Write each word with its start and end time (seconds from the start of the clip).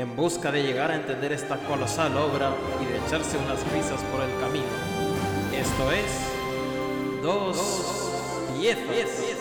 en 0.00 0.16
busca 0.16 0.50
de 0.50 0.62
llegar 0.62 0.90
a 0.90 0.96
entender 0.96 1.30
esta 1.30 1.58
colosal 1.58 2.16
obra 2.16 2.54
y 2.80 2.86
de 2.86 3.06
echarse 3.06 3.36
unas 3.36 3.60
risas 3.70 4.00
por 4.04 4.22
el 4.22 4.30
camino. 4.40 4.64
Esto 5.54 5.92
es 5.92 7.22
Dos 7.22 7.58
Piezas. 8.58 9.36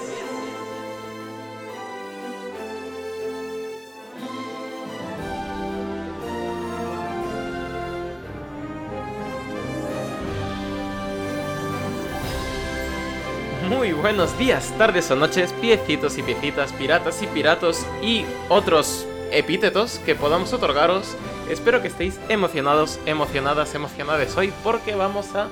Muy 13.69 13.93
buenos 13.93 14.37
días, 14.37 14.73
tardes 14.77 15.09
o 15.11 15.15
noches, 15.15 15.53
piecitos 15.61 16.17
y 16.17 16.23
piecitas, 16.23 16.73
piratas 16.73 17.21
y 17.21 17.27
piratos 17.27 17.85
y 18.01 18.25
otros 18.49 19.05
epítetos 19.31 19.99
que 20.05 20.15
podamos 20.15 20.53
otorgaros. 20.53 21.15
Espero 21.49 21.81
que 21.81 21.87
estéis 21.87 22.19
emocionados, 22.29 22.99
emocionadas, 23.05 23.73
emocionadas 23.75 24.35
hoy 24.37 24.53
porque 24.63 24.95
vamos 24.95 25.35
a... 25.35 25.47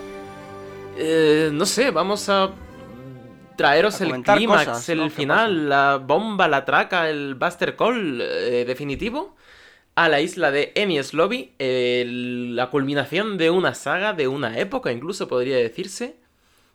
eh, 0.98 1.50
no 1.54 1.66
sé, 1.66 1.92
vamos 1.92 2.30
a 2.30 2.52
traeros 3.56 4.00
A 4.00 4.06
el 4.06 4.24
clímax, 4.24 4.66
cosas, 4.66 4.90
el 4.90 5.00
¿no? 5.00 5.04
¿Qué 5.06 5.10
final, 5.12 5.70
la 5.70 5.98
bomba, 5.98 6.48
la 6.48 6.64
traca, 6.64 7.10
el 7.10 7.36
Buster 7.36 7.76
Call 7.76 8.22
eh, 8.22 8.64
definitivo 8.66 9.36
a 9.96 10.10
la 10.10 10.22
isla 10.22 10.52
de 10.52 10.74
Enies 10.76 11.16
Lobby, 11.16 11.54
la 11.58 12.70
culminación 12.70 13.40
de 13.40 13.50
una 13.50 13.74
saga, 13.74 14.14
de 14.14 14.28
una 14.28 14.60
época 14.60 14.92
incluso 14.92 15.28
podría 15.28 15.58
decirse, 15.58 16.18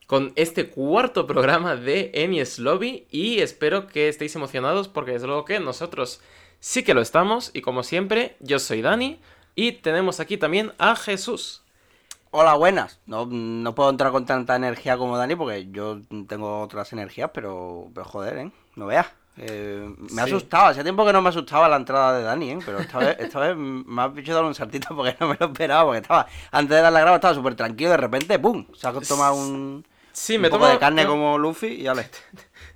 con 0.09 0.33
este 0.35 0.69
cuarto 0.69 1.25
programa 1.25 1.77
de 1.77 2.11
Enies 2.15 2.59
Lobby 2.59 3.07
y 3.13 3.39
espero 3.39 3.87
que 3.87 4.09
estéis 4.09 4.35
emocionados 4.35 4.89
porque 4.89 5.13
desde 5.13 5.29
luego 5.29 5.45
que 5.45 5.61
nosotros 5.61 6.21
sí 6.63 6.85
que 6.85 6.95
lo 6.95 7.01
estamos 7.01 7.51
y 7.55 7.61
como 7.61 7.83
siempre 7.83 8.37
yo 8.39 8.61
soy 8.61 8.83
Dani 8.83 9.21
y 9.57 9.73
tenemos 9.73 10.21
aquí 10.21 10.37
también 10.37 10.73
a 10.79 10.95
Jesús. 10.95 11.63
Hola, 12.31 12.55
buenas. 12.55 13.01
No, 13.05 13.27
no 13.27 13.75
puedo 13.75 13.91
entrar 13.91 14.13
con 14.13 14.25
tanta 14.25 14.55
energía 14.55 14.97
como 14.97 15.19
Dani 15.19 15.35
porque 15.35 15.69
yo 15.73 16.01
tengo 16.29 16.61
otras 16.63 16.93
energías, 16.93 17.31
pero, 17.35 17.91
pero 17.93 18.07
joder, 18.07 18.39
¿eh? 18.39 18.51
No 18.77 18.87
veas. 18.87 19.09
Eh, 19.39 19.93
me 20.13 20.23
ha 20.23 20.25
Sí. 20.27 20.31
asustado. 20.31 20.67
Hacía 20.67 20.85
tiempo 20.85 21.05
que 21.05 21.13
no 21.13 21.21
me 21.21 21.31
asustaba 21.31 21.69
la 21.69 21.77
entrada 21.77 22.17
de 22.17 22.23
Dani, 22.23 22.51
¿eh? 22.53 22.59
Pero 22.65 22.79
esta 22.79 22.99
vez, 23.01 23.17
esta 23.19 23.41
vez 23.41 23.57
me 23.57 24.01
ha 24.01 24.13
hecho 24.17 24.33
dar 24.35 24.45
un 24.45 24.55
saltito 24.55 24.95
porque 24.97 25.17
no 25.19 25.29
me 25.29 25.37
lo 25.41 25.47
esperaba. 25.47 25.85
Porque 25.87 25.99
estaba, 25.99 26.27
antes 26.53 26.77
de 26.77 26.81
dar 26.83 26.93
la 26.93 27.01
graba 27.01 27.17
estaba 27.17 27.35
súper 27.35 27.57
tranquilo. 27.57 27.91
De 27.91 27.97
repente, 27.97 28.39
¡pum! 28.39 28.67
Se 28.75 28.87
ha 28.87 28.93
tomado 28.93 29.35
un, 29.35 29.85
Sí, 30.13 30.37
un 30.37 30.43
me 30.43 30.49
poco 30.49 30.61
tomo 30.61 30.73
de 30.73 30.79
carne 30.79 31.07
como 31.07 31.37
Luffy 31.39 31.67
y 31.67 31.83
ya. 31.83 31.95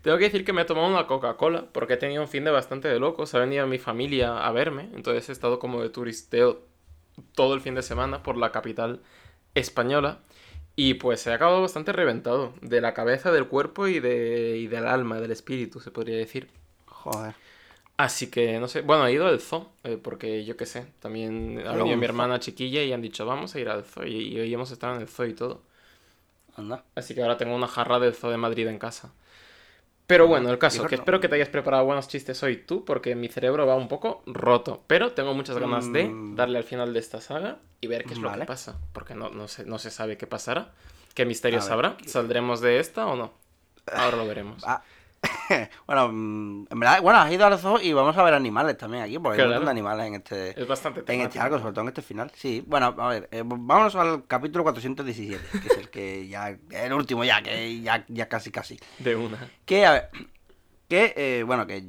Tengo 0.07 0.19
que 0.19 0.27
decir 0.27 0.45
que 0.45 0.53
me 0.53 0.63
he 0.63 0.65
tomado 0.65 0.87
una 0.87 1.09
Coca-Cola 1.09 1.67
porque 1.73 1.95
he 1.95 1.97
tenido 1.97 2.23
un 2.23 2.29
fin 2.29 2.45
de 2.45 2.53
bastante 2.53 2.87
de 2.87 3.01
locos. 3.01 3.35
Ha 3.35 3.41
venido 3.41 3.67
mi 3.67 3.79
familia 3.79 4.47
a 4.47 4.53
verme, 4.53 4.89
entonces 4.95 5.29
he 5.29 5.33
estado 5.33 5.59
como 5.59 5.83
de 5.83 5.91
turisteo 5.91 6.63
todo 7.35 7.55
el 7.55 7.61
fin 7.61 7.75
de 7.75 7.83
semana 7.83 8.23
por 8.23 8.37
la 8.37 8.53
capital 8.53 9.01
española. 9.57 10.21
Y 10.77 10.95
pues 10.95 11.27
he 11.27 11.33
acabado 11.33 11.61
bastante 11.61 11.91
reventado 11.93 12.55
de 12.61 12.81
la 12.81 12.95
cabeza, 12.95 13.33
del 13.33 13.49
cuerpo 13.49 13.89
y, 13.89 13.99
de, 13.99 14.59
y 14.59 14.69
del 14.69 14.87
alma, 14.87 15.19
del 15.21 15.33
espíritu, 15.33 15.81
se 15.81 15.91
podría 15.91 16.17
decir. 16.17 16.51
Joder. 16.87 17.35
Así 17.97 18.31
que 18.31 18.61
no 18.61 18.69
sé, 18.69 18.83
bueno, 18.83 19.07
he 19.09 19.13
ido 19.13 19.27
al 19.27 19.41
zoo, 19.41 19.73
eh, 19.83 19.99
porque 20.01 20.45
yo 20.45 20.57
qué 20.57 20.67
sé, 20.67 20.87
también 21.01 21.59
ha 21.67 21.73
Pero 21.73 21.79
venido 21.79 21.95
un 21.95 21.99
mi 21.99 22.05
hermana 22.05 22.39
chiquilla 22.39 22.85
y 22.85 22.93
han 22.93 23.03
dicho 23.03 23.27
vamos 23.27 23.57
a 23.57 23.59
ir 23.59 23.69
al 23.69 23.85
zoo 23.85 24.07
y, 24.07 24.35
y 24.35 24.39
hoy 24.39 24.55
hemos 24.55 24.71
estado 24.71 24.95
en 24.95 25.01
el 25.01 25.09
zoo 25.09 25.27
y 25.27 25.35
todo. 25.35 25.63
Anda. 26.57 26.85
Así 26.95 27.15
que 27.15 27.23
ahora 27.23 27.37
tengo 27.37 27.57
una 27.57 27.67
jarra 27.67 27.99
del 27.99 28.15
Zoo 28.15 28.31
de 28.31 28.37
Madrid 28.37 28.67
en 28.69 28.79
casa. 28.79 29.13
Pero 30.07 30.29
bueno, 30.29 30.51
el 30.51 30.59
caso, 30.59 30.87
que 30.87 30.97
no. 30.97 31.03
espero 31.03 31.21
que 31.21 31.29
te 31.29 31.35
hayas 31.35 31.49
preparado 31.49 31.85
buenos 31.85 32.07
chistes 32.07 32.41
hoy 32.45 32.59
tú, 32.59 32.85
porque 32.85 33.15
mi 33.17 33.29
cerebro 33.29 33.67
va 33.67 33.75
un 33.75 33.89
poco 33.89 34.23
roto. 34.27 34.85
Pero 34.87 35.13
tengo 35.13 35.35
muchas 35.35 35.59
ganas 35.59 35.93
de 35.93 36.05
Mm. 36.09 36.37
darle 36.37 36.59
al 36.59 36.65
final 36.65 36.93
de 36.93 37.01
esta 37.01 37.21
saga 37.21 37.59
y 37.81 37.89
ver 37.89 38.05
qué 38.05 38.15
es 38.15 38.21
lo 38.21 38.33
que 38.33 38.45
pasa. 38.45 38.79
Porque 38.93 39.15
no, 39.17 39.31
no, 39.31 39.49
se, 39.49 39.65
no 39.65 39.79
se 39.79 39.91
sabe 39.91 40.17
qué 40.17 40.27
pasará. 40.29 40.71
¿Qué 41.15 41.25
misterios 41.25 41.71
habrá? 41.71 41.97
¿Saldremos 42.07 42.61
de 42.61 42.79
esta 42.79 43.07
o 43.07 43.17
no? 43.17 43.33
Ahora 43.93 44.17
lo 44.19 44.27
veremos. 44.27 44.63
Ah, 44.67 44.83
bueno, 45.87 46.09
mm, 46.13 46.67
en 46.71 46.81
verdad, 46.81 47.03
bueno, 47.03 47.19
has 47.19 47.33
ido 47.33 47.47
al 47.47 47.59
zoo 47.59 47.81
y 47.81 47.93
vamos 47.93 48.17
a 48.17 48.23
ver 48.23 48.35
animales 48.35 48.77
también 48.77 49.05
aquí, 49.05 49.19
porque 49.19 49.41
hay 49.41 49.47
un 49.47 49.51
montón 49.53 49.67
de 49.67 49.71
animales 49.71 50.07
en 50.07 50.15
este, 50.15 50.61
Es 50.61 50.67
bastante 50.67 51.03
en 51.13 51.21
este 51.21 51.39
arco, 51.39 51.59
sobre 51.59 51.73
todo 51.73 51.83
en 51.83 51.89
este 51.89 52.03
final. 52.03 52.31
Sí, 52.35 52.63
bueno, 52.67 52.95
a 52.99 53.09
ver, 53.09 53.29
eh, 53.31 53.43
vámonos 53.45 53.95
al 53.97 54.27
capítulo 54.27 54.65
417, 54.65 55.61
que 55.61 55.69
es 55.69 55.79
el 55.79 55.91
que 55.91 56.29
ya, 56.29 56.57
el 56.71 56.93
último 56.93 57.25
ya, 57.25 57.43
que 57.43 57.81
ya, 57.81 58.05
ya 58.09 58.29
casi 58.29 58.51
casi. 58.51 58.79
De 58.99 59.17
una. 59.17 59.39
Que, 59.65 59.87
a 59.87 59.93
ver, 59.93 60.11
que, 60.89 61.15
eh, 61.17 61.43
bueno, 61.45 61.67
que, 61.67 61.85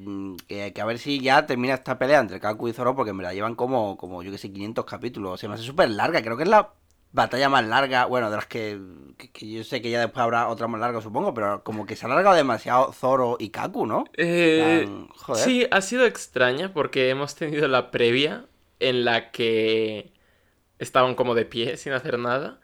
que, 0.47 0.73
que 0.73 0.81
a 0.81 0.85
ver 0.85 0.99
si 0.99 1.19
ya 1.19 1.45
termina 1.45 1.75
esta 1.75 1.97
pelea 1.97 2.19
entre 2.19 2.39
Kaku 2.39 2.69
y 2.69 2.73
Zoro, 2.73 2.95
porque 2.95 3.11
en 3.11 3.17
verdad 3.17 3.33
llevan 3.33 3.55
como, 3.55 3.97
como 3.97 4.23
yo 4.23 4.31
que 4.31 4.37
sé, 4.37 4.51
500 4.51 4.85
capítulos, 4.85 5.39
se 5.39 5.47
me 5.47 5.53
hace 5.53 5.63
súper 5.63 5.89
larga, 5.89 6.21
creo 6.21 6.37
que 6.37 6.43
es 6.43 6.49
la 6.49 6.71
batalla 7.11 7.49
más 7.49 7.65
larga, 7.65 8.05
bueno, 8.05 8.29
de 8.29 8.35
las 8.35 8.45
que, 8.47 8.79
que, 9.17 9.31
que 9.31 9.49
yo 9.51 9.63
sé 9.63 9.81
que 9.81 9.89
ya 9.89 9.99
después 10.01 10.21
habrá 10.23 10.47
otra 10.49 10.67
más 10.67 10.79
larga, 10.81 11.01
supongo, 11.01 11.33
pero 11.33 11.63
como 11.63 11.85
que 11.85 11.95
se 11.95 12.05
ha 12.05 12.09
alargado 12.11 12.35
demasiado 12.35 12.93
Zoro 12.93 13.37
y 13.39 13.49
Kaku, 13.49 13.85
¿no? 13.87 14.05
Eh, 14.17 14.87
joder. 15.15 15.43
sí, 15.43 15.67
ha 15.71 15.81
sido 15.81 16.05
extraña 16.05 16.73
porque 16.73 17.09
hemos 17.09 17.35
tenido 17.35 17.67
la 17.67 17.91
previa 17.91 18.45
en 18.79 19.05
la 19.05 19.31
que 19.31 20.13
estaban 20.79 21.15
como 21.15 21.35
de 21.35 21.45
pie 21.45 21.77
sin 21.77 21.93
hacer 21.93 22.19
nada. 22.19 22.59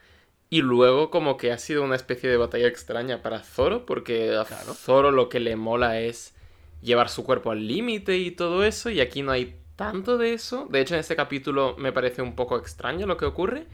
Y 0.50 0.62
luego 0.62 1.10
como 1.10 1.38
que 1.38 1.52
ha 1.52 1.58
sido 1.58 1.84
una 1.84 1.96
especie 1.96 2.30
de 2.30 2.38
batalla 2.38 2.68
extraña 2.68 3.22
para 3.24 3.40
Zoro 3.42 3.86
porque 3.86 4.36
a 4.38 4.46
Claro. 4.46 4.74
Zoro 4.76 5.12
lo 5.12 5.30
que 5.30 5.40
le 5.40 5.56
mola 5.56 6.00
es 6.00 6.36
llevar 6.82 7.10
su 7.10 7.24
cuerpo 7.24 7.52
al 7.52 7.68
límite 7.68 8.18
y 8.18 8.32
todo 8.32 8.64
eso. 8.64 8.90
Y 8.92 9.02
aquí 9.02 9.24
no 9.24 9.32
hay 9.32 9.60
tanto 9.76 10.18
de 10.20 10.34
eso. 10.34 10.68
De 10.70 10.82
hecho 10.82 10.94
en 10.94 11.00
este 11.00 11.16
capítulo 11.16 11.76
me 11.80 11.92
parece 11.92 12.22
un 12.22 12.36
poco 12.36 12.58
extraño 12.58 13.08
lo 13.08 13.18
que 13.18 13.26
ocurre. 13.26 13.68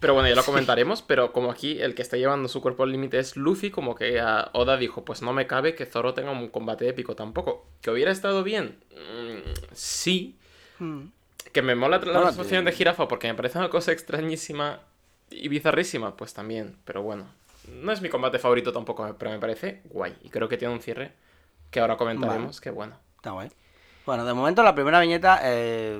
Pero 0.00 0.14
bueno, 0.14 0.28
ya 0.28 0.34
lo 0.34 0.44
comentaremos, 0.44 1.02
pero 1.02 1.32
como 1.32 1.50
aquí 1.50 1.80
el 1.80 1.94
que 1.94 2.02
está 2.02 2.16
llevando 2.16 2.48
su 2.48 2.60
cuerpo 2.60 2.82
al 2.82 2.92
límite 2.92 3.18
es 3.18 3.36
Luffy, 3.36 3.70
como 3.70 3.94
que 3.94 4.20
a 4.20 4.50
Oda 4.52 4.76
dijo, 4.76 5.04
pues 5.04 5.22
no 5.22 5.32
me 5.32 5.46
cabe 5.46 5.74
que 5.74 5.86
Zoro 5.86 6.14
tenga 6.14 6.30
un 6.30 6.48
combate 6.48 6.88
épico 6.88 7.16
tampoco. 7.16 7.66
¿Que 7.80 7.90
hubiera 7.90 8.10
estado 8.10 8.42
bien? 8.42 8.78
Mm, 8.92 9.50
sí. 9.72 10.36
Mm. 10.78 11.04
¿Que 11.52 11.62
me 11.62 11.74
mola 11.74 11.98
la 11.98 12.02
transformación 12.02 12.66
de 12.66 12.72
jirafa 12.72 13.08
porque 13.08 13.28
me 13.28 13.34
parece 13.34 13.58
una 13.58 13.70
cosa 13.70 13.92
extrañísima 13.92 14.80
y 15.30 15.48
bizarrísima? 15.48 16.16
Pues 16.16 16.34
también, 16.34 16.76
pero 16.84 17.02
bueno. 17.02 17.26
No 17.68 17.90
es 17.90 18.00
mi 18.02 18.08
combate 18.08 18.38
favorito 18.38 18.72
tampoco, 18.72 19.16
pero 19.18 19.30
me 19.30 19.38
parece 19.38 19.80
guay. 19.84 20.14
Y 20.22 20.28
creo 20.28 20.48
que 20.48 20.58
tiene 20.58 20.74
un 20.74 20.80
cierre 20.80 21.12
que 21.70 21.80
ahora 21.80 21.96
comentaremos, 21.96 22.60
que 22.60 22.70
bueno. 22.70 22.98
Está 23.16 23.30
guay. 23.30 23.50
Bueno, 24.06 24.24
de 24.24 24.32
momento 24.34 24.62
la 24.62 24.74
primera 24.74 25.00
viñeta, 25.00 25.40
eh, 25.42 25.98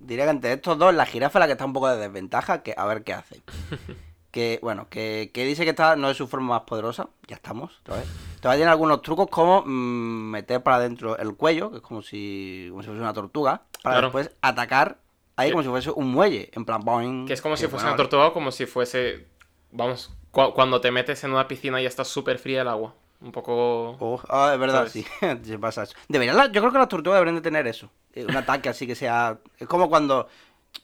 diría 0.00 0.24
que 0.24 0.30
entre 0.30 0.52
estos 0.54 0.78
dos, 0.78 0.94
la 0.94 1.06
jirafa 1.06 1.38
es 1.38 1.40
la 1.40 1.46
que 1.46 1.52
está 1.52 1.64
un 1.66 1.72
poco 1.74 1.88
de 1.90 1.98
desventaja, 1.98 2.62
que 2.62 2.74
a 2.76 2.86
ver 2.86 3.04
qué 3.04 3.14
hace. 3.14 3.42
Que, 4.32 4.58
bueno, 4.62 4.86
que, 4.88 5.30
que 5.34 5.44
dice 5.44 5.64
que 5.64 5.70
esta 5.70 5.94
no 5.94 6.08
es 6.08 6.16
su 6.16 6.26
forma 6.26 6.54
más 6.54 6.62
poderosa, 6.62 7.10
ya 7.28 7.36
estamos, 7.36 7.78
otra 7.82 7.96
vez. 7.96 8.06
Todavía 8.40 8.60
tiene 8.60 8.70
algunos 8.70 9.02
trucos 9.02 9.26
como 9.28 9.60
mm, 9.66 10.30
meter 10.30 10.62
para 10.62 10.76
adentro 10.76 11.18
el 11.18 11.34
cuello, 11.36 11.70
que 11.70 11.76
es 11.76 11.82
como 11.82 12.00
si, 12.00 12.68
como 12.70 12.80
si 12.82 12.86
fuese 12.88 13.02
una 13.02 13.12
tortuga, 13.12 13.64
para 13.82 13.96
Claro. 13.96 14.06
después 14.06 14.30
atacar 14.40 14.96
ahí 15.36 15.48
Que- 15.48 15.52
como 15.52 15.62
si 15.62 15.68
fuese 15.68 15.90
un 15.90 16.10
muelle, 16.12 16.48
en 16.54 16.64
plan 16.64 16.80
boing. 16.82 17.26
Que 17.26 17.34
es 17.34 17.42
como 17.42 17.58
si 17.58 17.66
fuese 17.66 17.84
una 17.84 17.94
tortuga 17.94 18.28
o 18.28 18.32
como 18.32 18.50
si 18.52 18.64
fuese... 18.64 19.26
Vamos, 19.70 20.14
cu- 20.30 20.54
cuando 20.54 20.80
te 20.80 20.90
metes 20.90 21.22
en 21.24 21.32
una 21.32 21.46
piscina 21.46 21.82
y 21.82 21.84
está 21.84 22.02
súper 22.02 22.38
fría 22.38 22.62
el 22.62 22.68
agua. 22.68 22.94
Un 23.22 23.30
poco... 23.32 23.96
Oh, 24.00 24.20
ah, 24.28 24.50
es 24.54 24.58
verdad, 24.58 24.78
¿Sabes? 24.88 24.92
sí. 24.92 25.06
Se 25.44 25.58
pasa 25.58 25.84
eso. 25.84 25.94
Deberían 26.08 26.36
la- 26.36 26.46
yo 26.50 26.60
creo 26.60 26.72
que 26.72 26.78
las 26.78 26.88
tortugas 26.88 27.16
deberían 27.18 27.36
de 27.36 27.42
tener 27.42 27.66
eso. 27.66 27.90
eh, 28.14 28.24
Un 28.28 28.36
ataque 28.36 28.68
así 28.68 28.86
que 28.86 28.94
sea. 28.96 29.38
Es 29.58 29.68
como 29.68 29.88
cuando. 29.88 30.28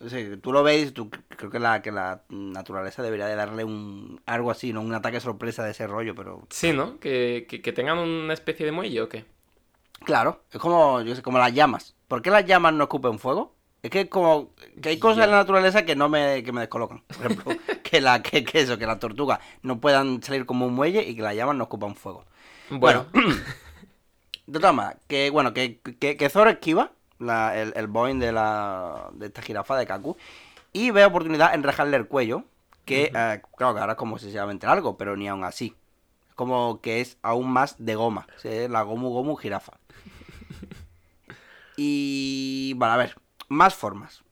no 0.00 0.08
sé, 0.08 0.36
tú 0.36 0.52
lo 0.52 0.62
veis, 0.62 0.94
tú, 0.94 1.10
creo 1.10 1.50
que 1.50 1.58
la, 1.58 1.82
que 1.82 1.90
la 1.90 2.22
naturaleza 2.28 3.02
debería 3.02 3.26
de 3.26 3.34
darle 3.34 3.64
un 3.64 4.20
algo 4.26 4.50
así, 4.52 4.72
¿no? 4.72 4.80
Un 4.82 4.94
ataque 4.94 5.20
sorpresa 5.20 5.64
de 5.64 5.72
ese 5.72 5.86
rollo, 5.88 6.14
pero. 6.14 6.46
Sí, 6.50 6.72
¿no? 6.72 7.00
Que, 7.00 7.46
que, 7.48 7.60
que 7.60 7.72
tengan 7.72 7.98
una 7.98 8.34
especie 8.34 8.64
de 8.66 8.72
muelle 8.72 9.00
o 9.02 9.08
qué. 9.08 9.24
Claro, 10.04 10.44
es 10.52 10.60
como, 10.60 11.00
yo 11.02 11.16
sé, 11.16 11.22
como 11.22 11.38
las 11.38 11.52
llamas. 11.52 11.96
¿Por 12.06 12.22
qué 12.22 12.30
las 12.30 12.44
llamas 12.46 12.72
no 12.72 12.84
escupen 12.84 13.18
fuego? 13.18 13.56
Es 13.82 13.90
que 13.90 14.08
como 14.08 14.50
que 14.82 14.88
hay 14.90 14.98
cosas 14.98 15.24
en 15.24 15.30
la 15.30 15.36
naturaleza 15.38 15.84
que 15.84 15.94
no 15.94 16.08
me, 16.08 16.42
que 16.42 16.52
me 16.52 16.60
descolocan. 16.62 17.02
Por 17.06 17.26
ejemplo, 17.26 17.52
que 17.84 18.00
la, 18.00 18.22
que, 18.22 18.44
que 18.44 18.60
eso, 18.60 18.76
que 18.78 18.86
las 18.86 18.98
tortugas 18.98 19.38
no 19.62 19.78
puedan 19.80 20.22
salir 20.22 20.46
como 20.46 20.66
un 20.66 20.74
muelle 20.74 21.02
y 21.02 21.14
que 21.14 21.22
las 21.22 21.34
llamas 21.34 21.56
no 21.56 21.64
escupan 21.64 21.94
fuego. 21.94 22.24
Bueno, 22.70 23.06
De 24.46 24.58
todas 24.60 24.74
maneras, 24.74 24.98
que 25.06 25.28
bueno, 25.30 25.52
que, 25.52 25.78
que, 26.00 26.16
que 26.16 26.30
Zoro 26.30 26.48
esquiva 26.50 26.90
la- 27.18 27.58
el, 27.60 27.72
el 27.76 27.86
Boeing 27.86 28.18
de 28.18 28.32
la 28.32 29.10
de 29.12 29.26
esta 29.26 29.42
jirafa 29.42 29.76
de 29.76 29.86
Kaku. 29.86 30.16
Y 30.72 30.90
ve 30.90 31.04
oportunidad 31.04 31.54
en 31.54 31.62
rejarle 31.62 31.96
el 31.98 32.06
cuello, 32.08 32.44
que 32.86 33.12
eh, 33.14 33.42
claro 33.56 33.74
que 33.74 33.80
ahora 33.80 33.92
es 33.92 33.98
como 33.98 34.16
excesivamente 34.16 34.66
largo, 34.66 34.96
pero 34.96 35.16
ni 35.16 35.28
aún 35.28 35.44
así. 35.44 35.74
Como 36.34 36.80
que 36.80 37.00
es 37.02 37.18
aún 37.22 37.50
más 37.50 37.76
de 37.78 37.94
goma. 37.94 38.26
¿sí? 38.36 38.68
La 38.68 38.82
gomu 38.82 39.10
gomu 39.10 39.36
jirafa. 39.36 39.72
Y. 41.76 42.72
Bueno, 42.76 42.94
a 42.94 42.96
ver, 42.96 43.16
más 43.48 43.74
formas. 43.74 44.22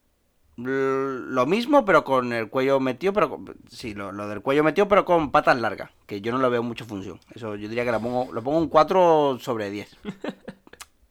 Lo 0.56 1.44
mismo, 1.44 1.84
pero 1.84 2.02
con 2.02 2.32
el 2.32 2.48
cuello 2.48 2.80
metido, 2.80 3.12
pero 3.12 3.28
con- 3.28 3.54
sí, 3.70 3.92
lo, 3.94 4.10
lo 4.12 4.26
del 4.26 4.40
cuello 4.40 4.64
metido, 4.64 4.88
pero 4.88 5.04
con 5.04 5.30
patas 5.30 5.58
largas, 5.60 5.90
que 6.06 6.22
yo 6.22 6.32
no 6.32 6.38
le 6.38 6.48
veo 6.48 6.62
mucha 6.62 6.86
función. 6.86 7.20
Eso 7.34 7.56
yo 7.56 7.68
diría 7.68 7.84
que 7.84 7.92
lo 7.92 8.00
pongo, 8.00 8.32
lo 8.32 8.42
pongo 8.42 8.58
un 8.58 8.68
4 8.68 9.38
sobre 9.40 9.70
10. 9.70 9.94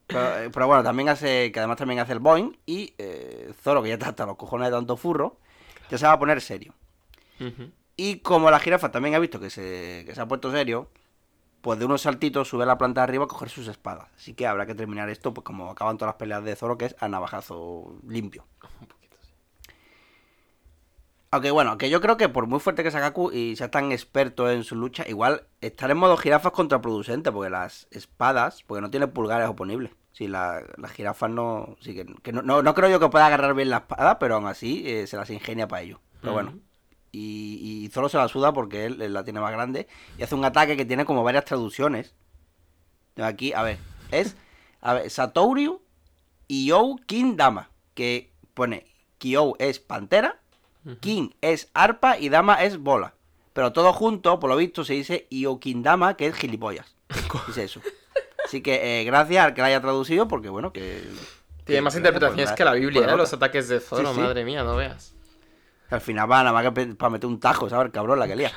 Pero, 0.08 0.38
eh, 0.38 0.50
pero 0.52 0.68
bueno, 0.68 0.84
también 0.84 1.08
hace, 1.08 1.50
que 1.50 1.58
además 1.58 1.78
también 1.78 1.98
hace 1.98 2.12
el 2.12 2.20
Boeing, 2.20 2.52
y 2.64 2.94
eh, 2.96 3.52
Zoro, 3.60 3.82
que 3.82 3.88
ya 3.88 3.94
está 3.94 4.10
hasta 4.10 4.24
los 4.24 4.36
cojones 4.36 4.68
de 4.68 4.76
tanto 4.76 4.96
furro, 4.96 5.36
ya 5.90 5.98
se 5.98 6.06
va 6.06 6.12
a 6.12 6.18
poner 6.20 6.40
serio. 6.40 6.74
Y 7.96 8.20
como 8.20 8.48
la 8.50 8.60
jirafa 8.60 8.92
también 8.92 9.16
ha 9.16 9.18
visto 9.18 9.40
que 9.40 9.50
se, 9.50 10.04
que 10.06 10.14
se 10.14 10.20
ha 10.20 10.28
puesto 10.28 10.52
serio, 10.52 10.88
pues 11.66 11.80
de 11.80 11.84
unos 11.84 12.02
saltitos 12.02 12.46
sube 12.46 12.62
a 12.62 12.66
la 12.66 12.78
planta 12.78 13.00
de 13.00 13.04
arriba 13.06 13.24
a 13.24 13.26
coger 13.26 13.48
sus 13.50 13.66
espadas. 13.66 14.06
Así 14.16 14.34
que 14.34 14.46
habrá 14.46 14.66
que 14.66 14.76
terminar 14.76 15.08
esto, 15.10 15.34
pues 15.34 15.44
como 15.44 15.68
acaban 15.68 15.98
todas 15.98 16.10
las 16.14 16.18
peleas 16.20 16.44
de 16.44 16.54
Zoro, 16.54 16.78
que 16.78 16.84
es 16.84 16.96
a 17.00 17.08
navajazo 17.08 17.98
limpio. 18.06 18.46
Un 18.80 18.86
poquito, 18.86 19.16
sí. 19.20 19.32
Aunque 21.32 21.50
bueno, 21.50 21.76
que 21.76 21.90
yo 21.90 22.00
creo 22.00 22.16
que 22.16 22.28
por 22.28 22.46
muy 22.46 22.60
fuerte 22.60 22.84
que 22.84 22.90
sea 22.92 23.00
Kaku 23.00 23.32
y 23.32 23.56
sea 23.56 23.68
tan 23.70 23.90
experto 23.90 24.48
en 24.48 24.62
su 24.62 24.76
lucha, 24.76 25.04
igual 25.08 25.48
estar 25.60 25.90
en 25.90 25.98
modo 25.98 26.16
jirafa 26.16 26.48
es 26.50 26.54
contraproducente, 26.54 27.32
porque 27.32 27.50
las 27.50 27.88
espadas, 27.90 28.62
porque 28.62 28.80
no 28.80 28.90
tiene 28.90 29.08
pulgares 29.08 29.48
oponibles. 29.48 29.90
Si 30.12 30.28
la- 30.28 30.62
las 30.78 30.92
jirafas 30.92 31.30
no, 31.30 31.76
sí 31.80 31.94
que, 31.94 32.06
que 32.22 32.32
no, 32.32 32.42
no, 32.42 32.62
no 32.62 32.74
creo 32.74 32.88
yo 32.88 33.00
que 33.00 33.08
pueda 33.08 33.26
agarrar 33.26 33.54
bien 33.54 33.70
la 33.70 33.78
espada, 33.78 34.18
pero 34.20 34.36
aún 34.36 34.46
así 34.46 34.84
eh, 34.86 35.06
se 35.08 35.16
las 35.16 35.28
ingenia 35.30 35.66
para 35.68 35.82
ello. 35.82 36.00
Pero 36.20 36.32
bueno. 36.32 36.54
Y, 37.18 37.84
y 37.84 37.88
Zoro 37.88 38.10
se 38.10 38.18
la 38.18 38.28
suda 38.28 38.52
porque 38.52 38.84
él, 38.84 39.00
él 39.00 39.14
la 39.14 39.24
tiene 39.24 39.40
más 39.40 39.50
grande 39.50 39.88
y 40.18 40.22
hace 40.22 40.34
un 40.34 40.44
ataque 40.44 40.76
que 40.76 40.84
tiene 40.84 41.06
como 41.06 41.24
varias 41.24 41.46
traducciones. 41.46 42.14
Aquí, 43.16 43.54
a 43.54 43.62
ver, 43.62 43.78
es 44.10 44.36
a 44.82 44.94
ver, 44.94 45.10
Satoru 45.10 45.82
Iyo 46.46 46.96
King 47.06 47.36
Dama, 47.36 47.70
que 47.94 48.30
pone 48.54 48.86
Kyo 49.18 49.54
es 49.58 49.80
pantera, 49.80 50.38
King 51.00 51.30
es 51.40 51.70
arpa 51.74 52.18
y 52.18 52.28
Dama 52.28 52.62
es 52.62 52.78
bola. 52.78 53.14
Pero 53.52 53.72
todo 53.72 53.92
junto, 53.94 54.38
por 54.38 54.50
lo 54.50 54.56
visto, 54.56 54.84
se 54.84 54.92
dice 54.92 55.26
Iyo 55.30 55.58
King 55.58 55.82
Dama, 55.82 56.16
que 56.16 56.26
es 56.26 56.34
gilipollas. 56.36 56.94
Dice 57.46 57.64
eso. 57.64 57.80
Así 58.44 58.60
que 58.60 59.00
eh, 59.00 59.04
gracias 59.04 59.44
al 59.44 59.54
que 59.54 59.62
la 59.62 59.68
haya 59.68 59.80
traducido, 59.80 60.28
porque 60.28 60.50
bueno, 60.50 60.72
que... 60.72 61.02
Tiene 61.64 61.80
más 61.80 61.96
interpretaciones 61.96 62.46
pues, 62.50 62.56
que 62.56 62.64
la 62.64 62.74
Biblia, 62.74 63.10
¿eh? 63.10 63.16
Los 63.16 63.32
ataques 63.32 63.68
de 63.68 63.80
Zoro, 63.80 64.14
sí. 64.14 64.20
madre 64.20 64.44
mía, 64.44 64.62
no 64.62 64.76
veas. 64.76 65.15
Al 65.90 66.00
final 66.00 66.30
va 66.30 66.42
nada 66.42 66.52
más 66.52 66.64
que 66.64 66.94
para 66.94 67.10
meter 67.10 67.28
un 67.28 67.40
tajo, 67.40 67.68
¿sabes? 67.68 67.86
El 67.86 67.92
cabrón 67.92 68.18
la 68.18 68.26
que 68.26 68.36
lía. 68.36 68.52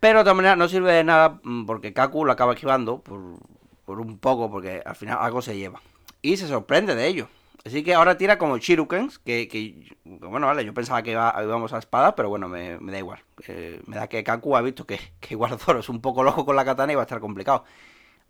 Pero 0.00 0.18
de 0.18 0.24
todas 0.24 0.36
maneras 0.36 0.58
no 0.58 0.68
sirve 0.68 0.92
de 0.92 1.04
nada 1.04 1.40
mm, 1.42 1.64
porque 1.66 1.92
Kaku 1.92 2.24
lo 2.24 2.32
acaba 2.32 2.54
esquivando 2.54 3.00
por, 3.00 3.38
por 3.84 4.00
un 4.00 4.18
poco, 4.18 4.50
porque 4.50 4.82
al 4.84 4.96
final 4.96 5.18
algo 5.20 5.40
se 5.40 5.56
lleva. 5.56 5.80
Y 6.20 6.36
se 6.36 6.48
sorprende 6.48 6.94
de 6.94 7.06
ello. 7.06 7.28
Así 7.64 7.82
que 7.82 7.94
ahora 7.94 8.18
tira 8.18 8.36
como 8.36 8.58
Shirukens, 8.58 9.18
que, 9.18 9.48
que, 9.48 9.96
bueno, 10.04 10.46
vale, 10.46 10.66
yo 10.66 10.74
pensaba 10.74 11.02
que 11.02 11.12
iba, 11.12 11.34
íbamos 11.42 11.72
a 11.72 11.78
espada, 11.78 12.14
pero 12.14 12.28
bueno, 12.28 12.46
me, 12.46 12.78
me 12.78 12.92
da 12.92 12.98
igual. 12.98 13.20
Eh, 13.48 13.80
me 13.86 13.96
da 13.96 14.06
que 14.06 14.22
Kaku 14.22 14.56
ha 14.56 14.60
visto 14.60 14.86
que, 14.86 15.00
que 15.20 15.32
igual 15.32 15.58
Zoro 15.58 15.80
es 15.80 15.88
un 15.88 16.02
poco 16.02 16.22
loco 16.22 16.44
con 16.44 16.56
la 16.56 16.64
katana 16.66 16.92
y 16.92 16.96
va 16.96 17.02
a 17.02 17.04
estar 17.04 17.20
complicado. 17.20 17.64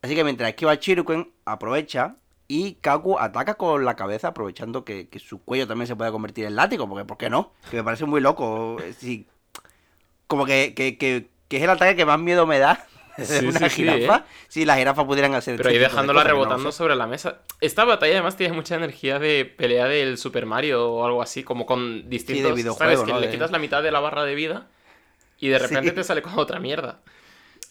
Así 0.03 0.15
que 0.15 0.23
mientras 0.23 0.51
esquiva 0.51 0.73
el 0.73 0.79
Shiruken, 0.79 1.33
aprovecha 1.45 2.17
y 2.49 2.75
Kaku 2.75 3.19
ataca 3.19 3.55
con 3.55 3.85
la 3.85 3.96
cabeza, 3.96 4.29
aprovechando 4.29 4.85
que, 4.85 5.08
que 5.08 5.19
su 5.19 5.43
cuello 5.43 5.67
también 5.67 5.87
se 5.87 5.96
puede 5.96 6.11
convertir 6.12 6.44
en 6.46 6.56
látigo, 6.56 6.88
porque 6.88 7.05
¿por 7.05 7.17
qué 7.19 7.31
no? 7.31 7.52
Que 7.70 7.79
me 7.79 7.85
parece 7.85 8.05
muy 8.06 8.20
loco. 8.20 8.76
eh, 8.82 8.93
sí. 8.99 9.26
como 10.26 10.46
que, 10.46 10.75
que, 10.75 10.96
que, 10.99 11.29
es 11.50 11.62
el 11.62 11.70
ataque 11.70 11.96
que 11.96 12.05
más 12.05 12.19
miedo 12.19 12.46
me 12.46 12.58
da 12.58 12.87
de 13.17 13.25
Sí, 13.26 13.46
una 13.46 13.58
sí, 13.61 13.70
sí, 13.70 13.76
jirafa. 13.76 14.17
¿eh? 14.19 14.23
Si 14.49 14.64
las 14.64 14.76
jirafas 14.79 15.05
pudieran 15.05 15.35
hacer 15.35 15.56
Pero 15.56 15.69
este 15.69 15.79
ahí 15.79 15.79
de 15.79 15.85
dejándola 15.85 16.20
cosas, 16.23 16.32
no 16.32 16.35
rebotando 16.35 16.73
sobre 16.73 16.96
la 16.96 17.06
mesa. 17.06 17.38
Esta 17.61 17.85
batalla 17.85 18.14
además 18.14 18.37
tiene 18.37 18.55
mucha 18.55 18.75
energía 18.75 19.19
de 19.19 19.44
pelea 19.44 19.87
del 19.87 20.19
Super 20.19 20.46
Mario 20.46 20.91
o 20.91 21.05
algo 21.06 21.23
así, 21.23 21.44
como 21.44 21.64
con 21.67 22.11
distintos... 22.11 22.55
videojuego, 22.56 22.93
¿Sabes? 22.93 23.14
Que 23.14 23.20
le 23.20 23.26
De- 23.29 23.32
quitas 23.32 23.50
la 23.52 23.58
mitad 23.58 23.82
de 23.82 23.93
la 23.93 24.00
barra 24.00 24.25
de 24.25 24.35
vida 24.35 24.67
y 25.38 25.49
de 25.49 25.58
repente 25.58 25.93
te 25.93 26.05
sale 26.05 26.23
con 26.23 26.38
otra 26.38 26.58
mierda. 26.58 27.00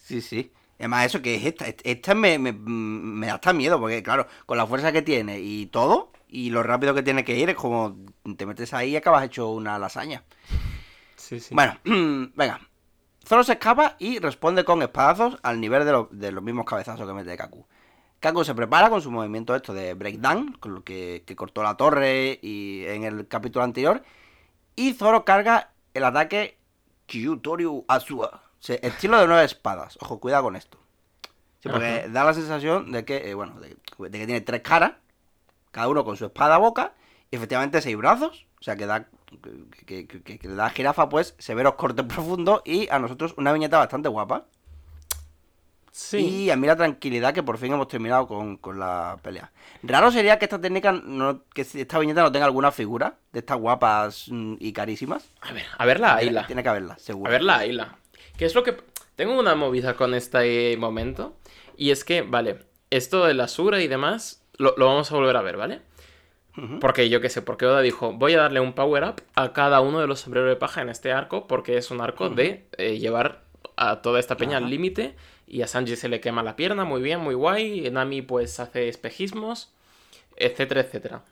Sí, 0.02 0.20
sí. 0.20 0.50
Además, 0.78 1.06
eso 1.06 1.22
que 1.22 1.36
es 1.36 1.44
esta. 1.44 1.66
Esta 1.84 2.14
me, 2.14 2.38
me, 2.38 2.52
me 2.52 3.26
da 3.28 3.34
hasta 3.34 3.52
miedo, 3.52 3.78
porque 3.80 4.02
claro, 4.02 4.26
con 4.46 4.58
la 4.58 4.66
fuerza 4.66 4.92
que 4.92 5.02
tiene 5.02 5.40
y 5.40 5.66
todo, 5.66 6.12
y 6.28 6.50
lo 6.50 6.62
rápido 6.62 6.94
que 6.94 7.02
tiene 7.02 7.24
que 7.24 7.36
ir, 7.38 7.50
es 7.50 7.56
como 7.56 7.96
te 8.36 8.46
metes 8.46 8.74
ahí 8.74 8.90
y 8.90 8.96
acabas 8.96 9.24
hecho 9.24 9.50
una 9.50 9.78
lasaña. 9.78 10.24
Sí, 11.16 11.40
sí. 11.40 11.54
Bueno, 11.54 11.78
venga. 11.84 12.60
Zoro 13.26 13.42
se 13.42 13.52
escapa 13.54 13.96
y 13.98 14.18
responde 14.18 14.64
con 14.64 14.82
espadazos 14.82 15.38
al 15.42 15.58
nivel 15.60 15.84
de, 15.86 15.92
lo- 15.92 16.08
de 16.12 16.30
los 16.30 16.42
mismos 16.42 16.66
cabezazos 16.66 17.06
que 17.06 17.14
mete 17.14 17.36
Kaku. 17.36 17.66
Kaku 18.20 18.44
se 18.44 18.54
prepara 18.54 18.90
con 18.90 19.00
su 19.00 19.10
movimiento 19.10 19.54
esto 19.54 19.72
de 19.72 19.94
breakdown, 19.94 20.52
con 20.60 20.74
lo 20.74 20.84
que, 20.84 21.24
que 21.26 21.34
cortó 21.36 21.62
la 21.62 21.76
torre 21.76 22.38
y 22.42 22.84
en 22.86 23.04
el 23.04 23.26
capítulo 23.28 23.64
anterior. 23.64 24.02
Y 24.76 24.92
Zoro 24.94 25.24
carga 25.24 25.72
el 25.94 26.04
ataque 26.04 26.58
Kyutoryu 27.06 27.84
Asua. 27.88 28.42
Se- 28.64 28.80
Estilo 28.86 29.18
de 29.18 29.26
nueve 29.26 29.44
espadas. 29.44 29.98
Ojo, 30.00 30.18
cuidado 30.20 30.44
con 30.44 30.56
esto. 30.56 30.78
Sí, 31.60 31.68
porque 31.68 31.98
Ajá. 32.00 32.08
da 32.08 32.24
la 32.24 32.32
sensación 32.32 32.92
de 32.92 33.04
que, 33.04 33.28
eh, 33.28 33.34
bueno, 33.34 33.60
de, 33.60 33.68
de 33.98 34.10
que 34.18 34.24
tiene 34.26 34.40
tres 34.40 34.62
caras, 34.62 34.92
cada 35.70 35.88
uno 35.88 36.02
con 36.02 36.16
su 36.16 36.24
espada 36.24 36.54
a 36.54 36.58
boca, 36.58 36.94
y 37.30 37.36
efectivamente 37.36 37.82
seis 37.82 37.94
brazos. 37.94 38.46
O 38.60 38.62
sea, 38.64 38.74
que 38.76 38.86
da 38.86 39.06
que, 39.84 40.06
que- 40.06 40.22
que- 40.22 40.38
que 40.38 40.48
le 40.48 40.54
da 40.54 40.64
a 40.64 40.70
jirafa, 40.70 41.10
pues, 41.10 41.34
severos 41.38 41.74
cortes 41.74 42.06
profundos 42.08 42.62
y 42.64 42.88
a 42.88 42.98
nosotros 42.98 43.34
una 43.36 43.52
viñeta 43.52 43.76
bastante 43.76 44.08
guapa. 44.08 44.46
sí. 45.92 46.16
Y 46.44 46.50
a 46.50 46.56
mí 46.56 46.66
la 46.66 46.76
tranquilidad 46.76 47.34
que 47.34 47.42
por 47.42 47.58
fin 47.58 47.74
hemos 47.74 47.88
terminado 47.88 48.26
con, 48.26 48.56
con 48.56 48.78
la 48.78 49.18
pelea. 49.22 49.52
Raro 49.82 50.10
sería 50.10 50.38
que 50.38 50.46
esta 50.46 50.58
técnica, 50.58 50.90
no, 50.92 51.42
que 51.52 51.62
esta 51.62 51.98
viñeta 51.98 52.22
no 52.22 52.32
tenga 52.32 52.46
alguna 52.46 52.72
figura 52.72 53.16
de 53.32 53.40
estas 53.40 53.58
guapas 53.58 54.26
mm, 54.30 54.54
y 54.58 54.72
carísimas. 54.72 55.28
A 55.42 55.52
ver, 55.52 55.66
a 55.76 55.84
ver 55.84 56.00
la 56.00 56.46
Tiene, 56.46 56.62
que 56.62 56.68
haberla, 56.70 56.98
seguro. 56.98 57.28
A 57.28 57.32
ver 57.32 57.42
la 57.42 57.58
¿Qué 58.36 58.44
es 58.44 58.54
lo 58.54 58.62
que... 58.62 58.76
Tengo 59.16 59.38
una 59.38 59.54
movida 59.54 59.94
con 59.94 60.12
este 60.12 60.76
momento. 60.76 61.36
Y 61.76 61.90
es 61.90 62.04
que, 62.04 62.22
vale, 62.22 62.58
esto 62.90 63.24
de 63.24 63.34
la 63.34 63.46
Sura 63.46 63.80
y 63.80 63.88
demás, 63.88 64.44
lo, 64.56 64.74
lo 64.76 64.86
vamos 64.86 65.10
a 65.10 65.14
volver 65.14 65.36
a 65.36 65.42
ver, 65.42 65.56
¿vale? 65.56 65.82
Porque 66.80 67.08
yo 67.08 67.20
qué 67.20 67.30
sé, 67.30 67.42
porque 67.42 67.66
Oda 67.66 67.80
dijo, 67.80 68.12
voy 68.12 68.34
a 68.34 68.38
darle 68.38 68.60
un 68.60 68.74
power 68.74 69.02
up 69.02 69.22
a 69.34 69.52
cada 69.52 69.80
uno 69.80 69.98
de 70.00 70.06
los 70.06 70.20
sombreros 70.20 70.48
de 70.48 70.54
paja 70.54 70.82
en 70.82 70.88
este 70.88 71.10
arco, 71.10 71.48
porque 71.48 71.76
es 71.76 71.90
un 71.90 72.00
arco 72.00 72.28
de 72.28 72.66
eh, 72.78 72.98
llevar 72.98 73.42
a 73.76 74.02
toda 74.02 74.20
esta 74.20 74.36
peña 74.36 74.58
al 74.58 74.70
límite. 74.70 75.16
Y 75.48 75.62
a 75.62 75.66
Sanji 75.66 75.96
se 75.96 76.08
le 76.08 76.20
quema 76.20 76.44
la 76.44 76.54
pierna, 76.54 76.84
muy 76.84 77.02
bien, 77.02 77.18
muy 77.18 77.34
guay. 77.34 77.90
Nami 77.90 78.22
pues 78.22 78.60
hace 78.60 78.88
espejismos, 78.88 79.72
etcétera, 80.36 80.82
etcétera. 80.82 81.24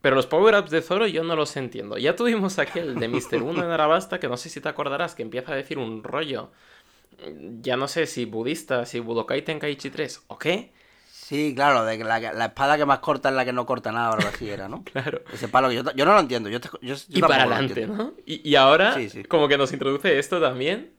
Pero 0.00 0.16
los 0.16 0.26
power-ups 0.26 0.70
de 0.70 0.80
Zoro 0.82 1.06
yo 1.06 1.22
no 1.24 1.36
los 1.36 1.56
entiendo. 1.56 1.98
Ya 1.98 2.16
tuvimos 2.16 2.58
aquel 2.58 2.94
de 2.96 3.08
Mr. 3.08 3.42
1 3.42 3.64
en 3.64 3.70
Arabasta, 3.70 4.18
que 4.18 4.28
no 4.28 4.36
sé 4.36 4.48
si 4.48 4.60
te 4.60 4.68
acordarás, 4.68 5.14
que 5.14 5.22
empieza 5.22 5.52
a 5.52 5.56
decir 5.56 5.78
un 5.78 6.02
rollo. 6.02 6.50
Ya 7.60 7.76
no 7.76 7.86
sé 7.86 8.06
si 8.06 8.24
budista, 8.24 8.86
si 8.86 8.98
Budokai 9.00 9.42
Tenkaichi 9.44 9.90
3 9.90 10.22
o 10.28 10.38
qué. 10.38 10.72
Sí, 11.10 11.52
claro, 11.54 11.84
de 11.84 11.98
que 11.98 12.04
la, 12.04 12.18
la 12.18 12.46
espada 12.46 12.76
que 12.78 12.86
más 12.86 13.00
corta 13.00 13.28
es 13.28 13.34
la 13.34 13.44
que 13.44 13.52
no 13.52 13.66
corta 13.66 13.92
nada, 13.92 14.08
ahora 14.08 14.30
así 14.30 14.48
era, 14.48 14.68
¿no? 14.68 14.82
Claro. 14.90 15.20
Ese 15.32 15.48
palo 15.48 15.68
que 15.68 15.76
yo, 15.76 15.82
no 15.82 16.14
lo 16.14 16.18
entiendo. 16.20 16.48
Yo, 16.48 16.60
te- 16.60 16.70
yo- 16.80 16.94
yo 16.94 17.18
Y 17.18 17.20
para 17.20 17.42
adelante. 17.44 17.86
¿no? 17.86 18.14
Y, 18.26 18.48
y 18.48 18.56
ahora, 18.56 18.94
Sí, 18.94 19.10
sí. 19.10 19.22
como 19.24 19.46
que 19.48 19.58
nos 19.58 19.72
introduce 19.72 20.18
esto 20.18 20.40
también. 20.40 20.92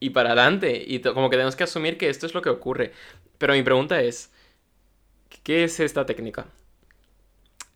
Y 0.00 0.10
para 0.10 0.30
adelante. 0.32 0.82
Y 0.86 1.00
como 1.00 1.28
que 1.28 1.36
tenemos 1.36 1.56
que 1.56 1.64
asumir 1.64 1.98
que 1.98 2.08
esto 2.08 2.26
es 2.26 2.34
lo 2.34 2.40
que 2.42 2.48
ocurre. 2.50 2.92
Pero 3.38 3.52
mi 3.52 3.62
pregunta 3.62 4.00
es: 4.00 4.32
¿qué 5.42 5.64
es 5.64 5.80
esta 5.80 6.06
técnica? 6.06 6.46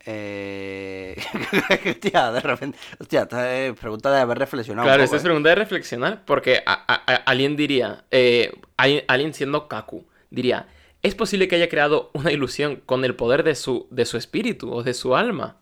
Eh... 0.06 1.16
hostia, 1.90 2.30
de 2.32 2.40
repente. 2.40 2.78
Hostia, 2.98 3.22
esta 3.22 3.54
es 3.56 3.74
pregunta 3.78 4.12
de 4.14 4.20
haber 4.20 4.38
reflexionado. 4.38 4.86
claro, 4.86 5.02
esta 5.02 5.16
es 5.16 5.22
¿eh? 5.22 5.24
pregunta 5.24 5.48
de 5.48 5.54
reflexionar. 5.56 6.24
Porque 6.24 6.62
a- 6.64 6.84
a- 6.86 7.12
a- 7.12 7.16
alguien 7.26 7.56
diría: 7.56 8.04
eh, 8.10 8.52
alguien 8.76 9.34
siendo 9.34 9.68
Kaku, 9.68 10.06
diría: 10.30 10.68
¿es 11.02 11.14
posible 11.14 11.48
que 11.48 11.56
haya 11.56 11.68
creado 11.68 12.10
una 12.14 12.30
ilusión 12.32 12.76
con 12.86 13.04
el 13.04 13.14
poder 13.16 13.42
de 13.42 13.54
su, 13.54 13.86
de 13.90 14.04
su 14.06 14.16
espíritu 14.16 14.72
o 14.72 14.82
de 14.82 14.94
su 14.94 15.16
alma? 15.16 15.56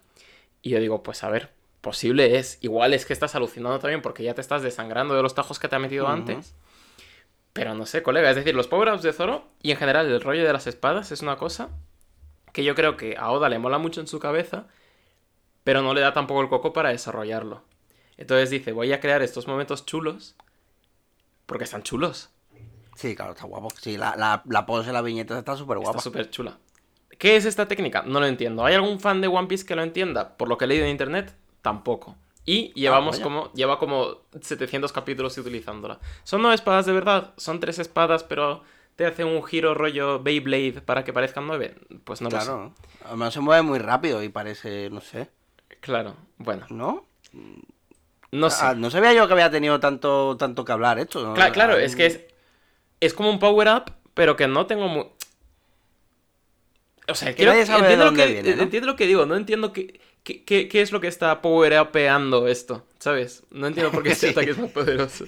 Y 0.62 0.70
yo 0.70 0.78
digo: 0.80 1.02
Pues 1.02 1.24
a 1.24 1.30
ver, 1.30 1.50
posible 1.80 2.36
es. 2.38 2.58
Igual 2.60 2.92
es 2.94 3.06
que 3.06 3.12
estás 3.14 3.34
alucinando 3.34 3.78
también 3.78 4.02
porque 4.02 4.22
ya 4.24 4.34
te 4.34 4.40
estás 4.42 4.62
desangrando 4.62 5.14
de 5.14 5.22
los 5.22 5.34
tajos 5.34 5.58
que 5.58 5.68
te 5.68 5.76
ha 5.76 5.78
metido 5.78 6.06
antes. 6.08 6.54
Pero 7.54 7.74
no 7.74 7.86
sé, 7.86 8.02
colega. 8.02 8.28
Es 8.30 8.36
decir, 8.36 8.54
los 8.54 8.66
power-ups 8.66 9.02
de 9.02 9.12
Zoro 9.12 9.46
y 9.62 9.70
en 9.70 9.76
general 9.76 10.06
el 10.06 10.20
rollo 10.20 10.44
de 10.44 10.52
las 10.52 10.66
espadas 10.66 11.12
es 11.12 11.22
una 11.22 11.36
cosa 11.36 11.68
que 12.54 12.62
yo 12.62 12.76
creo 12.76 12.96
que 12.96 13.16
a 13.18 13.30
Oda 13.32 13.48
le 13.48 13.58
mola 13.58 13.78
mucho 13.78 14.00
en 14.00 14.06
su 14.06 14.20
cabeza, 14.20 14.68
pero 15.64 15.82
no 15.82 15.92
le 15.92 16.00
da 16.00 16.12
tampoco 16.14 16.40
el 16.40 16.48
coco 16.48 16.72
para 16.72 16.90
desarrollarlo. 16.90 17.62
Entonces 18.16 18.48
dice, 18.48 18.70
voy 18.70 18.92
a 18.92 19.00
crear 19.00 19.22
estos 19.22 19.48
momentos 19.48 19.84
chulos 19.84 20.36
porque 21.46 21.64
están 21.64 21.82
chulos. 21.82 22.30
Sí, 22.94 23.16
claro, 23.16 23.32
está 23.32 23.44
guapo. 23.44 23.70
Sí, 23.80 23.96
la, 23.96 24.14
la, 24.14 24.42
la 24.46 24.66
pose 24.66 24.92
la 24.92 25.02
viñeta 25.02 25.36
está 25.36 25.56
súper 25.56 25.78
guapa. 25.78 25.98
Está 25.98 26.02
súper 26.02 26.30
chula. 26.30 26.56
¿Qué 27.18 27.34
es 27.34 27.44
esta 27.44 27.66
técnica? 27.66 28.04
No 28.06 28.20
lo 28.20 28.26
entiendo. 28.26 28.64
¿Hay 28.64 28.74
algún 28.74 29.00
fan 29.00 29.20
de 29.20 29.26
One 29.26 29.48
Piece 29.48 29.66
que 29.66 29.74
lo 29.74 29.82
entienda? 29.82 30.36
Por 30.36 30.48
lo 30.48 30.56
que 30.56 30.66
he 30.66 30.68
leído 30.68 30.84
en 30.84 30.92
internet, 30.92 31.34
tampoco. 31.60 32.14
Y 32.44 32.72
llevamos 32.74 33.16
vaya. 33.16 33.24
como, 33.24 33.52
lleva 33.52 33.80
como 33.80 34.18
700 34.40 34.92
capítulos 34.92 35.36
utilizándola. 35.36 35.98
Son 36.22 36.40
nueve 36.40 36.54
espadas 36.54 36.86
de 36.86 36.92
verdad, 36.92 37.34
son 37.36 37.58
tres 37.58 37.80
espadas, 37.80 38.22
pero 38.22 38.62
te 38.96 39.06
hace 39.06 39.24
un 39.24 39.42
giro 39.44 39.74
rollo 39.74 40.22
Beyblade 40.22 40.80
para 40.80 41.04
que 41.04 41.12
parezcan 41.12 41.46
nueve. 41.46 41.74
Pues 42.04 42.20
no 42.20 42.30
lo 42.30 42.38
sé. 42.40 42.46
claro. 42.46 42.72
Además 43.04 43.34
se 43.34 43.40
mueve 43.40 43.62
muy 43.62 43.78
rápido 43.78 44.22
y 44.22 44.28
parece, 44.28 44.88
no 44.90 45.00
sé, 45.00 45.28
Claro, 45.80 46.16
bueno, 46.38 46.66
¿no? 46.70 47.04
no 48.32 48.50
sé. 48.50 48.64
Ah, 48.64 48.74
no 48.74 48.90
sabía 48.90 49.12
yo 49.12 49.26
que 49.26 49.34
había 49.34 49.50
tenido 49.50 49.78
tanto, 49.80 50.36
tanto 50.38 50.64
que 50.64 50.72
hablar 50.72 50.98
esto. 50.98 51.34
claro, 51.34 51.74
Ah, 51.74 51.82
es 51.82 51.94
que 51.96 52.06
es, 52.06 52.20
es 53.00 53.12
como 53.12 53.28
un 53.30 53.38
power-up, 53.38 53.92
pero 54.14 54.36
que 54.36 54.48
no 54.48 54.66
tengo 54.66 54.88
muy... 54.88 55.06
O 57.06 57.14
sea, 57.14 57.34
quiero- 57.34 57.52
entiendo, 57.52 58.06
lo 58.06 58.14
que, 58.14 58.26
viene, 58.26 58.56
¿no? 58.56 58.62
entiendo 58.62 58.86
lo 58.86 58.96
que 58.96 59.06
digo, 59.06 59.26
no 59.26 59.36
entiendo 59.36 59.72
qué, 59.74 60.00
qué, 60.24 60.44
qué- 60.44 60.68
qué 60.68 60.82
es 60.82 60.92
lo 60.92 61.00
que 61.00 61.08
está 61.08 61.40
power-upeando 61.42 62.48
esto, 62.48 62.84
¿sabes? 62.98 63.44
No 63.50 63.66
entiendo 63.66 63.92
por 63.92 64.02
qué 64.02 64.10
este 64.10 64.26
Sí. 64.30 64.30
ataque 64.30 64.50
es 64.52 64.58
más 64.58 64.70
poderoso. 64.70 65.26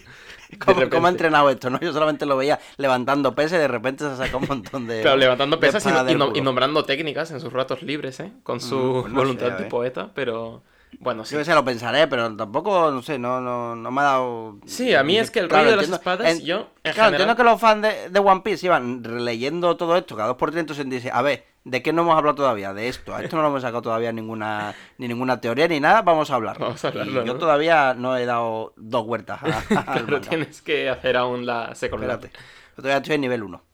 De 0.49 0.59
¿Cómo, 0.59 0.89
cómo 0.91 1.07
ha 1.07 1.11
entrenado 1.11 1.51
esto, 1.51 1.71
no? 1.71 1.81
Yo 1.81 1.93
solamente 1.93 2.25
lo 2.25 2.37
veía 2.37 2.59
levantando 2.77 3.35
pesas 3.35 3.59
y 3.59 3.63
de 3.63 3.69
repente 3.69 4.09
se 4.09 4.17
saca 4.17 4.37
un 4.37 4.47
montón 4.49 4.87
de. 4.87 4.97
Claro, 5.03 5.17
levantando 5.19 5.61
pesas 5.61 5.85
y, 5.87 6.43
nombrando 6.43 6.85
técnicas 6.85 7.31
en 7.31 7.41
sus 7.41 7.53
ratos 7.53 7.83
libres, 7.83 8.19
¿eh? 8.21 8.33
Con 8.43 8.61
su 8.61 8.77
Mm, 8.77 9.01
pues 9.03 9.13
no 9.13 9.19
voluntad 9.19 9.53
sé, 9.53 9.65
de 9.65 9.65
poeta, 9.71 10.11
pero... 10.15 10.63
Bueno, 10.99 11.25
sí. 11.25 11.35
Yo 11.37 11.45
sé, 11.45 11.53
lo 11.55 11.65
pensaré, 11.65 12.07
pero 12.09 12.35
tampoco, 12.37 12.91
no 12.91 13.03
sé, 13.03 13.19
no, 13.19 13.41
no, 13.41 13.77
no 13.77 13.91
me 13.91 14.01
ha 14.01 14.05
dado. 14.05 14.57
Sí, 14.67 14.95
a 14.95 15.03
mí 15.03 15.19
es 15.19 15.31
que 15.31 15.41
el 15.41 15.49
Claro, 15.49 15.65
rollo 15.65 15.77
de 15.83 15.89
las 15.89 15.99
espadas, 16.01 16.39
en- 16.39 16.47
yo, 16.47 16.55
en 16.85 16.93
Claro, 16.95 17.11
general... 17.11 17.11
entiendo 17.11 17.37
que 17.37 17.45
los 17.45 17.61
fans 17.61 17.83
de, 17.83 18.09
de 18.11 18.19
One 18.21 18.41
Piece 18.41 18.67
iban 18.67 19.05
releyendo 19.05 19.77
todo 19.77 19.97
esto 19.97 20.17
cada 20.17 20.29
dos 20.29 20.37
por 20.39 20.51
tres, 20.51 20.61
entonces 20.61 20.89
dice, 20.89 21.11
a 21.13 21.21
ver, 21.23 21.45
¿de 21.67 21.83
qué 21.83 21.93
no 21.93 22.03
hemos 22.03 22.17
hablado 22.17 22.37
todavía? 22.37 22.73
De 22.73 22.89
esto, 22.89 23.13
a 23.15 23.23
esto 23.23 23.35
no 23.35 23.43
lo 23.43 23.49
hemos 23.49 23.63
sacado 23.63 23.83
todavía 23.83 24.13
nninguna, 24.13 24.73
ni 24.99 25.09
ninguna 25.09 25.41
teoría 25.41 25.67
ni 25.67 25.81
nada, 25.81 26.03
vamos 26.03 26.31
a 26.31 26.37
hablar. 26.37 26.59
Vamos 26.61 26.85
a 26.85 26.89
hablarlo, 26.89 27.25
Yo 27.25 27.33
¿no? 27.35 27.39
todavía 27.41 27.93
no 27.95 28.17
he 28.17 28.25
dado 28.25 28.73
dos 28.77 29.05
huertas 29.05 29.43
a, 29.43 29.63
Claro, 29.85 30.07
manga. 30.07 30.21
tienes 30.21 30.63
que 30.63 30.89
hacer 30.89 31.17
aún 31.17 31.45
la 31.45 31.75
second 31.75 32.05
Espérate, 32.05 32.31
yo 32.77 32.83
todavía 32.83 32.99
estoy 32.99 33.15
en 33.17 33.21
nivel 33.21 33.43
1. 33.43 33.63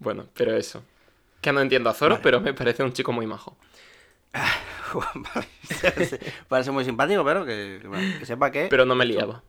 Bueno, 0.00 0.26
pero 0.34 0.56
eso. 0.56 0.84
Que 1.40 1.52
no 1.52 1.60
entiendo 1.60 1.90
a 1.90 1.94
Zoro, 1.94 2.16
Vale. 2.16 2.22
pero 2.22 2.40
me 2.40 2.54
parece 2.54 2.84
un 2.84 2.92
chico 2.92 3.10
muy 3.10 3.26
majo. 3.26 3.56
Parece 6.48 6.70
muy 6.70 6.84
simpático, 6.84 7.24
pero 7.24 7.44
que, 7.44 7.80
que, 8.18 8.26
sepa 8.26 8.50
que... 8.50 8.66
Pero 8.70 8.84
no 8.84 8.94
me 8.94 9.04
liaba. 9.04 9.42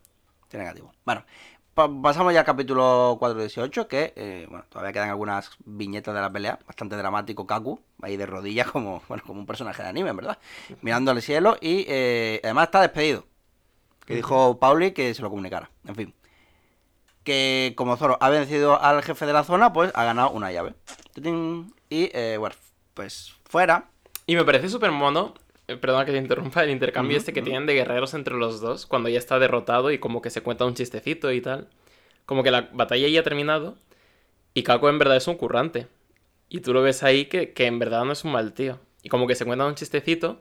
Tiene 0.48 0.66
negativo. 0.66 0.92
Bueno, 1.06 1.24
pasamos 1.88 2.34
ya 2.34 2.42
al 2.42 2.46
capítulo 2.46 3.16
418, 3.20 3.88
que 3.88 4.14
eh, 4.16 4.46
bueno, 4.50 4.66
todavía 4.70 4.92
quedan 4.92 5.10
algunas 5.10 5.52
viñetas 5.66 6.14
de 6.14 6.22
la 6.22 6.32
pelea. 6.32 6.60
Bastante 6.68 6.96
dramático 6.96 7.48
Kaku, 7.48 7.80
ahí 8.02 8.18
de 8.18 8.26
rodillas 8.26 8.70
como, 8.70 9.02
bueno, 9.08 9.24
como 9.26 9.40
un 9.40 9.46
personaje 9.46 9.84
de 9.84 9.90
anime, 9.90 10.12
verdad. 10.14 10.38
Mirando 10.82 11.12
al 11.12 11.22
cielo 11.22 11.58
y 11.62 11.86
eh, 11.88 12.42
además 12.44 12.66
está 12.66 12.82
despedido. 12.82 13.26
Que 14.06 14.16
dijo 14.16 14.60
Pauli 14.60 14.92
que 14.92 15.14
se 15.14 15.22
lo 15.22 15.30
comunicara. 15.30 15.70
En 15.86 15.96
fin. 15.96 16.14
Que 17.24 17.74
como 17.78 17.96
Zoro 17.96 18.18
ha 18.22 18.30
vencido 18.30 18.82
al 18.82 19.04
jefe 19.04 19.26
de 19.26 19.34
la 19.34 19.44
zona, 19.44 19.72
pues 19.72 19.92
ha 19.94 20.04
ganado 20.04 20.32
una 20.32 20.52
llave. 20.52 20.74
Y 21.16 22.10
eh, 22.14 22.38
bueno, 22.40 22.56
pues 22.94 23.34
fuera. 23.46 23.90
Y 24.26 24.36
me 24.36 24.46
parece 24.46 24.70
súper 24.70 24.92
mono, 24.92 25.34
perdona 25.78 26.06
que 26.06 26.12
te 26.12 26.18
interrumpa, 26.18 26.64
el 26.64 26.70
intercambio 26.72 27.18
este 27.18 27.34
que 27.34 27.42
tienen 27.42 27.66
de 27.66 27.74
guerreros 27.74 28.14
entre 28.14 28.36
los 28.36 28.62
dos, 28.62 28.86
cuando 28.86 29.10
ya 29.10 29.18
está 29.20 29.40
derrotado 29.40 29.92
y 29.92 30.00
como 30.00 30.22
que 30.22 30.30
se 30.30 30.42
cuenta 30.42 30.66
un 30.66 30.74
chistecito 30.76 31.32
y 31.32 31.42
tal. 31.42 31.68
Como 32.26 32.44
que 32.44 32.52
la 32.52 32.70
batalla 32.74 33.08
ya 33.08 33.20
ha 33.22 33.24
terminado 33.24 33.76
y 34.54 34.64
Kako 34.64 34.90
en 34.90 35.00
verdad 35.00 35.18
es 35.18 35.28
un 35.28 35.36
currante. 35.36 35.88
Y 36.50 36.62
tú 36.62 36.74
lo 36.74 36.82
ves 36.82 37.04
ahí 37.04 37.26
que, 37.26 37.54
que 37.54 37.66
en 37.68 37.78
verdad 37.80 38.06
no 38.06 38.12
es 38.14 38.24
un 38.24 38.32
mal 38.32 38.54
tío. 38.54 38.80
Y 39.04 39.10
como 39.10 39.28
que 39.28 39.36
se 39.36 39.46
cuenta 39.46 39.66
un 39.66 39.76
chistecito 39.76 40.40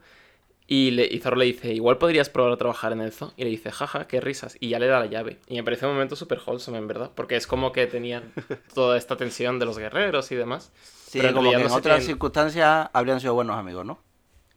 y, 0.67 0.91
le, 0.91 1.07
y 1.11 1.19
Zoro 1.21 1.37
le 1.37 1.45
dice, 1.47 1.73
igual 1.73 1.97
podrías 1.99 2.29
probar 2.29 2.53
a 2.53 2.57
trabajar 2.57 2.93
en 2.93 3.01
el 3.01 3.13
zoo. 3.13 3.33
Y 3.37 3.45
le 3.45 3.51
dice, 3.51 3.71
jaja, 3.71 4.07
qué 4.07 4.21
risas. 4.21 4.57
Y 4.61 4.69
ya 4.71 4.79
le 4.79 4.87
da 4.87 5.01
la 5.01 5.07
llave. 5.07 5.39
Y 5.49 5.55
me 5.57 5.65
parece 5.65 5.87
un 5.87 5.93
momento 5.93 6.15
súper 6.17 6.41
wholesome, 6.45 6.79
en 6.79 6.87
verdad. 6.89 7.11
Porque 7.15 7.37
es 7.37 7.47
como 7.47 7.73
que 7.73 7.87
tenían 7.87 8.33
toda 8.75 8.97
esta 8.99 9.17
tensión 9.17 9.59
de 9.59 9.67
los 9.67 9.79
guerreros 9.79 10.31
y 10.33 10.35
demás. 10.35 10.73
Sí, 11.07 11.21
Pero 11.21 11.33
como 11.35 11.51
que 11.51 11.57
en 11.57 11.63
no 11.63 11.75
otras 11.75 11.83
tienen- 12.01 12.07
circunstancias 12.07 12.91
habrían 12.93 13.21
sido 13.21 13.33
buenos 13.35 13.57
amigos, 13.57 13.87
¿no? 13.87 13.99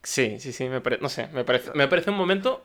Sí, 0.02 0.38
sí, 0.40 0.52
sí, 0.52 0.68
me 0.68 0.80
no 1.00 1.08
sé, 1.08 1.28
me 1.28 1.44
parece, 1.44 1.70
me 1.74 1.86
parece 1.88 2.10
un 2.10 2.16
momento 2.16 2.64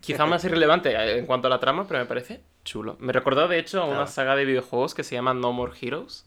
quizá 0.00 0.26
más 0.26 0.44
irrelevante 0.44 0.90
eh, 0.92 1.18
en 1.18 1.26
cuanto 1.26 1.48
a 1.48 1.50
la 1.50 1.60
trama, 1.60 1.86
pero 1.88 2.00
me 2.00 2.06
parece 2.06 2.40
chulo. 2.64 2.96
Me 3.00 3.12
recordó 3.12 3.48
de 3.48 3.58
hecho 3.58 3.82
a 3.82 3.86
una 3.86 4.06
saga 4.06 4.36
de 4.36 4.44
videojuegos 4.44 4.94
que 4.94 5.04
se 5.04 5.14
llama 5.14 5.34
No 5.34 5.52
More 5.52 5.72
Heroes, 5.80 6.24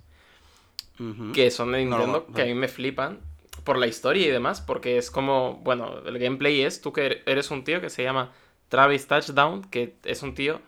que 1.34 1.50
son 1.52 1.72
de 1.72 1.86
No, 1.86 1.98
Nintendo, 1.98 2.26
no. 2.28 2.36
que 2.36 2.42
a 2.42 2.46
mí 2.46 2.54
me 2.54 2.68
flipan 2.68 3.20
por 3.64 3.78
la 3.78 3.88
historia 3.88 4.26
y 4.28 4.30
demás, 4.30 4.62
porque 4.62 4.98
es 4.98 5.10
como, 5.10 5.56
bueno, 5.64 6.00
el 6.06 6.20
gameplay 6.20 6.62
es 6.62 6.82
tú 6.82 6.92
que 6.92 7.24
eres 7.26 7.50
un 7.52 7.64
tío 7.64 7.82
que 7.82 7.90
se 7.90 8.04
llama 8.04 8.32
Travis 8.70 9.08
Touchdown, 9.08 9.64
que 9.70 9.96
es 10.04 10.24
un 10.24 10.36
tío 10.36 10.60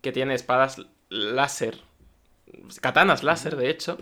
que 0.00 0.12
tiene 0.12 0.34
espadas 0.34 0.82
láser, 1.08 1.80
katanas 2.80 3.22
láser 3.22 3.56
de 3.56 3.70
hecho, 3.70 3.98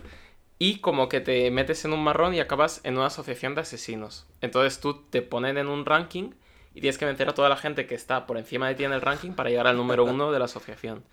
y 0.59 0.79
como 0.79 1.07
que 1.09 1.19
te 1.21 1.49
metes 1.51 1.85
en 1.85 1.93
un 1.93 2.03
marrón 2.03 2.33
y 2.33 2.39
acabas 2.39 2.81
en 2.83 2.97
una 2.97 3.07
asociación 3.07 3.55
de 3.55 3.61
asesinos. 3.61 4.25
Entonces 4.41 4.79
tú 4.79 5.03
te 5.09 5.21
ponen 5.21 5.57
en 5.57 5.67
un 5.67 5.85
ranking 5.85 6.31
y 6.73 6.81
tienes 6.81 6.97
que 6.97 7.05
vencer 7.05 7.29
a 7.29 7.33
toda 7.33 7.49
la 7.49 7.57
gente 7.57 7.85
que 7.87 7.95
está 7.95 8.25
por 8.27 8.37
encima 8.37 8.67
de 8.67 8.75
ti 8.75 8.83
en 8.83 8.93
el 8.93 9.01
ranking 9.01 9.31
para 9.31 9.49
llegar 9.49 9.67
al 9.67 9.77
número 9.77 10.03
uno 10.05 10.31
de 10.31 10.39
la 10.39 10.45
asociación. 10.45 11.03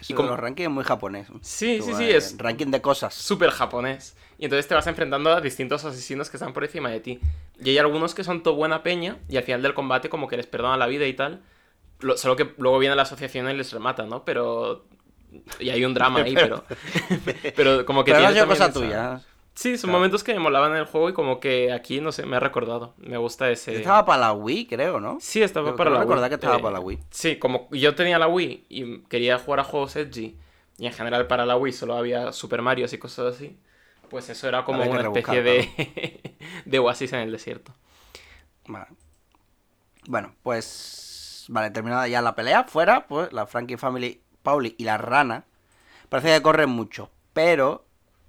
Eso 0.00 0.12
Y 0.12 0.16
como- 0.16 0.28
los 0.30 0.38
rankings 0.38 0.68
es 0.68 0.72
muy 0.74 0.84
japonés. 0.84 1.28
Sí, 1.42 1.78
Tú, 1.78 1.86
sí, 1.86 1.94
sí, 1.94 2.04
eh, 2.04 2.16
es 2.16 2.36
Ranking 2.38 2.68
de 2.68 2.80
cosas. 2.80 3.12
súper 3.12 3.50
japonés. 3.50 4.16
Y 4.38 4.44
entonces 4.44 4.66
te 4.68 4.74
vas 4.74 4.86
enfrentando 4.86 5.30
a 5.30 5.40
distintos 5.40 5.84
asesinos 5.84 6.30
que 6.30 6.36
están 6.38 6.52
por 6.54 6.64
encima 6.64 6.90
de 6.90 7.00
ti. 7.00 7.20
Y 7.62 7.70
hay 7.70 7.78
algunos 7.78 8.14
que 8.14 8.24
son 8.24 8.42
todo 8.42 8.54
buena 8.54 8.82
peña 8.82 9.18
y 9.28 9.36
al 9.36 9.42
final 9.42 9.60
del 9.62 9.74
combate 9.74 10.08
como 10.08 10.28
que 10.28 10.36
les 10.38 10.46
perdonan 10.46 10.78
la 10.78 10.86
vida 10.86 11.06
y 11.06 11.12
tal. 11.12 11.42
Lo- 11.98 12.16
solo 12.16 12.36
que 12.36 12.54
luego 12.56 12.78
viene 12.78 12.94
la 12.96 13.02
asociación 13.02 13.50
y 13.50 13.54
les 13.54 13.72
remata, 13.72 14.04
¿no? 14.06 14.24
Pero... 14.24 14.84
Y 15.58 15.70
hay 15.70 15.84
un 15.84 15.94
drama 15.94 16.20
ahí, 16.20 16.34
pero... 16.34 16.64
pero 17.56 17.84
como 17.86 18.04
que 18.04 18.12
Pero 18.12 18.22
no 18.24 18.28
tiene 18.32 18.40
también 18.40 18.48
cosa 18.48 18.64
esa- 18.64 18.72
tuya. 18.72 19.20
Sí, 19.52 19.76
son 19.76 19.88
Claro. 19.88 19.98
momentos 19.98 20.24
que 20.24 20.32
me 20.32 20.38
molaban 20.38 20.72
en 20.72 20.78
el 20.78 20.84
juego 20.86 21.10
y 21.10 21.12
como 21.12 21.38
que 21.40 21.72
aquí, 21.72 22.00
no 22.00 22.12
sé, 22.12 22.24
me 22.24 22.36
ha 22.36 22.40
recordado. 22.40 22.94
Me 22.98 23.18
gusta 23.18 23.50
ese... 23.50 23.76
Estaba 23.76 24.04
para 24.06 24.20
la 24.20 24.32
Wii, 24.32 24.66
creo, 24.66 25.00
¿no? 25.00 25.18
Sí, 25.20 25.42
estaba 25.42 25.66
Creo- 25.66 25.76
para 25.76 25.90
la 25.90 26.00
recordar 26.00 26.22
Wii. 26.24 26.28
que 26.30 26.34
estaba 26.36 26.56
Eh, 26.56 26.60
para 26.62 26.72
la 26.74 26.80
Wii. 26.80 26.98
Sí, 27.10 27.36
como 27.36 27.68
yo 27.72 27.94
tenía 27.94 28.18
la 28.18 28.28
Wii 28.28 28.66
y 28.68 28.98
quería 29.02 29.38
jugar 29.38 29.60
a 29.60 29.64
juegos 29.64 29.96
edgy 29.96 30.36
y 30.78 30.86
en 30.86 30.92
general 30.92 31.26
para 31.26 31.44
la 31.44 31.56
Wii 31.56 31.72
solo 31.74 31.96
había 31.96 32.32
Super 32.32 32.62
Mario 32.62 32.86
y 32.90 32.98
cosas 32.98 33.34
así, 33.34 33.58
pues 34.08 34.30
eso 34.30 34.48
era 34.48 34.64
como 34.64 34.82
una 34.82 35.02
especie 35.02 35.42
de, 35.42 36.36
de 36.64 36.78
oasis 36.78 37.12
en 37.12 37.20
el 37.20 37.32
desierto. 37.32 37.74
Vale. 38.66 38.86
Bueno, 40.06 40.34
pues. 40.42 41.44
Vale, 41.48 41.70
terminada 41.70 42.06
ya 42.08 42.22
la 42.22 42.34
pelea. 42.34 42.64
Fuera, 42.64 43.06
pues 43.08 43.32
la 43.32 43.46
Frankie 43.46 43.76
Family, 43.76 44.20
Pauli 44.42 44.74
y 44.78 44.84
la 44.84 44.98
rana. 44.98 45.44
Parece 46.08 46.34
que 46.34 46.42
corren 46.42 46.70
mucho, 46.70 47.10
pero. 47.32 47.84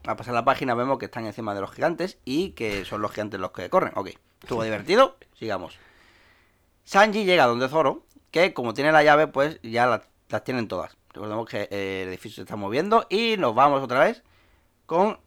Al 0.06 0.16
pasar 0.16 0.34
la 0.34 0.44
página 0.44 0.74
vemos 0.74 0.98
que 0.98 1.06
están 1.06 1.28
encima 1.28 1.54
de 1.54 1.62
los 1.62 1.72
gigantes 1.72 2.18
y 2.26 2.50
que 2.52 2.86
son 2.86 3.04
los 3.04 3.12
gigantes 3.12 3.40
los 3.40 3.52
que 3.52 3.70
corren. 3.70 3.92
Ok, 3.96 4.10
estuvo 4.42 4.64
divertido, 4.64 5.16
sigamos. 5.38 5.78
Sanji 6.86 7.24
llega 7.24 7.46
donde 7.46 7.70
Zoro, 7.70 8.04
que 8.32 8.52
como 8.56 8.74
tiene 8.74 8.92
la 8.92 9.04
llave, 9.04 9.28
pues 9.28 9.60
ya 9.62 9.86
la- 9.86 10.02
las 10.30 10.44
tienen 10.44 10.68
todas. 10.68 10.98
Recordemos 11.14 11.48
que 11.48 11.68
eh, 11.70 12.02
el 12.04 12.10
edificio 12.10 12.38
se 12.38 12.42
está 12.42 12.56
moviendo 12.56 13.06
y 13.12 13.36
nos 13.38 13.54
vamos 13.54 13.84
otra 13.84 14.00
vez 14.00 14.24
con 14.88 15.20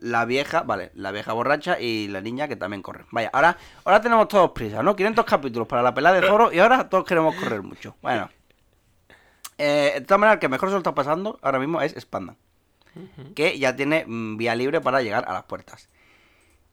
la 0.00 0.24
vieja, 0.24 0.62
vale, 0.62 0.90
la 0.94 1.10
vieja 1.12 1.32
borracha 1.32 1.78
y 1.80 2.08
la 2.08 2.20
niña 2.20 2.48
que 2.48 2.56
también 2.56 2.82
corren. 2.82 3.06
Vaya, 3.10 3.30
ahora, 3.32 3.56
ahora 3.84 4.00
tenemos 4.00 4.28
todos 4.28 4.50
prisa, 4.52 4.82
¿no? 4.82 4.96
500 4.96 5.24
capítulos 5.24 5.68
para 5.68 5.82
la 5.82 5.92
pelea 5.92 6.12
de 6.12 6.26
Zoro 6.26 6.52
y 6.52 6.58
ahora 6.58 6.88
todos 6.88 7.04
queremos 7.04 7.34
correr 7.36 7.62
mucho. 7.62 7.96
Bueno. 8.02 8.28
Eh, 9.58 9.92
de 9.94 10.00
todas 10.02 10.20
maneras, 10.20 10.36
el 10.36 10.40
que 10.40 10.48
mejor 10.48 10.68
se 10.68 10.74
lo 10.74 10.78
está 10.78 10.94
pasando 10.94 11.38
ahora 11.42 11.58
mismo 11.58 11.80
es 11.80 11.94
Spanda. 11.98 12.36
Que 13.34 13.58
ya 13.58 13.76
tiene 13.76 14.06
mm, 14.06 14.38
vía 14.38 14.54
libre 14.54 14.80
para 14.80 15.02
llegar 15.02 15.26
a 15.28 15.34
las 15.34 15.44
puertas. 15.44 15.90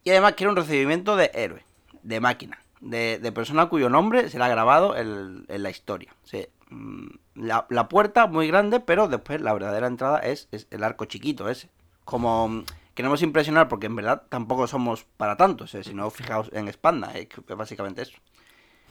Y 0.05 0.11
además 0.11 0.33
quiere 0.33 0.51
un 0.51 0.55
recibimiento 0.55 1.17
de 1.17 1.31
héroe, 1.33 1.65
de 2.01 2.21
máquina, 2.21 2.59
de, 2.79 3.19
de 3.19 3.31
persona 3.33 3.67
cuyo 3.67 3.89
nombre 3.89 4.29
será 4.29 4.47
grabado 4.47 4.95
en, 4.95 5.45
en 5.49 5.63
la 5.63 5.69
historia. 5.69 6.15
Sea, 6.23 6.47
mm, 6.69 7.07
la, 7.35 7.65
la 7.69 7.89
puerta 7.89 8.27
muy 8.27 8.47
grande, 8.47 8.79
pero 8.79 9.09
después 9.09 9.41
la 9.41 9.51
verdadera 9.51 9.87
entrada 9.87 10.19
es, 10.19 10.47
es 10.51 10.67
el 10.71 10.83
arco 10.85 11.05
chiquito 11.05 11.49
ese. 11.49 11.69
Como 12.05 12.47
mm, 12.47 12.65
queremos 12.93 13.21
impresionar, 13.21 13.67
porque 13.67 13.87
en 13.87 13.95
verdad 13.95 14.23
tampoco 14.29 14.67
somos 14.67 15.05
para 15.17 15.35
tanto. 15.35 15.65
O 15.65 15.67
sea, 15.67 15.83
si 15.83 15.93
no, 15.93 16.09
fijaos 16.09 16.49
en 16.53 16.71
Spanda, 16.71 17.11
es 17.13 17.27
básicamente 17.57 18.03
eso. 18.03 18.17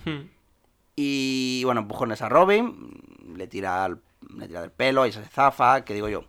Hmm. 0.04 0.28
Y 0.96 1.62
bueno, 1.64 1.82
empujones 1.82 2.20
a 2.22 2.28
Robin, 2.28 2.90
le 3.36 3.46
tira, 3.46 3.84
al- 3.84 4.00
le 4.36 4.46
tira 4.48 4.60
del 4.60 4.70
pelo 4.72 5.06
y 5.06 5.12
se 5.12 5.24
zafa, 5.24 5.84
¿qué 5.84 5.94
digo 5.94 6.08
yo? 6.08 6.24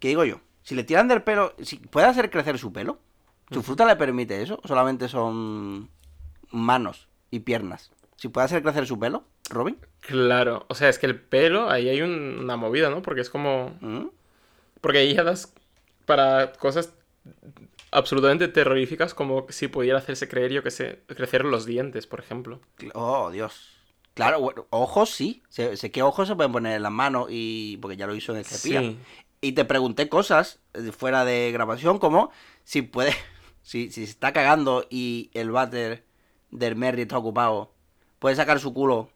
¿Qué 0.00 0.08
digo 0.08 0.24
yo? 0.24 0.40
Si 0.62 0.74
le 0.74 0.84
tiran 0.84 1.08
del 1.08 1.22
pelo, 1.22 1.54
si 1.62 1.76
puede 1.76 2.06
hacer 2.06 2.30
crecer 2.30 2.58
su 2.58 2.72
pelo, 2.72 2.98
¿su 3.50 3.62
fruta 3.62 3.86
le 3.86 3.96
permite 3.96 4.42
eso? 4.42 4.60
¿O 4.62 4.68
solamente 4.68 5.08
son 5.08 5.88
manos 6.50 7.08
y 7.30 7.40
piernas? 7.40 7.90
Si 8.16 8.28
puede 8.28 8.46
hacer 8.46 8.62
crecer 8.62 8.86
su 8.86 8.98
pelo, 8.98 9.24
Robin. 9.50 9.78
Claro, 10.00 10.66
o 10.68 10.74
sea, 10.74 10.88
es 10.88 10.98
que 10.98 11.06
el 11.06 11.20
pelo, 11.20 11.70
ahí 11.70 11.88
hay 11.88 12.02
un- 12.02 12.38
una 12.40 12.56
movida, 12.56 12.90
¿no? 12.90 13.02
Porque 13.02 13.20
es 13.20 13.30
como... 13.30 13.76
¿Mm? 13.80 14.06
Porque 14.80 14.98
ahí 14.98 15.14
ya 15.14 15.24
das 15.24 15.52
para 16.04 16.52
cosas 16.52 16.92
absolutamente 17.90 18.48
terroríficas 18.48 19.14
como 19.14 19.46
si 19.48 19.68
pudiera 19.68 19.98
hacerse 19.98 20.28
creer 20.28 20.52
yo 20.52 20.62
que 20.62 20.70
sé, 20.70 21.00
crecer 21.08 21.44
los 21.44 21.66
dientes, 21.66 22.06
por 22.06 22.20
ejemplo. 22.20 22.60
Oh, 22.94 23.30
Dios. 23.30 23.70
Claro, 24.16 24.40
bueno, 24.40 24.66
ojos 24.70 25.10
sí. 25.10 25.42
Sé, 25.50 25.76
sé 25.76 25.90
que 25.90 26.02
ojos 26.02 26.26
se 26.26 26.34
pueden 26.34 26.50
poner 26.50 26.76
en 26.76 26.82
las 26.82 26.90
manos 26.90 27.26
y. 27.28 27.76
porque 27.82 27.98
ya 27.98 28.06
lo 28.06 28.14
hizo 28.14 28.32
en 28.32 28.38
el 28.38 28.46
cepilla. 28.46 28.80
Sí. 28.80 28.98
Y 29.42 29.52
te 29.52 29.66
pregunté 29.66 30.08
cosas 30.08 30.58
eh, 30.72 30.90
fuera 30.90 31.26
de 31.26 31.52
grabación, 31.52 31.98
como 31.98 32.30
si 32.64 32.82
puede. 32.82 33.14
Si, 33.62 33.90
si 33.90 34.06
se 34.06 34.12
está 34.12 34.32
cagando 34.32 34.86
y 34.90 35.28
el 35.34 35.50
váter 35.50 36.04
del 36.52 36.76
Merry 36.76 37.02
está 37.02 37.18
ocupado, 37.18 37.74
puede 38.20 38.36
sacar 38.36 38.60
su 38.60 38.72
culo 38.72 39.10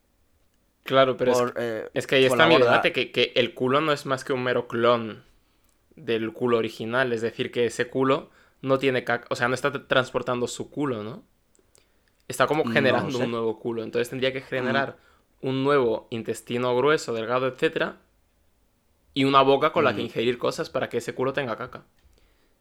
Claro, 0.83 1.17
pero 1.17 1.33
por, 1.33 1.49
es, 1.51 1.55
eh, 1.57 1.91
es 1.95 2.07
que 2.07 2.17
ahí 2.17 2.25
está 2.25 2.47
mi 2.47 2.57
debate, 2.57 2.93
que, 2.93 3.13
que 3.13 3.33
el 3.37 3.55
culo 3.55 3.81
no 3.81 3.93
es 3.93 4.07
más 4.07 4.25
que 4.25 4.33
un 4.33 4.43
mero 4.43 4.67
clon 4.67 5.23
del 5.95 6.33
culo 6.33 6.59
original, 6.59 7.13
es 7.13 7.21
decir, 7.21 7.53
que 7.53 7.67
ese 7.67 7.89
culo 7.89 8.31
no 8.63 8.79
tiene 8.79 9.05
caca, 9.05 9.27
o 9.31 9.37
sea, 9.37 9.49
no 9.49 9.55
está 9.55 9.87
transportando 9.87 10.49
su 10.49 10.71
culo, 10.71 11.03
¿no? 11.03 11.23
Está 12.31 12.47
como 12.47 12.63
No 12.65 12.71
generando 12.73 13.19
sé. 13.19 13.25
un 13.25 13.31
nuevo 13.33 13.59
culo, 13.59 13.83
entonces 13.83 14.09
tendría 14.09 14.33
que 14.33 14.41
generar 14.41 14.97
un 15.43 15.65
nuevo 15.65 16.07
intestino 16.11 16.77
grueso, 16.77 17.13
delgado, 17.13 17.49
etcétera, 17.49 17.97
y 19.15 19.25
una 19.25 19.43
boca 19.43 19.73
con 19.73 19.83
la 19.85 19.95
que 19.97 20.03
ingerir 20.03 20.39
cosas 20.39 20.71
para 20.71 20.89
que 20.89 20.99
ese 20.99 21.13
culo 21.15 21.33
tenga 21.33 21.57
caca. 21.57 21.83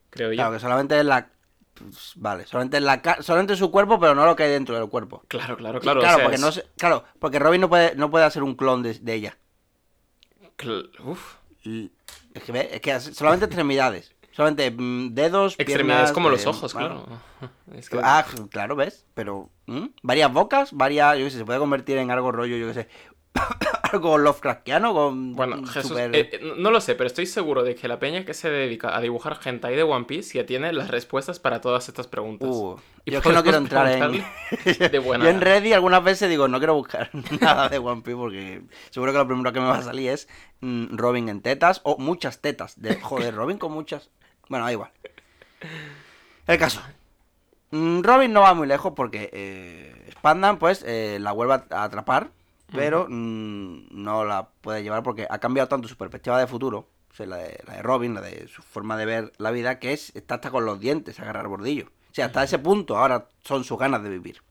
Creo 0.10 0.32
yo. 0.32 0.38
Claro, 0.38 0.54
que 0.54 0.60
solamente 0.60 0.98
es 1.00 1.06
la. 1.06 1.30
pues, 1.76 2.14
vale, 2.16 2.48
solamente 2.48 2.78
es 2.78 2.84
la 2.84 3.00
solamente 3.22 3.56
su 3.56 3.70
cuerpo, 3.70 4.00
pero 4.00 4.16
no 4.16 4.26
lo 4.26 4.36
que 4.36 4.44
hay 4.44 4.50
dentro 4.50 4.76
del 4.76 4.90
cuerpo. 4.90 5.24
Claro, 5.28 5.56
claro, 5.56 5.80
claro. 5.80 6.00
o 6.00 6.02
claro, 6.04 6.16
sea, 6.18 6.24
porque 6.26 6.36
es- 6.38 6.42
no 6.42 6.52
se- 6.52 6.66
claro, 6.78 7.04
porque 7.20 7.38
Robin 7.38 7.62
no 7.62 7.70
puede, 7.70 7.94
no 7.96 8.10
puede 8.10 8.26
hacer 8.26 8.42
un 8.42 8.56
clon 8.56 8.82
de, 8.82 8.96
de 8.96 9.14
ella. 9.14 9.38
cl- 10.58 10.90
uf. 11.06 11.36
L- 11.64 11.92
Es 12.34 12.44
que, 12.44 12.52
ve- 12.52 12.70
es 12.72 12.82
que 12.82 13.00
solamente 13.00 13.46
extremidades. 13.46 14.16
Solamente 14.32 14.72
mm, 14.72 15.14
dedos, 15.14 15.56
Extremidades 15.58 15.86
piernas, 15.86 16.12
como 16.12 16.30
los 16.30 16.46
eh, 16.46 16.50
ojos, 16.50 16.74
claro. 16.74 17.06
Es 17.76 17.90
que- 17.90 18.00
Ah, 18.02 18.26
claro, 18.50 18.76
¿ves? 18.76 19.06
Pero, 19.14 19.50
¿mm? 19.66 19.86
Varias 20.04 20.32
bocas, 20.34 20.74
varias, 20.74 21.18
yo 21.18 21.26
qué 21.26 21.32
sé, 21.32 21.38
se 21.40 21.46
puede 21.46 21.60
convertir 21.60 21.98
en 21.98 22.12
algo 22.12 22.32
rollo, 22.32 22.56
yo 22.58 22.68
qué 22.68 22.74
sé, 22.74 22.90
algo 23.94 24.18
Lovecraftiano 24.18 24.94
con... 24.94 25.36
Bueno, 25.36 25.66
Jesús, 25.68 25.90
super- 25.92 26.16
eh, 26.16 26.30
eh, 26.34 26.54
no 26.58 26.72
lo 26.72 26.82
sé, 26.82 26.96
pero 26.96 27.08
estoy 27.08 27.26
seguro 27.26 27.64
de 27.64 27.76
que 27.76 27.88
la 27.88 28.00
peña 28.00 28.26
que 28.26 28.34
se 28.34 28.50
dedica 28.50 28.96
a 28.96 29.02
dibujar 29.02 29.40
hentai 29.44 29.76
de 29.76 29.84
One 29.84 30.06
Piece 30.06 30.38
ya 30.38 30.46
tiene 30.46 30.74
las 30.74 30.90
respuestas 30.90 31.40
para 31.40 31.62
todas 31.62 31.88
estas 31.88 32.08
preguntas. 32.08 32.50
Uh, 32.50 32.80
y 33.06 33.12
yo 33.12 33.20
es 33.20 33.24
que 33.24 33.32
no 33.32 33.44
quiero 33.44 33.58
entrar 33.60 33.88
en... 33.90 34.24
de 34.92 35.00
buena 35.00 35.24
Yo 35.26 35.30
en. 35.30 35.42
Reddit 35.42 35.74
algunas 35.74 36.04
veces 36.04 36.30
digo, 36.30 36.48
no 36.48 36.58
quiero 36.58 36.74
buscar 36.76 37.10
nada 37.42 37.70
de 37.70 37.78
One 37.78 38.02
Piece 38.02 38.18
porque 38.18 38.62
seguro 38.90 39.12
que 39.12 39.18
lo 39.20 39.28
primero 39.28 39.54
que 39.54 39.60
me 39.60 39.68
va 39.68 39.78
a 39.78 39.84
salir 39.84 40.10
es 40.12 40.28
mm, 40.62 40.96
Robin 40.98 41.30
en 41.30 41.42
tetas 41.42 41.82
o 41.84 41.98
muchas 41.98 42.42
tetas. 42.42 42.82
De, 42.82 43.00
joder, 43.00 43.36
Robin 43.36 43.58
con 43.58 43.72
muchas... 43.72 44.10
Bueno, 44.50 44.66
da 44.66 44.72
igual. 44.72 44.92
El 46.48 46.58
caso. 46.58 46.82
Mm, 47.72 48.02
Robin 48.02 48.34
no 48.34 48.42
va 48.42 48.54
muy 48.54 48.68
lejos 48.68 48.94
porque 48.96 49.30
eh, 49.32 50.10
Spandan 50.12 50.58
pues 50.58 50.84
eh, 50.86 51.20
la 51.22 51.32
vuelve 51.32 51.62
a 51.70 51.84
atrapar, 51.84 52.32
pero 52.72 53.06
mm, 53.08 53.88
no 53.92 54.26
la 54.26 54.50
puede 54.62 54.82
llevar 54.82 55.04
porque 55.04 55.28
ha 55.30 55.38
cambiado 55.38 55.70
tanto 55.70 55.88
su 55.88 55.96
perspectiva 55.96 56.40
de 56.40 56.48
futuro, 56.48 56.88
o 57.12 57.16
sea, 57.16 57.28
la 57.28 57.38
de, 57.38 57.64
la 57.68 57.76
de 57.76 57.82
Robin, 57.84 58.16
la 58.16 58.22
de 58.22 58.48
su 58.48 58.64
forma 58.64 58.98
de 58.98 59.06
ver 59.06 59.32
la 59.38 59.52
vida, 59.52 59.80
que 59.80 59.94
es 59.94 60.16
está 60.16 60.36
hasta 60.36 60.50
con 60.50 60.66
los 60.66 60.80
dientes, 60.80 61.20
agarrar 61.20 61.48
bordillo. 61.48 61.86
O 62.12 62.14
sea, 62.14 62.26
hasta 62.26 62.44
ese 62.44 62.58
punto 62.58 62.98
ahora 62.98 63.28
son 63.44 63.64
sus 63.64 63.78
ganas 63.78 64.02
de 64.02 64.10
vivir. 64.10 64.42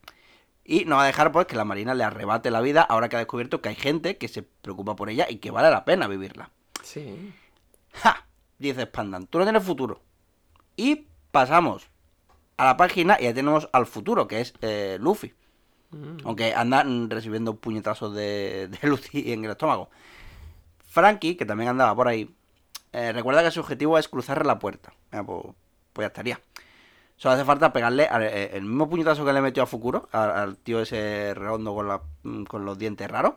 Y 0.65 0.85
no 0.85 0.97
va 0.97 1.05
a 1.05 1.07
dejar 1.07 1.33
pues 1.33 1.47
que 1.47 1.57
la 1.57 1.65
Marina 1.65 1.95
le 1.95 2.05
arrebate 2.05 2.51
la 2.51 2.61
vida 2.61 2.83
ahora 2.83 3.09
que 3.09 3.17
ha 3.17 3.21
descubierto 3.21 3.61
que 3.61 3.71
hay 3.71 3.75
gente 3.75 4.17
que 4.17 4.29
se 4.29 4.43
preocupa 4.43 4.95
por 4.95 5.09
ella 5.11 5.27
y 5.29 5.39
que 5.39 5.51
vale 5.51 5.71
la 5.71 5.85
pena 5.85 6.07
vivirla. 6.07 6.51
Sí. 6.85 7.33
¡Ja! 7.95 8.28
Dice 8.59 8.83
Spandan, 8.87 9.27
tú 9.27 9.39
no 9.39 9.45
tienes 9.45 9.63
futuro. 9.63 10.01
Y 10.77 11.07
pasamos 11.31 11.89
a 12.57 12.65
la 12.65 12.77
página 12.77 13.17
y 13.21 13.25
ya 13.25 13.35
tenemos 13.35 13.69
al 13.73 13.87
futuro, 13.87 14.27
que 14.27 14.41
es 14.41 14.55
eh, 14.63 14.99
Luffy. 15.01 15.33
Mm. 15.91 16.19
Aunque 16.25 16.55
anda 16.55 16.85
recibiendo 17.09 17.55
puñetazos 17.57 18.15
de, 18.15 18.69
de 18.69 18.89
Lucy 18.89 19.33
en 19.33 19.45
el 19.45 19.53
estómago. 19.53 19.89
Frankie, 20.89 21.37
que 21.37 21.47
también 21.47 21.71
andaba 21.71 21.95
por 21.95 22.09
ahí, 22.09 22.35
eh, 22.93 23.13
recuerda 23.13 23.43
que 23.43 23.51
su 23.51 23.61
objetivo 23.61 23.99
es 23.99 24.09
cruzar 24.09 24.45
la 24.45 24.59
puerta. 24.59 24.93
Ah, 25.13 25.23
pues, 25.25 25.45
pues 25.93 26.05
ya 26.05 26.07
estaría. 26.09 26.41
Solo 27.17 27.35
hace 27.35 27.45
falta 27.45 27.73
pegarle 27.73 28.07
al- 28.07 28.23
eh, 28.23 28.51
el 28.57 28.63
mismo 28.63 28.89
puñetazo 28.89 29.25
que 29.25 29.33
le 29.33 29.41
metió 29.41 29.63
a 29.63 29.67
Fukuro, 29.67 30.09
al, 30.13 30.31
al 30.31 30.57
tío 30.57 30.81
ese 30.81 31.33
redondo 31.35 31.75
con, 31.75 31.89
la- 31.89 32.03
mm, 32.23 32.45
con 32.45 32.65
los 32.65 32.79
dientes 32.79 33.09
raros. 33.11 33.35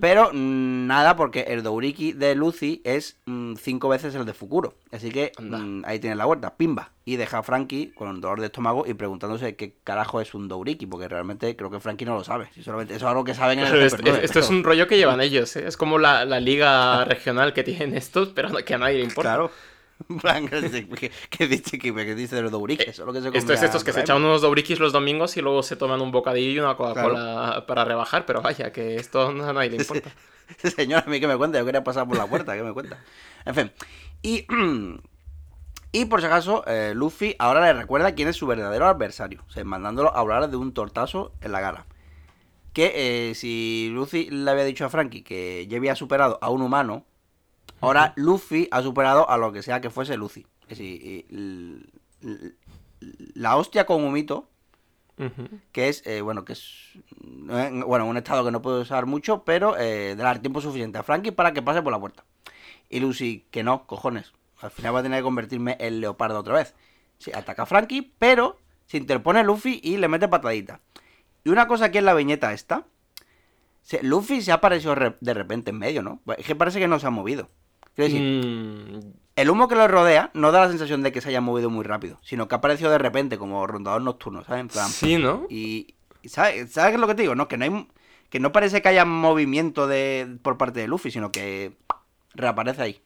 Pero 0.00 0.30
nada, 0.32 1.16
porque 1.16 1.40
el 1.48 1.62
Douriki 1.62 2.12
de 2.12 2.34
Lucy 2.34 2.80
es 2.84 3.18
mm, 3.26 3.56
cinco 3.56 3.88
veces 3.88 4.14
el 4.14 4.24
de 4.24 4.32
Fukuro. 4.32 4.74
Así 4.90 5.10
que 5.10 5.32
mm, 5.38 5.82
ahí 5.84 5.98
tiene 5.98 6.16
la 6.16 6.24
vuelta, 6.24 6.56
pimba. 6.56 6.92
Y 7.04 7.16
deja 7.16 7.38
a 7.38 7.42
Frankie 7.42 7.92
con 7.94 8.08
un 8.08 8.20
dolor 8.20 8.40
de 8.40 8.46
estómago 8.46 8.84
y 8.86 8.94
preguntándose 8.94 9.54
qué 9.54 9.76
carajo 9.84 10.20
es 10.20 10.34
un 10.34 10.48
Douriki, 10.48 10.86
porque 10.86 11.08
realmente 11.08 11.54
creo 11.56 11.70
que 11.70 11.78
Frankie 11.78 12.04
no 12.04 12.14
lo 12.14 12.24
sabe. 12.24 12.48
Si 12.54 12.62
solamente, 12.62 12.94
eso 12.94 13.06
es 13.06 13.10
algo 13.10 13.24
que 13.24 13.34
saben 13.34 13.58
en 13.58 13.66
el 13.66 13.90
Super 13.90 14.04
9, 14.04 14.24
esto 14.24 14.38
es 14.40 14.48
un 14.48 14.64
rollo 14.64 14.88
que 14.88 14.96
llevan 14.96 15.20
ellos, 15.20 15.54
¿eh? 15.56 15.66
Es 15.66 15.76
como 15.76 15.98
la, 15.98 16.24
la 16.24 16.40
liga 16.40 17.04
regional 17.06 17.52
que 17.52 17.62
tienen 17.62 17.94
estos, 17.94 18.30
pero 18.30 18.48
que 18.64 18.74
a 18.74 18.78
nadie 18.78 18.98
le 18.98 19.04
importa. 19.04 19.30
Claro. 19.30 19.50
¿Qué, 20.98 21.10
qué 21.30 21.46
dice, 21.46 21.78
qué 21.78 22.14
dice 22.14 22.36
de 22.36 22.42
los 22.42 22.52
Douriki? 22.52 22.84
Eso 22.84 23.02
es 23.02 23.06
lo 23.06 23.12
que 23.12 23.22
se 23.22 23.36
Esto 23.36 23.52
es 23.52 23.62
estos 23.62 23.82
que 23.82 23.92
se 23.92 24.00
echan 24.00 24.18
unos 24.18 24.42
dobrikis 24.42 24.78
los 24.78 24.92
domingos 24.92 25.36
y 25.36 25.40
luego 25.40 25.62
se 25.62 25.76
toman 25.76 26.00
un 26.02 26.12
bocadillo 26.12 26.50
y 26.50 26.58
una 26.58 26.76
Coca-Cola 26.76 27.64
para 27.66 27.84
rebajar, 27.84 28.26
pero 28.26 28.42
vaya, 28.42 28.72
que 28.72 28.96
esto 28.96 29.32
no 29.32 29.48
a 29.48 29.52
nadie 29.52 29.70
le 29.70 29.76
importa. 29.76 30.10
Señor, 30.76 31.02
a 31.06 31.10
mí 31.10 31.18
que 31.18 31.26
me 31.26 31.36
cuenta, 31.36 31.58
yo 31.58 31.64
quería 31.64 31.82
pasar 31.82 32.06
por 32.06 32.16
la 32.16 32.26
puerta, 32.26 32.54
que 32.54 32.62
me 32.62 32.72
cuenta. 32.72 33.02
En 33.44 33.54
fin. 33.54 33.72
Y, 34.22 34.46
y 35.92 36.04
por 36.04 36.20
si 36.20 36.26
acaso, 36.26 36.62
eh, 36.66 36.92
Luffy 36.94 37.34
ahora 37.38 37.60
le 37.60 37.72
recuerda 37.72 38.14
quién 38.14 38.28
es 38.28 38.36
su 38.36 38.46
verdadero 38.46 38.86
adversario, 38.86 39.42
o 39.48 39.50
sea, 39.50 39.64
mandándolo 39.64 40.14
a 40.14 40.20
hablar 40.20 40.50
de 40.50 40.56
un 40.56 40.72
tortazo 40.72 41.32
en 41.40 41.52
la 41.52 41.60
gala. 41.60 41.86
Que 42.74 43.30
eh, 43.30 43.34
si 43.34 43.88
Luffy 43.92 44.28
le 44.30 44.50
había 44.50 44.64
dicho 44.64 44.84
a 44.84 44.90
Frankie 44.90 45.22
que 45.22 45.66
ya 45.66 45.78
había 45.78 45.96
superado 45.96 46.38
a 46.42 46.50
un 46.50 46.60
humano, 46.60 47.06
ahora 47.80 48.12
Luffy 48.16 48.68
ha 48.70 48.82
superado 48.82 49.28
a 49.28 49.36
lo 49.38 49.52
que 49.52 49.62
sea 49.62 49.80
que 49.80 49.90
fuese 49.90 50.16
Lucy. 50.16 50.46
Es 50.68 50.78
decir, 50.78 51.26
la 53.34 53.56
hostia 53.56 53.86
con 53.86 54.04
humito 54.04 54.48
Ujú. 55.18 55.48
que 55.72 55.88
es, 55.88 56.06
eh, 56.06 56.20
bueno, 56.20 56.44
que 56.44 56.52
es, 56.54 56.90
eh, 57.50 57.82
bueno, 57.86 58.06
un 58.06 58.16
estado 58.16 58.44
que 58.44 58.50
no 58.50 58.60
puede 58.62 58.82
usar 58.82 59.06
mucho, 59.06 59.44
pero 59.44 59.76
eh, 59.78 60.14
dar 60.16 60.40
tiempo 60.40 60.60
suficiente 60.60 60.98
a 60.98 61.02
Frankie 61.02 61.32
para 61.32 61.52
que 61.52 61.62
pase 61.62 61.82
por 61.82 61.92
la 61.92 62.00
puerta. 62.00 62.24
Y 62.90 63.00
Lucy, 63.00 63.46
que 63.50 63.62
no, 63.62 63.86
cojones, 63.86 64.32
al 64.60 64.70
final 64.70 64.94
va 64.94 65.00
a 65.00 65.02
tener 65.02 65.20
que 65.20 65.24
convertirme 65.24 65.76
en 65.80 66.00
leopardo 66.00 66.38
otra 66.38 66.54
vez. 66.54 66.74
Sí, 67.18 67.30
ataca 67.34 67.62
a 67.62 67.66
Frankie, 67.66 68.12
pero 68.18 68.58
se 68.86 68.98
interpone 68.98 69.42
Luffy 69.42 69.80
y 69.82 69.96
le 69.96 70.08
mete 70.08 70.28
patadita. 70.28 70.80
Y 71.44 71.50
una 71.50 71.66
cosa 71.66 71.86
aquí 71.86 71.98
en 71.98 72.04
la 72.04 72.14
viñeta 72.14 72.52
esta, 72.52 72.84
Luffy 74.02 74.42
se 74.42 74.50
ha 74.52 74.56
aparecido 74.56 74.94
re- 74.94 75.16
de 75.20 75.32
repente 75.34 75.70
en 75.70 75.78
medio, 75.78 76.02
¿no? 76.02 76.20
Es 76.36 76.44
que 76.44 76.54
parece 76.56 76.78
que 76.78 76.88
no 76.88 76.98
se 76.98 77.06
ha 77.06 77.10
movido. 77.10 77.48
Quiero 77.96 78.12
decir, 78.12 78.22
Mm, 78.22 79.12
el 79.34 79.50
humo 79.50 79.66
que 79.68 79.74
lo 79.74 79.88
rodea 79.88 80.30
no 80.34 80.52
da 80.52 80.60
la 80.60 80.68
sensación 80.68 81.02
de 81.02 81.10
que 81.12 81.20
se 81.20 81.30
haya 81.30 81.40
movido 81.40 81.70
muy 81.70 81.84
rápido, 81.84 82.18
sino 82.22 82.46
que 82.46 82.54
ha 82.54 82.58
aparecido 82.58 82.90
de 82.90 82.98
repente 82.98 83.38
como 83.38 83.66
rondador 83.66 84.02
nocturno, 84.02 84.44
¿sabes? 84.44 84.60
En 84.60 84.68
plan, 84.68 84.88
sí, 84.88 85.16
¿no? 85.16 85.46
y, 85.48 85.94
y 86.22 86.28
¿sabes, 86.28 86.72
¿sabes 86.72 86.90
qué 86.90 86.94
es 86.94 87.00
lo 87.00 87.08
que 87.08 87.14
te 87.14 87.22
digo? 87.22 87.34
No, 87.34 87.48
que 87.48 87.56
no 87.56 87.64
hay 87.64 87.88
que 88.30 88.40
no 88.40 88.52
parece 88.52 88.82
que 88.82 88.88
haya 88.88 89.04
movimiento 89.04 89.86
de 89.86 90.38
por 90.42 90.58
parte 90.58 90.80
de 90.80 90.88
Luffy, 90.88 91.10
sino 91.10 91.32
que 91.32 91.76
reaparece 92.34 92.82
ahí. 92.82 93.00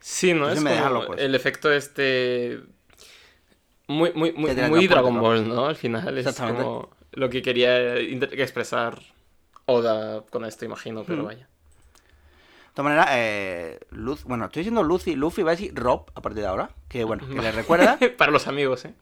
Sí, 0.00 0.32
¿no? 0.34 0.50
Es 0.50 0.60
me 0.60 0.70
deja 0.70 0.88
como 0.88 1.00
loco 1.00 1.14
eso. 1.14 1.24
el 1.24 1.34
efecto 1.34 1.72
este... 1.72 2.60
Muy, 3.88 4.12
muy, 4.12 4.32
muy, 4.32 4.54
Dragon. 4.86 5.20
Ball, 5.20 5.48
¿no? 5.48 5.66
Al 5.66 5.76
final 5.76 6.18
es 6.18 6.34
como 6.36 6.90
lo 7.12 7.30
que 7.30 7.40
quería 7.42 7.96
expresar 7.96 9.00
Oda 9.66 10.22
con 10.30 10.44
esto, 10.44 10.64
imagino, 10.64 11.04
pero 11.04 11.22
Mm. 11.22 11.26
vaya. 11.26 11.48
De 12.78 12.82
todas 12.84 12.94
maneras, 12.94 13.08
eh, 13.18 13.80
Luz, 13.90 14.22
bueno, 14.22 14.44
estoy 14.44 14.60
diciendo 14.60 14.84
Lucy, 14.84 15.16
Luffy 15.16 15.42
va 15.42 15.50
a 15.50 15.56
decir 15.56 15.74
Rob 15.74 16.12
a 16.14 16.22
partir 16.22 16.42
de 16.42 16.46
ahora, 16.46 16.70
que 16.86 17.02
bueno, 17.02 17.26
que 17.28 17.34
le 17.42 17.50
recuerda, 17.50 17.98
Para 18.16 18.30
los 18.30 18.46
amigos, 18.46 18.84
¿eh? 18.84 18.94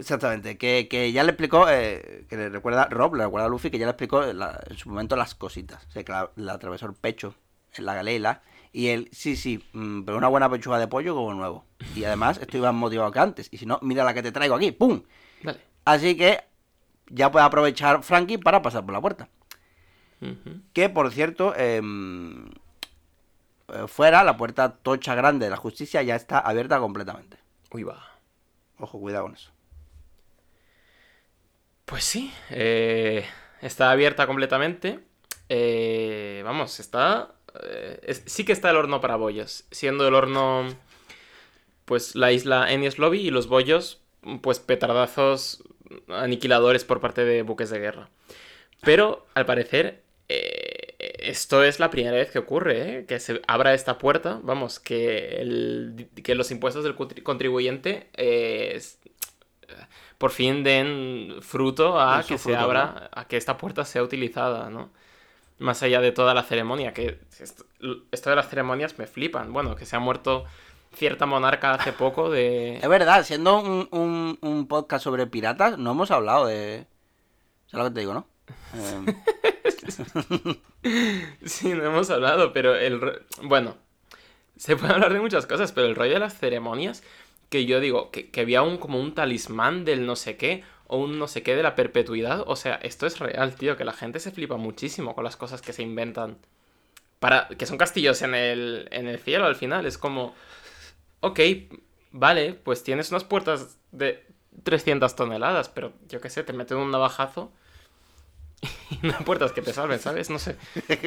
exactamente, 0.00 0.58
que, 0.58 0.88
que 0.90 1.12
ya 1.12 1.22
le 1.22 1.30
explicó, 1.30 1.68
eh, 1.70 2.24
que 2.28 2.36
le 2.36 2.48
recuerda, 2.48 2.86
Rob 2.86 3.14
le 3.14 3.22
recuerda 3.22 3.46
a 3.46 3.48
Luffy 3.48 3.70
que 3.70 3.78
ya 3.78 3.86
le 3.86 3.92
explicó 3.92 4.20
la- 4.32 4.60
en 4.68 4.76
su 4.76 4.88
momento 4.88 5.14
las 5.14 5.36
cositas, 5.36 5.86
o 5.86 5.92
sea, 5.92 6.02
que 6.02 6.10
la- 6.10 6.32
le 6.34 6.50
atravesó 6.50 6.86
el 6.86 6.94
pecho 6.94 7.36
en 7.76 7.86
la 7.86 7.94
galela, 7.94 8.42
y 8.72 8.88
él, 8.88 9.08
sí, 9.12 9.36
sí, 9.36 9.64
mm, 9.74 10.02
pero 10.02 10.18
una 10.18 10.26
buena 10.26 10.50
pechuga 10.50 10.80
de 10.80 10.88
pollo 10.88 11.14
como 11.14 11.32
nuevo. 11.32 11.64
Y 11.94 12.02
además 12.02 12.36
estoy 12.38 12.58
más 12.60 12.74
motivado 12.74 13.12
que 13.12 13.20
antes, 13.20 13.48
y 13.52 13.58
si 13.58 13.64
no, 13.64 13.78
mira 13.80 14.02
la 14.02 14.12
que 14.12 14.24
te 14.24 14.32
traigo 14.32 14.56
aquí, 14.56 14.72
¡pum! 14.72 15.02
Vale. 15.44 15.60
Así 15.84 16.16
que 16.16 16.40
ya 17.06 17.30
puede 17.30 17.46
aprovechar 17.46 18.02
Frankie 18.02 18.38
para 18.38 18.60
pasar 18.60 18.84
por 18.84 18.92
la 18.92 19.00
puerta. 19.00 19.28
Que 20.72 20.88
por 20.88 21.12
cierto, 21.12 21.54
eh, 21.56 21.80
fuera, 23.88 24.24
la 24.24 24.36
puerta 24.36 24.76
tocha 24.76 25.14
grande 25.14 25.46
de 25.46 25.50
la 25.50 25.56
justicia 25.56 26.02
ya 26.02 26.16
está 26.16 26.38
abierta 26.40 26.78
completamente. 26.78 27.38
Uy, 27.72 27.82
va. 27.84 28.18
Ojo, 28.78 28.98
cuidado 29.00 29.24
con 29.24 29.34
eso. 29.34 29.50
Pues 31.84 32.04
sí, 32.04 32.32
eh, 32.50 33.24
está 33.62 33.90
abierta 33.90 34.26
completamente. 34.26 35.00
Eh, 35.48 36.42
vamos, 36.44 36.78
está... 36.80 37.34
eh, 37.64 38.00
es- 38.04 38.22
sí 38.26 38.44
que 38.44 38.52
está 38.52 38.70
el 38.70 38.76
horno 38.76 39.00
para 39.00 39.16
bollos, 39.16 39.64
siendo 39.70 40.06
el 40.06 40.14
horno 40.14 40.68
pues 41.84 42.14
la 42.14 42.30
isla 42.32 42.70
Enies 42.72 42.98
Lobby 42.98 43.18
y 43.20 43.30
los 43.30 43.48
bollos, 43.48 44.00
pues 44.42 44.60
petardazos 44.60 45.64
aniquiladores 46.08 46.84
por 46.84 47.00
parte 47.00 47.24
de 47.24 47.42
buques 47.42 47.70
de 47.70 47.80
guerra. 47.80 48.10
Pero, 48.82 49.26
al 49.34 49.44
parecer, 49.46 50.02
eh, 50.28 50.59
esto 51.22 51.62
es 51.62 51.80
la 51.80 51.90
primera 51.90 52.16
vez 52.16 52.30
que 52.30 52.38
ocurre, 52.38 52.98
¿eh? 52.98 53.06
que 53.06 53.20
se 53.20 53.40
abra 53.46 53.74
esta 53.74 53.98
puerta, 53.98 54.40
vamos, 54.42 54.80
que, 54.80 55.40
el, 55.40 56.08
que 56.22 56.34
los 56.34 56.50
impuestos 56.50 56.84
del 56.84 56.94
contribuyente 56.94 58.08
eh, 58.14 58.80
por 60.18 60.32
fin 60.32 60.62
den 60.62 61.36
fruto 61.40 61.98
a 61.98 62.22
que 62.22 62.36
se 62.36 62.54
abra, 62.54 63.08
a 63.12 63.26
que 63.26 63.36
esta 63.38 63.56
puerta 63.56 63.84
sea 63.86 64.02
utilizada, 64.02 64.68
¿no? 64.68 64.90
Más 65.58 65.82
allá 65.82 66.00
de 66.00 66.12
toda 66.12 66.34
la 66.34 66.42
ceremonia, 66.42 66.92
que 66.92 67.18
esto, 67.38 67.64
esto 68.12 68.30
de 68.30 68.36
las 68.36 68.48
ceremonias 68.48 68.98
me 68.98 69.06
flipan. 69.06 69.52
Bueno, 69.52 69.76
que 69.76 69.86
se 69.86 69.96
ha 69.96 69.98
muerto 69.98 70.44
cierta 70.94 71.26
monarca 71.26 71.72
hace 71.72 71.92
poco 71.92 72.30
de... 72.30 72.76
Es 72.76 72.88
verdad, 72.88 73.24
siendo 73.24 73.60
un, 73.60 74.38
un, 74.40 74.66
podcast 74.66 75.04
sobre 75.04 75.26
piratas, 75.26 75.78
no 75.78 75.92
hemos 75.92 76.10
hablado 76.10 76.46
de... 76.46 76.86
¿Sabes 77.66 77.84
lo 77.84 77.90
que 77.90 77.94
te 77.94 78.00
digo, 78.00 78.14
no? 78.14 78.26
Eh, 78.74 80.56
sí, 81.44 81.68
no 81.74 81.84
hemos 81.84 82.10
hablado, 82.10 82.52
pero 82.52 82.74
el... 82.74 83.00
Bueno, 83.42 83.76
se 84.56 84.76
puede 84.76 84.92
hablar 84.92 85.12
de 85.12 85.20
muchas 85.20 85.46
cosas, 85.46 85.72
pero 85.72 85.86
el 85.86 85.96
rollo 85.96 86.14
de 86.14 86.20
las 86.20 86.38
ceremonias, 86.38 87.02
que 87.48 87.66
yo 87.66 87.80
digo, 87.80 88.10
que, 88.10 88.30
había 88.40 88.62
un 88.62 88.78
como 88.78 89.00
un 89.00 89.14
talismán 89.14 89.84
del 89.84 90.06
no 90.06 90.16
sé 90.16 90.36
qué, 90.36 90.64
o 90.86 90.98
un 90.98 91.18
no 91.18 91.28
sé 91.28 91.42
qué 91.42 91.56
de 91.56 91.62
la 91.62 91.74
perpetuidad, 91.74 92.44
o 92.46 92.56
sea, 92.56 92.74
esto 92.76 93.06
es 93.06 93.18
real, 93.18 93.54
tío, 93.54 93.76
que 93.76 93.84
la 93.84 93.92
gente 93.92 94.20
se 94.20 94.32
flipa 94.32 94.56
muchísimo 94.56 95.14
con 95.14 95.24
las 95.24 95.36
cosas 95.36 95.62
que 95.62 95.72
se 95.72 95.82
inventan. 95.82 96.38
Para, 97.18 97.48
que 97.48 97.66
son 97.66 97.78
castillos 97.78 98.22
en 98.22 98.34
el, 98.34 98.88
en 98.90 99.06
el 99.06 99.18
cielo 99.18 99.44
al 99.46 99.56
final, 99.56 99.86
es 99.86 99.98
como 99.98 100.34
ok, 101.20 101.40
vale, 102.10 102.54
pues 102.54 102.82
tienes 102.82 103.10
unas 103.10 103.24
puertas 103.24 103.78
de 103.92 104.26
300 104.64 105.14
toneladas, 105.14 105.68
pero 105.68 105.92
yo 106.08 106.20
qué 106.20 106.30
sé, 106.30 106.42
te 106.42 106.52
meten 106.52 106.78
un 106.78 106.90
navajazo 106.90 107.52
no 109.02 109.12
puertas 109.24 109.52
que 109.52 109.62
te 109.62 109.72
salven, 109.72 109.98
¿sabes? 109.98 110.30
No 110.30 110.38
sé. 110.38 110.56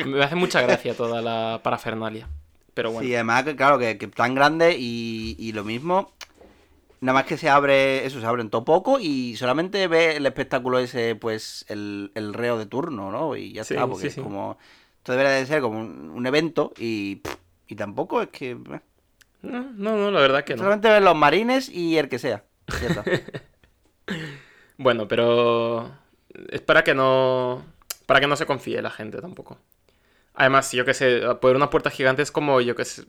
Me 0.06 0.24
hace 0.24 0.36
mucha 0.36 0.62
gracia 0.62 0.96
toda 0.96 1.22
la 1.22 1.62
parafernalia. 1.64 2.28
Pero 2.74 2.92
bueno. 2.92 3.08
Sí, 3.08 3.14
además, 3.14 3.44
que 3.44 3.56
claro, 3.56 3.78
que, 3.78 3.96
tan 3.96 4.34
grande 4.34 4.76
y, 4.78 5.36
y, 5.38 5.52
lo 5.52 5.64
mismo. 5.64 6.12
Nada 7.02 7.20
más 7.20 7.26
que 7.26 7.38
se 7.38 7.50
abre, 7.50 8.06
eso, 8.06 8.20
se 8.20 8.26
abre 8.26 8.42
en 8.42 8.50
todo 8.50 8.64
poco 8.64 9.00
y 9.00 9.36
solamente 9.36 9.88
ve 9.88 10.16
el 10.16 10.26
espectáculo 10.26 10.80
ese, 10.80 11.16
pues, 11.16 11.66
el, 11.68 12.12
el 12.16 12.34
reo 12.34 12.58
de 12.58 12.66
turno, 12.66 13.12
¿no? 13.12 13.36
Y 13.36 13.54
ya 13.54 13.62
está, 13.62 13.86
porque 13.86 14.08
es 14.08 14.16
como. 14.16 14.58
Esto 14.98 15.12
debería 15.12 15.34
de 15.34 15.46
ser 15.46 15.62
como 15.62 15.80
un, 15.80 16.26
evento 16.26 16.72
y, 16.80 17.22
y 17.68 17.76
tampoco 17.76 18.22
es 18.22 18.30
que. 18.30 18.52
Eh, 18.52 18.80
no, 19.42 19.74
no, 19.76 20.10
la 20.10 20.22
verdad 20.22 20.46
que 20.46 20.54
no. 20.54 20.60
Solamente 20.60 20.90
ven 20.90 21.04
los 21.04 21.16
marines 21.16 21.68
y 21.68 21.98
el 21.98 22.08
que 22.08 22.20
sea. 22.20 22.46
bueno, 24.78 25.10
pero 25.10 25.92
es 26.50 26.62
para 26.62 26.84
que 26.84 26.94
no 26.94 27.64
para 28.06 28.20
que 28.20 28.28
no 28.28 28.36
se 28.36 28.46
confíe 28.46 28.82
la 28.82 28.92
gente 28.92 29.22
tampoco. 29.22 29.58
Además, 30.36 30.72
yo 30.72 30.84
que 30.84 30.94
sé, 30.94 31.22
poner 31.42 31.56
una 31.56 31.70
puerta 31.70 31.90
gigante 31.90 32.22
es 32.22 32.32
como, 32.32 32.60
yo 32.60 32.76
que 32.76 32.86
sé, 32.86 33.04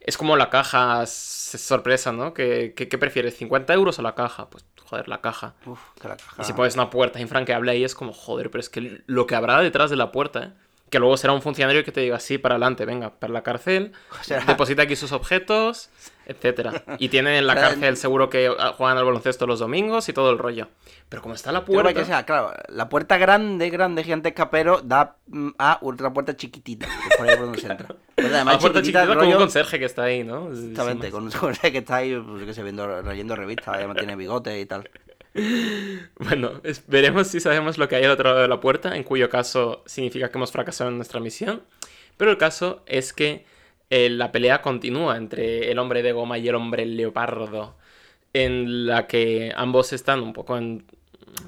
es 0.00 0.16
como 0.16 0.36
la 0.36 0.50
caja 0.50 1.04
sorpresa, 1.06 2.12
¿no? 2.12 2.34
¿Qué, 2.34 2.72
qué, 2.74 2.98
prefieres, 2.98 3.36
50 3.36 3.72
euros 3.74 3.98
o 3.98 4.02
la 4.02 4.14
caja? 4.14 4.48
Pues, 4.48 4.64
joder, 4.84 5.08
la 5.08 5.20
caja. 5.20 5.54
Uf, 5.66 5.80
que 6.00 6.08
la 6.08 6.16
caja. 6.16 6.42
Y 6.42 6.44
si 6.44 6.52
pones 6.52 6.74
una 6.74 6.90
puerta 6.90 7.20
infranqueable 7.20 7.72
ahí 7.72 7.84
es 7.84 7.94
como, 7.94 8.12
joder, 8.12 8.50
pero 8.50 8.60
es 8.60 8.68
que 8.68 9.02
lo 9.06 9.26
que 9.26 9.34
habrá 9.34 9.60
detrás 9.60 9.90
de 9.90 9.96
la 9.96 10.12
puerta, 10.12 10.44
¿eh? 10.44 10.52
Que 10.92 10.98
luego 10.98 11.16
será 11.16 11.32
un 11.32 11.40
funcionario 11.40 11.84
que 11.84 11.90
te 11.90 12.02
diga, 12.02 12.20
sí, 12.20 12.36
para 12.36 12.56
adelante, 12.56 12.84
venga, 12.84 13.14
para 13.18 13.32
la 13.32 13.42
cárcel, 13.42 13.92
deposita 14.46 14.82
aquí 14.82 14.94
sus 14.94 15.12
objetos, 15.12 15.88
etcétera. 16.26 16.84
Y 16.98 17.08
tienen 17.08 17.32
en 17.32 17.46
la 17.46 17.54
cárcel 17.60 17.96
seguro 17.96 18.28
que 18.28 18.54
juegan 18.76 18.98
al 18.98 19.04
baloncesto 19.06 19.46
los 19.46 19.58
domingos 19.58 20.10
y 20.10 20.12
todo 20.12 20.30
el 20.30 20.38
rollo. 20.38 20.68
Pero 21.08 21.22
como 21.22 21.34
está 21.34 21.50
la 21.50 21.64
puerta... 21.64 21.94
Que 21.94 22.04
sea, 22.04 22.26
claro, 22.26 22.52
la 22.68 22.90
puerta 22.90 23.16
grande, 23.16 23.70
grande, 23.70 24.04
gigantesca, 24.04 24.50
pero 24.50 24.82
da 24.82 25.16
mm, 25.28 25.52
a 25.58 25.78
otra 25.80 26.12
puerta 26.12 26.36
chiquitita, 26.36 26.86
que 26.86 27.16
por 27.16 27.26
ahí 27.26 27.36
por 27.36 27.46
donde 27.46 27.60
se 27.60 27.68
entra. 27.68 27.88
Pues 28.14 28.30
además, 28.30 28.58
puerta 28.58 28.80
chiquitita 28.80 29.06
rollo... 29.06 29.18
con 29.18 29.28
un 29.28 29.38
conserje 29.38 29.78
que 29.78 29.86
está 29.86 30.02
ahí, 30.02 30.22
¿no? 30.22 30.50
Exactamente, 30.52 31.10
con 31.10 31.24
un 31.24 31.30
conserje 31.30 31.72
que 31.72 31.78
está 31.78 31.96
ahí, 31.96 32.14
pues 32.14 32.44
qué 32.44 32.52
sé, 32.52 32.62
viendo, 32.62 33.00
leyendo 33.00 33.34
revistas, 33.34 33.76
además 33.76 33.96
tiene 33.96 34.14
bigote 34.14 34.60
y 34.60 34.66
tal. 34.66 34.88
Bueno, 36.18 36.60
veremos 36.88 37.28
si 37.28 37.40
sabemos 37.40 37.78
lo 37.78 37.88
que 37.88 37.96
hay 37.96 38.04
al 38.04 38.10
otro 38.10 38.30
lado 38.30 38.42
de 38.42 38.48
la 38.48 38.60
puerta, 38.60 38.96
en 38.96 39.02
cuyo 39.02 39.30
caso 39.30 39.82
significa 39.86 40.30
que 40.30 40.38
hemos 40.38 40.52
fracasado 40.52 40.90
en 40.90 40.96
nuestra 40.96 41.20
misión. 41.20 41.62
Pero 42.16 42.30
el 42.30 42.38
caso 42.38 42.82
es 42.86 43.12
que 43.12 43.46
eh, 43.90 44.08
la 44.10 44.32
pelea 44.32 44.62
continúa 44.62 45.16
entre 45.16 45.70
el 45.70 45.78
hombre 45.78 46.02
de 46.02 46.12
goma 46.12 46.38
y 46.38 46.48
el 46.48 46.54
hombre 46.54 46.86
leopardo, 46.86 47.76
en 48.32 48.86
la 48.86 49.06
que 49.06 49.52
ambos 49.56 49.92
están 49.92 50.20
un 50.20 50.32
poco 50.32 50.56
en... 50.56 50.84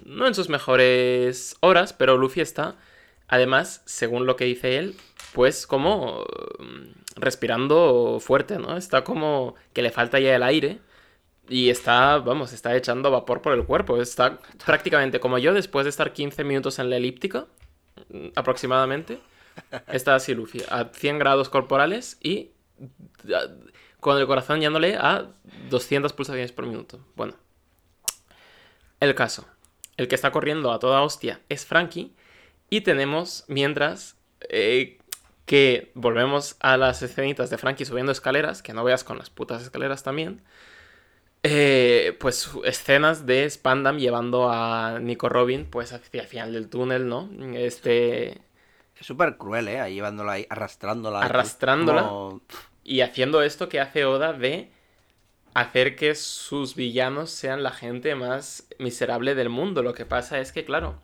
no 0.05 0.27
en 0.27 0.35
sus 0.35 0.49
mejores 0.49 1.57
horas, 1.61 1.93
pero 1.93 2.17
Luffy 2.17 2.41
está, 2.41 2.77
además, 3.29 3.83
según 3.87 4.27
lo 4.27 4.37
que 4.37 4.45
dice 4.47 4.77
él, 4.79 4.97
pues 5.33 5.67
como 5.67 6.25
mm, 6.59 7.21
respirando 7.21 8.19
fuerte, 8.21 8.59
¿no? 8.59 8.77
Está 8.77 9.05
como 9.05 9.55
que 9.73 9.83
le 9.83 9.91
falta 9.91 10.21
ya 10.21 10.35
el 10.35 10.43
aire 10.43 10.81
y 11.49 11.71
está, 11.71 12.19
vamos, 12.19 12.53
está 12.53 12.75
echando 12.77 13.11
vapor 13.11 13.43
por 13.43 13.53
el 13.55 13.65
cuerpo. 13.65 14.01
Está 14.01 14.39
prácticamente 14.65 15.21
como 15.21 15.39
yo 15.39 15.53
después 15.53 15.85
de 15.85 15.91
estar 15.91 16.13
15 16.13 16.45
minutos 16.45 16.79
en 16.79 16.91
la 16.91 16.97
elíptica, 16.97 17.47
mm, 18.09 18.29
aproximadamente. 18.35 19.21
Está 19.87 20.17
así 20.17 20.35
Luffy, 20.35 20.63
a 20.69 20.87
100 20.93 21.19
grados 21.21 21.49
corporales 21.49 22.19
y 22.21 22.51
con 24.01 24.19
el 24.19 24.27
corazón 24.27 24.61
yéndole 24.61 24.97
a 24.97 25.31
200 25.71 26.13
pulsaciones 26.13 26.51
por 26.51 26.67
minuto. 26.67 26.99
Bueno, 27.15 27.35
el 29.01 29.15
caso. 29.15 29.47
El 29.97 30.09
que 30.09 30.17
está 30.17 30.33
corriendo 30.33 30.73
a 30.73 30.81
toda 30.81 31.03
hostia 31.03 31.41
es 31.49 31.65
Frankie. 31.65 32.13
Y 32.69 32.81
tenemos, 32.81 33.45
mientras, 33.47 34.17
eh, 34.49 34.99
que 35.47 35.93
volvemos 35.95 36.57
a 36.59 36.77
las 36.77 37.03
escenitas 37.03 37.51
de 37.51 37.59
Frankie 37.59 37.85
subiendo 37.85 38.11
escaleras, 38.11 38.63
que 38.63 38.73
no 38.73 38.83
veas 38.83 39.05
con 39.05 39.19
las 39.19 39.31
putas 39.31 39.63
escaleras 39.63 40.03
también. 40.03 40.43
Eh, 41.47 42.17
pues 42.21 42.51
escenas 42.65 43.27
de 43.27 43.49
Spandam 43.51 43.99
llevando 43.99 44.49
a 44.51 44.99
Nico 44.99 45.29
Robin 45.29 45.67
pues 45.67 45.93
hacia 45.93 46.23
el 46.23 46.27
final 46.27 46.55
del 46.55 46.71
túnel, 46.71 47.07
¿no? 47.07 47.29
Este... 47.55 48.41
Es 48.99 49.07
súper 49.07 49.37
cruel, 49.37 49.69
¿eh? 49.69 49.93
llevándola 49.93 50.33
ahí, 50.33 50.47
arrastrándola. 50.49 51.21
Arrastrándola. 51.21 52.41
Y 52.83 53.03
haciendo 53.03 53.43
esto 53.43 53.69
que 53.69 53.79
hace 53.79 54.07
Oda 54.07 54.33
de 54.33 54.71
hacer 55.53 55.97
que 55.97 56.15
sus 56.15 56.77
villanos 56.77 57.31
sean 57.31 57.63
la 57.63 57.73
gente 57.73 58.15
más 58.15 58.67
miserable 58.79 59.35
del 59.35 59.51
mundo. 59.51 59.83
Lo 59.83 59.93
que 59.93 60.07
pasa 60.07 60.41
es 60.41 60.51
que, 60.51 60.65
claro, 60.65 60.95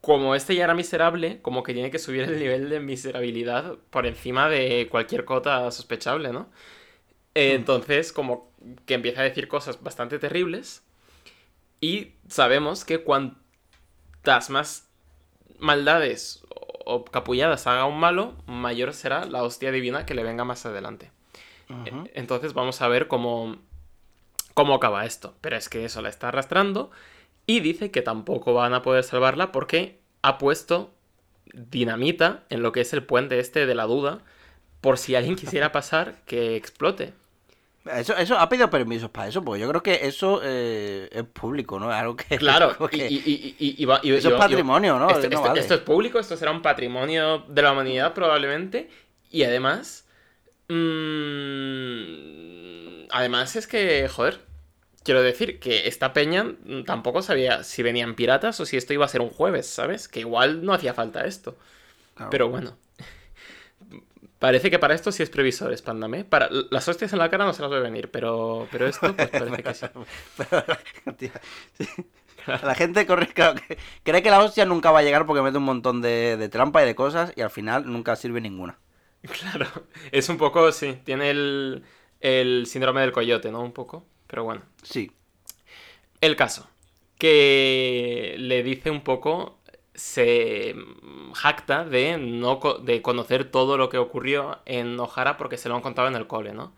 como 0.00 0.34
este 0.34 0.56
ya 0.56 0.64
era 0.64 0.74
miserable, 0.74 1.40
como 1.42 1.62
que 1.62 1.74
tiene 1.74 1.92
que 1.92 2.00
subir 2.00 2.22
el 2.22 2.40
nivel 2.40 2.68
de 2.70 2.80
miserabilidad 2.80 3.76
por 3.90 4.06
encima 4.06 4.48
de 4.48 4.88
cualquier 4.90 5.24
cota 5.24 5.70
sospechable, 5.70 6.32
¿no? 6.32 6.40
Mm. 6.40 6.46
Entonces, 7.34 8.12
como 8.12 8.53
que 8.86 8.94
empieza 8.94 9.20
a 9.20 9.24
decir 9.24 9.48
cosas 9.48 9.82
bastante 9.82 10.18
terribles. 10.18 10.82
Y 11.80 12.12
sabemos 12.28 12.84
que 12.84 13.02
cuantas 13.02 14.50
más 14.50 14.88
maldades 15.58 16.42
o 16.86 17.04
capulladas 17.04 17.66
haga 17.66 17.86
un 17.86 17.98
malo, 17.98 18.34
mayor 18.46 18.92
será 18.92 19.24
la 19.24 19.42
hostia 19.42 19.70
divina 19.72 20.06
que 20.06 20.14
le 20.14 20.22
venga 20.22 20.44
más 20.44 20.66
adelante. 20.66 21.10
E, 21.68 22.10
entonces 22.14 22.52
vamos 22.52 22.82
a 22.82 22.88
ver 22.88 23.08
cómo, 23.08 23.56
cómo 24.54 24.74
acaba 24.74 25.06
esto. 25.06 25.34
Pero 25.40 25.56
es 25.56 25.68
que 25.68 25.84
eso 25.84 26.02
la 26.02 26.08
está 26.08 26.28
arrastrando 26.28 26.90
y 27.46 27.60
dice 27.60 27.90
que 27.90 28.02
tampoco 28.02 28.54
van 28.54 28.74
a 28.74 28.82
poder 28.82 29.04
salvarla 29.04 29.52
porque 29.52 29.98
ha 30.22 30.38
puesto 30.38 30.90
dinamita 31.52 32.44
en 32.48 32.62
lo 32.62 32.72
que 32.72 32.80
es 32.80 32.92
el 32.92 33.04
puente 33.04 33.38
este 33.38 33.66
de 33.66 33.74
la 33.74 33.84
duda 33.84 34.20
por 34.80 34.98
si 34.98 35.14
alguien 35.14 35.36
quisiera 35.36 35.72
pasar 35.72 36.16
que 36.26 36.56
explote. 36.56 37.12
Eso, 37.84 38.16
eso 38.16 38.38
ha 38.38 38.48
pedido 38.48 38.70
permisos 38.70 39.10
para 39.10 39.28
eso, 39.28 39.44
porque 39.44 39.60
yo 39.60 39.68
creo 39.68 39.82
que 39.82 40.06
eso 40.06 40.40
eh, 40.42 41.10
es 41.12 41.24
público, 41.24 41.78
¿no? 41.78 41.90
Algo 41.90 42.16
que. 42.16 42.38
Claro, 42.38 42.74
y, 42.92 43.84
eso 44.14 44.30
es 44.30 44.34
patrimonio, 44.34 44.98
¿no? 44.98 45.10
Esto, 45.10 45.74
es 45.74 45.80
público, 45.80 46.18
esto 46.18 46.34
será 46.36 46.50
un 46.50 46.62
patrimonio 46.62 47.44
de 47.46 47.60
la 47.60 47.72
humanidad, 47.72 48.14
probablemente. 48.14 48.88
Y 49.30 49.42
además. 49.42 50.06
Mmm, 50.68 51.84
además 53.10 53.54
es 53.56 53.66
que, 53.66 54.08
joder. 54.08 54.40
Quiero 55.02 55.20
decir 55.22 55.60
que 55.60 55.86
esta 55.86 56.14
peña 56.14 56.54
tampoco 56.86 57.20
sabía 57.20 57.62
si 57.62 57.82
venían 57.82 58.14
piratas 58.14 58.58
o 58.60 58.64
si 58.64 58.78
esto 58.78 58.94
iba 58.94 59.04
a 59.04 59.08
ser 59.08 59.20
un 59.20 59.28
jueves, 59.28 59.66
¿sabes? 59.66 60.08
Que 60.08 60.20
igual 60.20 60.64
no 60.64 60.72
hacía 60.72 60.94
falta 60.94 61.26
esto. 61.26 61.58
Pero 62.30 62.48
bueno. 62.48 62.78
Parece 64.44 64.70
que 64.70 64.78
para 64.78 64.94
esto 64.94 65.10
sí 65.10 65.22
es 65.22 65.30
previsor, 65.30 65.74
Spandame. 65.74 66.22
Para 66.22 66.50
las 66.70 66.86
hostias 66.86 67.10
en 67.14 67.18
la 67.18 67.30
cara 67.30 67.46
no 67.46 67.54
se 67.54 67.62
las 67.62 67.70
ve 67.70 67.80
venir, 67.80 68.10
pero, 68.10 68.68
pero 68.70 68.86
esto 68.86 69.16
pues 69.16 69.30
parece 69.30 69.62
que 69.62 69.72
sí. 69.72 69.86
La 72.46 72.74
gente 72.74 73.06
corre, 73.06 73.30
cree 74.02 74.22
que 74.22 74.28
la 74.28 74.40
hostia 74.40 74.66
nunca 74.66 74.90
va 74.90 74.98
a 74.98 75.02
llegar 75.02 75.24
porque 75.24 75.40
mete 75.40 75.56
un 75.56 75.64
montón 75.64 76.02
de, 76.02 76.46
trampa 76.52 76.82
y 76.82 76.86
de 76.86 76.94
cosas 76.94 77.32
y 77.36 77.40
al 77.40 77.48
final 77.48 77.90
nunca 77.90 78.16
sirve 78.16 78.42
ninguna. 78.42 78.78
Claro, 79.22 79.66
es 80.12 80.28
un 80.28 80.36
poco, 80.36 80.70
sí, 80.72 80.98
tiene 81.04 81.30
el, 81.30 81.82
el 82.20 82.66
síndrome 82.66 83.00
del 83.00 83.12
coyote, 83.12 83.50
¿no? 83.50 83.62
Un 83.62 83.72
poco, 83.72 84.04
pero 84.26 84.44
bueno. 84.44 84.60
Sí. 84.82 85.10
El 86.20 86.36
caso, 86.36 86.68
que 87.16 88.34
le 88.36 88.62
dice 88.62 88.90
un 88.90 89.00
poco, 89.00 89.58
se 89.94 90.74
jacta 91.34 91.84
de 91.84 92.18
no 92.18 92.60
de 92.82 93.02
conocer 93.02 93.50
todo 93.50 93.76
lo 93.78 93.88
que 93.88 93.98
ocurrió 93.98 94.58
en 94.66 94.98
O'Hara 95.00 95.36
porque 95.36 95.56
se 95.58 95.68
lo 95.68 95.76
han 95.76 95.82
contado 95.82 96.08
en 96.08 96.16
el 96.16 96.26
cole, 96.26 96.52
¿no? 96.52 96.72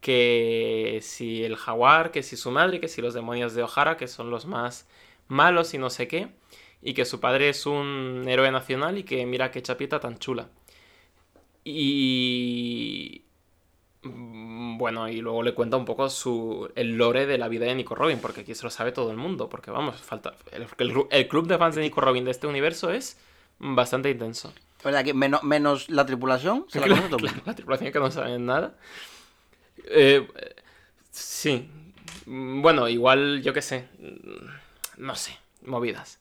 Que 0.00 1.00
si 1.02 1.44
el 1.44 1.56
jaguar, 1.56 2.10
que 2.12 2.22
si 2.22 2.36
su 2.36 2.50
madre, 2.50 2.80
que 2.80 2.88
si 2.88 3.02
los 3.02 3.14
demonios 3.14 3.54
de 3.54 3.62
O'Hara, 3.64 3.96
que 3.96 4.08
son 4.08 4.30
los 4.30 4.46
más 4.46 4.88
malos 5.28 5.74
y 5.74 5.78
no 5.78 5.90
sé 5.90 6.08
qué, 6.08 6.28
y 6.82 6.94
que 6.94 7.04
su 7.04 7.20
padre 7.20 7.48
es 7.50 7.66
un 7.66 8.24
héroe 8.28 8.50
nacional 8.50 8.98
y 8.98 9.04
que 9.04 9.24
mira 9.26 9.50
qué 9.50 9.62
chapita 9.62 10.00
tan 10.00 10.18
chula. 10.18 10.48
Y 11.64 13.22
Mm, 13.22 13.31
Bueno, 14.04 15.08
y 15.08 15.20
luego 15.20 15.42
le 15.44 15.54
cuenta 15.54 15.76
un 15.76 15.84
poco 15.84 16.10
su, 16.10 16.70
el 16.74 16.96
lore 16.96 17.26
de 17.26 17.38
la 17.38 17.46
vida 17.48 17.66
de 17.66 17.74
Nico 17.74 17.94
Robin, 17.94 18.18
porque 18.18 18.40
aquí 18.40 18.54
se 18.54 18.64
lo 18.64 18.70
sabe 18.70 18.90
todo 18.90 19.10
el 19.12 19.16
mundo, 19.16 19.48
porque 19.48 19.70
vamos, 19.70 20.00
falta 20.00 20.34
el, 20.50 20.62
el 20.62 20.92
gru- 20.94 21.06
el 21.10 21.28
club 21.28 21.46
de 21.46 21.56
fans 21.58 21.76
de 21.76 21.82
Nico 21.82 22.00
Robin 22.00 22.24
de 22.24 22.32
este 22.32 22.46
universo 22.48 22.90
es 22.90 23.16
bastante 23.60 24.10
intenso. 24.10 24.52
Sea 24.82 25.04
que 25.04 25.14
menos, 25.14 25.44
menos 25.44 25.88
la 25.88 26.04
tripulación 26.04 26.66
se 26.68 26.80
la 26.80 26.86
claro, 26.88 27.02
mundo. 27.02 27.18
la 27.46 27.54
tripulación 27.54 27.92
que 27.92 27.98
no 28.00 28.10
saben 28.10 28.44
nada. 28.44 28.74
Eh, 29.84 30.26
sí. 31.10 31.68
Mm, 32.26 32.62
Bueno, 32.62 32.88
igual, 32.88 33.42
yo 33.42 33.52
qué 33.52 33.62
sé. 33.62 33.88
mm, 34.00 35.02
No 35.04 35.14
sé, 35.14 35.38
movidas. 35.64 36.18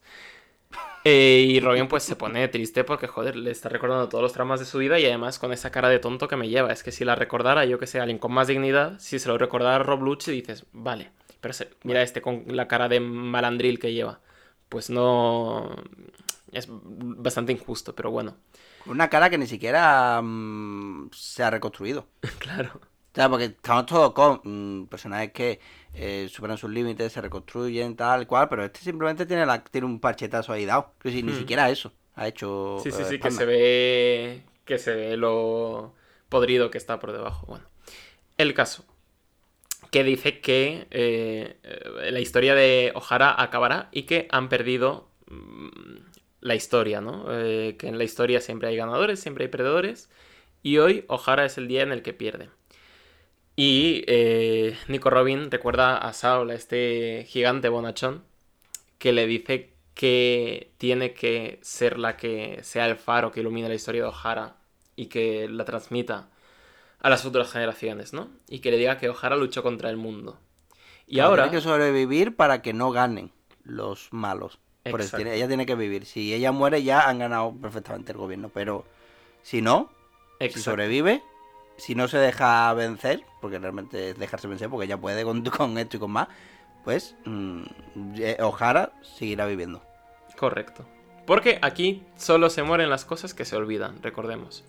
Eh, 1.04 1.46
y 1.50 1.60
Robin 1.60 1.88
pues 1.88 2.04
se 2.04 2.16
pone 2.16 2.48
triste 2.48 2.84
porque, 2.84 3.08
joder, 3.08 3.36
le 3.36 3.50
está 3.52 3.70
recordando 3.70 4.08
todos 4.08 4.22
los 4.22 4.34
traumas 4.34 4.60
de 4.60 4.68
su 4.68 4.78
vida 4.78 5.00
y 5.00 5.06
además 5.06 5.40
con 5.40 5.52
esa 5.52 5.72
cara 5.72 5.90
de 5.90 5.98
tonto 6.00 6.28
que 6.28 6.36
me 6.36 6.48
lleva. 6.50 6.72
Es 6.72 6.84
que 6.84 6.92
si 6.92 7.04
la 7.06 7.16
recordara, 7.16 7.66
yo 7.66 7.80
que 7.80 7.88
sé, 7.88 8.00
alguien 8.00 8.20
con 8.20 8.32
más 8.32 8.48
dignidad, 8.48 9.00
si 9.00 9.18
se 9.18 9.28
lo 9.30 9.38
recordara 9.38 9.78
a 9.78 9.80
Rob 9.80 10.02
Lucci, 10.04 10.32
dices, 10.32 10.66
vale, 10.74 11.12
pero 11.42 11.54
se- 11.54 11.70
mira 11.84 12.04
este 12.04 12.22
con 12.22 12.44
la 12.48 12.68
cara 12.68 12.88
de 12.88 13.00
malandril 13.00 13.80
que 13.80 13.94
lleva. 13.94 14.20
Pues 14.70 14.90
no... 14.90 15.76
Es 16.52 16.68
bastante 16.70 17.52
injusto, 17.54 17.96
pero 17.96 18.12
bueno. 18.12 18.36
Una 18.86 19.10
cara 19.10 19.30
que 19.30 19.38
ni 19.38 19.48
siquiera 19.48 20.22
mm, 20.22 21.10
se 21.14 21.44
ha 21.44 21.50
reconstruido. 21.50 22.08
Claro. 22.40 22.80
O 23.12 23.16
sea, 23.16 23.30
porque 23.30 23.46
estamos 23.46 23.86
todos 23.88 24.14
con 24.14 24.42
mm, 24.44 24.88
personajes 24.88 25.32
que 25.34 25.60
eh, 25.94 26.28
superan 26.30 26.58
sus 26.58 26.70
límites, 26.72 27.12
se 27.12 27.22
reconstruyen, 27.22 27.96
tal 27.96 28.26
cual, 28.28 28.48
pero 28.50 28.64
este 28.64 28.80
simplemente 28.82 29.26
tiene, 29.26 29.46
la, 29.46 29.64
tiene 29.64 29.88
un 29.88 30.00
parchetazo 30.00 30.54
ahí 30.54 30.66
dado. 30.66 30.94
Si 31.04 31.22
ni 31.24 31.34
Hmm. 31.34 31.38
siquiera 31.38 31.70
eso 31.70 31.92
ha 32.16 32.28
hecho. 32.28 32.78
Sí, 32.84 32.92
sí, 32.92 33.04
eh, 33.04 33.06
sí, 33.06 33.20
que 33.20 33.32
se 33.32 33.46
ve. 33.46 34.44
Que 34.66 34.78
se 34.80 34.96
ve 34.96 35.18
lo 35.18 35.94
podrido 36.30 36.72
que 36.72 36.78
está 36.78 37.00
por 37.00 37.12
debajo. 37.12 37.46
Bueno. 37.48 37.66
El 38.38 38.54
caso. 38.54 38.86
Que 39.92 40.04
dice 40.06 40.40
que 40.40 40.88
eh, 40.92 41.58
la 42.12 42.20
historia 42.22 42.56
de 42.56 42.94
O'Hara 42.96 43.36
acabará 43.42 43.90
y 43.92 44.04
que 44.04 44.28
han 44.32 44.48
perdido 44.48 45.10
mm, 45.28 45.98
la 46.42 46.56
historia, 46.56 47.02
¿no? 47.02 47.26
Eh, 47.30 47.76
que 47.78 47.88
en 47.88 47.98
la 47.98 48.04
historia 48.06 48.40
siempre 48.42 48.70
hay 48.70 48.78
ganadores, 48.78 49.20
siempre 49.20 49.46
hay 49.46 49.50
perdedores. 49.52 50.10
Y 50.64 50.78
hoy 50.78 51.06
O'Hara 51.10 51.46
es 51.46 51.58
el 51.58 51.68
día 51.68 51.82
en 51.84 51.92
el 51.92 52.04
que 52.04 52.14
pierde. 52.14 52.50
Y 53.64 54.04
eh, 54.08 54.76
Nico 54.88 55.12
Robin 55.12 55.52
recuerda 55.52 55.96
a 55.96 56.14
Saul, 56.14 56.50
a 56.50 56.56
este 56.56 57.28
gigante 57.30 57.70
bonachón, 57.70 58.24
que 58.98 59.12
le 59.12 59.28
dice 59.28 59.76
que 59.94 60.72
tiene 60.80 61.14
que 61.14 61.60
ser 61.62 62.00
la 62.00 62.18
que 62.18 62.62
sea 62.64 62.88
el 62.88 62.96
faro 62.96 63.32
que 63.32 63.42
ilumine 63.42 63.70
la 63.70 63.76
historia 63.76 64.02
de 64.02 64.08
O'Hara 64.08 64.56
y 64.96 65.06
que 65.10 65.48
la 65.48 65.64
transmita 65.64 66.30
a 67.02 67.10
las 67.12 67.22
futuras 67.22 67.52
generaciones, 67.52 68.14
¿no? 68.14 68.30
Y 68.50 68.62
que 68.62 68.72
le 68.72 68.78
diga 68.78 68.98
que 68.98 69.10
O'Hara 69.10 69.36
luchó 69.36 69.62
contra 69.62 69.92
el 69.92 69.98
mundo. 69.98 70.40
Y 71.06 71.20
ahora... 71.20 71.44
Tiene 71.44 71.60
que 71.60 71.64
sobrevivir 71.64 72.36
para 72.36 72.64
que 72.64 72.74
no 72.74 72.90
ganen 72.90 73.30
los 73.64 74.12
malos. 74.12 74.58
Por 74.90 75.02
ella 75.02 75.48
tiene 75.48 75.68
que 75.68 75.76
vivir. 75.76 76.08
Si 76.08 76.34
ella 76.34 76.52
muere, 76.52 76.82
ya 76.82 77.08
han 77.08 77.20
ganado 77.20 77.54
perfectamente 77.62 78.12
el 78.12 78.18
gobierno. 78.18 78.50
Pero 78.52 78.86
si 79.44 79.62
no, 79.62 79.92
si 80.40 80.46
Exacto. 80.46 80.72
sobrevive, 80.72 81.22
si 81.82 81.96
no 81.96 82.08
se 82.08 82.20
deja 82.20 82.72
vencer, 82.76 83.24
porque 83.42 83.58
realmente 83.58 84.12
es 84.12 84.20
dejarse 84.20 84.48
vencer, 84.48 84.70
porque 84.70 84.86
ella 84.86 84.98
puede 84.98 85.24
con, 85.24 85.44
con 85.58 85.80
esto 85.80 85.98
y 85.98 86.00
con 86.00 86.12
más, 86.12 86.28
pues 86.84 87.16
mm, 87.26 87.64
eh, 88.18 88.38
O'Hara 88.40 88.94
seguirá 89.02 89.48
viviendo. 89.48 89.82
Correcto. 90.38 90.86
Porque 91.26 91.58
aquí 91.64 92.04
solo 92.18 92.52
se 92.52 92.62
mueren 92.62 92.92
las 92.92 93.04
cosas 93.04 93.34
que 93.34 93.46
se 93.46 93.56
olvidan, 93.56 94.04
recordemos. 94.04 94.64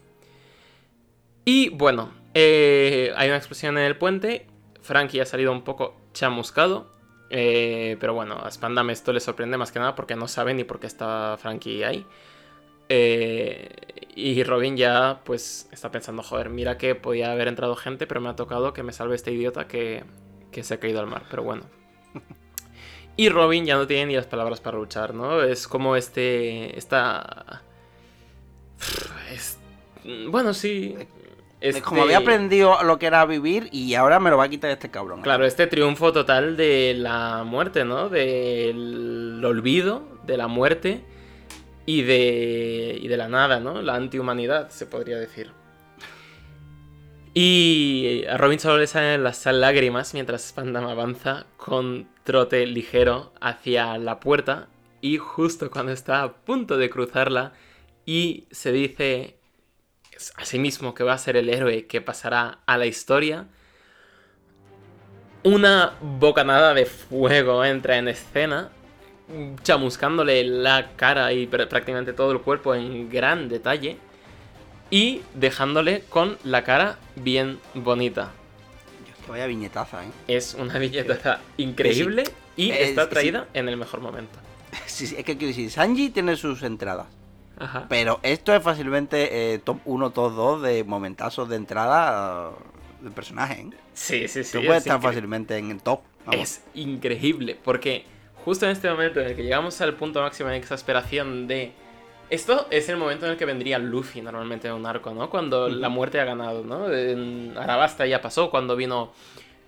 Y 1.44 1.68
bueno, 1.68 2.12
eh, 2.32 3.12
hay 3.14 3.28
una 3.28 3.36
explosión 3.36 3.76
en 3.76 3.84
el 3.84 3.98
puente. 3.98 4.46
Frankie 4.80 5.20
ha 5.20 5.26
salido 5.26 5.52
un 5.52 5.64
poco 5.64 5.94
chamuscado. 6.14 6.92
eh, 7.28 7.98
pero 8.00 8.14
bueno, 8.14 8.42
a 8.42 8.92
esto 8.92 9.12
le 9.12 9.20
sorprende 9.20 9.58
más 9.58 9.70
que 9.70 9.78
nada 9.78 9.94
porque 9.94 10.16
no 10.16 10.28
sabe 10.28 10.54
ni 10.54 10.64
por 10.64 10.80
qué 10.80 10.86
está 10.86 11.36
Frankie 11.38 11.84
ahí. 11.84 12.06
Eh, 12.94 13.68
y 14.14 14.44
Robin 14.44 14.76
ya 14.76 15.20
pues 15.24 15.66
está 15.72 15.90
pensando, 15.90 16.22
joder, 16.22 16.50
mira 16.50 16.76
que 16.76 16.94
podía 16.94 17.32
haber 17.32 17.48
entrado 17.48 17.74
gente, 17.74 18.06
pero 18.06 18.20
me 18.20 18.28
ha 18.28 18.36
tocado 18.36 18.74
que 18.74 18.82
me 18.82 18.92
salve 18.92 19.14
este 19.14 19.32
idiota 19.32 19.66
que, 19.66 20.04
que 20.50 20.62
se 20.62 20.74
ha 20.74 20.80
caído 20.80 21.00
al 21.00 21.06
mar. 21.06 21.22
Pero 21.30 21.42
bueno. 21.42 21.62
Y 23.14 23.28
Robin 23.28 23.66
ya 23.66 23.76
no 23.76 23.86
tiene 23.86 24.06
ni 24.06 24.14
las 24.16 24.24
palabras 24.26 24.60
para 24.62 24.78
luchar, 24.78 25.12
¿no? 25.12 25.42
Es 25.42 25.68
como 25.68 25.96
este. 25.96 26.78
Esta. 26.78 27.62
Es- 29.30 29.58
Bueno, 30.28 30.54
sí. 30.54 30.94
Es 31.60 31.76
Este- 31.76 31.82
como 31.82 32.02
había 32.02 32.18
aprendido 32.18 32.82
lo 32.82 32.98
que 32.98 33.06
era 33.06 33.24
vivir 33.26 33.68
y 33.70 33.94
ahora 33.94 34.18
me 34.18 34.30
lo 34.30 34.36
va 34.38 34.44
a 34.44 34.48
quitar 34.48 34.70
este 34.70 34.90
cabrón. 34.90 35.20
Claro, 35.22 35.44
este 35.44 35.66
triunfo 35.66 36.12
total 36.12 36.56
de 36.56 36.94
la 36.96 37.44
muerte, 37.44 37.84
¿no? 37.84 38.08
Del 38.08 39.40
olvido, 39.44 40.02
de 40.24 40.36
la 40.38 40.48
muerte 40.48 41.04
y 41.86 42.02
de, 42.02 42.98
y 43.00 43.08
de 43.08 43.16
la 43.16 43.28
nada, 43.28 43.60
¿no? 43.60 43.82
La 43.82 43.94
antihumanidad, 43.94 44.70
se 44.70 44.86
podría 44.86 45.18
decir. 45.18 45.50
Y 47.34 48.24
a 48.28 48.36
Robin 48.36 48.58
solo 48.58 48.78
le 48.78 48.86
salen 48.86 49.24
las 49.24 49.46
lágrimas 49.46 50.12
mientras 50.12 50.48
Spandam 50.48 50.84
avanza 50.84 51.46
con 51.56 52.08
trote 52.24 52.66
ligero 52.66 53.32
hacia 53.40 53.96
la 53.96 54.20
puerta 54.20 54.68
y 55.00 55.16
justo 55.16 55.70
cuando 55.70 55.92
está 55.92 56.22
a 56.22 56.32
punto 56.44 56.76
de 56.76 56.90
cruzarla 56.90 57.54
y 58.04 58.46
se 58.50 58.70
dice 58.70 59.38
a 60.36 60.44
sí 60.44 60.58
mismo 60.58 60.94
que 60.94 61.04
va 61.04 61.14
a 61.14 61.18
ser 61.18 61.36
el 61.36 61.48
héroe 61.48 61.86
que 61.86 62.00
pasará 62.00 62.58
a 62.66 62.76
la 62.76 62.86
historia, 62.86 63.48
una 65.42 65.94
bocanada 66.00 66.74
de 66.74 66.86
fuego 66.86 67.64
entra 67.64 67.96
en 67.96 68.08
escena, 68.08 68.70
chamuscándole 69.62 70.44
la 70.44 70.92
cara 70.96 71.32
y 71.32 71.46
pr- 71.46 71.68
prácticamente 71.68 72.12
todo 72.12 72.32
el 72.32 72.40
cuerpo 72.40 72.74
en 72.74 73.08
gran 73.10 73.48
detalle 73.48 73.96
y 74.90 75.22
dejándole 75.34 76.02
con 76.08 76.36
la 76.44 76.64
cara 76.64 76.98
bien 77.16 77.58
bonita. 77.74 78.32
Dios, 79.06 79.16
que 79.24 79.30
vaya 79.30 79.46
viñetaza, 79.46 80.04
¿eh? 80.04 80.08
Es 80.28 80.54
una 80.54 80.78
viñeta 80.78 81.40
increíble 81.56 82.24
y 82.56 82.70
está 82.70 83.04
sí. 83.04 83.10
traída 83.10 83.48
en 83.54 83.68
el 83.68 83.76
mejor 83.76 84.00
momento. 84.00 84.38
Sí, 84.86 85.06
sí, 85.06 85.16
es 85.18 85.24
que 85.24 85.36
quiero 85.36 85.48
decir, 85.48 85.70
Sanji 85.70 86.10
tiene 86.10 86.34
sus 86.36 86.62
entradas. 86.62 87.06
Ajá. 87.58 87.86
Pero 87.90 88.20
esto 88.22 88.54
es 88.54 88.62
fácilmente 88.62 89.54
eh, 89.54 89.58
top 89.58 89.78
1, 89.84 90.10
top 90.10 90.32
2 90.34 90.62
de 90.62 90.84
momentazos 90.84 91.48
de 91.50 91.56
entrada 91.56 92.50
del 93.02 93.12
personaje. 93.12 93.60
¿eh? 93.60 93.70
Sí, 93.94 94.28
sí, 94.28 94.42
sí. 94.44 94.52
Tú 94.58 94.64
puedes 94.64 94.82
es 94.82 94.86
estar 94.86 95.00
fácilmente 95.02 95.56
en 95.58 95.70
el 95.70 95.82
top. 95.82 96.00
vamos. 96.24 96.42
Es 96.42 96.62
increíble, 96.74 97.58
porque 97.62 98.04
justo 98.44 98.66
en 98.66 98.72
este 98.72 98.90
momento 98.90 99.20
en 99.20 99.28
el 99.28 99.36
que 99.36 99.42
llegamos 99.42 99.80
al 99.80 99.94
punto 99.94 100.20
máximo 100.20 100.48
de 100.50 100.56
exasperación 100.56 101.46
de... 101.46 101.72
Esto 102.30 102.66
es 102.70 102.88
el 102.88 102.96
momento 102.96 103.26
en 103.26 103.32
el 103.32 103.38
que 103.38 103.44
vendría 103.44 103.78
Luffy 103.78 104.22
normalmente 104.22 104.66
en 104.68 104.74
un 104.74 104.86
arco, 104.86 105.12
¿no? 105.12 105.28
Cuando 105.28 105.68
la 105.68 105.88
muerte 105.90 106.18
ha 106.18 106.24
ganado, 106.24 106.64
¿no? 106.64 106.90
En 106.90 107.54
Arabasta 107.58 108.06
ya 108.06 108.22
pasó, 108.22 108.50
cuando 108.50 108.74
vino 108.74 109.12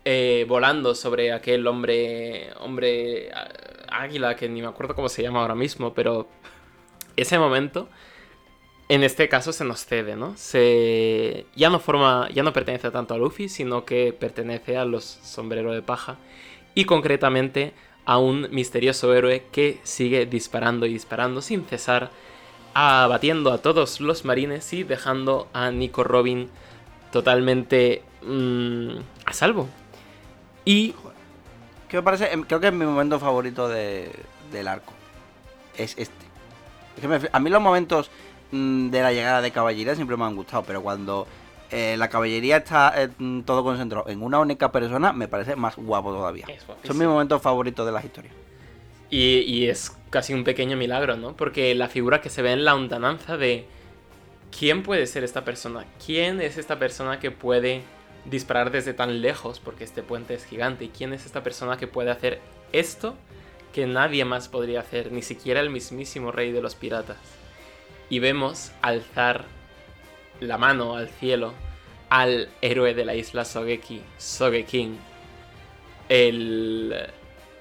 eh, 0.05 0.47
volando 0.49 0.95
sobre 0.95 1.33
aquel 1.33 1.67
hombre... 1.67 2.51
Hombre... 2.61 3.31
Águila, 3.89 4.35
que 4.35 4.49
ni 4.49 4.61
me 4.61 4.69
acuerdo 4.69 4.95
cómo 4.95 5.09
se 5.09 5.23
llama 5.23 5.41
ahora 5.41 5.55
mismo, 5.55 5.93
pero... 5.95 6.27
Ese 7.17 7.39
momento... 7.39 7.89
En 8.89 9.03
este 9.03 9.31
caso 9.31 9.53
se 9.53 9.65
nos 9.65 9.85
cede, 9.85 10.17
¿no? 10.17 10.35
Se... 10.37 11.47
Ya 11.55 11.69
no 11.69 11.81
forma... 11.81 12.29
Ya 12.33 12.43
no 12.43 12.53
pertenece 12.53 12.91
tanto 12.91 13.15
a 13.15 13.19
Luffy, 13.19 13.49
sino 13.49 13.85
que 13.85 14.13
pertenece 14.13 14.79
a 14.79 14.87
los 14.87 15.05
sombreros 15.05 15.75
de 15.75 15.83
paja 15.83 16.17
y 16.75 16.85
concretamente 16.85 17.73
a 18.07 18.19
un 18.19 18.49
misterioso 18.51 19.15
héroe 19.15 19.45
que 19.53 19.81
sigue 19.83 20.27
disparando 20.27 20.87
y 20.87 20.93
disparando 20.93 21.41
sin 21.43 21.65
cesar, 21.65 22.11
abatiendo 22.75 23.53
a 23.53 23.59
todos 23.59 24.01
los 24.01 24.25
marines 24.25 24.73
y 24.73 24.83
dejando 24.85 25.49
a 25.53 25.71
Nico 25.71 26.05
Robin 26.05 26.51
totalmente 27.13 28.03
mm, 28.27 28.91
a 29.27 29.33
salvo. 29.33 29.69
Y 30.65 30.95
Que 31.89 31.99
me 31.99 32.03
parece, 32.03 32.33
em, 32.33 32.43
creo 32.43 32.59
que 32.61 32.67
es 32.69 32.73
mi 32.73 32.85
momento 32.87 33.21
favorito 33.21 33.69
de- 33.69 34.11
del 34.51 34.67
arco. 34.67 34.93
Es 35.77 35.93
este. 35.97 36.25
Es 36.97 37.03
que 37.21 37.29
a 37.33 37.39
mí 37.41 37.51
los 37.51 37.61
momentos 37.63 38.11
mm, 38.51 38.89
de 38.91 39.03
la 39.03 39.13
llegada 39.13 39.41
de 39.41 39.51
Caballera 39.53 39.95
siempre 39.95 40.17
me 40.17 40.25
han 40.25 40.35
gustado, 40.35 40.65
pero 40.65 40.83
cuando 40.83 41.27
eh, 41.75 41.97
la 41.97 42.09
caballería 42.09 42.59
está 42.59 42.95
eh, 42.97 43.09
todo 43.45 43.65
concentrado 43.65 44.09
en 44.09 44.23
una 44.23 44.39
única 44.39 44.71
persona, 44.71 45.13
me 45.13 45.27
parece 45.27 45.57
más 45.57 45.75
guapo 45.75 46.13
todavía. 46.13 46.47
Es 46.49 46.65
guapísimo. 46.65 46.87
Son 46.87 46.99
mis 46.99 47.09
momentos 47.09 47.43
favoritos 47.43 47.85
de 47.85 47.91
las 47.91 48.05
historias. 48.05 48.33
Y, 49.11 49.39
y 49.41 49.69
es 49.69 49.93
casi 50.11 50.35
un 50.35 50.45
pequeño 50.45 50.77
milagro, 50.77 51.17
¿no? 51.17 51.37
Porque 51.37 51.75
la 51.75 51.89
figura 51.89 52.21
que 52.21 52.31
se 52.31 52.43
ve 52.43 52.53
en 52.53 52.65
la 52.65 52.75
lontananza 52.75 53.37
de 53.37 53.67
quién 54.57 54.85
puede 54.85 55.09
ser 55.09 55.25
esta 55.25 55.45
persona, 55.45 55.85
quién 56.05 56.41
es 56.41 56.59
esta 56.59 56.79
persona 56.79 57.19
que 57.19 57.33
puede 57.33 57.83
disparar 58.25 58.71
desde 58.71 58.95
tan 58.95 59.21
lejos, 59.21 59.59
porque 59.59 59.83
este 59.83 60.05
puente 60.05 60.35
es 60.35 60.45
gigante, 60.45 60.85
y 60.85 60.89
quién 60.91 61.13
es 61.13 61.27
esta 61.27 61.43
persona 61.43 61.77
que 61.77 61.89
puede 61.89 62.13
hacer 62.13 62.41
esto 62.73 63.17
que 63.73 63.89
nadie 63.89 64.25
más 64.25 64.47
podría 64.49 64.79
hacer, 64.79 65.11
ni 65.11 65.23
siquiera 65.23 65.59
el 65.59 65.71
mismísimo 65.71 66.31
rey 66.31 66.53
de 66.53 66.63
los 66.63 66.77
piratas. 66.77 67.19
Y 68.09 68.21
vemos 68.21 68.71
alzar 68.81 69.47
la 70.41 70.59
mano 70.59 70.97
al 70.97 71.09
cielo 71.09 71.53
al 72.15 72.49
héroe 72.61 72.95
de 72.95 73.05
la 73.05 73.17
isla 73.17 73.45
Sogeki, 73.45 74.01
Sogeking, 74.19 74.97
el 76.09 76.95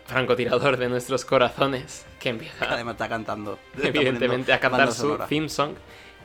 francotirador 0.06 0.78
de 0.78 0.90
nuestros 0.90 1.26
corazones, 1.26 2.06
que 2.20 2.30
empieza 2.30 2.72
Además 2.72 2.94
está 2.94 3.10
cantando. 3.10 3.58
Evidentemente 3.82 4.54
a 4.54 4.60
cantar 4.60 4.92
su 4.92 5.02
sonora. 5.02 5.26
theme 5.26 5.50
song. 5.50 5.74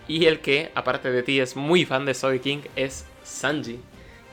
Y 0.09 0.27
el 0.27 0.41
que, 0.41 0.71
aparte 0.75 1.11
de 1.11 1.23
ti, 1.23 1.41
es 1.41 1.57
muy 1.57 1.87
fan 1.87 2.05
de 2.05 2.12
Sogeking 2.12 2.64
es 2.77 3.07
Sanji, 3.25 3.81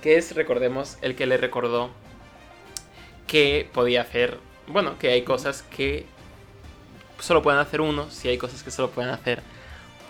que 0.02 0.18
es, 0.18 0.36
recordemos, 0.36 0.98
el 1.02 1.16
que 1.16 1.26
le 1.26 1.38
recordó 1.38 1.90
que 3.28 3.70
podía 3.72 4.02
hacer, 4.02 4.40
bueno, 4.68 5.00
que 5.00 5.08
hay 5.08 5.22
cosas 5.22 5.64
que 5.64 6.06
solo 7.20 7.42
pueden 7.42 7.62
hacer 7.62 7.80
unos 7.80 8.26
y 8.26 8.28
hay 8.28 8.38
cosas 8.38 8.62
que 8.62 8.72
solo 8.72 8.90
pueden 8.90 9.12
hacer 9.12 9.42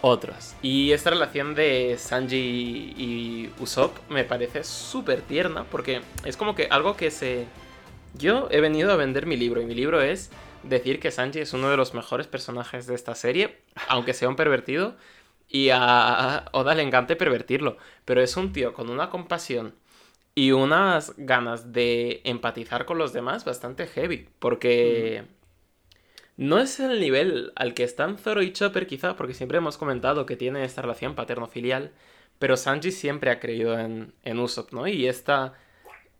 otros. 0.05 0.55
Y 0.61 0.91
esta 0.91 1.09
relación 1.09 1.55
de 1.55 1.95
Sanji 1.97 2.93
y 2.95 3.49
Usopp 3.59 3.97
me 4.07 4.23
parece 4.23 4.63
súper 4.63 5.21
tierna 5.21 5.63
porque 5.63 6.01
es 6.23 6.37
como 6.37 6.53
que 6.53 6.67
algo 6.69 6.95
que 6.95 7.09
se... 7.09 7.45
Yo 8.13 8.47
he 8.51 8.61
venido 8.61 8.91
a 8.91 8.97
vender 8.97 9.25
mi 9.25 9.35
libro 9.35 9.61
y 9.61 9.65
mi 9.65 9.73
libro 9.73 10.01
es 10.01 10.29
decir 10.61 10.99
que 10.99 11.09
Sanji 11.09 11.39
es 11.39 11.53
uno 11.53 11.71
de 11.71 11.77
los 11.77 11.95
mejores 11.95 12.27
personajes 12.27 12.85
de 12.85 12.93
esta 12.93 13.15
serie, 13.15 13.57
aunque 13.87 14.13
sea 14.13 14.29
un 14.29 14.35
pervertido, 14.35 14.95
y 15.49 15.69
a 15.71 16.45
Oda 16.51 16.75
le 16.75 16.83
encanta 16.83 17.15
pervertirlo, 17.15 17.77
pero 18.05 18.21
es 18.21 18.37
un 18.37 18.53
tío 18.53 18.73
con 18.73 18.91
una 18.91 19.09
compasión 19.09 19.73
y 20.35 20.51
unas 20.51 21.13
ganas 21.17 21.73
de 21.73 22.21
empatizar 22.25 22.85
con 22.85 22.99
los 22.99 23.11
demás 23.11 23.43
bastante 23.43 23.87
heavy, 23.87 24.29
porque 24.37 25.23
no 26.37 26.59
es 26.59 26.79
el 26.79 26.99
nivel 26.99 27.53
al 27.55 27.73
que 27.73 27.83
están 27.83 28.17
Zoro 28.17 28.41
y 28.41 28.51
Chopper 28.53 28.87
quizá, 28.87 29.15
porque 29.15 29.33
siempre 29.33 29.57
hemos 29.57 29.77
comentado 29.77 30.25
que 30.25 30.35
tiene 30.35 30.63
esta 30.63 30.81
relación 30.81 31.15
paterno-filial, 31.15 31.91
pero 32.39 32.57
Sanji 32.57 32.91
siempre 32.91 33.31
ha 33.31 33.39
creído 33.39 33.79
en, 33.79 34.13
en 34.23 34.39
Usopp, 34.39 34.73
¿no? 34.73 34.87
Y 34.87 35.07
esta, 35.07 35.53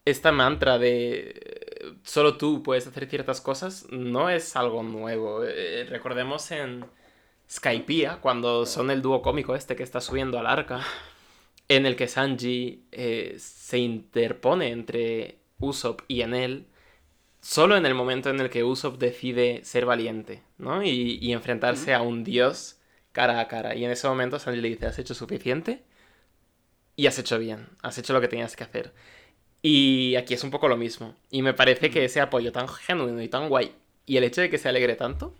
esta 0.05 0.31
mantra 0.31 0.77
de 0.77 1.33
eh, 1.35 1.93
solo 2.03 2.37
tú 2.37 2.63
puedes 2.63 2.87
hacer 2.87 3.07
ciertas 3.09 3.41
cosas 3.41 3.87
no 3.91 4.29
es 4.29 4.55
algo 4.55 4.83
nuevo. 4.83 5.43
Eh, 5.43 5.85
recordemos 5.89 6.51
en 6.51 6.85
Skypiea, 7.49 8.21
cuando 8.21 8.65
son 8.65 8.91
el 8.91 9.01
dúo 9.01 9.21
cómico 9.21 9.55
este 9.55 9.75
que 9.75 9.83
está 9.83 10.01
subiendo 10.01 10.39
al 10.39 10.47
arca, 10.47 10.81
en 11.67 11.85
el 11.85 11.95
que 11.95 12.07
Sanji 12.07 12.85
eh, 12.91 13.35
se 13.39 13.79
interpone 13.79 14.69
entre 14.71 15.39
Usopp 15.59 16.01
y 16.07 16.21
Enel, 16.21 16.67
solo 17.45 17.77
en 17.77 17.85
el 17.85 17.93
momento 17.93 18.31
en 18.31 18.39
el 18.39 18.49
que 18.49 18.63
Usopp 18.63 18.97
decide 18.97 19.63
ser 19.63 19.85
valiente, 19.85 20.41
¿no? 20.57 20.81
Y, 20.81 21.19
y 21.21 21.31
enfrentarse 21.31 21.93
a 21.93 22.01
un 22.01 22.23
dios 22.23 22.79
cara 23.11 23.39
a 23.39 23.47
cara. 23.47 23.75
Y 23.75 23.85
en 23.85 23.91
ese 23.91 24.07
momento 24.07 24.39
Sanji 24.39 24.61
le 24.61 24.69
dice, 24.69 24.87
¿has 24.87 24.97
hecho 24.97 25.13
suficiente? 25.13 25.83
Y 26.95 27.05
has 27.05 27.19
hecho 27.19 27.37
bien, 27.37 27.67
has 27.83 27.97
hecho 27.99 28.13
lo 28.13 28.21
que 28.21 28.27
tenías 28.27 28.55
que 28.55 28.63
hacer. 28.63 28.93
Y 29.61 30.15
aquí 30.15 30.33
es 30.33 30.43
un 30.43 30.49
poco 30.49 30.67
lo 30.67 30.75
mismo. 30.75 31.15
Y 31.29 31.43
me 31.43 31.53
parece 31.53 31.91
que 31.91 32.05
ese 32.05 32.19
apoyo 32.19 32.51
tan 32.51 32.67
genuino 32.67 33.21
y 33.21 33.27
tan 33.29 33.47
guay, 33.47 33.75
y 34.07 34.17
el 34.17 34.23
hecho 34.23 34.41
de 34.41 34.49
que 34.49 34.57
se 34.57 34.69
alegre 34.69 34.95
tanto, 34.95 35.35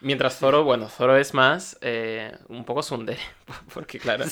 mientras 0.00 0.38
Zoro, 0.38 0.62
bueno, 0.62 0.88
Zoro 0.88 1.16
es 1.16 1.34
más 1.34 1.76
eh, 1.80 2.36
un 2.48 2.64
poco 2.64 2.84
sundere, 2.84 3.20
porque 3.74 3.98
claro. 3.98 4.26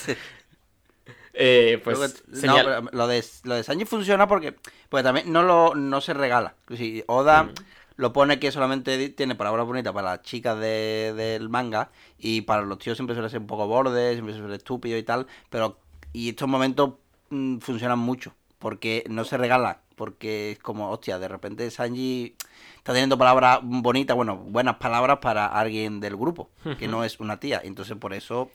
Eh, 1.40 1.80
pues 1.82 2.22
señal- 2.32 2.88
lo 2.92 3.06
de, 3.06 3.24
lo 3.44 3.54
de 3.54 3.62
Sanji 3.64 3.84
funciona 3.86 4.28
porque, 4.28 4.54
porque 4.88 5.02
también 5.02 5.32
no, 5.32 5.42
lo, 5.42 5.74
no 5.74 6.00
se 6.00 6.12
regala. 6.14 6.54
Si 6.76 7.02
Oda 7.06 7.44
Mm. 7.44 7.54
lo 7.96 8.12
pone 8.12 8.38
que 8.38 8.52
solamente 8.52 9.08
tiene 9.10 9.34
palabras 9.34 9.66
bonitas 9.66 9.92
para 9.92 10.10
las 10.10 10.22
chicas 10.22 10.58
de- 10.58 11.12
del 11.16 11.48
manga 11.48 11.90
y 12.18 12.42
para 12.42 12.62
los 12.62 12.78
tíos 12.78 12.96
siempre 12.96 13.14
suele 13.14 13.30
ser 13.30 13.40
un 13.40 13.46
poco 13.46 13.66
borde, 13.66 14.12
siempre 14.12 14.34
suele 14.34 14.48
ser 14.48 14.56
estúpido 14.58 14.96
y 14.98 15.02
tal, 15.02 15.26
pero 15.50 15.78
y 16.12 16.30
estos 16.30 16.48
momentos 16.48 16.94
mm, 17.30 17.58
funcionan 17.58 17.98
mucho 17.98 18.34
porque 18.58 19.04
no 19.08 19.24
se 19.24 19.38
regala, 19.38 19.80
porque 19.96 20.52
es 20.52 20.58
como, 20.58 20.90
hostia, 20.90 21.18
de 21.18 21.28
repente 21.28 21.70
Sanji 21.70 22.34
está 22.76 22.92
teniendo 22.92 23.16
palabras 23.16 23.60
bonitas, 23.62 24.14
bueno, 24.16 24.36
buenas 24.36 24.76
palabras 24.76 25.18
para 25.20 25.46
alguien 25.46 26.00
del 26.00 26.16
grupo, 26.16 26.50
que 26.78 26.86
no 26.88 27.04
es 27.04 27.20
una 27.20 27.38
tía, 27.40 27.60
entonces 27.64 27.96
por 27.96 28.12
eso 28.12 28.50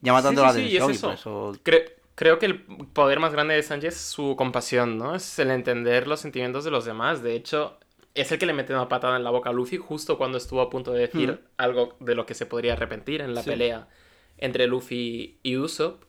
llama 0.00 0.20
Sí, 0.20 0.24
tanto 0.26 0.40
sí, 0.40 0.46
la 0.46 0.52
sí, 0.52 0.60
y 0.72 0.76
es 0.76 0.82
atención 0.82 0.90
y 0.90 0.94
eso. 0.94 1.06
por 1.06 1.14
eso 1.14 1.52
Cre- 1.64 1.92
creo 2.14 2.38
que 2.38 2.46
el 2.46 2.60
poder 2.64 3.20
más 3.20 3.32
grande 3.32 3.54
de 3.54 3.62
Sanji 3.62 3.86
es 3.88 3.96
su 3.96 4.36
compasión, 4.36 4.98
¿no? 4.98 5.14
Es 5.14 5.38
el 5.38 5.50
entender 5.50 6.06
los 6.06 6.20
sentimientos 6.20 6.64
de 6.64 6.70
los 6.70 6.84
demás. 6.84 7.22
De 7.22 7.34
hecho, 7.34 7.78
es 8.14 8.30
el 8.32 8.38
que 8.38 8.46
le 8.46 8.52
mete 8.52 8.72
una 8.72 8.88
patada 8.88 9.16
en 9.16 9.24
la 9.24 9.30
boca 9.30 9.50
a 9.50 9.52
Luffy 9.52 9.76
justo 9.76 10.16
cuando 10.18 10.38
estuvo 10.38 10.60
a 10.60 10.70
punto 10.70 10.92
de 10.92 11.00
decir 11.00 11.32
Mm. 11.32 11.38
algo 11.58 11.96
de 12.00 12.14
lo 12.14 12.26
que 12.26 12.34
se 12.34 12.46
podría 12.46 12.74
arrepentir 12.74 13.20
en 13.20 13.34
la 13.34 13.42
Sí. 13.42 13.50
pelea 13.50 13.88
entre 14.38 14.66
Luffy 14.66 15.38
y 15.42 15.56
Usopp. 15.56 16.04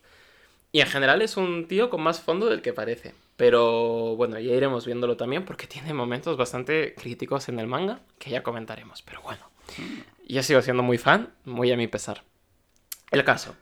Y 0.72 0.80
en 0.80 0.86
general 0.88 1.22
es 1.22 1.36
un 1.36 1.66
tío 1.68 1.88
con 1.90 2.02
más 2.02 2.20
fondo 2.20 2.46
del 2.46 2.60
que 2.62 2.72
parece. 2.72 3.14
Pero 3.36 4.16
bueno, 4.16 4.38
ya 4.38 4.52
iremos 4.54 4.86
viéndolo 4.86 5.16
también 5.16 5.44
porque 5.44 5.66
tiene 5.66 5.92
momentos 5.94 6.36
bastante 6.36 6.94
críticos 6.94 7.48
en 7.48 7.58
el 7.58 7.66
manga 7.66 8.00
que 8.18 8.30
ya 8.30 8.42
comentaremos. 8.42 9.02
Pero 9.02 9.20
bueno, 9.22 9.42
yo 10.28 10.42
sigo 10.42 10.62
siendo 10.62 10.82
muy 10.82 10.98
fan, 10.98 11.32
muy 11.44 11.70
a 11.72 11.76
mi 11.76 11.86
pesar. 11.88 12.22
El 13.10 13.24
caso. 13.24 13.54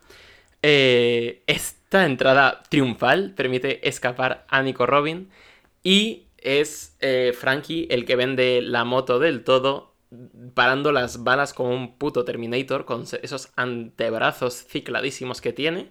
Eh, 0.67 1.43
esta 1.47 2.07
entrada 2.07 2.63
triunfal 2.71 3.35
permite 3.35 3.87
escapar 3.87 4.47
a 4.49 4.63
Nico 4.63 4.87
Robin 4.87 5.29
y 5.83 6.29
es 6.39 6.97
eh, 7.01 7.35
Frankie 7.39 7.87
el 7.91 8.07
que 8.07 8.17
vende 8.17 8.63
la 8.63 8.87
moto 8.87 9.19
del 9.19 9.45
todo 9.45 9.93
parando 10.55 10.91
las 10.91 11.23
balas 11.23 11.53
como 11.53 11.69
un 11.69 11.99
puto 11.99 12.25
Terminator 12.25 12.87
con 12.87 13.05
esos 13.21 13.53
antebrazos 13.57 14.65
cicladísimos 14.67 15.43
que 15.43 15.53
tiene. 15.53 15.91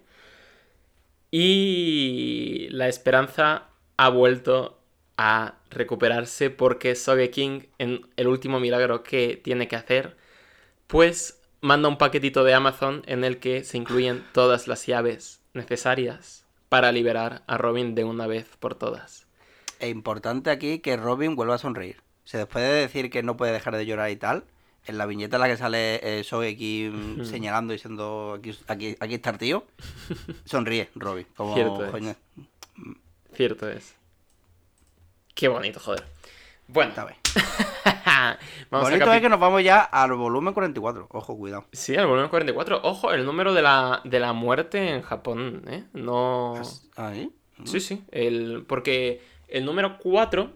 Y 1.30 2.68
la 2.72 2.88
esperanza 2.88 3.70
ha 3.98 4.10
vuelto 4.10 4.80
a 5.18 5.60
recuperarse 5.70 6.50
porque 6.50 6.96
Sogeking 6.96 7.68
en 7.78 8.08
el 8.18 8.28
último 8.28 8.60
milagro 8.60 9.04
que 9.04 9.40
tiene 9.44 9.68
que 9.68 9.76
hacer 9.76 10.18
pues 10.88 11.43
manda 11.64 11.88
un 11.88 11.98
paquetito 11.98 12.44
de 12.44 12.54
Amazon 12.54 13.04
en 13.06 13.24
el 13.24 13.40
que 13.40 13.64
se 13.64 13.78
incluyen 13.78 14.26
todas 14.34 14.68
las 14.68 14.86
llaves 14.86 15.40
necesarias 15.54 16.46
para 16.68 16.92
liberar 16.92 17.44
a 17.48 17.58
Robin 17.58 17.96
de 17.96 18.04
una 18.04 18.28
vez 18.28 18.46
por 18.60 18.76
todas. 18.76 19.28
Es 19.80 19.90
importante 19.90 20.50
aquí 20.50 20.80
que 20.80 20.98
Robin 20.98 21.38
vuelva 21.38 21.56
a 21.56 21.60
sonreír. 21.60 22.02
Se 22.26 22.38
después 22.38 22.66
de 22.66 22.74
decir 22.74 23.10
que 23.10 23.24
no 23.24 23.38
puede 23.38 23.54
dejar 23.54 23.78
de 23.78 23.86
llorar 23.86 24.12
y 24.12 24.18
tal, 24.18 24.44
en 24.86 24.98
la 24.98 25.06
viñeta 25.06 25.38
en 25.38 25.42
la 25.42 25.48
que 25.48 25.56
sale 25.56 26.20
eh, 26.20 26.26
Sogeki 26.26 26.90
mm, 26.92 27.24
señalando 27.24 27.72
y 27.72 27.78
diciendo 27.78 28.36
aquí, 28.38 28.54
aquí, 28.68 28.98
aquí 29.00 29.14
está 29.14 29.30
el 29.30 29.38
tío, 29.38 29.66
sonríe 30.46 30.90
Robin. 30.96 31.28
Como, 31.34 31.54
Cierto 31.54 31.86
es. 31.86 32.18
Cierto 33.36 33.70
es. 33.70 33.96
Qué 35.34 35.48
bonito, 35.48 35.80
joder. 35.80 36.04
Bueno. 36.68 36.94
vamos 38.70 38.90
Bonito 38.90 39.10
a 39.10 39.16
es 39.16 39.22
que 39.22 39.30
nos 39.30 39.40
vamos 39.40 39.64
ya 39.64 39.82
al 39.82 40.14
volumen 40.14 40.54
44. 40.54 41.08
Ojo, 41.12 41.38
cuidado. 41.38 41.66
Sí, 41.72 41.96
al 41.96 42.08
volumen 42.08 42.30
44. 42.30 42.82
Ojo, 42.84 43.12
el 43.12 43.26
número 43.26 43.54
de 43.54 43.62
la, 43.62 44.02
de 44.04 44.20
la 44.20 44.34
muerte 44.34 44.90
en 44.90 45.02
Japón, 45.02 45.64
¿eh? 45.68 45.84
No... 45.94 46.62
Ahí. 46.96 47.32
Sí, 47.66 47.80
sí. 47.80 48.04
El, 48.12 48.66
porque 48.68 49.22
el 49.48 49.66
número 49.66 49.98
4 50.00 50.52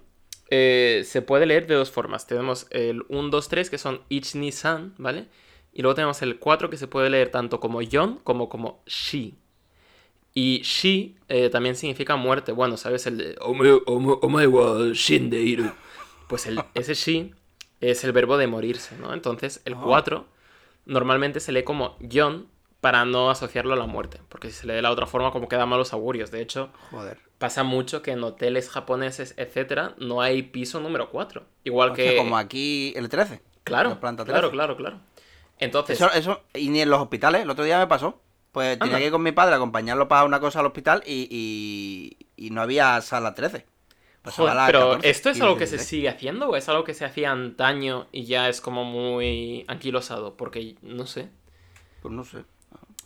eh, 0.49 1.03
se 1.05 1.21
puede 1.21 1.45
leer 1.45 1.67
de 1.67 1.75
dos 1.75 1.91
formas. 1.91 2.27
Tenemos 2.27 2.67
el 2.71 3.03
1, 3.09 3.29
2, 3.29 3.49
3, 3.49 3.69
que 3.69 3.77
son 3.77 4.01
Ich-ni-san, 4.09 4.93
¿vale? 4.97 5.27
Y 5.73 5.81
luego 5.81 5.95
tenemos 5.95 6.21
el 6.21 6.39
4, 6.39 6.69
que 6.69 6.77
se 6.77 6.87
puede 6.87 7.09
leer 7.09 7.29
tanto 7.29 7.59
como 7.59 7.81
Yon 7.81 8.19
como 8.23 8.49
como 8.49 8.81
Shi. 8.85 9.37
Y 10.33 10.61
Shi 10.63 11.17
eh, 11.29 11.49
también 11.49 11.75
significa 11.75 12.15
muerte. 12.15 12.51
Bueno, 12.51 12.77
¿sabes? 12.77 13.07
El 13.07 13.17
de 13.17 13.35
shindeiru. 14.93 15.71
Pues 16.27 16.45
el, 16.45 16.61
ese 16.73 16.93
Shi 16.93 17.33
es 17.81 18.03
el 18.03 18.11
verbo 18.11 18.37
de 18.37 18.47
morirse, 18.47 18.95
¿no? 18.97 19.13
Entonces 19.13 19.61
el 19.65 19.73
Ah. 19.75 19.81
4 19.83 20.25
normalmente 20.85 21.39
se 21.39 21.51
lee 21.51 21.63
como 21.63 21.97
Yon 21.99 22.47
para 22.81 23.05
no 23.05 23.29
asociarlo 23.29 23.73
a 23.73 23.77
la 23.77 23.85
muerte. 23.87 24.21
Porque 24.29 24.49
si 24.49 24.55
se 24.57 24.67
lee 24.67 24.73
de 24.73 24.81
la 24.81 24.91
otra 24.91 25.07
forma, 25.07 25.31
como 25.31 25.47
queda 25.47 25.65
malos 25.65 25.93
augurios. 25.93 26.31
De 26.31 26.41
hecho, 26.41 26.69
Joder. 26.91 27.19
pasa 27.37 27.63
mucho 27.63 28.01
que 28.01 28.11
en 28.11 28.23
hoteles 28.23 28.69
japoneses, 28.69 29.33
etcétera, 29.37 29.95
no 29.97 30.21
hay 30.21 30.43
piso 30.43 30.79
número 30.79 31.09
4. 31.09 31.43
Igual 31.63 31.93
que. 31.93 32.15
como 32.15 32.37
aquí 32.37 32.93
el 32.95 33.09
13. 33.09 33.41
Claro, 33.63 33.89
la 33.89 33.99
planta 33.99 34.23
claro, 34.23 34.49
13. 34.49 34.53
claro, 34.53 34.77
claro. 34.77 34.99
Entonces, 35.59 35.99
Eso, 35.99 36.11
eso, 36.13 36.43
y 36.53 36.69
ni 36.69 36.81
en 36.81 36.89
los 36.89 37.01
hospitales, 37.01 37.41
el 37.41 37.49
otro 37.49 37.65
día 37.65 37.79
me 37.79 37.87
pasó. 37.87 38.21
Pues 38.51 38.77
tenía 38.79 38.93
Anda. 38.93 38.99
que 38.99 39.05
ir 39.07 39.11
con 39.11 39.23
mi 39.23 39.31
padre 39.33 39.53
a 39.53 39.57
acompañarlo 39.57 40.07
para 40.07 40.23
una 40.23 40.39
cosa 40.39 40.59
al 40.61 40.67
hospital 40.67 41.03
y, 41.05 41.27
y, 41.29 42.27
y 42.45 42.49
no 42.51 42.61
había 42.61 43.01
sala 43.01 43.33
13. 43.33 43.65
Joder, 44.35 44.61
pero 44.65 44.99
14, 44.99 45.09
¿esto 45.09 45.29
es 45.29 45.41
15, 45.41 45.41
algo 45.41 45.57
que 45.57 45.67
se 45.67 45.77
16. 45.77 45.89
sigue 45.89 46.09
haciendo 46.09 46.49
o 46.49 46.55
es 46.55 46.67
algo 46.69 46.83
que 46.83 46.93
se 46.93 47.05
hacía 47.05 47.31
antaño 47.31 48.07
y 48.11 48.25
ya 48.25 48.49
es 48.49 48.61
como 48.61 48.83
muy 48.83 49.65
anquilosado? 49.67 50.37
Porque, 50.37 50.75
no 50.81 51.05
sé, 51.07 51.29
Pues 52.01 52.13
no 52.13 52.23
sé. 52.23 52.45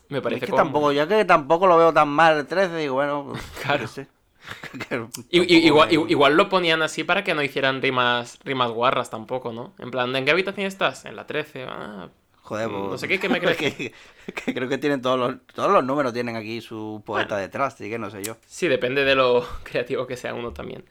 me 0.09 0.21
Es 0.21 0.21
parece 0.21 0.45
que 0.45 0.53
como... 0.53 0.63
tampoco, 0.63 0.91
ya 0.91 1.07
que 1.07 1.25
tampoco 1.25 1.67
lo 1.67 1.77
veo 1.77 1.93
tan 1.93 2.09
mal 2.09 2.37
el 2.39 2.47
13, 2.47 2.77
digo, 2.77 2.95
bueno, 2.95 3.27
pues, 3.29 3.43
Claro. 3.63 3.87
sé. 3.87 4.07
Igual, 5.29 5.87
me- 5.91 6.05
igual 6.09 6.35
lo 6.35 6.49
ponían 6.49 6.81
así 6.81 7.03
para 7.03 7.23
que 7.23 7.33
no 7.33 7.43
hicieran 7.43 7.81
rimas, 7.81 8.39
rimas 8.43 8.71
guarras 8.71 9.09
tampoco, 9.09 9.51
¿no? 9.53 9.73
En 9.79 9.91
plan, 9.91 10.15
¿en 10.15 10.25
qué 10.25 10.31
habitación 10.31 10.67
estás? 10.67 11.05
En 11.05 11.15
la 11.15 11.25
13. 11.27 11.65
Ah, 11.67 12.09
Joder, 12.43 12.69
pues, 12.69 12.83
no 12.91 12.97
sé 12.97 13.07
qué, 13.07 13.19
¿qué 13.19 13.29
me 13.29 13.39
crees? 13.41 13.57
que, 13.57 13.93
que 14.35 14.53
creo 14.53 14.69
que 14.69 14.77
tienen 14.77 15.01
todos 15.01 15.19
los, 15.19 15.35
todos 15.53 15.71
los 15.71 15.83
números, 15.83 16.13
tienen 16.13 16.35
aquí 16.35 16.61
su 16.61 17.01
poeta 17.05 17.37
detrás, 17.37 17.75
así 17.75 17.89
que 17.89 17.99
no 17.99 18.09
sé 18.09 18.23
yo. 18.23 18.37
Sí, 18.45 18.67
depende 18.67 19.03
de 19.05 19.15
lo 19.15 19.45
creativo 19.63 20.05
que 20.07 20.17
sea 20.17 20.33
uno 20.33 20.51
también. 20.53 20.85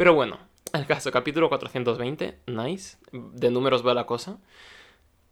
Pero 0.00 0.14
bueno, 0.14 0.38
el 0.72 0.86
caso, 0.86 1.12
capítulo 1.12 1.50
420, 1.50 2.38
nice. 2.46 2.96
De 3.12 3.50
números 3.50 3.86
va 3.86 3.92
la 3.92 4.06
cosa. 4.06 4.38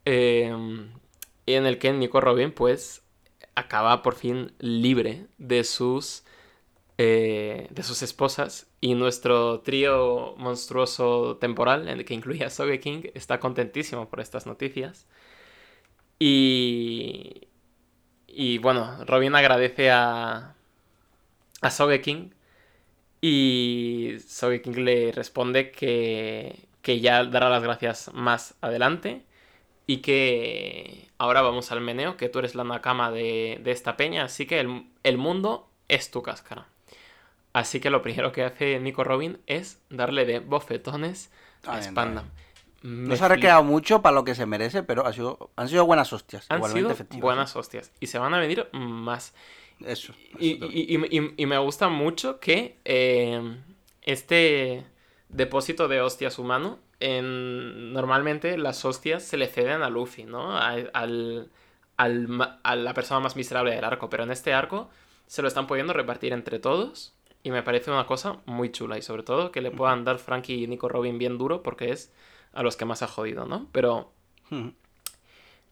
Eh, 0.05 0.47
en 1.47 1.67
el 1.67 1.79
que 1.79 1.91
Nico 1.95 2.21
Robin, 2.21 2.53
pues, 2.53 3.03
acaba 3.55 4.03
por 4.03 4.15
fin 4.15 4.53
libre 4.59 5.27
de 5.39 5.65
sus. 5.65 6.23
eh, 6.99 7.69
de 7.71 7.83
sus 7.83 8.03
esposas. 8.03 8.67
Y 8.83 8.95
nuestro 8.95 9.61
trío 9.61 10.35
monstruoso 10.37 11.39
temporal, 11.39 11.89
en 11.89 12.01
el 12.01 12.05
que 12.05 12.13
incluye 12.13 12.45
a 12.45 12.51
Sogeking, 12.51 13.11
está 13.15 13.41
contentísimo 13.41 14.11
por 14.11 14.21
estas 14.21 14.47
noticias. 14.47 15.07
Y. 16.19 17.49
Y 18.27 18.59
bueno, 18.59 19.03
Robin 19.07 19.35
agradece 19.35 19.91
a. 19.91 20.55
a 21.63 21.71
Sogeking. 21.71 22.35
Y 23.21 24.17
Sogeking 24.27 24.85
le 24.85 25.13
responde 25.13 25.71
que. 25.71 26.67
que 26.83 27.01
ya 27.01 27.25
dará 27.25 27.49
las 27.49 27.63
gracias 27.63 28.11
más 28.15 28.55
adelante. 28.61 29.23
Y 29.87 29.99
que 29.99 31.09
ahora 31.17 31.41
vamos 31.41 31.73
al 31.73 31.81
meneo, 31.81 32.17
que 32.17 32.29
tú 32.29 32.41
eres 32.41 32.55
la 32.55 32.65
nakama 32.65 33.11
de, 33.11 33.59
de 33.63 33.71
esta 33.71 33.97
peña, 33.97 34.25
así 34.25 34.45
que 34.47 34.61
el, 34.61 34.85
el 35.03 35.17
mundo 35.17 35.69
es 35.89 36.11
tu 36.11 36.23
cáscara. 36.23 36.67
Así 37.53 37.81
que 37.81 37.91
lo 37.91 38.03
primero 38.03 38.31
que 38.33 38.45
hace 38.45 38.79
Nico 38.81 39.03
Robin 39.03 39.39
es 39.47 39.81
darle 39.91 40.25
de 40.27 40.41
bofetones 40.41 41.31
a 41.67 41.83
Spandam. 41.83 42.27
No 42.83 43.17
se 43.17 43.25
ha 43.25 43.29
recreado 43.29 43.65
mucho 43.65 44.03
para 44.03 44.15
lo 44.15 44.25
que 44.25 44.35
se 44.35 44.47
merece, 44.47 44.85
pero 44.85 45.07
ha 45.07 45.13
sido, 45.13 45.51
han 45.57 45.69
sido 45.69 45.85
buenas 45.85 46.13
hostias. 46.13 46.47
Han 46.49 46.59
igualmente 46.59 46.81
sido 46.81 46.93
efectivas, 46.93 47.23
buenas 47.23 47.57
hostias. 47.57 47.91
Y 47.99 48.07
se 48.07 48.19
van 48.19 48.35
a 48.35 48.39
venir 48.39 48.69
más. 48.73 49.35
Eso. 49.85 50.13
Y, 50.39 50.57
eso 50.57 50.67
y- 50.73 50.97
y- 50.97 51.19
y- 51.19 51.35
y 51.37 51.47
me 51.47 51.59
gusta 51.59 51.89
mucho 51.89 52.41
que 52.41 52.79
eh, 52.85 53.41
este 54.03 54.85
depósito 55.29 55.89
de 55.89 56.01
hostias 56.01 56.39
humano, 56.39 56.79
en, 57.01 57.93
normalmente 57.93 58.59
las 58.59 58.85
hostias 58.85 59.23
se 59.23 59.37
le 59.37 59.47
ceden 59.47 59.83
a 59.83 59.91
Luffy, 59.91 60.25
¿no? 60.25 60.57
A, 60.57 60.71
al, 60.71 61.51
al 61.97 62.59
a 62.63 62.77
la 62.77 62.95
persona 62.95 63.21
más 63.21 63.37
miserable 63.37 63.75
del 63.75 63.85
arco. 63.85 64.11
Pero 64.11 64.25
en 64.25 64.31
este 64.31 64.53
arco 64.53 64.91
se 65.27 65.43
lo 65.43 65.49
están 65.49 65.67
pudiendo 65.67 65.93
repartir 65.93 66.33
entre 66.33 66.59
todos. 66.59 67.15
Y 67.45 67.53
me 67.53 67.63
parece 67.63 67.91
una 67.93 68.05
cosa 68.07 68.41
muy 68.47 68.73
chula. 68.73 68.99
Y 68.99 69.03
sobre 69.03 69.23
todo 69.23 69.53
que 69.53 69.61
le 69.63 69.71
puedan 69.71 70.05
dar 70.05 70.19
Frankie 70.19 70.65
y 70.65 70.67
Nico 70.67 70.89
Robin 70.89 71.19
bien 71.19 71.39
duro 71.39 71.63
porque 71.63 71.91
es 71.93 72.13
a 72.53 72.63
los 72.65 72.77
que 72.77 72.85
más 72.85 73.03
ha 73.03 73.07
jodido, 73.07 73.47
¿no? 73.47 73.69
Pero, 73.71 74.13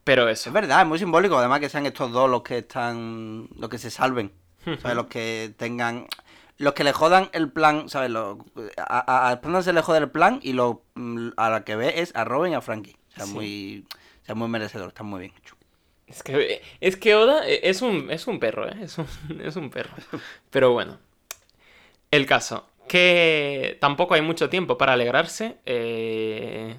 Pero 0.06 0.28
Es 0.28 0.40
eso. 0.42 0.52
verdad, 0.52 0.82
es 0.82 0.86
muy 0.86 1.00
simbólico, 1.00 1.36
además 1.36 1.58
que 1.58 1.68
sean 1.68 1.84
estos 1.84 2.12
dos 2.12 2.30
los 2.30 2.42
que 2.42 2.58
están, 2.58 3.48
los 3.58 3.68
que 3.68 3.76
se 3.78 3.90
salven, 3.90 4.30
¿sabes? 4.64 4.94
Los 4.94 5.06
que 5.08 5.52
tengan, 5.56 6.06
los 6.58 6.74
que 6.74 6.84
le 6.84 6.92
jodan 6.92 7.28
el 7.32 7.50
plan, 7.50 7.88
¿sabes? 7.88 8.10
Los- 8.10 8.38
a, 8.76 9.32
a, 9.32 9.62
se 9.62 9.72
le 9.72 9.82
jode 9.82 9.98
el 9.98 10.08
plan 10.10 10.38
y 10.44 10.52
lo, 10.52 10.84
mm, 10.94 11.30
a 11.36 11.50
la 11.50 11.64
que 11.64 11.74
ve 11.74 12.00
es 12.00 12.14
a 12.14 12.22
Robin 12.22 12.52
y 12.52 12.54
a 12.54 12.60
Frankie. 12.60 12.94
O 13.10 13.14
sea, 13.16 13.26
Sí. 13.26 13.32
muy, 13.34 13.84
o 14.22 14.24
sea, 14.26 14.34
muy 14.36 14.46
merecedor, 14.48 14.88
está 14.88 15.02
muy 15.02 15.20
bien 15.22 15.32
hecho. 15.38 15.56
Es 16.06 16.22
que, 16.22 16.62
es 16.80 16.96
que 16.96 17.16
Oda 17.16 17.44
es 17.44 17.82
un, 17.82 18.08
es 18.12 18.28
un 18.28 18.38
perro, 18.38 18.68
¿eh? 18.68 18.76
Es 18.82 18.96
un, 18.98 19.06
es 19.42 19.56
un 19.56 19.70
perro. 19.70 19.90
Pero 20.50 20.70
bueno. 20.72 20.98
El 22.12 22.26
caso. 22.26 22.68
Que 22.86 23.76
tampoco 23.80 24.14
hay 24.14 24.22
mucho 24.22 24.48
tiempo 24.48 24.78
para 24.78 24.92
alegrarse. 24.92 25.56
eh, 25.66 26.78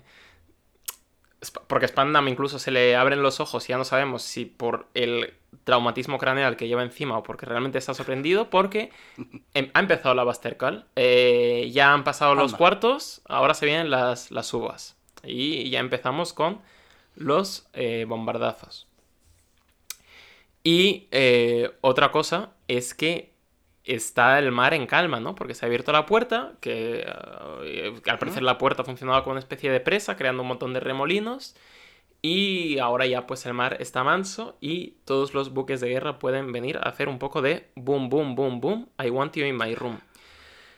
Porque 1.67 1.88
Spandam 1.88 2.27
incluso 2.29 2.57
se 2.57 2.71
le 2.71 2.95
abren 2.95 3.21
los 3.21 3.39
ojos 3.39 3.65
y 3.65 3.69
ya 3.69 3.77
no 3.77 3.85
sabemos 3.85 4.23
si 4.23 4.45
por 4.45 4.88
el 4.95 5.33
traumatismo 5.65 6.17
craneal 6.17 6.55
que 6.57 6.67
lleva 6.67 6.81
encima 6.83 7.17
o 7.17 7.23
porque 7.23 7.45
realmente 7.45 7.77
está 7.77 7.93
sorprendido. 7.93 8.49
Porque 8.49 8.91
em- 9.53 9.69
ha 9.73 9.79
empezado 9.79 10.15
la 10.15 10.23
Buster 10.23 10.57
Call. 10.57 10.85
eh, 10.95 11.69
ya 11.71 11.93
han 11.93 12.03
pasado 12.03 12.33
los 12.35 12.53
cuartos. 12.55 13.21
Ahora 13.27 13.53
se 13.53 13.65
vienen 13.67 13.89
las, 13.91 14.31
las 14.31 14.51
uvas. 14.53 14.97
Y 15.23 15.69
ya 15.69 15.79
empezamos 15.79 16.33
con 16.33 16.61
los 17.15 17.67
eh, 17.73 18.05
bombardazos. 18.07 18.88
Y 20.63 21.07
eh, 21.11 21.71
otra 21.81 22.11
cosa 22.11 22.51
es 22.67 22.93
que 22.93 23.31
está 23.88 24.38
el 24.39 24.51
mar 24.51 24.73
en 24.73 24.85
calma, 24.85 25.19
¿no? 25.19 25.35
Porque 25.35 25.55
se 25.55 25.65
ha 25.65 25.67
abierto 25.67 25.91
la 25.91 26.05
puerta, 26.05 26.53
que 26.59 27.05
eh, 27.63 28.01
al 28.07 28.19
parecer 28.19 28.43
la 28.43 28.57
puerta 28.57 28.83
funcionaba 28.83 29.23
como 29.23 29.31
una 29.31 29.39
especie 29.39 29.71
de 29.71 29.79
presa, 29.79 30.17
creando 30.17 30.43
un 30.43 30.49
montón 30.49 30.73
de 30.73 30.79
remolinos. 30.79 31.55
Y 32.21 32.79
ahora 32.79 33.05
ya 33.05 33.27
pues 33.27 33.45
el 33.45 33.53
mar 33.53 33.77
está 33.79 34.03
manso 34.03 34.57
y 34.59 34.95
todos 35.05 35.33
los 35.33 35.53
buques 35.53 35.79
de 35.81 35.89
guerra 35.89 36.19
pueden 36.19 36.51
venir 36.51 36.77
a 36.77 36.89
hacer 36.89 37.09
un 37.09 37.19
poco 37.19 37.41
de 37.41 37.69
boom, 37.75 38.09
boom, 38.09 38.35
boom, 38.35 38.59
boom. 38.59 38.89
I 38.99 39.09
want 39.09 39.35
you 39.35 39.45
in 39.45 39.57
my 39.57 39.73
room. 39.75 39.99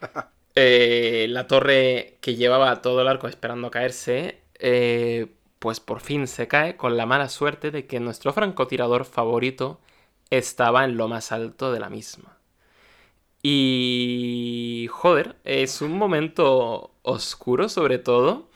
Eh, 0.55 1.28
la 1.30 1.47
torre 1.47 2.18
que 2.20 2.36
llevaba 2.36 2.82
todo 2.82 3.01
el 3.01 3.07
arco 3.07 3.30
esperando 3.30 3.72
caerse, 3.72 4.41
eh, 4.55 5.28
pues 5.60 5.80
por 5.80 6.01
fin 6.01 6.28
se 6.28 6.49
cae 6.49 6.76
con 6.76 6.97
la 6.97 7.05
mala 7.05 7.30
suerte 7.30 7.72
de 7.72 7.86
que 7.86 8.01
nuestro 8.01 8.34
francotirador 8.34 9.05
favorito 9.05 9.80
estaba 10.32 10.84
en 10.84 10.97
lo 10.97 11.07
más 11.07 11.32
alto 11.32 11.72
de 11.72 11.80
la 11.80 11.89
misma. 11.89 12.39
Y... 13.42 14.88
joder, 14.92 15.36
es 15.44 15.82
un 15.82 15.98
momento 15.98 16.92
oscuro 17.04 17.70
sobre 17.70 17.98
todo 17.98 18.50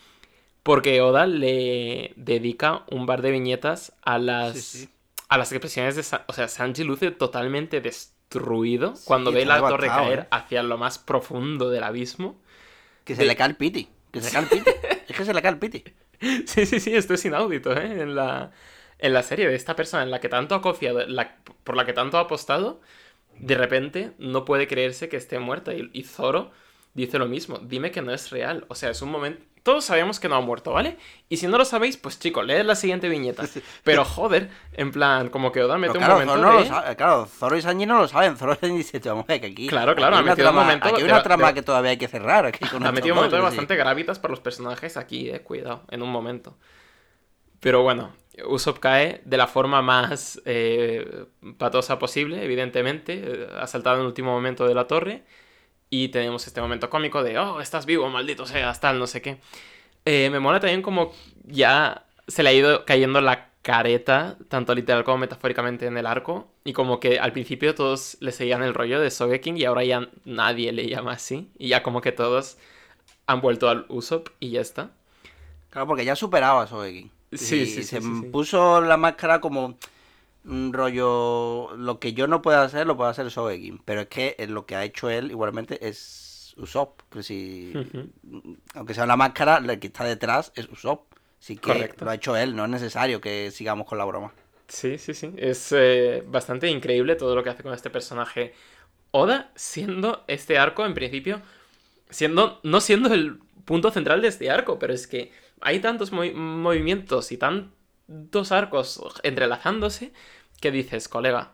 porque 0.63 1.01
Oda 1.01 1.25
le 1.27 2.13
dedica 2.15 2.83
un 2.89 3.05
par 3.05 3.21
de 3.21 3.31
viñetas 3.31 3.93
a 4.01 4.17
las, 4.17 4.53
Sí, 4.59 4.77
sí. 4.79 4.89
a 5.29 5.37
las 5.37 5.51
expresiones 5.51 5.95
de... 5.95 6.03
Sa- 6.03 6.25
o 6.27 6.33
sea, 6.33 6.47
Sanji 6.47 6.83
luce 6.83 7.11
totalmente 7.11 7.81
destruido 7.81 8.93
cuando 9.05 9.31
ve 9.31 9.45
la 9.45 9.59
torre 9.59 9.83
devastado, 9.87 10.07
caer 10.07 10.19
¿eh? 10.19 10.27
hacia 10.31 10.63
lo 10.63 10.77
más 10.77 10.99
profundo 10.99 11.69
del 11.69 11.83
abismo. 11.83 12.39
Que 13.03 13.15
se 13.15 13.21
De- 13.23 13.27
le 13.27 13.35
cae 13.35 13.49
el 13.49 13.55
piti, 13.57 13.89
que 14.11 14.21
se 14.21 14.27
le 14.27 14.31
cae 14.33 14.43
el 14.43 14.49
piti. 14.49 14.71
es 15.09 15.17
que 15.17 15.25
se 15.25 15.33
le 15.33 15.41
cae 15.41 15.51
el 15.51 15.59
piti. 15.59 15.83
Sí, 16.45 16.65
sí, 16.65 16.79
sí, 16.79 16.95
esto 16.95 17.13
es 17.15 17.25
inaudito, 17.25 17.73
¿eh? 17.75 18.01
En 18.01 18.15
la, 18.15 18.51
en 18.99 19.13
la 19.13 19.23
serie 19.23 19.47
de 19.49 19.55
esta 19.55 19.75
persona 19.75 20.03
en 20.03 20.11
la 20.11 20.21
que 20.21 20.29
tanto 20.29 20.55
ha 20.55 20.61
confiado, 20.61 21.05
la- 21.07 21.35
por 21.65 21.75
la 21.75 21.85
que 21.85 21.91
tanto 21.93 22.17
ha 22.17 22.21
apostado, 22.21 22.79
de 23.39 23.55
repente 23.55 24.11
no 24.17 24.45
puede 24.45 24.67
creerse 24.67 25.09
que 25.09 25.17
esté 25.17 25.39
muerta. 25.39 25.73
Y, 25.73 25.89
y 25.93 26.03
Zoro 26.03 26.51
dice 26.93 27.17
lo 27.19 27.25
mismo, 27.27 27.59
dime 27.59 27.91
que 27.91 28.01
no 28.01 28.13
es 28.13 28.29
real. 28.31 28.65
O 28.69 28.75
sea, 28.75 28.89
es 28.89 29.01
un 29.01 29.09
momento... 29.11 29.41
Todos 29.63 29.85
sabemos 29.85 30.19
que 30.19 30.27
no 30.27 30.35
ha 30.35 30.41
muerto, 30.41 30.73
¿vale? 30.73 30.97
Y 31.29 31.37
si 31.37 31.47
no 31.47 31.57
lo 31.57 31.63
sabéis, 31.63 31.95
pues 31.95 32.19
chicos, 32.19 32.45
leed 32.45 32.65
la 32.65 32.75
siguiente 32.75 33.07
viñeta. 33.07 33.45
Pero 33.85 34.03
joder, 34.03 34.49
en 34.73 34.91
plan, 34.91 35.29
como 35.29 35.53
que 35.53 35.63
Oda 35.63 35.77
mete 35.77 35.97
un 35.97 36.03
momento 36.03 36.33
Zoro 36.33 36.41
no 36.51 36.53
de... 36.57 36.59
lo 36.59 36.65
sabe- 36.65 36.95
claro, 36.97 37.25
Zoro 37.27 37.55
y 37.57 37.61
Sanji 37.61 37.85
no 37.85 37.97
lo 37.97 38.07
saben. 38.09 38.35
Zoro 38.35 38.57
y 38.61 38.67
dice, 38.71 38.99
a 39.09 39.13
ver 39.13 39.39
que 39.39 39.47
aquí. 39.47 39.67
Claro, 39.67 39.95
claro, 39.95 40.17
aquí 40.17 40.27
ha 40.27 40.31
metido 40.31 40.49
un 40.49 40.53
trama- 40.55 40.63
momento 40.65 40.87
Aquí 40.89 40.97
hay 40.97 41.03
una 41.03 41.23
trama 41.23 41.47
de- 41.47 41.53
que 41.53 41.61
todavía 41.61 41.91
hay 41.91 41.97
que 41.97 42.09
cerrar. 42.09 42.45
Aquí 42.45 42.59
con 42.67 42.83
Ha 42.85 42.91
metido 42.91 43.13
un 43.13 43.19
momento 43.19 43.37
dos, 43.37 43.45
sí. 43.45 43.51
bastante 43.51 43.77
gravitas 43.77 44.19
para 44.19 44.31
los 44.33 44.41
personajes 44.41 44.97
aquí, 44.97 45.29
eh, 45.29 45.39
cuidado, 45.39 45.83
en 45.91 46.01
un 46.01 46.09
momento. 46.11 46.57
Pero 47.63 47.81
bueno, 47.81 48.11
Usopp 48.45 48.79
cae 48.79 49.21
de 49.23 49.37
la 49.37 49.47
forma 49.47 49.81
más 49.81 50.41
eh, 50.43 51.25
patosa 51.57 51.97
posible, 51.97 52.43
evidentemente. 52.43 53.21
eh, 53.25 53.47
Ha 53.57 53.67
saltado 53.67 53.95
en 53.95 54.01
el 54.01 54.07
último 54.07 54.33
momento 54.33 54.67
de 54.67 54.75
la 54.75 54.85
torre. 54.85 55.23
Y 55.89 56.09
tenemos 56.09 56.45
este 56.45 56.59
momento 56.59 56.89
cómico 56.89 57.23
de, 57.23 57.37
oh, 57.37 57.61
estás 57.61 57.85
vivo, 57.85 58.09
maldito 58.09 58.45
seas, 58.45 58.81
tal, 58.81 58.99
no 58.99 59.07
sé 59.07 59.21
qué. 59.21 59.37
Eh, 60.05 60.29
me 60.29 60.39
mola 60.41 60.59
también 60.59 60.81
como 60.81 61.13
ya 61.45 62.05
se 62.27 62.43
le 62.43 62.49
ha 62.49 62.53
ido 62.53 62.83
cayendo 62.85 63.21
la 63.21 63.49
careta, 63.61 64.37
tanto 64.49 64.75
literal 64.75 65.05
como 65.05 65.19
metafóricamente 65.19 65.85
en 65.85 65.97
el 65.97 66.05
arco. 66.05 66.51
Y 66.65 66.73
como 66.73 66.99
que 66.99 67.19
al 67.19 67.31
principio 67.31 67.75
todos 67.75 68.17
le 68.19 68.33
seguían 68.33 68.61
el 68.63 68.73
rollo 68.73 68.99
de 68.99 69.09
Sogeking 69.09 69.57
y 69.57 69.63
ahora 69.65 69.85
ya 69.85 70.09
nadie 70.25 70.73
le 70.73 70.89
llama 70.89 71.13
así. 71.13 71.49
Y 71.57 71.69
ya 71.69 71.81
como 71.81 72.01
que 72.01 72.11
todos 72.11 72.57
han 73.27 73.39
vuelto 73.39 73.69
al 73.69 73.85
Usopp 73.87 74.29
y 74.41 74.51
ya 74.51 74.61
está. 74.61 74.91
Claro, 75.69 75.87
porque 75.87 76.05
ya 76.05 76.15
superaba 76.15 76.63
a 76.63 76.67
Sogeking. 76.67 77.11
Sí, 77.35 77.65
Y 77.65 77.65
sí, 77.67 77.83
sí, 77.83 77.83
Se 77.83 78.01
sí, 78.01 78.15
sí. 78.15 78.27
puso 78.31 78.81
la 78.81 78.97
máscara 78.97 79.41
como 79.41 79.77
un 80.45 80.73
rollo. 80.73 81.75
Lo 81.77 81.99
que 81.99 82.13
yo 82.13 82.27
no 82.27 82.41
puedo 82.41 82.59
hacer, 82.61 82.87
lo 82.87 82.97
puede 82.97 83.11
hacer 83.11 83.31
Sogeking. 83.31 83.81
Pero 83.85 84.01
es 84.01 84.07
que 84.07 84.35
eh, 84.39 84.47
lo 84.47 84.65
que 84.65 84.75
ha 84.75 84.83
hecho 84.85 85.09
él 85.09 85.31
igualmente 85.31 85.87
es 85.87 86.55
Usopp. 86.57 87.01
Que 87.11 87.23
si, 87.23 87.79
Ujú. 87.79 88.09
aunque 88.75 88.93
sea 88.93 89.05
una 89.05 89.15
máscara, 89.17 89.57
el 89.57 89.79
que 89.79 89.87
está 89.87 90.03
detrás 90.05 90.51
es 90.55 90.69
Usopp. 90.69 91.13
Así 91.41 91.57
que 91.57 91.71
Correcto. 91.73 92.05
lo 92.05 92.11
ha 92.11 92.15
hecho 92.15 92.37
él, 92.37 92.55
no 92.55 92.63
es 92.65 92.71
necesario 92.71 93.21
que 93.21 93.51
sigamos 93.51 93.87
con 93.87 93.97
la 93.97 94.05
broma. 94.05 94.33
Sí, 94.67 94.97
sí, 94.97 95.13
sí. 95.13 95.33
Es 95.37 95.71
eh, 95.71 96.23
bastante 96.27 96.67
increíble 96.69 97.15
todo 97.15 97.35
lo 97.35 97.43
que 97.43 97.49
hace 97.49 97.63
con 97.63 97.73
este 97.73 97.89
personaje. 97.89 98.53
Oda 99.11 99.51
siendo 99.55 100.23
este 100.27 100.57
arco, 100.59 100.85
en 100.85 100.93
principio, 100.95 101.41
siendo, 102.09 102.59
no 102.63 102.81
siendo 102.81 103.13
el 103.13 103.39
punto 103.65 103.91
central 103.91 104.21
de 104.21 104.29
este 104.29 104.51
arco, 104.51 104.79
pero 104.79 104.93
es 104.93 105.07
que 105.07 105.31
hay 105.63 105.79
tantos 105.79 106.11
movi- 106.13 106.33
movimientos 106.33 107.31
y 107.31 107.37
tantos 107.37 108.51
arcos 108.51 109.01
entrelazándose 109.23 110.13
que 110.61 110.71
dices, 110.71 111.09
colega, 111.09 111.53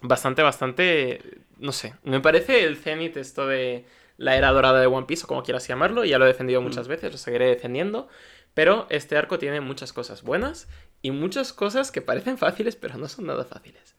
bastante, 0.00 0.42
bastante, 0.42 1.40
no 1.58 1.72
sé, 1.72 1.94
me 2.04 2.20
parece 2.20 2.64
el 2.64 2.76
cenit 2.76 3.16
esto 3.16 3.46
de 3.46 3.86
la 4.16 4.36
era 4.36 4.50
dorada 4.50 4.80
de 4.80 4.86
One 4.86 5.06
Piece, 5.06 5.24
o 5.24 5.28
como 5.28 5.42
quieras 5.42 5.66
llamarlo, 5.68 6.04
y 6.04 6.10
ya 6.10 6.18
lo 6.18 6.24
he 6.24 6.28
defendido 6.28 6.60
muchas 6.62 6.88
veces, 6.88 7.12
lo 7.12 7.18
seguiré 7.18 7.46
defendiendo, 7.46 8.08
pero 8.54 8.86
este 8.90 9.16
arco 9.16 9.38
tiene 9.38 9.60
muchas 9.60 9.92
cosas 9.92 10.22
buenas 10.22 10.68
y 11.02 11.10
muchas 11.12 11.52
cosas 11.52 11.92
que 11.92 12.02
parecen 12.02 12.38
fáciles, 12.38 12.76
pero 12.76 12.98
no 12.98 13.08
son 13.08 13.26
nada 13.26 13.44
fáciles. 13.44 13.96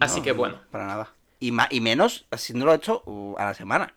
Así 0.00 0.20
No, 0.20 0.22
que 0.22 0.32
no, 0.32 0.32
bueno, 0.32 0.60
Para 0.70 0.86
nada. 0.86 1.14
Y, 1.40 1.52
ma- 1.52 1.68
y 1.70 1.80
menos 1.80 2.26
haciéndolo 2.30 2.74
hecho 2.74 3.02
uh, 3.06 3.36
a 3.38 3.44
la 3.46 3.54
semana. 3.54 3.94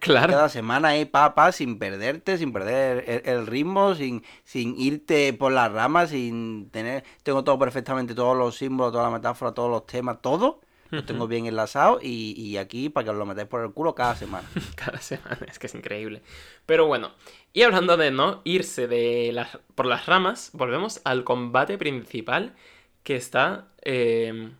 Claro. 0.00 0.32
Cada 0.32 0.48
semana 0.48 0.88
ahí, 0.88 1.04
pa, 1.04 1.34
pa, 1.34 1.52
sin 1.52 1.78
perderte, 1.78 2.38
sin 2.38 2.52
perder 2.52 3.04
el, 3.08 3.22
el 3.24 3.46
ritmo, 3.46 3.94
sin, 3.94 4.24
sin 4.44 4.78
irte 4.78 5.32
por 5.32 5.52
las 5.52 5.72
ramas, 5.72 6.10
sin 6.10 6.70
tener... 6.70 7.04
Tengo 7.22 7.44
todo 7.44 7.58
perfectamente, 7.58 8.14
todos 8.14 8.36
los 8.36 8.56
símbolos, 8.56 8.92
toda 8.92 9.04
la 9.04 9.10
metáfora, 9.10 9.52
todos 9.52 9.70
los 9.70 9.86
temas, 9.86 10.20
todo. 10.20 10.60
Lo 10.90 11.04
tengo 11.04 11.26
bien 11.26 11.46
enlazado 11.46 11.98
y, 12.00 12.40
y 12.40 12.56
aquí 12.56 12.88
para 12.88 13.04
que 13.04 13.10
os 13.10 13.16
lo 13.16 13.26
metáis 13.26 13.48
por 13.48 13.64
el 13.64 13.72
culo 13.72 13.94
cada 13.94 14.14
semana. 14.14 14.48
Cada 14.76 15.00
semana, 15.00 15.38
es 15.48 15.58
que 15.58 15.66
es 15.66 15.74
increíble. 15.74 16.22
Pero 16.66 16.86
bueno, 16.86 17.10
y 17.52 17.62
hablando 17.62 17.96
de 17.96 18.10
no 18.10 18.42
irse 18.44 18.86
de 18.86 19.30
las, 19.32 19.58
por 19.74 19.86
las 19.86 20.06
ramas, 20.06 20.50
volvemos 20.52 21.00
al 21.04 21.24
combate 21.24 21.78
principal 21.78 22.54
que 23.02 23.16
está, 23.16 23.68
eh, 23.82 24.52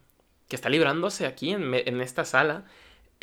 que 0.48 0.56
está 0.56 0.68
librándose 0.68 1.26
aquí 1.26 1.52
en, 1.52 1.72
en 1.72 2.00
esta 2.00 2.24
sala, 2.24 2.64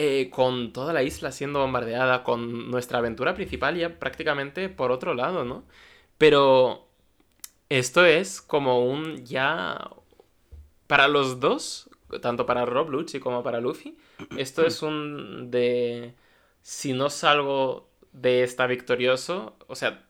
eh, 0.03 0.31
con 0.31 0.73
toda 0.73 0.93
la 0.93 1.03
isla 1.03 1.31
siendo 1.31 1.59
bombardeada, 1.59 2.23
con 2.23 2.71
nuestra 2.71 2.97
aventura 2.97 3.35
principal 3.35 3.77
ya 3.77 3.99
prácticamente 3.99 4.67
por 4.67 4.91
otro 4.91 5.13
lado, 5.13 5.45
¿no? 5.45 5.63
Pero 6.17 6.87
esto 7.69 8.03
es 8.05 8.41
como 8.41 8.83
un 8.83 9.23
ya... 9.25 9.91
Para 10.87 11.07
los 11.07 11.39
dos, 11.39 11.87
tanto 12.19 12.47
para 12.47 12.65
Rob 12.65 12.89
Lucci 12.89 13.19
como 13.19 13.43
para 13.43 13.61
Luffy, 13.61 13.95
esto 14.37 14.65
es 14.65 14.81
un 14.81 15.51
de... 15.51 16.15
Si 16.63 16.93
no 16.93 17.11
salgo 17.11 17.87
de 18.11 18.41
esta 18.41 18.65
victorioso, 18.65 19.55
o 19.67 19.75
sea, 19.75 20.07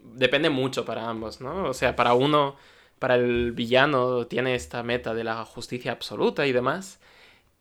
depende 0.00 0.48
mucho 0.48 0.86
para 0.86 1.06
ambos, 1.06 1.42
¿no? 1.42 1.68
O 1.68 1.74
sea, 1.74 1.96
para 1.96 2.14
uno, 2.14 2.56
para 2.98 3.16
el 3.16 3.52
villano 3.52 4.26
tiene 4.26 4.54
esta 4.54 4.82
meta 4.82 5.12
de 5.12 5.24
la 5.24 5.44
justicia 5.44 5.92
absoluta 5.92 6.46
y 6.46 6.52
demás. 6.52 6.98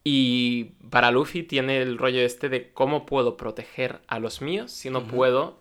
Y 0.03 0.75
para 0.89 1.11
Luffy 1.11 1.43
tiene 1.43 1.81
el 1.81 1.97
rollo 1.97 2.21
este 2.21 2.49
de 2.49 2.71
cómo 2.71 3.05
puedo 3.05 3.37
proteger 3.37 4.01
a 4.07 4.19
los 4.19 4.41
míos 4.41 4.71
si 4.71 4.89
no 4.89 5.03
puedo 5.03 5.59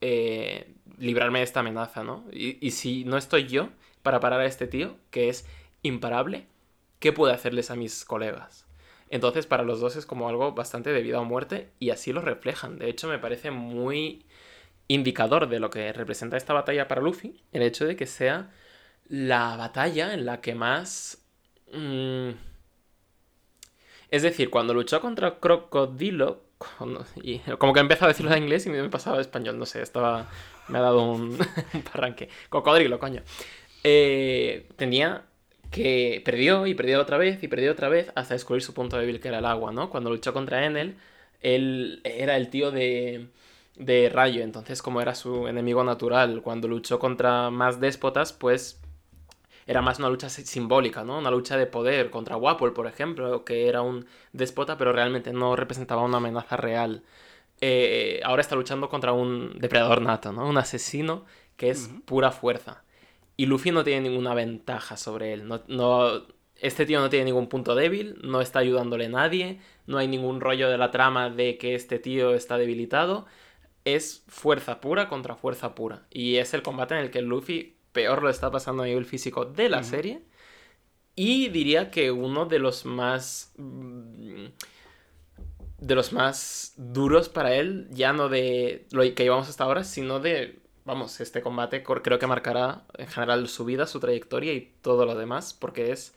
eh, 0.00 0.74
librarme 0.98 1.38
de 1.38 1.44
esta 1.44 1.60
amenaza, 1.60 2.02
¿no? 2.02 2.24
Y, 2.32 2.58
y 2.66 2.72
si 2.72 3.04
no 3.04 3.16
estoy 3.16 3.46
yo 3.46 3.68
para 4.02 4.20
parar 4.20 4.40
a 4.40 4.46
este 4.46 4.66
tío, 4.66 4.96
que 5.10 5.28
es 5.28 5.46
imparable, 5.82 6.46
¿qué 6.98 7.12
puedo 7.12 7.32
hacerles 7.32 7.70
a 7.70 7.76
mis 7.76 8.04
colegas? 8.04 8.66
Entonces 9.08 9.46
para 9.46 9.62
los 9.62 9.80
dos 9.80 9.96
es 9.96 10.06
como 10.06 10.28
algo 10.28 10.52
bastante 10.52 10.92
de 10.92 11.02
vida 11.02 11.20
o 11.20 11.24
muerte 11.24 11.70
y 11.78 11.90
así 11.90 12.12
lo 12.12 12.20
reflejan. 12.20 12.78
De 12.78 12.88
hecho 12.88 13.08
me 13.08 13.18
parece 13.18 13.50
muy 13.50 14.24
indicador 14.88 15.48
de 15.48 15.60
lo 15.60 15.70
que 15.70 15.92
representa 15.92 16.36
esta 16.36 16.52
batalla 16.52 16.88
para 16.88 17.00
Luffy 17.00 17.40
el 17.52 17.62
hecho 17.62 17.86
de 17.86 17.96
que 17.96 18.06
sea 18.06 18.50
la 19.08 19.56
batalla 19.56 20.12
en 20.14 20.26
la 20.26 20.40
que 20.40 20.54
más... 20.54 21.24
mm, 21.72 22.30
es 24.10 24.22
decir, 24.22 24.50
cuando 24.50 24.74
luchó 24.74 25.00
contra 25.00 25.38
Crocodilo... 25.38 26.42
como 27.58 27.72
que 27.72 27.80
empezó 27.80 28.04
a 28.04 28.08
decirlo 28.08 28.32
en 28.32 28.44
inglés 28.44 28.66
y 28.66 28.70
me 28.70 28.88
pasaba 28.88 29.18
a 29.18 29.20
español, 29.20 29.58
no 29.58 29.66
sé, 29.66 29.82
estaba... 29.82 30.28
Me 30.68 30.78
ha 30.78 30.82
dado 30.82 31.02
un, 31.02 31.38
un 31.74 31.82
parranque. 31.82 32.28
Cocodrilo, 32.48 32.98
coño. 32.98 33.22
Eh, 33.84 34.68
tenía 34.76 35.24
que 35.70 36.22
perdió 36.24 36.66
y 36.66 36.74
perdió 36.74 37.00
otra 37.00 37.18
vez 37.18 37.42
y 37.42 37.48
perdió 37.48 37.72
otra 37.72 37.88
vez 37.88 38.10
hasta 38.14 38.34
descubrir 38.34 38.62
su 38.62 38.74
punto 38.74 38.96
débil 38.98 39.20
que 39.20 39.28
era 39.28 39.38
el 39.38 39.46
agua, 39.46 39.72
¿no? 39.72 39.90
Cuando 39.90 40.10
luchó 40.10 40.32
contra 40.32 40.64
Enel, 40.64 40.96
él 41.40 42.00
era 42.04 42.36
el 42.36 42.48
tío 42.48 42.70
de, 42.70 43.28
de 43.76 44.08
Rayo, 44.08 44.42
entonces 44.42 44.82
como 44.82 45.00
era 45.00 45.14
su 45.14 45.48
enemigo 45.48 45.84
natural, 45.84 46.42
cuando 46.42 46.68
luchó 46.68 46.98
contra 46.98 47.50
más 47.50 47.80
déspotas, 47.80 48.32
pues 48.32 48.80
era 49.66 49.82
más 49.82 49.98
una 49.98 50.08
lucha 50.08 50.28
si- 50.28 50.46
simbólica, 50.46 51.04
¿no? 51.04 51.18
Una 51.18 51.30
lucha 51.30 51.56
de 51.56 51.66
poder 51.66 52.10
contra 52.10 52.36
Wapol, 52.36 52.72
por 52.72 52.86
ejemplo, 52.86 53.44
que 53.44 53.68
era 53.68 53.82
un 53.82 54.06
déspota, 54.32 54.76
pero 54.78 54.92
realmente 54.92 55.32
no 55.32 55.56
representaba 55.56 56.02
una 56.02 56.18
amenaza 56.18 56.56
real. 56.56 57.02
Eh, 57.60 58.20
ahora 58.24 58.42
está 58.42 58.54
luchando 58.56 58.88
contra 58.88 59.12
un 59.12 59.58
depredador 59.58 60.02
nato, 60.02 60.32
¿no? 60.32 60.46
Un 60.48 60.58
asesino 60.58 61.24
que 61.56 61.70
es 61.70 61.90
pura 62.04 62.30
fuerza. 62.32 62.84
Y 63.36 63.46
Luffy 63.46 63.70
no 63.70 63.84
tiene 63.84 64.08
ninguna 64.08 64.34
ventaja 64.34 64.96
sobre 64.96 65.32
él. 65.32 65.46
No, 65.48 65.62
no- 65.68 66.22
este 66.56 66.86
tío 66.86 67.00
no 67.00 67.10
tiene 67.10 67.26
ningún 67.26 67.48
punto 67.48 67.74
débil, 67.74 68.18
no 68.22 68.40
está 68.40 68.60
ayudándole 68.60 69.06
a 69.06 69.08
nadie, 69.10 69.60
no 69.86 69.98
hay 69.98 70.08
ningún 70.08 70.40
rollo 70.40 70.70
de 70.70 70.78
la 70.78 70.90
trama 70.90 71.28
de 71.30 71.58
que 71.58 71.74
este 71.74 71.98
tío 71.98 72.34
está 72.34 72.56
debilitado. 72.58 73.26
Es 73.84 74.24
fuerza 74.28 74.80
pura 74.80 75.08
contra 75.08 75.36
fuerza 75.36 75.74
pura. 75.74 76.06
Y 76.10 76.36
es 76.36 76.54
el 76.54 76.62
combate 76.62 76.94
en 76.94 77.00
el 77.02 77.10
que 77.10 77.22
Luffy 77.22 77.75
peor 77.96 78.22
lo 78.22 78.30
está 78.30 78.50
pasando 78.52 78.84
a 78.84 78.86
nivel 78.86 79.06
físico 79.06 79.46
de 79.46 79.68
la 79.70 79.82
serie. 79.84 80.22
Y 81.16 81.48
diría 81.48 81.90
que 81.90 82.10
uno 82.12 82.46
de 82.46 82.58
los 82.60 82.84
más. 82.86 83.52
mm, 83.58 84.46
De 85.78 85.94
los 85.94 86.12
más 86.12 86.72
duros 86.78 87.28
para 87.28 87.54
él, 87.54 87.88
ya 87.90 88.12
no 88.14 88.28
de 88.30 88.86
lo 88.92 89.02
que 89.02 89.24
llevamos 89.24 89.48
hasta 89.48 89.64
ahora, 89.64 89.84
sino 89.84 90.20
de. 90.20 90.60
Vamos, 90.84 91.20
este 91.20 91.42
combate 91.42 91.82
creo 91.82 92.18
que 92.18 92.26
marcará 92.26 92.86
en 92.96 93.08
general 93.08 93.48
su 93.48 93.64
vida, 93.64 93.86
su 93.86 94.00
trayectoria 94.00 94.52
y 94.54 94.60
todo 94.82 95.04
lo 95.04 95.16
demás, 95.16 95.52
porque 95.52 95.90
es 95.92 96.14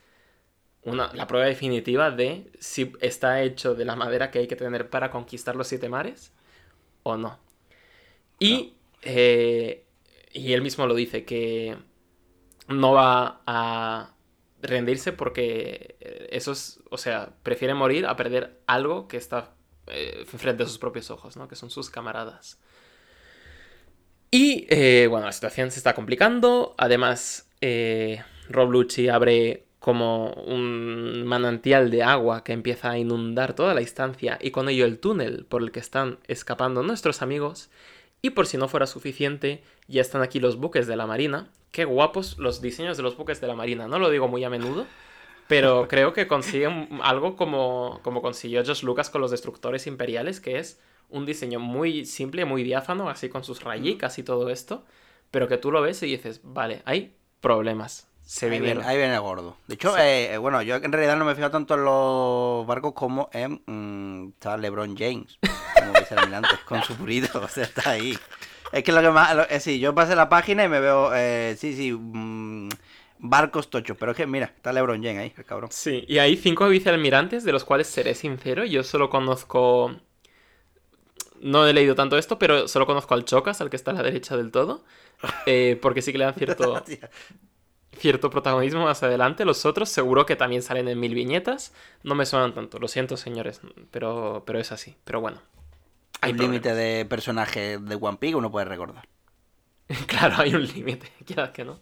una, 0.83 1.13
la 1.13 1.27
prueba 1.27 1.47
definitiva 1.47 2.11
de 2.11 2.51
si 2.59 2.93
está 3.01 3.41
hecho 3.43 3.75
de 3.75 3.85
la 3.85 3.95
madera 3.95 4.31
que 4.31 4.39
hay 4.39 4.47
que 4.47 4.55
tener 4.57 4.89
para 4.89 5.11
conquistar 5.11 5.55
los 5.55 5.67
siete 5.67 5.89
mares 5.89 6.33
o 7.03 7.17
no. 7.17 7.39
Y, 8.39 8.77
eh, 9.01 9.85
y 10.31 10.53
él 10.53 10.61
mismo 10.61 10.87
lo 10.87 10.95
dice, 10.95 11.25
que 11.25 11.77
no 12.67 12.93
va 12.93 13.41
a 13.45 14.13
rendirse 14.61 15.13
porque 15.13 15.95
eso 16.31 16.51
es, 16.51 16.79
o 16.89 16.97
sea, 16.97 17.33
prefiere 17.43 17.73
morir 17.73 18.05
a 18.05 18.15
perder 18.15 18.59
algo 18.67 19.07
que 19.07 19.17
está 19.17 19.53
eh, 19.87 20.23
frente 20.25 20.63
a 20.63 20.67
sus 20.67 20.77
propios 20.77 21.09
ojos, 21.09 21.37
¿no? 21.37 21.47
Que 21.47 21.55
son 21.55 21.69
sus 21.69 21.89
camaradas. 21.89 22.59
Y 24.31 24.67
eh, 24.69 25.07
bueno, 25.09 25.25
la 25.25 25.31
situación 25.31 25.71
se 25.71 25.79
está 25.79 25.95
complicando. 25.95 26.75
Además, 26.77 27.49
eh, 27.61 28.21
Rob 28.49 28.71
Lucci 28.71 29.09
abre 29.09 29.65
como 29.79 30.33
un 30.33 31.25
manantial 31.25 31.89
de 31.89 32.03
agua 32.03 32.43
que 32.43 32.51
empieza 32.51 32.91
a 32.91 32.97
inundar 32.97 33.55
toda 33.55 33.73
la 33.73 33.81
instancia 33.81 34.37
y 34.41 34.51
con 34.51 34.69
ello 34.69 34.85
el 34.85 34.99
túnel 34.99 35.45
por 35.45 35.63
el 35.63 35.71
que 35.71 35.79
están 35.79 36.19
escapando 36.27 36.83
nuestros 36.83 37.21
amigos. 37.21 37.69
Y 38.21 38.31
por 38.31 38.47
si 38.47 38.57
no 38.57 38.67
fuera 38.67 38.87
suficiente, 38.87 39.63
ya 39.87 40.01
están 40.01 40.21
aquí 40.21 40.39
los 40.39 40.57
buques 40.57 40.87
de 40.87 40.95
la 40.95 41.07
Marina. 41.07 41.49
Qué 41.71 41.85
guapos 41.85 42.37
los 42.37 42.61
diseños 42.61 42.97
de 42.97 43.03
los 43.03 43.15
buques 43.15 43.39
de 43.39 43.47
la 43.47 43.55
Marina. 43.55 43.87
No 43.87 43.99
lo 43.99 44.09
digo 44.09 44.27
muy 44.27 44.43
a 44.43 44.49
menudo, 44.49 44.85
pero 45.47 45.87
creo 45.89 46.11
que 46.13 46.27
consiguen 46.27 46.99
algo 47.01 47.35
como, 47.35 47.99
como 48.03 48.21
consiguió 48.21 48.63
Josh 48.65 48.83
Lucas 48.83 49.09
con 49.09 49.21
los 49.21 49.31
destructores 49.31 49.87
imperiales, 49.87 50.41
que 50.41 50.59
es 50.59 50.81
un 51.09 51.25
diseño 51.25 51.59
muy 51.59 52.05
simple, 52.05 52.45
muy 52.45 52.63
diáfano, 52.63 53.09
así 53.09 53.29
con 53.29 53.43
sus 53.43 53.63
rayicas 53.63 54.19
y 54.19 54.23
todo 54.23 54.49
esto, 54.49 54.83
pero 55.31 55.47
que 55.47 55.57
tú 55.57 55.71
lo 55.71 55.81
ves 55.81 56.03
y 56.03 56.07
dices, 56.07 56.41
vale, 56.43 56.81
hay 56.85 57.15
problemas. 57.39 58.08
Se 58.31 58.45
Ahí 58.45 58.59
viene, 58.61 58.83
ahí 58.85 58.95
viene 58.95 59.17
gordo. 59.17 59.57
De 59.65 59.73
hecho, 59.73 59.89
Sí. 59.95 60.01
eh, 60.03 60.37
bueno, 60.37 60.61
yo 60.61 60.75
en 60.75 60.91
realidad 60.91 61.17
no 61.17 61.25
me 61.25 61.33
fijo 61.33 61.49
tanto 61.49 61.73
en 61.73 61.83
los 61.83 62.67
barcos 62.67 62.93
como 62.93 63.27
en 63.33 63.59
mm, 63.65 64.29
está 64.35 64.55
LeBron 64.55 64.95
James, 64.95 65.39
como 65.73 65.93
con 66.67 66.83
su 66.83 66.95
purito, 66.95 67.41
o 67.41 67.47
sea, 67.47 67.63
está 67.63 67.89
ahí. 67.89 68.15
Es 68.71 68.83
que 68.83 68.91
lo 68.91 69.01
que 69.01 69.09
más, 69.09 69.35
lo- 69.35 69.49
eh, 69.49 69.59
sí, 69.59 69.79
yo 69.79 69.95
pasé 69.95 70.15
la 70.15 70.29
página 70.29 70.63
y 70.63 70.69
me 70.69 70.79
veo, 70.79 71.09
eh, 71.15 71.55
sí, 71.57 71.75
sí, 71.75 71.91
mm, 71.91 72.69
barcos 73.17 73.71
tochos, 73.71 73.97
pero 73.99 74.11
es 74.11 74.17
que 74.17 74.27
mira, 74.27 74.45
está 74.55 74.73
LeBron 74.73 75.01
James 75.01 75.17
ahí, 75.21 75.33
el 75.35 75.43
cabrón. 75.45 75.71
Sí, 75.71 76.05
y 76.07 76.19
hay 76.19 76.37
cinco 76.37 76.69
vicealmirantes, 76.69 77.43
de 77.43 77.51
los 77.51 77.65
cuales 77.65 77.87
seré 77.87 78.13
sincero, 78.13 78.63
yo 78.63 78.83
solo 78.83 79.09
conozco... 79.09 79.95
No 81.41 81.65
he 81.65 81.73
leído 81.73 81.95
tanto 81.95 82.15
esto, 82.19 82.37
pero 82.37 82.67
solo 82.67 82.85
conozco 82.85 83.15
al 83.15 83.25
Chocas, 83.25 83.59
al 83.59 83.71
que 83.71 83.75
está 83.75 83.89
a 83.89 83.95
la 83.95 84.03
derecha 84.03 84.37
del 84.37 84.51
todo, 84.51 84.83
porque 85.81 86.03
sí 86.03 86.11
que 86.11 86.19
le 86.19 86.25
dan 86.25 86.35
cierto, 86.35 86.83
cierto 87.99 88.29
protagonismo 88.29 88.83
más 88.85 89.03
adelante. 89.03 89.45
Los 89.45 89.65
otros 89.65 89.89
seguro 89.89 90.25
que 90.25 90.35
también 90.35 90.61
salen 90.61 90.87
en 90.87 90.99
mil 90.99 91.13
viñetas. 91.13 91.73
No 92.03 92.15
me 92.15 92.25
suenan 92.25 92.53
tanto, 92.53 92.79
lo 92.79 92.87
siento 92.87 93.17
señores, 93.17 93.61
pero, 93.91 94.43
pero 94.45 94.59
es 94.59 94.71
así. 94.71 94.95
Pero 95.03 95.21
bueno. 95.21 95.41
Hay 96.21 96.31
un 96.31 96.37
límite 96.37 96.73
de 96.73 97.05
personajes 97.05 97.83
de 97.83 97.95
One 97.95 98.17
Piece 98.17 98.31
que 98.33 98.37
uno 98.37 98.51
puede 98.51 98.65
recordar. 98.65 99.07
Claro, 100.07 100.35
hay 100.37 100.53
un 100.53 100.65
límite, 100.65 101.11
quieras 101.25 101.49
que 101.49 101.65
no. 101.65 101.79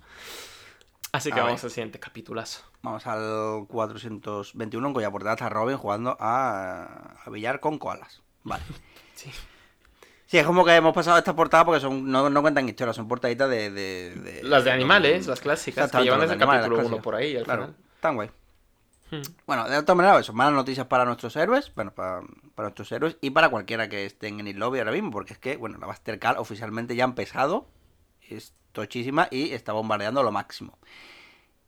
Así 1.11 1.31
que 1.31 1.39
A 1.39 1.43
vamos 1.43 1.61
ver. 1.61 1.67
al 1.67 1.71
siguiente 1.71 1.99
capitulazo. 1.99 2.61
Vamos 2.81 3.05
al 3.07 3.65
421, 3.67 4.87
en 4.87 4.93
cuya 4.93 5.11
portada 5.11 5.33
está 5.33 5.49
Robin 5.49 5.77
jugando 5.77 6.15
a, 6.19 7.15
a 7.25 7.29
billar 7.29 7.59
con 7.59 7.77
koalas. 7.79 8.21
Vale. 8.43 8.63
Sí. 9.15 9.31
Sí, 10.27 10.37
es 10.37 10.45
como 10.45 10.63
que 10.65 10.75
hemos 10.75 10.93
pasado 10.93 11.17
esta 11.17 11.35
portada 11.35 11.63
porque 11.65 11.79
son 11.79 12.11
no, 12.11 12.29
no 12.29 12.41
cuentan 12.41 12.67
historias, 12.67 12.95
son 12.97 13.07
portaditas 13.07 13.49
de, 13.49 13.71
de, 13.71 14.13
de- 14.15 14.43
Las 14.43 14.63
de 14.65 14.71
animales, 14.71 15.25
las 15.25 15.39
clásicas, 15.39 15.89
que 15.89 16.03
llevan 16.03 16.19
desde 16.19 16.35
de 16.35 16.43
el 16.43 16.49
capítulo 16.49 16.75
las 16.77 16.85
1 16.85 16.97
clásicas. 16.97 17.03
por 17.03 17.15
ahí 17.15 17.37
al 17.37 17.43
Claro, 17.45 17.61
final. 17.67 17.77
tan 18.01 18.15
guay. 18.15 18.31
Hmm. 19.09 19.21
Bueno, 19.45 19.69
de 19.69 19.77
otra 19.77 19.95
manera, 19.95 20.19
eso, 20.19 20.33
malas 20.33 20.53
noticias 20.53 20.85
para 20.87 21.05
nuestros 21.05 21.33
héroes, 21.37 21.71
bueno, 21.75 21.91
para, 21.95 22.19
para 22.55 22.67
nuestros 22.67 22.91
héroes 22.91 23.15
y 23.21 23.29
para 23.29 23.47
cualquiera 23.47 23.87
que 23.87 24.05
estén 24.05 24.41
en 24.41 24.47
el 24.47 24.57
lobby 24.59 24.79
ahora 24.79 24.91
mismo, 24.91 25.11
porque 25.11 25.31
es 25.31 25.39
que, 25.39 25.55
bueno, 25.55 25.77
la 25.79 25.87
Buster 25.87 26.19
Call 26.19 26.37
oficialmente 26.37 26.93
ya 26.93 27.05
ha 27.05 27.07
empezado, 27.07 27.65
es 28.27 28.53
tochísima 28.73 29.29
y 29.31 29.53
está 29.53 29.71
bombardeando 29.71 30.23
lo 30.23 30.33
máximo. 30.33 30.77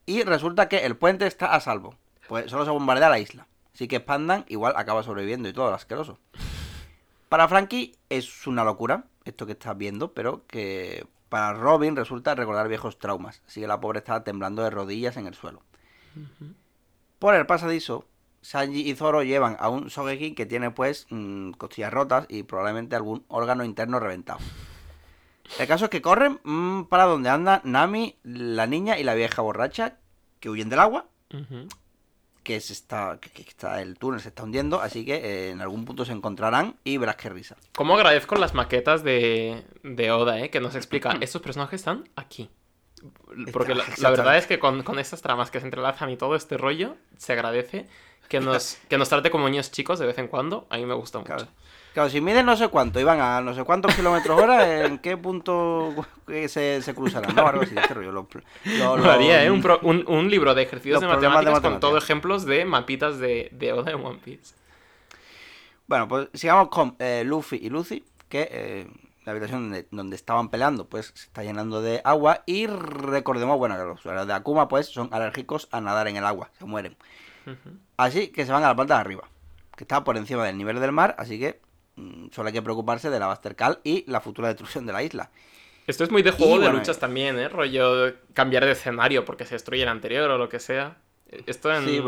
Y 0.05 0.23
resulta 0.23 0.67
que 0.67 0.85
el 0.85 0.97
puente 0.97 1.27
está 1.27 1.55
a 1.55 1.61
salvo, 1.61 1.95
pues 2.27 2.51
solo 2.51 2.65
se 2.65 2.71
bombardea 2.71 3.07
la 3.09 3.19
isla. 3.19 3.47
Así 3.73 3.87
que 3.87 4.01
Pandan 4.01 4.43
igual 4.49 4.73
acaba 4.75 5.01
sobreviviendo 5.03 5.47
y 5.47 5.53
todo, 5.53 5.73
asqueroso. 5.73 6.19
Para 7.29 7.47
Frankie 7.47 7.95
es 8.09 8.47
una 8.47 8.63
locura 8.63 9.05
esto 9.23 9.45
que 9.45 9.51
estás 9.53 9.77
viendo, 9.77 10.13
pero 10.13 10.45
que 10.47 11.07
para 11.29 11.53
Robin 11.53 11.95
resulta 11.95 12.33
recordar 12.33 12.67
viejos 12.67 12.97
traumas. 12.97 13.41
Así 13.47 13.61
que 13.61 13.67
la 13.67 13.79
pobre 13.79 13.99
está 13.99 14.23
temblando 14.23 14.63
de 14.63 14.71
rodillas 14.71 15.15
en 15.17 15.27
el 15.27 15.35
suelo. 15.35 15.61
Por 17.19 17.35
el 17.35 17.45
pasadizo, 17.45 18.07
Sanji 18.41 18.89
y 18.89 18.95
Zoro 18.95 19.21
llevan 19.21 19.57
a 19.59 19.69
un 19.69 19.91
Sogeking 19.91 20.33
que 20.33 20.47
tiene 20.47 20.71
pues 20.71 21.05
mm, 21.11 21.51
costillas 21.51 21.93
rotas 21.93 22.25
y 22.29 22.43
probablemente 22.43 22.95
algún 22.95 23.23
órgano 23.27 23.63
interno 23.63 23.99
reventado. 23.99 24.39
El 25.59 25.67
caso 25.67 25.85
es 25.85 25.91
que 25.91 26.01
corren 26.01 26.39
mm, 26.43 26.83
para 26.83 27.05
donde 27.05 27.29
anda 27.29 27.61
Nami, 27.63 28.17
la 28.23 28.65
niña 28.65 28.97
y 28.97 29.03
la 29.03 29.13
vieja 29.13 29.41
borracha 29.41 29.97
que 30.39 30.49
huyen 30.49 30.69
del 30.69 30.79
agua. 30.79 31.05
Que, 32.49 32.59
se 32.61 32.73
está, 32.73 33.19
que, 33.21 33.29
que 33.29 33.43
está 33.43 33.79
el 33.79 33.99
túnel 33.99 34.19
se 34.21 34.29
está 34.29 34.41
hundiendo, 34.41 34.81
así 34.81 35.05
que 35.05 35.17
eh, 35.17 35.49
en 35.51 35.61
algún 35.61 35.85
punto 35.85 36.03
se 36.03 36.13
encontrarán 36.13 36.77
y 36.83 36.97
verás 36.97 37.15
qué 37.15 37.29
risa. 37.29 37.55
¿Cómo 37.75 37.93
agradezco 37.93 38.35
las 38.37 38.55
maquetas 38.55 39.03
de, 39.03 39.63
de 39.83 40.11
Oda, 40.11 40.39
eh? 40.39 40.49
Que 40.49 40.59
nos 40.59 40.73
explica, 40.73 41.15
estos 41.21 41.43
personajes 41.43 41.81
están 41.81 42.09
aquí. 42.15 42.49
Porque 43.53 43.75
la, 43.75 44.09
verdad 44.09 44.35
es 44.35 44.47
que 44.47 44.57
con, 44.57 44.81
con 44.81 44.97
estas 44.97 45.21
tramas 45.21 45.51
que 45.51 45.59
se 45.59 45.67
entrelazan 45.67 46.09
y 46.09 46.17
todo 46.17 46.35
este 46.35 46.57
rollo, 46.57 46.95
se 47.17 47.33
agradece 47.33 47.87
que 48.27 48.39
nos, 48.39 48.79
que 48.89 48.97
nos 48.97 49.09
trate 49.09 49.29
como 49.29 49.47
niños 49.47 49.69
chicos 49.69 49.99
de 49.99 50.07
vez 50.07 50.17
en 50.17 50.27
cuando. 50.27 50.65
A 50.71 50.77
mí 50.77 50.87
me 50.87 50.95
gusta 50.95 51.19
mucho. 51.19 51.35
Claro. 51.35 51.51
Claro, 51.99 52.09
si 52.11 52.21
miden 52.21 52.45
no 52.45 52.55
sé 52.55 52.69
cuánto 52.69 52.97
y 52.99 53.03
van 53.03 53.19
a 53.19 53.41
no 53.41 53.53
sé 53.53 53.65
cuántos 53.65 53.93
kilómetros 53.93 54.41
hora, 54.41 54.85
¿en 54.85 54.99
qué 54.99 55.17
punto 55.17 55.93
eh, 56.29 56.47
se, 56.47 56.81
se 56.81 56.95
cruzarán? 56.95 57.35
No, 57.35 57.45
algo 57.45 57.63
así, 57.63 57.75
este 57.77 57.93
rollo. 57.93 58.13
Lo, 58.13 58.27
lo- 58.63 58.77
lo- 58.95 58.97
Molaría, 58.97 59.43
¿eh? 59.43 59.51
Un, 59.51 59.61
pro- 59.61 59.79
un- 59.83 60.05
un 60.07 60.29
libro 60.29 60.55
de 60.55 60.61
ejercicios 60.63 61.01
de 61.01 61.07
problemas 61.07 61.21
de 61.23 61.51
matemáticas, 61.51 61.61
con 61.61 61.73
matemáticas. 61.73 61.89
todo 61.89 61.97
ejemplos 61.97 62.45
de 62.45 62.63
mapitas 62.63 63.19
de, 63.19 63.49
de 63.51 63.73
Oda 63.73 63.91
en 63.91 64.05
One 64.05 64.19
Piece. 64.23 64.55
Bueno, 65.87 66.07
pues 66.07 66.29
sigamos 66.33 66.69
con 66.69 66.95
eh, 66.99 67.23
Luffy 67.25 67.57
y 67.61 67.69
Lucy, 67.69 68.05
que 68.29 68.47
eh, 68.51 68.87
la 69.25 69.31
habitación 69.31 69.63
donde, 69.63 69.87
donde 69.91 70.15
estaban 70.15 70.49
peleando, 70.49 70.85
pues 70.85 71.11
se 71.15 71.25
está 71.25 71.43
llenando 71.43 71.81
de 71.81 72.01
agua. 72.05 72.43
Y 72.45 72.67
recordemos, 72.67 73.57
bueno, 73.57 73.75
que 73.75 73.83
los 73.83 73.99
usuarios 73.99 74.27
de 74.27 74.33
Akuma, 74.33 74.67
pues 74.67 74.87
son 74.87 75.09
alérgicos 75.11 75.67
a 75.71 75.81
nadar 75.81 76.07
en 76.07 76.15
el 76.17 76.25
agua, 76.25 76.49
se 76.57 76.65
mueren. 76.65 76.95
Así 77.97 78.27
que 78.29 78.45
se 78.45 78.51
van 78.51 78.63
a 78.63 78.67
la 78.67 78.75
planta 78.75 78.93
de 78.95 79.01
arriba, 79.01 79.23
que 79.75 79.83
está 79.83 80.03
por 80.03 80.15
encima 80.17 80.45
del 80.45 80.57
nivel 80.57 80.79
del 80.79 80.91
mar, 80.91 81.15
así 81.17 81.39
que 81.39 81.59
mm, 81.63 81.68
solo 82.31 82.47
hay 82.47 82.53
que 82.53 82.61
preocuparse 82.61 83.09
de 83.09 83.19
la 83.19 83.27
Buster 83.27 83.55
Call 83.55 83.79
y 83.83 84.03
la 84.09 84.21
futura 84.21 84.47
destrucción 84.49 84.85
de 84.85 84.93
la 84.93 85.03
isla. 85.03 85.29
Esto 85.87 86.03
es 86.03 86.11
muy 86.11 86.21
de 86.21 86.31
juego 86.31 86.55
Y 86.55 86.59
de 86.59 86.63
bueno, 86.65 86.77
luchas 86.79 86.97
eh. 86.97 86.99
también, 86.99 87.39
¿eh? 87.39 87.49
Rollo 87.49 88.13
cambiar 88.33 88.65
de 88.65 88.71
escenario 88.71 89.25
porque 89.25 89.45
se 89.45 89.55
destruye 89.55 89.81
el 89.83 89.89
anterior 89.89 90.29
o 90.29 90.37
lo 90.37 90.47
que 90.49 90.59
sea. 90.59 90.97
Esto 91.45 91.73
en, 91.73 91.85
Sí, 91.85 92.01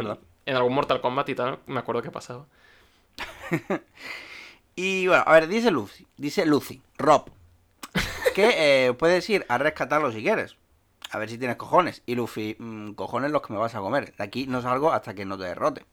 en 0.45 0.55
algún 0.55 0.73
Mortal 0.73 1.01
Kombat 1.01 1.29
y 1.29 1.35
tal, 1.35 1.59
me 1.67 1.79
acuerdo 1.79 2.01
que 2.01 2.11
pasaba. 2.11 2.45
Y 4.75 5.07
bueno, 5.07 5.23
a 5.27 5.33
ver, 5.33 5.47
dice 5.47 5.69
Lucy, 5.69 6.07
dice 6.17 6.45
Lucy, 6.45 6.81
Rob, 6.97 7.29
que 8.33 8.87
eh, 8.87 8.93
puedes 8.93 9.29
ir 9.29 9.45
a 9.49 9.57
rescatarlo 9.57 10.11
si 10.11 10.21
quieres. 10.23 10.55
A 11.11 11.17
ver 11.17 11.29
si 11.29 11.37
tienes 11.37 11.57
cojones. 11.57 12.03
Y 12.05 12.15
Luffy, 12.15 12.55
"Mm, 12.57 12.93
cojones 12.93 13.31
los 13.31 13.41
que 13.41 13.51
me 13.51 13.59
vas 13.59 13.75
a 13.75 13.79
comer. 13.79 14.15
De 14.15 14.23
aquí 14.23 14.47
no 14.47 14.61
salgo 14.61 14.93
hasta 14.93 15.13
que 15.13 15.25
no 15.25 15.37
te 15.37 15.43
derrote. 15.43 15.85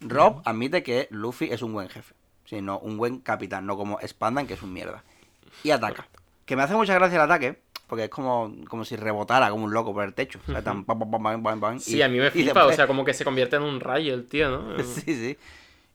Rob 0.00 0.40
admite 0.46 0.82
que 0.82 1.06
Luffy 1.10 1.50
es 1.52 1.60
un 1.60 1.74
buen 1.74 1.88
jefe, 1.90 2.14
sino 2.48 2.78
un 2.78 2.96
buen 2.96 3.18
capitán, 3.18 3.66
no 3.66 3.76
como 3.76 3.98
Spandan, 4.06 4.46
que 4.46 4.54
es 4.54 4.62
un 4.62 4.72
mierda. 4.72 5.04
Y 5.62 5.70
ataca. 5.70 6.06
Que 6.46 6.56
me 6.56 6.62
hace 6.62 6.74
mucha 6.74 6.94
gracia 6.94 7.16
el 7.16 7.22
ataque, 7.22 7.60
porque 7.86 8.04
es 8.04 8.10
como, 8.10 8.54
como 8.68 8.84
si 8.84 8.96
rebotara 8.96 9.50
como 9.50 9.64
un 9.64 9.72
loco 9.74 9.92
por 9.92 10.04
el 10.04 10.14
techo. 10.14 10.38
O 10.48 10.52
sea, 10.52 10.62
tan 10.62 10.84
pam, 10.84 10.98
pam, 10.98 11.10
pam, 11.10 11.22
pam, 11.22 11.42
pam, 11.42 11.60
pam, 11.60 11.78
Sí, 11.80 11.96
y- 11.98 12.02
a 12.02 12.08
mí 12.08 12.18
me 12.18 12.30
flipa, 12.30 12.54
después- 12.60 12.72
o 12.72 12.76
sea, 12.76 12.86
como 12.86 13.04
que 13.04 13.12
se 13.12 13.24
convierte 13.24 13.56
en 13.56 13.62
un 13.62 13.80
rayo 13.80 14.14
el 14.14 14.26
tío, 14.26 14.50
¿no? 14.50 14.78
Sí, 14.84 15.02
sí. 15.14 15.36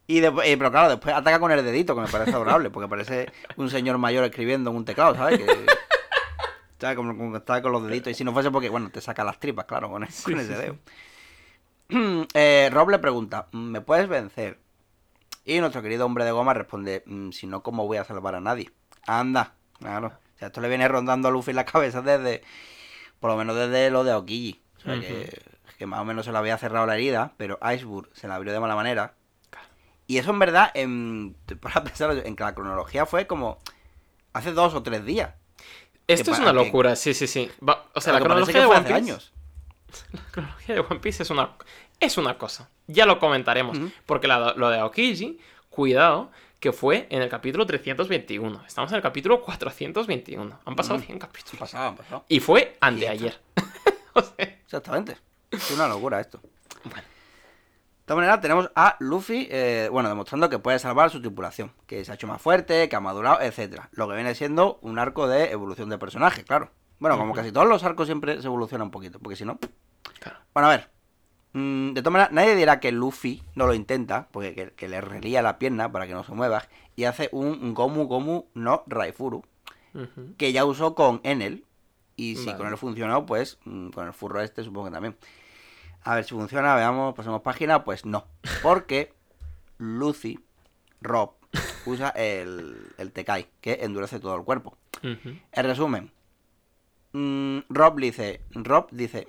Y 0.06 0.20
después, 0.20 0.48
eh, 0.48 0.58
pero 0.58 0.70
claro, 0.70 0.90
después 0.90 1.16
ataca 1.16 1.40
con 1.40 1.52
el 1.52 1.64
dedito, 1.64 1.96
que 1.96 2.02
me 2.02 2.08
parece 2.08 2.32
adorable, 2.32 2.70
porque 2.70 2.90
parece 2.90 3.32
un 3.56 3.70
señor 3.70 3.98
mayor 3.98 4.24
escribiendo 4.26 4.70
en 4.70 4.76
un 4.76 4.86
teclado, 4.86 5.16
¿sabes? 5.16 5.40
Que, 5.40 5.46
¿sabes? 6.80 6.96
Como, 6.98 7.18
como 7.18 7.38
está 7.38 7.62
con 7.62 7.72
los 7.72 7.84
deditos. 7.88 8.12
Y 8.12 8.14
si 8.14 8.24
no 8.24 8.34
fuese 8.34 8.52
porque, 8.52 8.70
bueno, 8.70 8.90
te 8.92 9.00
saca 9.02 9.24
las 9.24 9.40
tripas, 9.40 9.66
claro, 9.66 9.90
con, 9.90 10.06
con 10.06 10.40
ese 10.40 10.56
dedo. 10.58 10.76
Eh, 12.34 12.70
Rob 12.72 12.90
le 12.90 13.00
pregunta, 13.00 13.48
¿me 13.52 13.82
puedes 13.82 14.08
vencer? 14.08 14.58
Y 15.46 15.60
nuestro 15.60 15.82
querido 15.82 16.06
hombre 16.06 16.24
de 16.26 16.32
goma 16.32 16.54
responde, 16.54 17.04
"Mm, 17.06 17.32
si 17.32 17.48
no, 17.48 17.64
¿cómo 17.64 17.86
voy 17.86 17.98
a 17.98 18.04
salvar 18.06 18.36
a 18.36 18.40
nadie? 18.40 18.72
Anda, 19.06 19.54
claro. 19.80 20.08
O 20.36 20.40
sea, 20.40 20.48
esto 20.48 20.62
le 20.62 20.70
viene 20.70 20.88
rondando 20.88 21.28
a 21.28 21.32
Luffy 21.32 21.52
en 21.52 21.58
la 21.58 21.66
cabeza 21.66 22.02
desde, 22.02 22.42
por 23.20 23.30
lo 23.32 23.38
menos 23.38 23.56
desde 23.56 23.90
lo 23.92 24.04
de 24.04 24.12
Aokiji. 24.12 24.62
O 24.78 24.82
sea, 24.82 25.00
que, 25.00 25.42
que 25.78 25.86
más 25.86 26.00
o 26.00 26.06
menos 26.06 26.26
se 26.26 26.32
le 26.32 26.38
había 26.38 26.58
cerrado 26.58 26.86
la 26.86 26.96
herida, 26.96 27.34
pero 27.38 27.58
Iceberg 27.62 28.10
se 28.14 28.28
la 28.28 28.36
abrió 28.36 28.54
de 28.54 28.60
mala 28.60 28.76
manera. 28.76 29.16
Y 30.08 30.18
eso 30.18 30.32
en 30.32 30.40
verdad, 30.40 30.72
en, 30.74 31.36
te 31.46 31.56
pones 31.56 31.78
a 31.78 31.84
pensar 31.84 32.12
en 32.26 32.36
que 32.36 32.44
la 32.44 32.54
cronología 32.56 33.06
fue 33.06 33.26
como 33.28 33.60
hace 34.34 34.52
dos 34.52 34.74
o 34.74 34.84
tres 34.84 35.06
días. 35.06 35.34
Esto 36.08 36.32
es 36.32 36.40
para 36.40 36.52
una 36.52 36.60
que- 36.62 36.66
locura, 36.66 36.96
sí, 36.98 37.14
sí, 37.14 37.28
sí. 37.28 37.50
Va- 37.68 37.86
o 37.94 38.02
sea, 38.02 38.12
la 38.14 38.20
cronología 38.20 38.60
de 38.62 38.66
One 38.66 38.76
hace 38.78 38.84
Piece. 38.88 38.96
años. 38.96 39.34
La 40.12 40.22
cronología 40.32 40.76
de 40.76 40.82
One 40.82 41.00
Piece 41.00 41.24
es 41.24 41.30
una, 41.30 41.52
es 42.00 42.18
una 42.18 42.38
cosa. 42.38 42.70
Ya 42.88 43.06
lo 43.06 43.20
comentaremos. 43.20 43.78
Porque 44.06 44.28
la- 44.28 44.54
lo 44.56 44.70
de 44.70 44.80
Aokiji, 44.80 45.40
cuidado, 45.70 46.32
que 46.60 46.72
fue 46.72 47.08
en 47.10 47.22
el 47.22 47.30
capítulo 47.30 47.66
321. 47.66 48.64
Estamos 48.66 48.92
en 48.92 48.98
el 48.98 49.02
capítulo 49.02 49.42
421. 49.42 50.60
Han 50.66 50.76
pasado 50.76 50.96
Ujú. 50.96 51.06
100 51.06 51.20
capítulos. 51.20 51.60
Pasado, 51.60 51.90
han 51.90 51.96
pasado. 51.98 52.26
Y 52.30 52.40
fue 52.40 52.78
anteayer. 52.82 53.40
o 54.14 54.22
sea, 54.22 54.46
Exactamente. 54.46 55.18
Es 55.52 55.72
una 55.72 55.88
locura 55.88 56.20
esto. 56.20 56.40
De 56.84 58.08
todas 58.08 58.18
maneras, 58.18 58.42
tenemos 58.42 58.70
a 58.76 58.98
Luffy, 59.00 59.48
eh, 59.50 59.88
bueno, 59.92 60.10
demostrando 60.10 60.50
que 60.50 60.60
puede 60.60 60.78
salvar 60.80 61.10
su 61.10 61.22
tripulación, 61.22 61.72
que 61.88 62.04
se 62.04 62.12
ha 62.12 62.16
hecho 62.16 62.28
más 62.28 62.42
fuerte, 62.42 62.90
que 62.90 62.96
ha 62.96 63.00
madurado, 63.00 63.40
etcétera. 63.42 63.90
Lo 63.94 64.10
que 64.10 64.16
viene 64.16 64.36
siendo 64.36 64.78
un 64.82 65.00
arco 65.00 65.28
de 65.28 65.52
evolución 65.52 65.90
de 65.90 65.98
personaje, 65.98 66.44
claro. 66.44 66.70
Bueno, 67.00 67.18
como 67.18 67.34
casi 67.34 67.52
todos 67.54 67.68
los 67.68 67.84
arcos 67.84 68.08
siempre 68.08 68.42
se 68.42 68.48
evoluciona 68.48 68.84
un 68.84 68.92
poquito, 68.92 69.20
porque 69.20 69.36
si 69.38 69.46
no. 69.46 69.58
claro. 70.20 70.38
Bueno, 70.54 70.68
a 70.68 70.72
ver. 70.72 70.90
Mm, 71.54 71.94
de 71.94 72.02
todas 72.02 72.14
maneras, 72.14 72.32
nadie 72.34 72.56
dirá 72.56 72.80
que 72.80 72.92
Luffy 72.92 73.44
no 73.56 73.68
lo 73.68 73.74
intenta, 73.74 74.28
porque 74.32 74.54
que, 74.56 74.72
que 74.72 74.90
le 74.90 75.02
relía 75.02 75.42
la 75.42 75.60
pierna 75.60 75.92
para 75.92 76.08
que 76.08 76.14
no 76.14 76.24
se 76.24 76.34
mueva, 76.34 76.64
y 76.96 77.06
hace 77.06 77.30
un 77.32 77.74
Gomu 77.74 78.06
Gomu 78.06 78.46
no 78.54 78.84
Raifuru, 78.88 79.44
que 80.38 80.52
ya 80.52 80.66
usó 80.66 80.96
con 80.96 81.22
Enel. 81.24 81.66
Y 82.16 82.36
si 82.36 82.46
Vale. 82.46 82.58
con 82.58 82.68
él 82.68 82.78
funcionó, 82.78 83.26
pues 83.26 83.58
mm, 83.66 83.90
con 83.90 84.06
el 84.06 84.14
furro 84.14 84.40
este 84.42 84.64
supongo 84.64 84.88
que 84.88 84.94
también. 84.94 85.16
A 86.04 86.16
ver 86.16 86.24
si 86.26 86.36
funciona, 86.36 86.76
veamos, 86.76 87.16
pasemos 87.16 87.42
página, 87.42 87.84
pues 87.84 88.06
no. 88.06 88.26
Porque 88.62 89.14
Lucy, 89.80 90.40
Rob, 91.02 91.32
usa 91.86 92.10
el, 92.10 92.76
el 92.98 93.12
Tekai, 93.12 93.48
que 93.62 93.80
endurece 93.82 94.20
todo 94.20 94.36
el 94.36 94.44
cuerpo. 94.44 94.78
En 95.02 95.66
resumen, 95.66 96.12
mm, 97.14 97.60
Rob 97.70 98.00
dice, 98.00 98.42
Rob 98.52 98.88
dice. 98.92 99.26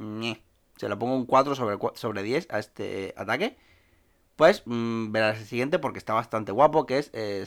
Se 0.77 0.89
le 0.89 0.97
pongo 0.97 1.17
un 1.17 1.27
4 1.27 1.55
sobre, 1.55 1.79
sobre 1.95 2.23
10 2.23 2.49
a 2.51 2.59
este 2.59 3.15
ataque. 3.17 3.57
Pues 4.37 4.63
mm, 4.65 5.13
verás 5.13 5.39
el 5.39 5.47
siguiente 5.47 5.79
porque 5.79 5.99
está 5.99 6.15
bastante 6.15 6.53
guapo, 6.53 6.87
que 6.87 6.99
es 6.99 7.11
eh, 7.13 7.45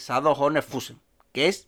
Fusen. 0.65 0.99
Que 1.33 1.47
es... 1.47 1.67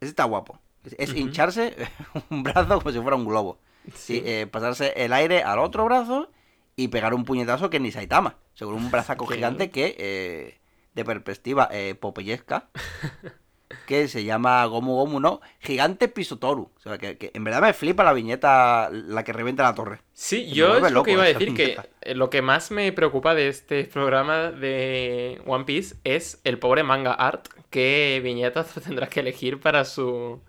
Ese 0.00 0.10
está 0.10 0.24
guapo. 0.24 0.58
Es, 0.98 1.14
hincharse 1.14 1.74
un 2.30 2.42
brazo 2.42 2.78
como 2.80 2.92
si 2.92 3.00
fuera 3.00 3.16
un 3.16 3.24
globo. 3.24 3.58
Sí, 3.94 4.16
Sí. 4.16 4.22
eh, 4.24 4.46
pasarse 4.46 4.92
el 4.96 5.12
aire 5.12 5.42
al 5.42 5.58
otro 5.58 5.84
brazo 5.84 6.30
y 6.76 6.88
pegar 6.88 7.14
un 7.14 7.24
puñetazo 7.24 7.70
que 7.70 7.80
ni 7.80 7.92
Saitama. 7.92 8.36
Según 8.54 8.74
un 8.74 8.90
brazaco 8.90 9.26
gigante 9.28 9.70
que, 9.70 9.94
eh, 9.98 10.58
de 10.94 11.04
perspectiva 11.04 11.68
eh, 11.70 11.94
popeyesca, 11.94 12.68
que 13.86 14.08
se 14.08 14.24
llama 14.24 14.64
Gomu 14.66 14.94
Gomu 14.96 15.20
no 15.20 15.40
Gigante 15.60 16.08
Pisotoru. 16.08 16.70
O 16.76 16.80
sea, 16.80 16.98
que, 16.98 17.18
que 17.18 17.30
en 17.34 17.44
verdad 17.44 17.62
me 17.62 17.72
flipa 17.72 18.04
la 18.04 18.12
viñeta, 18.12 18.88
la 18.90 19.24
que 19.24 19.32
revienta 19.32 19.62
la 19.62 19.74
torre. 19.74 20.00
Sí, 20.12 20.48
me 20.48 20.52
yo 20.54 20.76
es 20.76 20.92
lo 20.92 21.02
que 21.02 21.12
iba 21.12 21.24
a 21.24 21.26
decir, 21.26 21.54
que 21.54 21.76
eh, 22.02 22.14
lo 22.14 22.30
que 22.30 22.40
más 22.40 22.70
me 22.70 22.92
preocupa 22.92 23.34
de 23.34 23.48
este 23.48 23.84
programa 23.84 24.52
de 24.52 25.42
One 25.46 25.64
Piece 25.64 25.96
es 26.04 26.40
el 26.44 26.58
pobre 26.60 26.84
manga 26.84 27.12
art 27.14 27.48
que 27.70 28.20
Viñeta 28.22 28.64
tendrá 28.84 29.08
que 29.08 29.20
elegir 29.20 29.60
para 29.60 29.84
su 29.84 30.40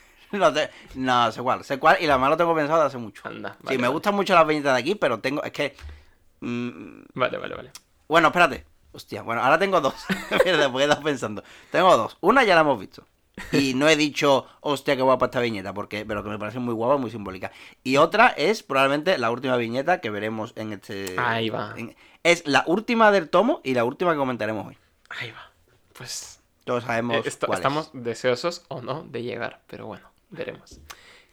No, 0.32 0.52
te- 0.52 0.70
no, 0.94 1.30
sé 1.30 1.42
cuál, 1.42 1.64
sé 1.64 1.78
cuál, 1.78 1.98
y 2.00 2.06
la 2.06 2.16
más 2.18 2.30
lo 2.30 2.36
tengo 2.36 2.54
pensado 2.54 2.80
de 2.80 2.86
hace 2.86 2.98
mucho. 2.98 3.22
Anda, 3.28 3.58
sí, 3.66 3.76
vale, 3.76 3.78
me 3.78 3.88
vale. 3.88 3.88
gustan 3.88 4.14
mucho 4.14 4.34
las 4.34 4.46
viñetas 4.46 4.74
de 4.74 4.80
aquí, 4.80 4.94
pero 4.94 5.20
tengo, 5.20 5.42
es 5.42 5.52
que... 5.52 5.76
mm, 6.40 7.02
Vale, 7.14 7.38
vale, 7.38 7.54
vale. 7.54 7.72
bueno, 8.08 8.28
espérate. 8.28 8.66
Hostia, 8.92 9.22
bueno, 9.22 9.42
ahora 9.42 9.58
tengo 9.58 9.80
dos. 9.80 9.94
Mierda, 10.44 10.70
porque 10.70 10.84
he 10.84 10.88
estado 10.88 11.02
pensando. 11.02 11.42
Tengo 11.70 11.96
dos. 11.96 12.16
Una 12.20 12.44
ya 12.44 12.54
la 12.54 12.60
hemos 12.60 12.78
visto. 12.78 13.06
Y 13.50 13.72
no 13.74 13.88
he 13.88 13.96
dicho, 13.96 14.46
hostia, 14.60 14.94
qué 14.94 15.00
guapa 15.02 15.24
esta 15.26 15.40
viñeta, 15.40 15.72
porque, 15.72 16.04
pero 16.04 16.22
que 16.22 16.28
me 16.28 16.38
parece 16.38 16.58
muy 16.58 16.74
guapa, 16.74 16.98
muy 16.98 17.10
simbólica. 17.10 17.50
Y 17.82 17.96
otra 17.96 18.28
es 18.28 18.62
probablemente 18.62 19.16
la 19.16 19.30
última 19.30 19.56
viñeta 19.56 20.00
que 20.02 20.10
veremos 20.10 20.52
en 20.56 20.74
este. 20.74 21.16
Ahí 21.18 21.48
va. 21.48 21.72
en- 21.76 21.96
es 22.24 22.46
la 22.46 22.62
última 22.66 23.10
del 23.10 23.30
tomo 23.30 23.60
y 23.64 23.72
la 23.74 23.84
última 23.84 24.12
que 24.12 24.18
comentaremos 24.18 24.66
hoy. 24.66 24.76
Ahí 25.08 25.30
va. 25.30 25.50
Pues 25.94 26.40
Todos 26.64 26.84
sabemos 26.84 27.16
eh, 27.16 27.22
esto- 27.24 27.46
cuál 27.46 27.56
es. 27.56 27.60
estamos 27.60 27.90
deseosos 27.94 28.64
o 28.68 28.82
no 28.82 29.02
de 29.04 29.22
llegar, 29.22 29.60
pero 29.66 29.86
bueno, 29.86 30.06
veremos. 30.30 30.78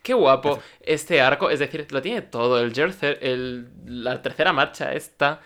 Qué 0.02 0.14
guapo 0.14 0.60
este 0.80 1.22
arco, 1.22 1.50
es 1.50 1.60
decir, 1.60 1.86
lo 1.92 2.02
tiene 2.02 2.22
todo, 2.22 2.60
el, 2.62 2.74
Jerzer- 2.74 3.18
el 3.22 3.70
la 3.86 4.22
tercera 4.22 4.54
marcha 4.54 4.94
esta 4.94 5.42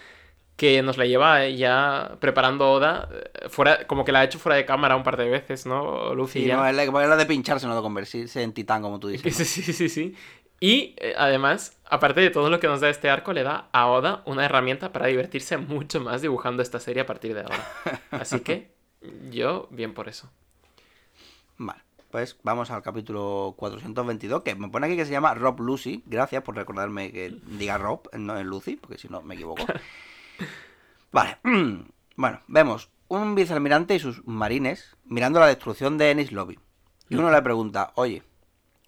que 0.64 0.82
nos 0.82 0.96
la 0.98 1.06
lleva 1.06 1.46
ya 1.50 2.16
preparando 2.22 2.72
Oda, 2.72 3.10
eh, 3.12 3.50
fuera, 3.50 3.86
como 3.86 4.06
que 4.06 4.14
la 4.14 4.22
ha 4.22 4.24
hecho 4.24 4.40
fuera 4.40 4.56
de 4.56 4.66
cámara 4.66 4.96
un 4.96 5.04
par 5.04 5.18
de 5.18 5.30
veces, 5.30 5.66
¿no? 5.66 6.16
Luffy 6.16 6.40
Sí, 6.40 6.46
ya. 6.48 6.56
no, 6.56 6.66
es 6.66 6.74
la, 6.74 6.84
es 6.84 7.10
la 7.10 7.18
de 7.18 7.26
pincharse, 7.26 7.68
no 7.68 7.76
de 7.76 7.82
convertirse 7.82 8.42
en 8.42 8.54
titán, 8.54 8.82
como 8.82 8.98
tú 8.98 9.10
dices. 9.10 9.36
Sí, 9.46 9.62
sí, 9.62 9.74
sí, 9.74 9.90
sí. 9.90 10.16
Y 10.62 10.96
eh, 11.00 11.16
además, 11.18 11.78
aparte 11.84 12.22
de 12.22 12.30
todo 12.30 12.50
lo 12.50 12.62
que 12.62 12.68
nos 12.68 12.80
da 12.80 12.88
este 12.88 13.10
arco, 13.10 13.34
le 13.34 13.44
da 13.44 13.68
a 13.74 13.88
Oda 13.88 14.24
una 14.26 14.46
herramienta 14.46 14.94
para 14.94 15.08
divertirse 15.08 15.58
mucho 15.58 16.00
más 16.00 16.22
dibujando 16.22 16.64
esta 16.64 16.80
serie 16.80 17.02
a 17.02 17.06
partir 17.06 17.34
de 17.34 17.42
ahora. 17.42 17.68
Así 18.12 18.40
que 18.40 18.72
yo, 19.30 19.68
bien 19.70 19.94
por 19.94 20.08
eso. 20.08 20.32
Vale, 21.58 21.82
pues 22.10 22.38
vamos 22.42 22.72
al 22.72 22.82
capítulo 22.84 23.54
422, 23.58 24.44
que 24.44 24.56
me 24.56 24.70
pone 24.70 24.88
aquí 24.88 24.96
que 24.96 25.06
se 25.06 25.12
llama 25.12 25.34
Rob 25.34 25.60
Lucy. 25.60 26.04
Gracias 26.06 26.42
por 26.42 26.56
recordarme 26.56 27.12
que 27.12 27.36
diga 27.48 27.78
Rob, 27.78 28.10
no 28.14 28.38
en 28.40 28.48
Lucy, 28.48 28.78
porque 28.78 28.98
si 28.98 29.10
no 29.10 29.22
me 29.22 29.36
equivoco. 29.36 29.66
Vale, 31.12 31.38
bueno, 32.16 32.42
vemos 32.48 32.90
un 33.08 33.36
vicealmirante 33.36 33.96
y 33.96 34.00
sus 34.00 34.26
marines 34.26 34.96
mirando 35.06 35.40
la 35.40 35.48
destrucción 35.48 35.98
de 35.98 36.12
Ennis 36.12 36.32
Lobby. 36.32 36.60
Y 37.10 37.16
uno 37.16 37.30
le 37.32 37.42
pregunta, 37.42 37.92
oye, 37.96 38.24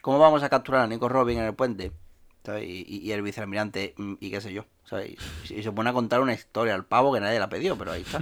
¿cómo 0.02 0.18
vamos 0.20 0.42
a 0.42 0.50
capturar 0.50 0.82
a 0.82 0.88
Nico 0.88 1.10
Robin 1.10 1.38
en 1.40 1.46
el 1.46 1.54
puente? 1.54 1.92
Y, 2.48 2.86
y- 2.88 3.00
y 3.04 3.12
el 3.12 3.24
vicealmirante, 3.24 3.96
"Mm, 3.98 4.14
y 4.20 4.30
qué 4.30 4.40
sé 4.40 4.54
yo, 4.54 4.66
¿sabes? 4.84 5.16
Y, 5.50 5.54
y 5.56 5.64
se 5.64 5.72
pone 5.72 5.90
a 5.90 5.94
contar 5.94 6.22
una 6.22 6.34
historia 6.34 6.76
al 6.76 6.86
pavo 6.86 7.12
que 7.14 7.20
nadie 7.20 7.40
la 7.40 7.50
pidió, 7.50 7.76
pero 7.76 7.92
ahí 7.92 8.04
está. 8.04 8.22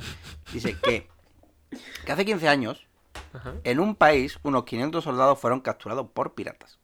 Dice 0.54 0.78
que, 0.82 1.10
que 2.06 2.12
hace 2.12 2.24
15 2.24 2.48
años 2.48 2.88
Ajá. 3.34 3.56
en 3.66 3.80
un 3.82 3.96
país, 3.96 4.40
unos 4.44 4.64
500 4.64 5.04
soldados 5.04 5.40
fueron 5.40 5.60
capturados 5.60 6.08
por 6.14 6.34
piratas. 6.36 6.80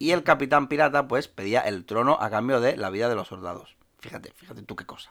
Y 0.00 0.10
el 0.10 0.24
capitán 0.24 0.66
pirata, 0.66 1.06
pues, 1.06 1.28
pedía 1.28 1.60
el 1.60 1.84
trono 1.84 2.18
a 2.20 2.30
cambio 2.30 2.60
de 2.60 2.76
la 2.76 2.90
vida 2.90 3.08
de 3.08 3.14
los 3.14 3.28
soldados. 3.28 3.76
Fíjate, 4.02 4.32
fíjate 4.32 4.62
tú 4.62 4.76
qué 4.76 4.84
cosa. 4.84 5.10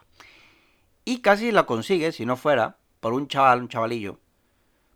Y 1.04 1.22
casi 1.22 1.50
lo 1.50 1.66
consigue, 1.66 2.12
si 2.12 2.26
no 2.26 2.36
fuera, 2.36 2.76
por 3.00 3.14
un 3.14 3.26
chaval, 3.26 3.62
un 3.62 3.68
chavalillo, 3.68 4.20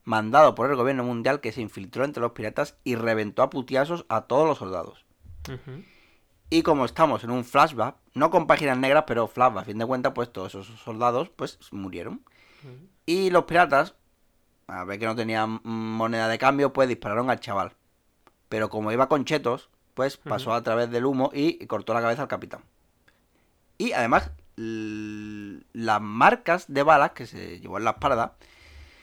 mandado 0.05 0.55
por 0.55 0.71
el 0.71 0.77
gobierno 0.77 1.03
mundial 1.03 1.41
que 1.41 1.51
se 1.51 1.63
infiltró 1.63 2.05
entre 2.05 2.21
los 2.21 2.33
piratas 2.33 2.77
y 2.85 2.95
reventó 2.95 3.43
a 3.43 3.51
putiazos 3.51 4.05
a 4.09 4.23
todos 4.23 4.47
los 4.47 4.59
soldados. 4.59 5.05
Y 6.51 6.63
como 6.63 6.85
estamos 6.85 7.25
en 7.25 7.31
un 7.31 7.45
flashback, 7.45 7.97
no 8.15 8.31
con 8.31 8.47
páginas 8.47 8.79
negras, 8.79 9.05
pero 9.07 9.27
flashback, 9.27 9.63
a 9.63 9.65
fin 9.65 9.79
de 9.79 9.87
cuentas, 9.87 10.13
pues 10.15 10.31
todos 10.31 10.55
esos 10.55 10.79
soldados, 10.81 11.31
pues, 11.31 11.59
murieron. 11.73 12.23
Y 13.07 13.31
los 13.31 13.45
piratas, 13.45 13.95
a 14.69 14.85
ver 14.85 14.99
que 14.99 15.07
no 15.07 15.17
tenían 15.17 15.61
moneda 15.65 16.29
de 16.29 16.39
cambio, 16.39 16.73
pues 16.73 16.89
dispararon 16.89 17.31
al 17.31 17.41
chaval. 17.41 17.73
Pero 18.49 18.69
como 18.69 18.93
iba 18.93 19.09
con 19.09 19.25
chetos, 19.25 19.71
pues 19.95 20.19
pasó 20.19 20.53
a 20.53 20.63
través 20.63 20.91
del 20.91 21.07
humo 21.07 21.31
y 21.33 21.67
cortó 21.67 21.95
la 21.95 22.03
cabeza 22.03 22.23
al 22.23 22.29
capitán. 22.29 22.63
Y 23.79 23.93
además, 23.93 24.31
las 24.57 26.01
marcas 26.01 26.65
de 26.69 26.83
balas 26.83 27.13
que 27.13 27.27
se 27.27 27.61
llevó 27.61 27.79
en 27.79 27.85
la 27.85 27.91
espalda 27.91 28.35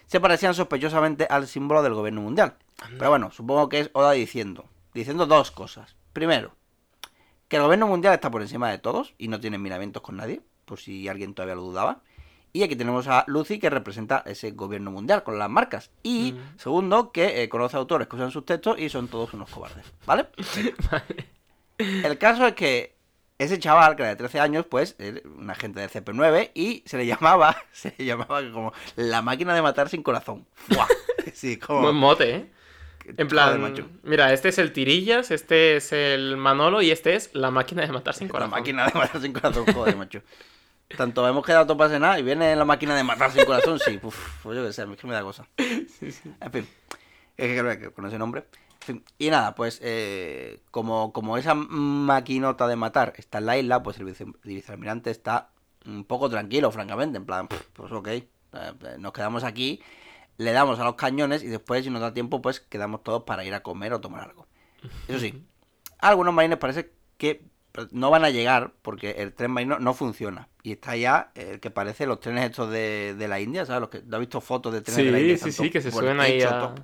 se 0.07 0.19
parecían 0.19 0.53
sospechosamente 0.53 1.25
al 1.29 1.47
símbolo 1.47 1.81
del 1.83 1.93
gobierno 1.93 2.21
mundial. 2.21 2.55
Pero 2.97 3.09
bueno, 3.09 3.31
supongo 3.31 3.69
que 3.69 3.79
es 3.79 3.89
Oda 3.93 4.11
diciendo, 4.11 4.65
diciendo 4.93 5.25
dos 5.25 5.51
cosas. 5.51 5.95
Primero, 6.11 6.55
que 7.47 7.55
el 7.57 7.61
gobierno 7.63 7.87
mundial 7.87 8.13
está 8.13 8.29
por 8.29 8.41
encima 8.41 8.69
de 8.69 8.77
todos 8.79 9.13
y 9.17 9.27
no 9.27 9.39
tiene 9.39 9.57
miramientos 9.57 10.01
con 10.03 10.17
nadie, 10.17 10.41
por 10.65 10.79
si 10.79 11.07
alguien 11.07 11.33
todavía 11.33 11.55
lo 11.55 11.61
dudaba. 11.61 12.01
Y 12.51 12.61
aquí 12.61 12.75
tenemos 12.75 13.07
a 13.07 13.23
Lucy 13.27 13.57
que 13.57 13.69
representa 13.71 14.21
ese 14.27 14.51
gobierno 14.51 14.91
mundial 14.91 15.23
con 15.23 15.39
las 15.39 15.49
marcas. 15.49 15.89
Y 16.03 16.33
Mm. 16.33 16.59
segundo, 16.59 17.11
que 17.11 17.41
eh, 17.41 17.49
conoce 17.49 17.77
autores 17.77 18.07
que 18.07 18.15
usan 18.15 18.29
sus 18.31 18.45
textos 18.45 18.77
y 18.79 18.89
son 18.89 19.07
todos 19.07 19.33
unos 19.33 19.49
cobardes. 19.49 19.85
¿Vale? 20.05 20.27
El 21.77 22.17
caso 22.19 22.45
es 22.45 22.53
que 22.53 22.95
ese 23.37 23.59
chaval, 23.59 23.95
que 23.95 24.03
era 24.03 24.09
de 24.11 24.15
13 24.17 24.39
años, 24.39 24.65
pues, 24.69 24.95
era 24.99 25.19
un 25.25 25.49
agente 25.49 25.79
de 25.79 25.89
CP9 25.89 26.51
y 26.53 26.83
se 26.85 26.97
le 26.97 27.05
llamaba, 27.05 27.55
se 27.71 27.93
le 27.97 28.05
llamaba 28.05 28.41
como 28.51 28.73
la 28.95 29.21
máquina 29.21 29.53
de 29.55 29.61
matar 29.61 29.89
sin 29.89 30.03
corazón. 30.03 30.45
¡Fua! 30.53 30.87
Sí, 31.33 31.57
como... 31.57 31.81
Buen 31.81 31.95
mote, 31.95 32.35
¿eh? 32.35 32.51
En 33.17 33.27
plan, 33.27 33.59
Joder, 33.59 33.59
macho. 33.71 33.89
mira, 34.03 34.31
este 34.33 34.49
es 34.49 34.57
el 34.59 34.71
Tirillas, 34.71 35.31
este 35.31 35.77
es 35.77 35.91
el 35.91 36.37
Manolo 36.37 36.81
y 36.81 36.91
este 36.91 37.15
es 37.15 37.31
la 37.33 37.49
máquina 37.49 37.81
de 37.81 37.91
matar 37.91 38.13
sin 38.13 38.27
La 38.27 38.31
corazón. 38.33 38.51
máquina 38.51 38.85
de 38.87 38.93
matar 38.93 39.21
sin 39.21 39.33
corazón, 39.33 39.65
joder, 39.73 39.95
macho. 39.97 40.21
Tanto 40.95 41.27
hemos 41.27 41.45
quedado 41.45 41.65
topas 41.65 41.91
de 41.91 41.99
nada 41.99 42.19
y 42.19 42.23
viene 42.23 42.55
la 42.55 42.65
máquina 42.65 42.95
de 42.95 43.03
matar 43.03 43.31
sin 43.31 43.45
corazón, 43.45 43.79
sí. 43.79 43.99
Uf, 44.03 44.43
pues 44.43 44.57
yo 44.57 44.65
qué 44.65 44.71
sé, 44.73 44.83
es 44.83 44.97
que 44.97 45.07
me 45.07 45.13
da 45.13 45.21
cosa. 45.21 45.45
En 45.57 46.51
fin, 46.51 46.67
es 47.37 47.47
que 47.47 47.57
creo 47.57 47.79
que 47.79 47.91
con 47.91 48.05
ese 48.05 48.19
nombre. 48.19 48.43
Y 49.17 49.29
nada, 49.29 49.55
pues 49.55 49.79
eh, 49.83 50.61
como, 50.71 51.13
como 51.13 51.37
esa 51.37 51.53
maquinota 51.55 52.67
de 52.67 52.75
matar 52.75 53.13
está 53.17 53.37
en 53.39 53.45
la 53.45 53.57
isla, 53.57 53.83
pues 53.83 53.97
el 53.99 54.05
vice- 54.05 54.23
el 54.23 54.33
vicealmirante 54.43 55.11
está 55.11 55.49
un 55.85 56.03
poco 56.05 56.29
tranquilo, 56.29 56.71
francamente. 56.71 57.17
En 57.17 57.25
plan, 57.25 57.47
pues 57.73 57.91
ok, 57.91 58.07
eh, 58.09 58.25
nos 58.99 59.13
quedamos 59.13 59.43
aquí, 59.43 59.81
le 60.37 60.51
damos 60.51 60.79
a 60.79 60.83
los 60.85 60.95
cañones 60.95 61.43
y 61.43 61.47
después, 61.47 61.83
si 61.83 61.89
nos 61.89 62.01
da 62.01 62.13
tiempo, 62.13 62.41
pues 62.41 62.59
quedamos 62.59 63.03
todos 63.03 63.23
para 63.23 63.45
ir 63.45 63.53
a 63.53 63.63
comer 63.63 63.93
o 63.93 64.01
tomar 64.01 64.21
algo. 64.29 64.47
Eso 65.07 65.19
sí, 65.19 65.43
a 65.99 66.09
algunos 66.09 66.33
marines 66.33 66.57
parece 66.59 66.91
que 67.17 67.45
no 67.91 68.09
van 68.11 68.23
a 68.25 68.29
llegar 68.29 68.73
porque 68.81 69.11
el 69.11 69.33
tren 69.33 69.51
marino 69.51 69.79
no 69.79 69.93
funciona. 69.93 70.49
Y 70.61 70.73
está 70.73 70.95
ya 70.95 71.31
el 71.35 71.59
que 71.59 71.71
parece 71.71 72.05
los 72.05 72.19
trenes 72.19 72.45
estos 72.45 72.69
de, 72.69 73.15
de 73.15 73.27
la 73.27 73.39
India, 73.39 73.65
¿sabes? 73.65 73.81
Los 73.81 73.89
que, 73.89 74.01
¿no 74.03 74.17
has 74.17 74.19
visto 74.21 74.41
fotos 74.41 74.73
de 74.73 74.81
trenes 74.81 75.05
de 75.05 75.11
la 75.11 75.19
India? 75.19 75.37
sí, 75.37 75.51
sí, 75.51 75.71
que 75.71 75.81
se 75.81 75.91
suben 75.91 76.19
ahí 76.19 76.41
a- 76.43 76.59
todo. 76.59 76.75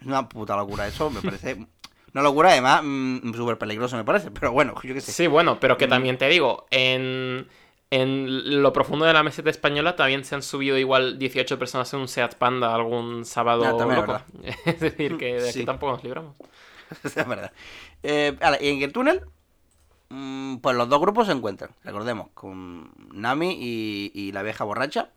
Es 0.00 0.06
una 0.06 0.28
puta 0.28 0.56
locura 0.56 0.86
eso, 0.86 1.10
me 1.10 1.20
parece... 1.22 1.66
Una 2.14 2.22
locura, 2.22 2.50
además, 2.50 2.80
mm, 2.84 3.34
súper 3.34 3.58
peligroso 3.58 3.96
me 3.96 4.04
parece. 4.04 4.30
Pero 4.30 4.50
bueno, 4.52 4.74
yo 4.82 4.94
qué 4.94 5.00
sé. 5.00 5.12
Sí, 5.12 5.26
bueno, 5.26 5.60
pero 5.60 5.76
que 5.76 5.86
Mm. 5.86 5.90
también 5.90 6.18
te 6.18 6.26
digo, 6.28 6.66
en, 6.70 7.46
en 7.90 8.62
lo 8.62 8.72
profundo 8.72 9.04
de 9.04 9.12
la 9.12 9.22
meseta 9.22 9.50
española 9.50 9.94
también 9.94 10.24
se 10.24 10.34
han 10.34 10.42
subido 10.42 10.78
igual 10.78 11.18
18 11.18 11.58
personas 11.58 11.92
en 11.92 12.00
un 12.00 12.08
Seat 12.08 12.36
Panda 12.36 12.74
algún 12.74 13.24
sábado 13.26 13.64
Ah, 13.64 13.70
es 13.92 13.96
loco. 13.96 14.20
Es 14.64 14.80
decir, 14.80 15.18
que 15.18 15.34
de 15.40 15.50
aquí 15.50 15.64
tampoco 15.64 15.92
nos 15.92 16.02
libramos. 16.04 16.34
es 17.04 17.14
verdad. 17.28 17.52
Eh, 18.02 18.36
y 18.62 18.68
en 18.68 18.82
el 18.82 18.92
túnel, 18.92 19.20
mm, 20.08 20.56
pues 20.56 20.76
los 20.76 20.88
dos 20.88 21.00
grupos 21.00 21.26
se 21.26 21.32
encuentran, 21.34 21.70
recordemos, 21.84 22.28
con 22.32 22.90
Nami 23.12 23.52
y, 23.60 24.10
y 24.14 24.32
la 24.32 24.42
vieja 24.42 24.64
borracha, 24.64 25.10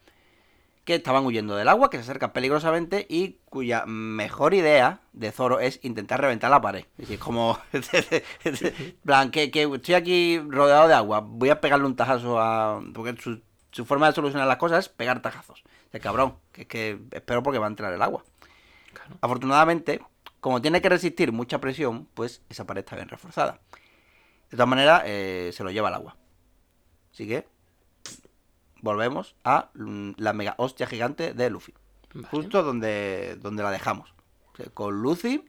que 0.83 0.95
estaban 0.95 1.25
huyendo 1.25 1.55
del 1.55 1.67
agua, 1.67 1.89
que 1.89 1.97
se 1.97 2.03
acercan 2.03 2.33
peligrosamente 2.33 3.05
y 3.07 3.39
cuya 3.45 3.85
mejor 3.85 4.53
idea 4.53 5.01
de 5.13 5.31
Zoro 5.31 5.59
es 5.59 5.79
intentar 5.83 6.21
reventar 6.21 6.49
la 6.49 6.61
pared. 6.61 6.85
Es 6.97 7.07
decir, 7.07 7.19
como, 7.19 7.59
plan, 9.03 9.31
que, 9.31 9.51
que 9.51 9.63
estoy 9.63 9.95
aquí 9.95 10.39
rodeado 10.39 10.87
de 10.87 10.95
agua, 10.95 11.19
voy 11.19 11.49
a 11.49 11.61
pegarle 11.61 11.85
un 11.85 11.95
tajazo 11.95 12.39
a... 12.39 12.81
Porque 12.93 13.15
su, 13.21 13.41
su 13.71 13.85
forma 13.85 14.07
de 14.07 14.13
solucionar 14.13 14.47
las 14.47 14.57
cosas 14.57 14.85
es 14.85 14.89
pegar 14.89 15.21
tajazos. 15.21 15.63
De 15.91 15.99
cabrón, 15.99 16.37
que 16.51 16.61
es 16.61 16.67
que 16.67 16.99
espero 17.11 17.43
porque 17.43 17.59
va 17.59 17.67
a 17.67 17.69
entrar 17.69 17.93
el 17.93 18.01
agua. 18.01 18.23
Claro. 18.93 19.17
Afortunadamente, 19.21 20.01
como 20.39 20.61
tiene 20.61 20.81
que 20.81 20.89
resistir 20.89 21.31
mucha 21.31 21.59
presión, 21.59 22.07
pues 22.13 22.41
esa 22.49 22.65
pared 22.65 22.79
está 22.79 22.95
bien 22.95 23.07
reforzada. 23.07 23.59
De 24.49 24.57
todas 24.57 24.67
maneras, 24.67 25.03
eh, 25.05 25.51
se 25.53 25.63
lo 25.63 25.69
lleva 25.69 25.89
al 25.89 25.95
agua. 25.95 26.17
Así 27.13 27.27
que 27.27 27.45
volvemos 28.81 29.35
a 29.43 29.69
mm, 29.73 30.11
la 30.17 30.33
mega 30.33 30.55
hostia 30.57 30.87
gigante 30.87 31.33
de 31.33 31.49
Luffy. 31.49 31.73
Vale. 32.13 32.27
Justo 32.27 32.63
donde, 32.63 33.37
donde 33.41 33.63
la 33.63 33.71
dejamos. 33.71 34.13
O 34.53 34.57
sea, 34.57 34.65
Con 34.73 35.01
Luffy 35.01 35.45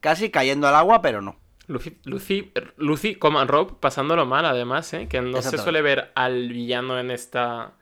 casi 0.00 0.30
cayendo 0.30 0.66
al 0.66 0.74
agua, 0.74 1.02
pero 1.02 1.20
no. 1.20 1.36
Luffy, 1.66 1.98
Luffy, 2.04 2.52
Luffy 2.76 3.14
como 3.14 3.44
Rob 3.44 3.78
pasándolo 3.78 4.26
mal 4.26 4.44
además, 4.44 4.92
¿eh? 4.92 5.06
Que 5.08 5.20
no 5.20 5.40
se 5.40 5.56
suele 5.56 5.82
ver 5.82 6.10
al 6.14 6.48
villano 6.48 6.98
en 6.98 7.10
esta... 7.10 7.74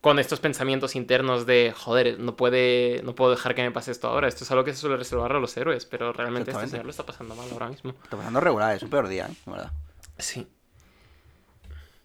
Con 0.00 0.18
estos 0.18 0.40
pensamientos 0.40 0.96
internos 0.96 1.44
de, 1.44 1.74
joder, 1.76 2.18
no 2.18 2.34
puede, 2.34 3.02
no 3.04 3.14
puedo 3.14 3.32
dejar 3.32 3.54
que 3.54 3.60
me 3.60 3.70
pase 3.70 3.90
esto 3.90 4.08
ahora. 4.08 4.28
Esto 4.28 4.44
es 4.44 4.50
algo 4.50 4.64
que 4.64 4.72
se 4.72 4.78
suele 4.78 4.96
reservar 4.96 5.32
a 5.32 5.38
los 5.38 5.54
héroes, 5.58 5.84
pero 5.84 6.14
realmente 6.14 6.52
este 6.52 6.68
señor 6.68 6.86
lo 6.86 6.90
está 6.90 7.04
pasando 7.04 7.34
mal 7.34 7.46
ahora 7.52 7.68
mismo. 7.68 7.90
Está 8.02 8.16
pasando 8.16 8.40
regular, 8.40 8.74
es 8.74 8.80
su 8.80 8.88
peor 8.88 9.08
día, 9.08 9.26
¿eh? 9.26 9.34
La 9.44 9.52
verdad. 9.52 9.72
Sí. 10.16 10.46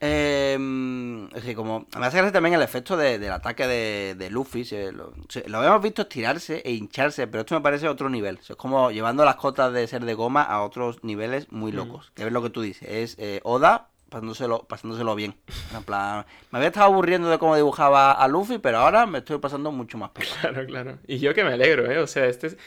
Eh, 0.02 1.28
es 1.34 1.44
que 1.44 1.56
como 1.56 1.88
me 1.98 2.06
hace 2.06 2.18
gracia 2.18 2.32
también 2.34 2.54
el 2.56 2.62
efecto 2.62 2.98
de- 2.98 3.18
del 3.20 3.32
ataque 3.32 3.66
de, 3.68 4.16
de 4.18 4.30
Luffy. 4.30 4.66
se 4.66 4.92
lo, 4.92 5.14
se- 5.30 5.48
lo 5.50 5.64
hemos 5.64 5.82
visto 5.82 6.04
estirarse 6.04 6.62
e 6.66 6.72
hincharse, 6.74 7.28
pero 7.28 7.42
esto 7.42 7.56
me 7.56 7.62
parece 7.62 7.88
otro 7.88 8.10
nivel. 8.10 8.38
O 8.40 8.42
sea, 8.44 8.54
es 8.54 8.58
como 8.58 8.92
llevando 8.92 9.26
las 9.26 9.36
cotas 9.36 9.74
de 9.74 9.88
ser 9.88 10.04
de 10.06 10.14
goma 10.14 10.44
a 10.44 10.64
otros 10.64 11.04
niveles 11.04 11.52
muy 11.52 11.72
locos. 11.72 12.12
Que 12.16 12.24
es 12.26 12.32
lo 12.32 12.42
que 12.44 12.50
tú 12.50 12.62
dices. 12.62 12.88
Es 12.90 13.16
eh, 13.20 13.40
Oda 13.44 13.90
pasándoselo, 14.10 14.64
pasándoselo 14.68 15.16
bien. 15.16 15.36
En 15.76 15.84
plan, 15.84 16.26
me 16.52 16.60
había 16.60 16.68
estado 16.70 16.86
aburriendo 16.86 17.30
de 17.30 17.38
cómo 17.40 17.56
dibujaba 17.56 18.12
a 18.12 18.28
Luffy, 18.28 18.60
pero 18.60 18.78
ahora 18.80 19.06
me 19.06 19.18
estoy 19.18 19.40
pasando 19.40 19.72
mucho 19.72 19.98
más 19.98 20.12
peor. 20.12 20.28
Claro, 20.42 20.66
claro. 20.68 20.98
Y 21.08 21.18
yo 21.20 21.34
que 21.34 21.44
me 21.44 21.54
alegro, 21.54 21.92
¿eh? 21.92 21.98
O 22.00 22.08
sea, 22.08 22.26
este 22.28 22.48
es... 22.48 22.58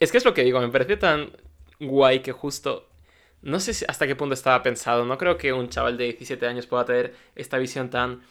Es 0.00 0.10
que 0.12 0.18
es 0.18 0.24
lo 0.24 0.34
que 0.34 0.42
digo, 0.42 0.60
me 0.60 0.68
parece 0.68 0.96
tan 0.96 1.30
guay 1.80 2.20
que 2.20 2.32
justo... 2.32 2.88
No 3.46 3.60
sé 3.60 3.74
si- 3.74 3.84
hasta 3.88 4.06
qué 4.06 4.16
punto 4.16 4.34
estaba 4.34 4.62
pensado. 4.62 5.04
No 5.04 5.16
creo 5.18 5.36
que 5.38 5.52
un 5.52 5.68
chaval 5.68 5.96
de 5.96 6.04
17 6.04 6.46
años 6.46 6.66
pueda 6.66 6.84
tener 6.84 7.14
esta 7.34 7.58
visión 7.58 7.90
tan 7.90 8.22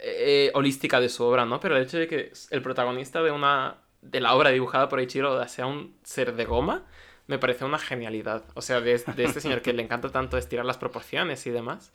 eh, 0.00 0.50
holística 0.54 1.00
de 1.00 1.08
su 1.08 1.24
obra, 1.24 1.44
¿no? 1.44 1.60
Pero 1.60 1.76
el 1.76 1.82
hecho 1.84 1.98
de 1.98 2.06
que 2.08 2.32
el 2.50 2.62
protagonista 2.62 3.22
de 3.22 3.30
una... 3.30 3.78
de 4.02 4.20
la 4.20 4.34
obra 4.34 4.50
dibujada 4.50 4.88
por 4.88 5.00
Eiichiro 5.00 5.32
Oda 5.32 5.48
sea 5.48 5.66
un 5.66 5.96
ser 6.04 6.34
de 6.36 6.44
goma, 6.44 6.84
me 7.26 7.38
parece 7.38 7.64
una 7.64 7.78
genialidad. 7.78 8.44
O 8.54 8.62
sea, 8.62 8.80
de, 8.80 8.96
de 8.98 9.24
este 9.24 9.40
señor 9.40 9.60
que 9.62 9.72
le 9.72 9.82
encanta 9.82 10.08
tanto 10.10 10.36
estirar 10.38 10.64
las 10.64 10.78
proporciones 10.78 11.46
y 11.46 11.50
demás. 11.50 11.92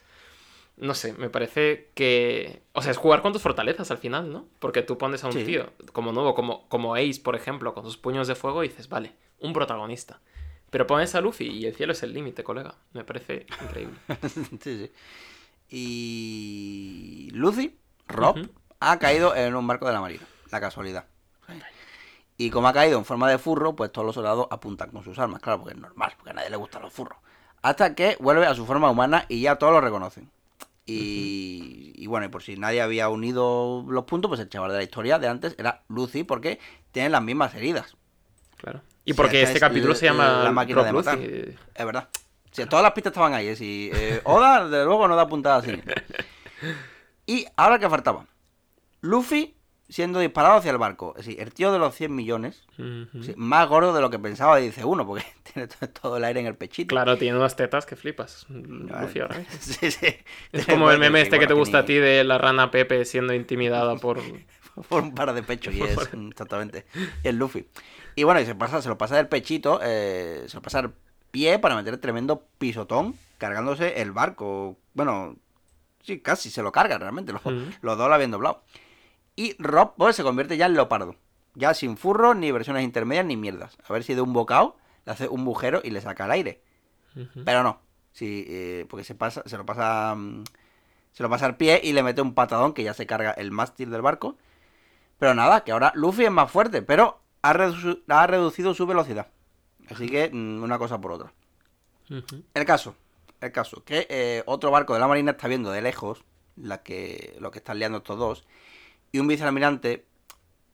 No 0.76 0.96
sé, 0.96 1.14
me 1.14 1.30
parece 1.30 1.92
que. 1.94 2.62
O 2.74 2.82
sea, 2.82 2.92
es 2.92 2.98
jugar 2.98 3.22
con 3.22 3.32
tus 3.32 3.42
fortalezas 3.44 3.92
al 3.92 4.00
final, 4.00 4.32
¿no? 4.32 4.48
Porque 4.60 4.82
tú 4.82 4.98
pones 4.98 5.24
a 5.24 5.28
un 5.28 5.34
Sí. 5.34 5.44
tío 5.46 5.72
como 5.94 6.12
nuevo, 6.12 6.34
como, 6.34 6.68
como 6.68 6.96
Ace, 6.96 7.22
por 7.24 7.36
ejemplo, 7.36 7.74
con 7.76 7.84
sus 7.84 7.98
puños 7.98 8.28
de 8.28 8.34
fuego 8.36 8.64
y 8.64 8.70
dices, 8.70 8.90
vale, 8.90 9.14
un 9.40 9.54
protagonista. 9.54 10.20
Pero 10.74 10.88
pones 10.88 11.14
a 11.14 11.22
Luffy 11.22 11.46
y 11.46 11.68
el 11.68 11.76
cielo 11.76 11.94
es 11.94 12.02
el 12.02 12.14
límite, 12.14 12.44
colega. 12.44 12.74
Me 12.94 13.04
parece 13.04 13.46
increíble. 13.62 13.96
sí, 14.60 14.90
sí. 14.90 14.92
Y 15.70 17.30
Lucy, 17.32 17.78
Rob, 18.08 18.50
ha 18.80 18.98
caído 18.98 19.36
en 19.36 19.54
un 19.56 19.68
barco 19.68 19.86
de 19.86 19.94
la 19.94 20.02
marina. 20.02 20.24
La 20.50 20.60
casualidad. 20.60 21.06
Y 22.38 22.50
como 22.50 22.68
ha 22.70 22.74
caído 22.74 22.98
en 22.98 23.06
forma 23.06 23.30
de 23.30 23.38
furro, 23.38 23.76
pues 23.76 23.92
todos 23.92 24.04
los 24.04 24.16
soldados 24.16 24.48
apuntan 24.50 24.90
con 24.90 25.04
sus 25.04 25.20
armas, 25.20 25.42
claro, 25.44 25.60
porque 25.60 25.76
es 25.76 25.80
normal, 25.80 26.14
porque 26.18 26.32
a 26.32 26.34
nadie 26.34 26.50
le 26.50 26.58
gustan 26.58 26.82
los 26.82 26.92
furros. 26.92 27.20
Hasta 27.62 27.94
que 27.94 28.18
vuelve 28.20 28.48
a 28.48 28.56
su 28.56 28.66
forma 28.66 28.90
humana 28.90 29.28
y 29.30 29.42
ya 29.42 29.58
todos 29.58 29.74
lo 29.74 29.80
reconocen. 29.80 30.32
Y, 30.88 31.94
y 31.96 32.08
bueno, 32.08 32.26
y 32.26 32.30
por 32.30 32.42
si 32.42 32.58
nadie 32.58 32.82
había 32.82 33.10
unido 33.10 33.86
los 33.88 34.06
puntos, 34.06 34.28
pues 34.28 34.42
el 34.42 34.50
chaval 34.50 34.72
de 34.72 34.78
la 34.78 34.84
historia 34.84 35.20
de 35.20 35.28
antes 35.28 35.54
era 35.60 35.84
Lucy, 35.88 36.24
porque 36.24 36.60
tienen 36.92 37.12
las 37.12 37.22
mismas 37.22 37.54
heridas. 37.54 37.96
Claro. 38.58 38.82
Y 39.06 39.14
porque 39.14 39.42
este 39.42 39.56
es 39.56 39.60
capítulo 39.60 39.96
se 39.96 40.06
llama 40.06 40.44
la 40.44 40.52
máquina 40.52 40.84
de. 40.84 40.92
Luffy. 40.92 41.56
Es 41.76 41.86
verdad. 41.86 42.10
Sí, 42.52 42.66
todas 42.68 42.84
las 42.84 42.92
pistas 42.94 43.12
estaban 43.12 43.34
ahí. 43.34 43.48
¿eh? 43.48 43.56
Sí, 43.56 43.90
eh, 43.94 44.22
Oda, 44.26 44.68
desde 44.68 44.86
luego, 44.86 45.08
no 45.08 45.16
da 45.16 45.28
puntada 45.28 45.58
así. 45.58 45.82
Y 47.26 47.46
ahora 47.56 47.80
que 47.80 47.90
faltaba. 47.90 48.26
Luffy 49.02 49.56
siendo 49.90 50.20
disparado 50.20 50.56
hacia 50.56 50.72
el 50.72 50.78
barco. 50.78 51.14
Es 51.18 51.26
decir, 51.26 51.42
el 51.42 51.54
tío 51.54 51.72
de 51.72 51.80
los 51.80 51.94
100 51.96 52.16
millones. 52.16 52.64
Más 53.36 53.68
gordo 53.68 53.94
de 53.94 54.02
lo 54.02 54.10
que 54.10 54.20
pensaba, 54.20 54.58
dice 54.58 54.86
uno, 54.86 55.06
porque 55.06 55.26
tiene 55.54 55.68
to- 55.68 55.90
todo 55.90 56.18
el 56.18 56.24
aire 56.24 56.40
en 56.40 56.46
el 56.48 56.56
pechito. 56.56 56.90
Claro, 56.96 57.18
tiene 57.18 57.38
unas 57.38 57.56
tetas 57.56 57.86
que 57.86 57.96
flipas. 57.96 58.46
Luffy 58.50 59.20
ahora 59.20 59.38
mismo. 59.40 59.54
sí, 59.60 59.92
sí. 59.92 60.16
Es 60.52 60.66
como 60.66 60.90
el 60.92 61.00
meme 61.00 61.22
este 61.22 61.40
que 61.40 61.48
te 61.48 61.54
gusta 61.54 61.80
a 61.80 61.86
ti 61.86 61.96
de 61.96 62.24
la 62.24 62.38
rana 62.38 62.72
Pepe 62.72 63.04
siendo 63.06 63.34
intimidada 63.34 63.96
por... 63.98 64.22
Por 64.90 65.04
un 65.04 65.14
par 65.14 65.32
de 65.34 65.44
pechos, 65.44 65.72
y 65.76 65.84
es 65.84 65.96
exactamente. 66.32 66.86
Y 67.24 67.28
es 67.28 67.36
Luffy. 67.36 67.68
Y 68.16 68.24
bueno, 68.24 68.40
y 68.42 68.46
se, 68.46 68.56
pasa, 68.56 68.82
se 68.82 68.90
lo 68.90 68.98
pasa 68.98 69.16
del 69.16 69.28
pechito, 69.28 69.80
eh, 69.84 70.46
se 70.48 70.56
lo 70.58 70.62
pasa 70.62 70.80
al 70.80 70.94
pie 71.32 71.58
para 71.60 71.76
meter 71.76 71.98
tremendo 71.98 72.46
pisotón, 72.60 73.16
cargándose 73.38 74.02
el 74.02 74.12
barco. 74.12 74.78
Bueno, 74.94 75.36
sí, 76.04 76.20
casi 76.20 76.50
se 76.52 76.62
lo 76.62 76.72
carga 76.72 76.98
realmente, 76.98 77.34
los, 77.34 77.44
Ujú. 77.46 77.66
los 77.82 77.98
dos 77.98 78.08
lo 78.08 78.14
habían 78.16 78.32
doblado. 78.32 78.64
Y 79.36 79.56
Rob 79.58 79.94
pues, 79.98 80.16
se 80.16 80.24
convierte 80.24 80.58
ya 80.58 80.68
en 80.68 80.74
leopardo. 80.74 81.16
Ya 81.56 81.74
sin 81.74 81.98
furros, 81.98 82.36
ni 82.36 82.52
versiones 82.52 82.84
intermedias, 82.84 83.26
ni 83.26 83.38
mierdas. 83.38 83.78
A 83.88 83.94
ver 83.94 84.04
si 84.04 84.14
de 84.14 84.22
un 84.22 84.34
bocado 84.34 84.78
le 85.06 85.12
hace 85.12 85.28
un 85.28 85.44
bujero 85.46 85.82
y 85.84 85.90
le 85.92 86.02
saca 86.02 86.26
el 86.26 86.32
aire. 86.32 86.62
Pero 87.46 87.64
no. 87.64 87.80
Sí, 88.12 88.46
eh, 88.48 88.86
porque 88.90 89.04
se 89.04 89.16
pasa, 89.16 89.42
se 89.46 89.58
lo 89.58 89.66
pasa. 89.66 90.14
mm, 90.16 90.44
Se 91.14 91.24
lo 91.24 91.30
pasa 91.30 91.46
al 91.46 91.58
pie 91.58 91.80
y 91.84 91.94
le 91.94 92.02
mete 92.04 92.22
un 92.22 92.34
patadón 92.34 92.74
que 92.74 92.84
ya 92.84 92.94
se 92.94 93.06
carga 93.06 93.32
el 93.32 93.52
mástil 93.52 93.92
del 93.92 94.02
barco. 94.02 94.36
Pero 95.20 95.34
nada, 95.36 95.64
que 95.64 95.72
ahora 95.72 95.92
Luffy 95.96 96.26
es 96.26 96.32
más 96.32 96.50
fuerte, 96.52 96.82
pero 96.82 97.20
ha, 97.44 97.54
redu- 97.54 98.02
ha 98.08 98.26
reducido 98.28 98.74
su 98.74 98.86
velocidad. 98.88 99.28
Así 99.90 100.08
que 100.10 100.30
mm, 100.34 100.64
una 100.64 100.78
cosa 100.80 101.00
por 101.00 101.12
otra. 101.12 101.32
El 102.54 102.66
caso, 102.66 102.96
el 103.42 103.52
caso, 103.52 103.84
que 103.84 104.08
eh, 104.10 104.44
otro 104.46 104.72
barco 104.72 104.94
de 104.94 105.00
la 105.00 105.08
marina 105.08 105.32
está 105.32 105.48
viendo 105.48 105.72
de 105.72 105.82
lejos 105.82 106.24
la 106.56 106.82
que, 106.84 107.36
lo 107.40 107.52
que 107.52 107.60
están 107.60 107.80
liando 107.80 108.00
estos 108.00 108.18
dos. 108.18 108.46
Y 109.12 109.20
un 109.20 109.28
vicealmirante, 109.28 110.06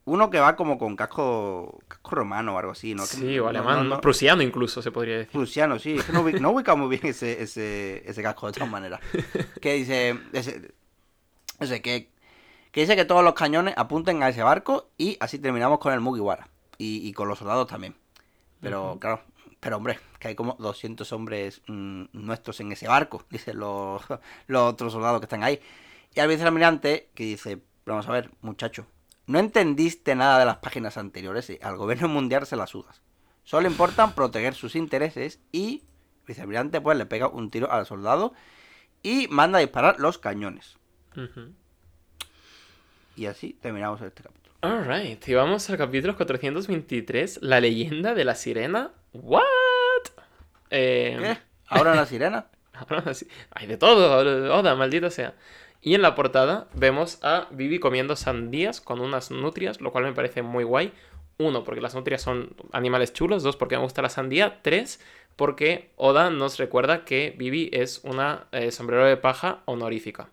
uno 0.06 0.30
que 0.30 0.40
va 0.40 0.56
como 0.56 0.78
con 0.78 0.96
casco, 0.96 1.80
casco 1.88 2.16
romano 2.16 2.56
o 2.56 2.60
algo 2.60 2.72
así, 2.72 2.94
¿no? 2.96 3.06
Sí, 3.06 3.40
o 3.40 3.48
alemán, 3.48 3.78
no- 3.90 3.96
no- 3.96 4.02
prusiano 4.02 4.42
incluso 4.42 4.82
se 4.82 4.92
podría 4.92 5.18
decir. 5.20 5.32
Prusiano, 5.32 5.80
sí, 5.80 5.96
es 5.98 6.06
que 6.06 6.12
no, 6.14 6.24
ubi- 6.24 6.40
no 6.40 6.52
ubica 6.52 6.76
muy 6.76 6.90
bien 6.90 7.02
ese, 7.08 7.42
ese, 7.42 8.04
ese 8.10 8.22
casco 8.24 8.48
de 8.48 8.54
todas 8.54 8.70
maneras. 8.70 9.00
Que 9.62 9.74
dice, 9.74 10.20
ese, 10.34 10.74
ese, 11.60 11.82
que, 11.82 12.10
que 12.72 12.82
dice 12.82 12.96
que 12.96 13.06
todos 13.06 13.24
los 13.24 13.34
cañones 13.34 13.74
apunten 13.78 14.22
a 14.24 14.30
ese 14.30 14.44
barco 14.44 14.90
y 14.98 15.18
así 15.20 15.40
terminamos 15.40 15.80
con 15.80 15.94
el 15.94 16.00
Mugiwara. 16.00 16.48
Y, 16.80 17.08
y 17.08 17.14
con 17.14 17.28
los 17.28 17.38
soldados 17.38 17.68
también. 17.68 17.96
Pero 18.62 18.98
claro, 19.00 19.22
pero 19.60 19.78
hombre, 19.78 20.00
que 20.20 20.30
hay 20.30 20.36
como 20.36 20.56
200 20.60 21.12
hombres 21.12 21.62
mm, 21.68 22.06
nuestros 22.14 22.60
en 22.60 22.72
ese 22.72 22.88
barco, 22.88 23.26
dicen 23.30 23.60
los, 23.60 24.02
los 24.48 24.62
otros 24.74 24.94
soldados 24.94 25.20
que 25.20 25.26
están 25.26 25.44
ahí. 25.44 25.60
Y 26.16 26.20
al 26.20 26.28
vicealmirante 26.28 27.10
que 27.14 27.26
dice, 27.26 27.62
vamos 27.86 28.08
a 28.08 28.12
ver, 28.12 28.32
muchacho, 28.42 28.88
no 29.28 29.40
entendiste 29.40 30.16
nada 30.16 30.40
de 30.40 30.46
las 30.46 30.58
páginas 30.58 30.98
anteriores 30.98 31.50
y 31.50 31.60
al 31.62 31.78
gobierno 31.78 32.08
mundial 32.08 32.48
se 32.48 32.56
las 32.56 32.72
sudas. 32.72 33.02
Solo 33.44 33.68
importan 33.68 34.14
proteger 34.14 34.56
sus 34.56 34.76
intereses 34.76 35.40
y 35.52 35.84
el 36.22 36.26
vicealmirante 36.28 36.82
pues 36.82 36.98
le 36.98 37.06
pega 37.06 37.28
un 37.28 37.52
tiro 37.52 37.72
al 37.72 37.86
soldado 37.86 38.34
y 39.04 39.28
manda 39.30 39.58
a 39.58 39.62
disparar 39.62 40.00
los 40.00 40.18
cañones. 40.18 40.78
Y 43.16 43.26
así 43.26 43.54
terminamos 43.62 44.02
este 44.02 44.24
capítulo. 44.24 44.39
Alright, 44.62 45.26
y 45.26 45.34
vamos 45.36 45.70
al 45.70 45.78
capítulo 45.78 46.18
423, 46.18 47.40
la 47.42 47.62
leyenda 47.62 48.14
de 48.14 48.26
la 48.26 48.36
sirena. 48.36 48.92
¿What? 49.14 49.42
Eh, 50.70 51.18
¿Qué? 51.18 51.38
¿Ahora 51.68 51.96
la 51.96 52.06
sirena? 52.06 52.48
ahora 52.74 53.14
sí, 53.14 53.26
Hay 53.52 53.68
de 53.68 53.78
todo, 53.78 54.54
Oda, 54.54 54.76
maldito 54.76 55.10
sea. 55.12 55.34
Y 55.82 55.96
en 55.96 56.02
la 56.02 56.14
portada 56.14 56.68
vemos 56.74 57.20
a 57.24 57.48
Vivi 57.52 57.80
comiendo 57.80 58.18
sandías 58.18 58.82
con 58.82 59.00
unas 59.00 59.32
nutrias, 59.32 59.80
lo 59.80 59.94
cual 59.94 60.04
me 60.04 60.12
parece 60.12 60.42
muy 60.42 60.66
guay. 60.66 60.92
Uno, 61.38 61.64
porque 61.64 61.80
las 61.80 61.96
nutrias 61.96 62.22
son 62.22 62.54
animales 62.74 63.14
chulos. 63.14 63.44
Dos, 63.44 63.56
porque 63.56 63.78
me 63.78 63.84
gusta 63.84 64.02
la 64.02 64.10
sandía. 64.10 64.60
Tres, 64.62 65.00
porque 65.38 65.92
Oda 65.96 66.32
nos 66.32 66.58
recuerda 66.58 67.06
que 67.06 67.34
Vivi 67.38 67.70
es 67.72 68.02
una 68.04 68.48
eh, 68.52 68.72
sombrero 68.72 69.06
de 69.06 69.16
paja 69.16 69.62
honorífica. 69.64 70.28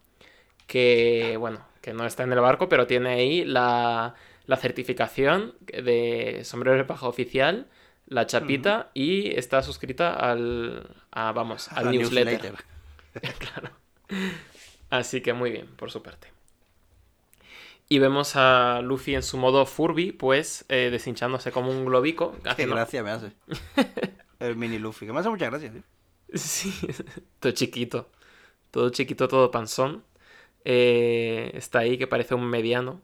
Que, 0.66 1.36
bueno, 1.38 1.60
que 1.86 1.92
no 1.94 2.04
está 2.04 2.24
en 2.24 2.32
el 2.32 2.40
barco, 2.40 2.68
pero 2.68 2.88
tiene 2.88 3.10
ahí 3.10 3.44
la, 3.44 4.16
la 4.46 4.56
certificación 4.56 5.54
de 5.68 6.40
sombrero 6.42 6.76
de 6.76 6.82
paja 6.82 7.06
oficial, 7.06 7.68
la 8.08 8.26
chapita 8.26 8.90
y 8.92 9.30
está 9.38 9.62
suscrita 9.62 10.12
al, 10.12 10.96
a, 11.12 11.30
vamos, 11.30 11.68
al 11.70 11.92
newsletter. 11.92 12.54
claro. 13.38 13.70
Así 14.90 15.20
que 15.20 15.32
muy 15.32 15.52
bien, 15.52 15.68
por 15.76 15.92
su 15.92 16.02
parte. 16.02 16.32
Y 17.88 18.00
vemos 18.00 18.34
a 18.34 18.80
Luffy 18.82 19.14
en 19.14 19.22
su 19.22 19.38
modo 19.38 19.64
Furby, 19.64 20.10
pues 20.10 20.64
eh, 20.68 20.88
deshinchándose 20.90 21.52
como 21.52 21.70
un 21.70 21.84
globico. 21.84 22.34
Qué 22.42 22.48
haciendo- 22.48 22.74
gracia 22.74 23.04
me 23.04 23.10
hace. 23.10 23.30
El 24.40 24.56
mini 24.56 24.80
Luffy, 24.80 25.06
que 25.06 25.12
me 25.12 25.20
hace 25.20 25.28
mucha 25.28 25.46
gracia, 25.46 25.70
tío. 25.70 25.82
Sí, 26.34 26.74
todo 27.38 27.52
chiquito. 27.52 28.10
Todo 28.72 28.90
chiquito, 28.90 29.28
todo 29.28 29.52
panzón. 29.52 30.02
Eh, 30.68 31.52
está 31.54 31.80
ahí 31.80 31.96
que 31.96 32.08
parece 32.08 32.34
un 32.34 32.44
mediano. 32.48 33.00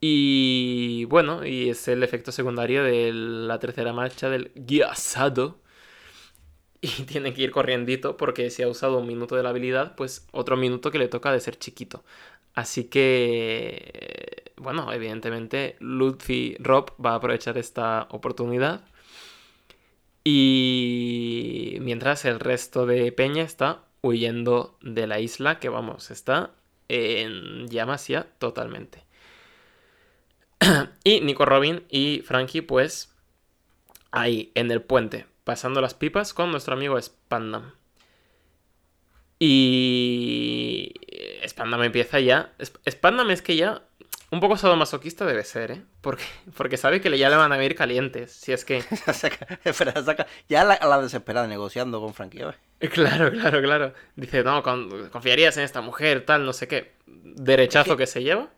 Y 0.00 1.04
bueno, 1.06 1.46
y 1.46 1.70
es 1.70 1.88
el 1.88 2.02
efecto 2.02 2.32
secundario 2.32 2.82
de 2.84 3.12
la 3.12 3.58
tercera 3.60 3.92
marcha 3.92 4.28
del 4.30 4.50
guiasado. 4.54 5.60
Y 6.80 6.88
tiene 7.06 7.32
que 7.34 7.42
ir 7.42 7.50
corriendito 7.52 8.16
porque 8.16 8.50
si 8.50 8.62
ha 8.62 8.68
usado 8.68 8.98
un 8.98 9.06
minuto 9.06 9.36
de 9.36 9.42
la 9.44 9.50
habilidad, 9.50 9.94
pues 9.96 10.26
otro 10.32 10.56
minuto 10.56 10.90
que 10.90 10.98
le 10.98 11.08
toca 11.08 11.32
de 11.32 11.40
ser 11.40 11.56
chiquito. 11.58 12.04
Así 12.54 12.84
que, 12.84 13.92
eh, 13.94 14.52
bueno, 14.56 14.92
evidentemente 14.92 15.76
Luffy 15.80 16.56
Rob 16.60 16.92
va 17.04 17.12
a 17.12 17.16
aprovechar 17.16 17.58
esta 17.58 18.08
oportunidad. 18.10 18.84
Y 20.24 21.78
mientras 21.80 22.24
el 22.24 22.40
resto 22.40 22.86
de 22.86 23.12
Peña 23.12 23.44
está 23.44 23.85
huyendo 24.06 24.76
de 24.82 25.06
la 25.06 25.20
isla, 25.20 25.58
que 25.60 25.68
vamos, 25.68 26.10
está 26.10 26.52
en 26.88 27.68
llamas 27.68 28.08
ya 28.08 28.24
totalmente. 28.38 29.04
y 31.04 31.20
Nico 31.20 31.44
Robin 31.44 31.84
y 31.90 32.22
Frankie, 32.24 32.62
pues, 32.62 33.12
ahí 34.10 34.52
en 34.54 34.70
el 34.70 34.82
puente, 34.82 35.26
pasando 35.44 35.80
las 35.80 35.94
pipas 35.94 36.34
con 36.34 36.50
nuestro 36.50 36.74
amigo 36.74 37.00
Spandam. 37.00 37.72
Y 39.38 40.94
Spandam 41.46 41.82
empieza 41.82 42.20
ya. 42.20 42.52
Sp- 42.58 42.80
Spandam 42.90 43.30
es 43.30 43.42
que 43.42 43.56
ya. 43.56 43.82
Un 44.32 44.40
poco 44.40 44.56
sadomasoquista 44.56 45.24
debe 45.24 45.44
ser, 45.44 45.70
¿eh? 45.70 45.82
Porque, 46.00 46.24
porque 46.56 46.76
sabe 46.76 47.00
que 47.00 47.08
le- 47.10 47.18
ya 47.18 47.30
le 47.30 47.36
van 47.36 47.52
a 47.52 47.56
venir 47.56 47.76
calientes. 47.76 48.32
Si 48.32 48.52
es 48.52 48.64
que. 48.64 48.82
Saca- 49.12 49.46
espera, 49.64 49.92
saca- 50.02 50.26
ya 50.48 50.64
la, 50.64 50.78
la 50.82 51.00
desesperada 51.00 51.46
negociando 51.46 52.00
con 52.00 52.12
Frankie. 52.14 52.42
Claro, 52.92 53.30
claro, 53.30 53.62
claro. 53.62 53.94
Dice, 54.16 54.42
no, 54.42 54.62
con- 54.62 55.08
confiarías 55.10 55.56
en 55.56 55.62
esta 55.64 55.80
mujer, 55.80 56.26
tal, 56.26 56.44
no 56.44 56.52
sé 56.52 56.68
qué. 56.68 56.92
Derechazo 57.06 57.92
Es 57.92 57.96
que- 57.96 58.02
que 58.02 58.06
se 58.06 58.22
lleva. 58.22 58.48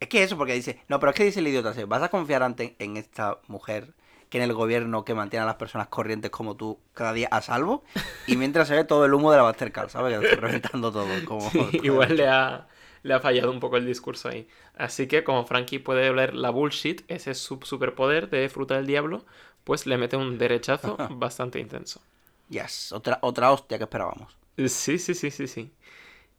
Es 0.00 0.08
que 0.08 0.22
eso, 0.22 0.36
porque 0.36 0.52
dice, 0.52 0.82
no, 0.88 1.00
pero 1.00 1.10
es 1.10 1.16
que 1.16 1.24
dice 1.24 1.40
el 1.40 1.48
idiota, 1.48 1.72
¿sí? 1.72 1.84
¿vas 1.84 2.02
a 2.02 2.08
confiar 2.10 2.42
ante 2.42 2.74
en 2.78 2.96
esta 2.98 3.38
mujer 3.46 3.94
que 4.28 4.38
en 4.38 4.44
el 4.44 4.52
gobierno 4.52 5.04
que 5.04 5.14
mantiene 5.14 5.44
a 5.44 5.46
las 5.46 5.54
personas 5.54 5.86
corrientes 5.86 6.30
como 6.30 6.56
tú 6.56 6.78
cada 6.92 7.12
día 7.14 7.28
a 7.30 7.40
salvo? 7.40 7.84
Y 8.26 8.36
mientras 8.36 8.68
se 8.68 8.74
ve 8.74 8.84
todo 8.84 9.06
el 9.06 9.14
humo 9.14 9.30
de 9.30 9.38
la 9.38 9.44
Mastercard, 9.44 9.88
¿sabes? 9.88 10.18
Que 10.18 10.34
reventando 10.36 10.90
todo. 10.92 11.06
Como... 11.24 11.48
Sí, 11.50 11.80
igual 11.84 12.16
le 12.16 12.26
ha, 12.28 12.66
le 13.04 13.14
ha 13.14 13.20
fallado 13.20 13.52
un 13.52 13.60
poco 13.60 13.76
el 13.76 13.86
discurso 13.86 14.28
ahí. 14.28 14.48
Así 14.76 15.06
que 15.06 15.22
como 15.22 15.46
Frankie 15.46 15.78
puede 15.78 16.10
oler 16.10 16.34
la 16.34 16.50
bullshit, 16.50 17.02
ese 17.06 17.30
es 17.30 17.38
su 17.38 17.60
superpoder 17.62 18.30
de 18.30 18.48
fruta 18.48 18.74
del 18.74 18.86
diablo, 18.86 19.24
pues 19.62 19.86
le 19.86 19.96
mete 19.96 20.16
un 20.16 20.38
derechazo 20.38 20.96
bastante 21.10 21.60
intenso. 21.60 22.00
Yes, 22.48 22.92
otra, 22.92 23.18
otra 23.22 23.52
hostia 23.52 23.78
que 23.78 23.84
esperábamos. 23.84 24.36
Sí, 24.56 24.98
sí, 24.98 25.14
sí, 25.14 25.30
sí, 25.30 25.46
sí. 25.46 25.70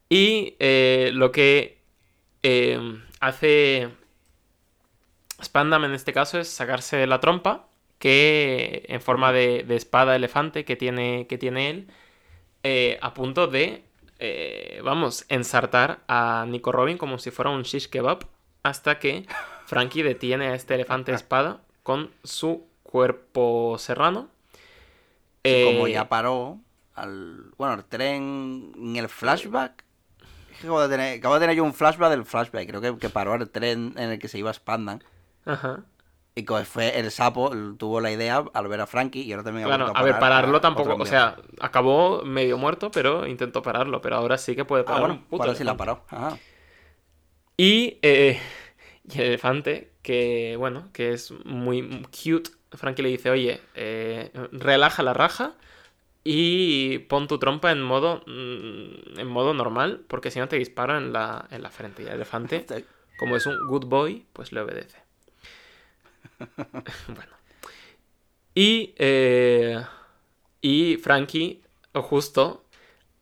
Y 0.09 0.55
eh, 0.59 1.11
lo 1.13 1.31
que 1.31 1.77
eh, 2.43 2.79
hace 3.19 3.89
Spandam 5.43 5.85
en 5.85 5.93
este 5.93 6.13
caso 6.13 6.39
es 6.39 6.47
sacarse 6.49 7.05
la 7.07 7.19
trompa, 7.19 7.67
que 7.99 8.85
en 8.87 9.01
forma 9.01 9.31
de, 9.31 9.63
de 9.63 9.75
espada 9.75 10.15
elefante 10.15 10.65
que 10.65 10.75
tiene, 10.75 11.27
que 11.27 11.37
tiene 11.37 11.69
él, 11.69 11.87
eh, 12.63 12.97
a 13.01 13.13
punto 13.13 13.47
de, 13.47 13.84
eh, 14.19 14.81
vamos, 14.83 15.25
ensartar 15.29 15.99
a 16.07 16.45
Nico 16.47 16.71
Robin 16.71 16.97
como 16.97 17.17
si 17.19 17.31
fuera 17.31 17.51
un 17.51 17.63
shish 17.63 17.89
kebab, 17.89 18.27
hasta 18.63 18.99
que 18.99 19.25
Frankie 19.65 20.03
detiene 20.03 20.47
a 20.47 20.55
este 20.55 20.75
elefante 20.75 21.11
espada 21.13 21.61
con 21.83 22.11
su 22.23 22.65
cuerpo 22.83 23.77
serrano. 23.77 24.29
Y 25.43 25.65
como 25.65 25.87
Eh, 25.87 25.91
ya 25.91 26.09
paró, 26.09 26.59
al, 26.95 27.51
bueno, 27.57 27.75
el 27.75 27.83
tren 27.85 28.71
en 28.75 28.95
el 28.95 29.09
flashback. 29.09 29.83
Acabo 30.59 30.81
de, 30.81 30.89
tener, 30.89 31.19
acabo 31.19 31.33
de 31.35 31.41
tener 31.41 31.55
yo 31.57 31.63
un 31.63 31.73
flashback 31.73 32.09
del 32.09 32.25
flashback. 32.25 32.67
Creo 32.67 32.81
que, 32.81 32.97
que 32.97 33.09
paró 33.09 33.35
el 33.35 33.49
tren 33.49 33.93
en 33.97 34.11
el 34.11 34.19
que 34.19 34.27
se 34.27 34.39
iba 34.39 34.49
a 34.49 34.53
Spandan. 34.53 35.03
Ajá. 35.45 35.83
Y 36.35 36.45
fue 36.65 36.99
el 36.99 37.11
sapo, 37.11 37.51
tuvo 37.77 38.01
la 38.01 38.11
idea 38.11 38.43
al 38.53 38.67
ver 38.67 38.81
a 38.81 38.87
Frankie 38.87 39.21
y 39.21 39.31
ahora 39.31 39.43
también 39.45 39.63
ha 39.65 39.67
Claro, 39.67 39.85
vuelto 39.85 39.93
a 39.99 40.03
ver, 40.03 40.19
parar 40.19 40.19
pararlo 40.19 40.57
a 40.57 40.61
tampoco, 40.61 40.89
o 40.99 41.05
sea, 41.05 41.37
acabó 41.61 42.23
medio 42.23 42.57
muerto, 42.57 42.91
pero 42.91 43.25
intentó 43.25 43.61
pararlo, 43.63 44.01
pero 44.01 44.17
ahora 44.17 44.37
sí 44.37 44.55
que 44.55 44.65
puede 44.65 44.83
Ah, 44.83 44.91
parar 44.91 44.99
bueno, 44.99 45.13
un 45.15 45.23
puto 45.25 45.49
ahora 45.49 45.55
sí 45.55 45.63
la 45.63 45.77
paró. 45.77 46.03
Ajá. 46.09 46.37
Y, 47.57 47.99
eh, 48.01 48.39
y 49.09 49.19
el 49.19 49.27
elefante, 49.27 49.91
que 50.01 50.55
bueno, 50.57 50.89
que 50.93 51.13
es 51.13 51.31
muy 51.45 52.03
cute, 52.11 52.51
Frankie 52.73 53.03
le 53.03 53.09
dice, 53.09 53.29
oye, 53.29 53.61
eh, 53.75 54.31
relaja 54.51 55.03
la 55.03 55.13
raja 55.13 55.55
y 56.25 56.99
pon 57.01 57.27
tu 57.29 57.39
trompa 57.39 57.71
en 57.73 57.83
modo, 57.83 58.23
mm, 58.27 59.19
en 59.19 59.27
modo 59.27 59.55
normal, 59.55 60.05
porque 60.09 60.31
si 60.31 60.39
no 60.39 60.49
te 60.49 60.57
disparo 60.57 60.97
en 60.97 61.13
la, 61.13 61.47
en 61.51 61.63
la 61.63 61.71
frente. 61.71 62.03
Y 62.03 62.07
el 62.07 62.13
elefante, 62.15 62.67
como 63.17 63.37
es 63.37 63.47
un 63.47 63.65
good 63.67 63.87
boy, 63.87 64.27
pues 64.33 64.53
le 64.53 64.61
obedece. 64.61 64.99
bueno. 67.07 67.35
Y, 68.53 68.93
eh, 68.97 69.81
y 70.61 70.97
Frankie, 70.97 71.61
justo, 71.93 72.65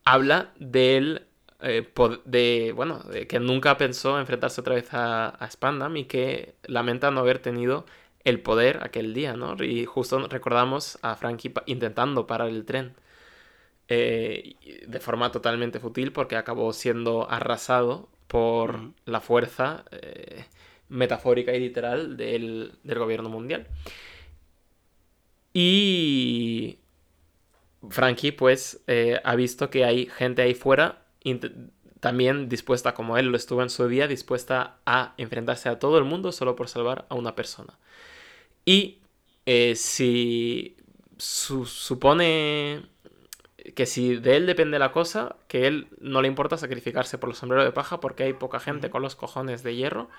habla 0.06 0.54
del 0.60 1.28
eh, 1.62 1.88
de, 2.26 2.74
bueno, 2.76 3.00
de 3.02 3.28
que 3.28 3.40
nunca 3.40 3.78
pensó 3.78 4.20
enfrentarse 4.20 4.62
otra 4.62 4.76
vez 4.76 4.94
a, 4.94 5.30
a 5.30 5.52
Spandam 5.52 5.98
y 5.98 6.06
que 6.06 6.56
lamenta 6.66 7.12
no 7.12 7.22
haber 7.22 7.40
tenido 7.40 7.86
el 8.26 8.42
poder 8.42 8.82
aquel 8.84 9.14
día, 9.14 9.36
¿no? 9.36 9.56
Y 9.64 9.86
justo 9.86 10.28
recordamos 10.30 11.00
a 11.04 11.16
Frankie 11.16 11.50
pa- 11.50 11.64
intentando 11.68 12.28
parar 12.28 12.50
el 12.50 12.66
tren. 12.66 12.96
eh, 13.88 14.56
de 14.88 15.00
forma 15.00 15.32
totalmente 15.32 15.80
fútil 15.80 16.12
porque 16.14 16.36
acabó 16.36 16.72
siendo 16.74 17.30
arrasado 17.30 18.10
por 18.28 18.92
la 19.06 19.20
fuerza 19.22 19.86
eh, 19.92 20.46
metafórica 20.94 21.54
y 21.54 21.60
literal 21.60 22.16
del, 22.18 22.74
del 22.84 23.00
gobierno 23.00 23.30
mundial. 23.30 23.68
Y 25.54 26.80
Frankie, 27.90 28.32
pues, 28.32 28.82
eh, 28.88 29.20
ha 29.24 29.36
visto 29.36 29.70
que 29.70 29.86
hay 29.86 30.06
gente 30.08 30.42
ahí 30.42 30.54
fuera 30.54 31.02
también 32.00 32.50
dispuesta, 32.50 32.94
como 32.94 33.18
él 33.18 33.28
lo 33.28 33.38
estuvo 33.38 33.62
en 33.62 33.70
su 33.70 33.88
día, 33.88 34.08
dispuesta 34.08 34.78
a 34.86 35.14
enfrentarse 35.18 35.70
a 35.70 35.80
todo 35.80 35.98
el 35.98 36.04
mundo 36.04 36.32
solo 36.32 36.56
por 36.56 36.68
salvar 36.68 37.06
a 37.10 37.16
una 37.16 37.36
persona. 37.36 37.78
Y 38.66 39.00
eh, 39.46 39.76
si 39.76 40.76
su- 41.18 41.66
supone 41.66 42.84
que 43.76 43.86
si 43.86 44.18
de 44.18 44.36
él 44.36 44.46
depende 44.46 44.80
la 44.80 44.92
cosa, 44.92 45.38
que 45.48 45.68
él 45.68 45.88
no 46.00 46.22
le 46.22 46.28
importa 46.28 46.58
sacrificarse 46.58 47.18
por 47.18 47.30
los 47.30 47.38
sombreros 47.38 47.66
de 47.66 47.72
paja 47.72 48.02
porque 48.02 48.24
hay 48.24 48.34
poca 48.34 48.60
gente 48.60 48.90
con 48.90 49.02
los 49.02 49.16
cojones 49.16 49.64
de 49.64 49.76
hierro 49.76 50.10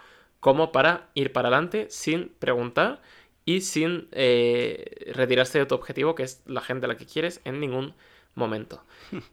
como 0.44 0.72
para 0.72 1.08
ir 1.14 1.32
para 1.32 1.48
adelante 1.48 1.86
sin 1.88 2.28
preguntar 2.28 3.00
y 3.46 3.62
sin 3.62 4.08
eh, 4.12 5.10
retirarse 5.14 5.58
de 5.58 5.64
tu 5.64 5.74
objetivo, 5.74 6.14
que 6.14 6.22
es 6.22 6.42
la 6.44 6.60
gente 6.60 6.84
a 6.84 6.88
la 6.90 6.98
que 6.98 7.06
quieres, 7.06 7.40
en 7.46 7.60
ningún 7.60 7.94
momento. 8.34 8.84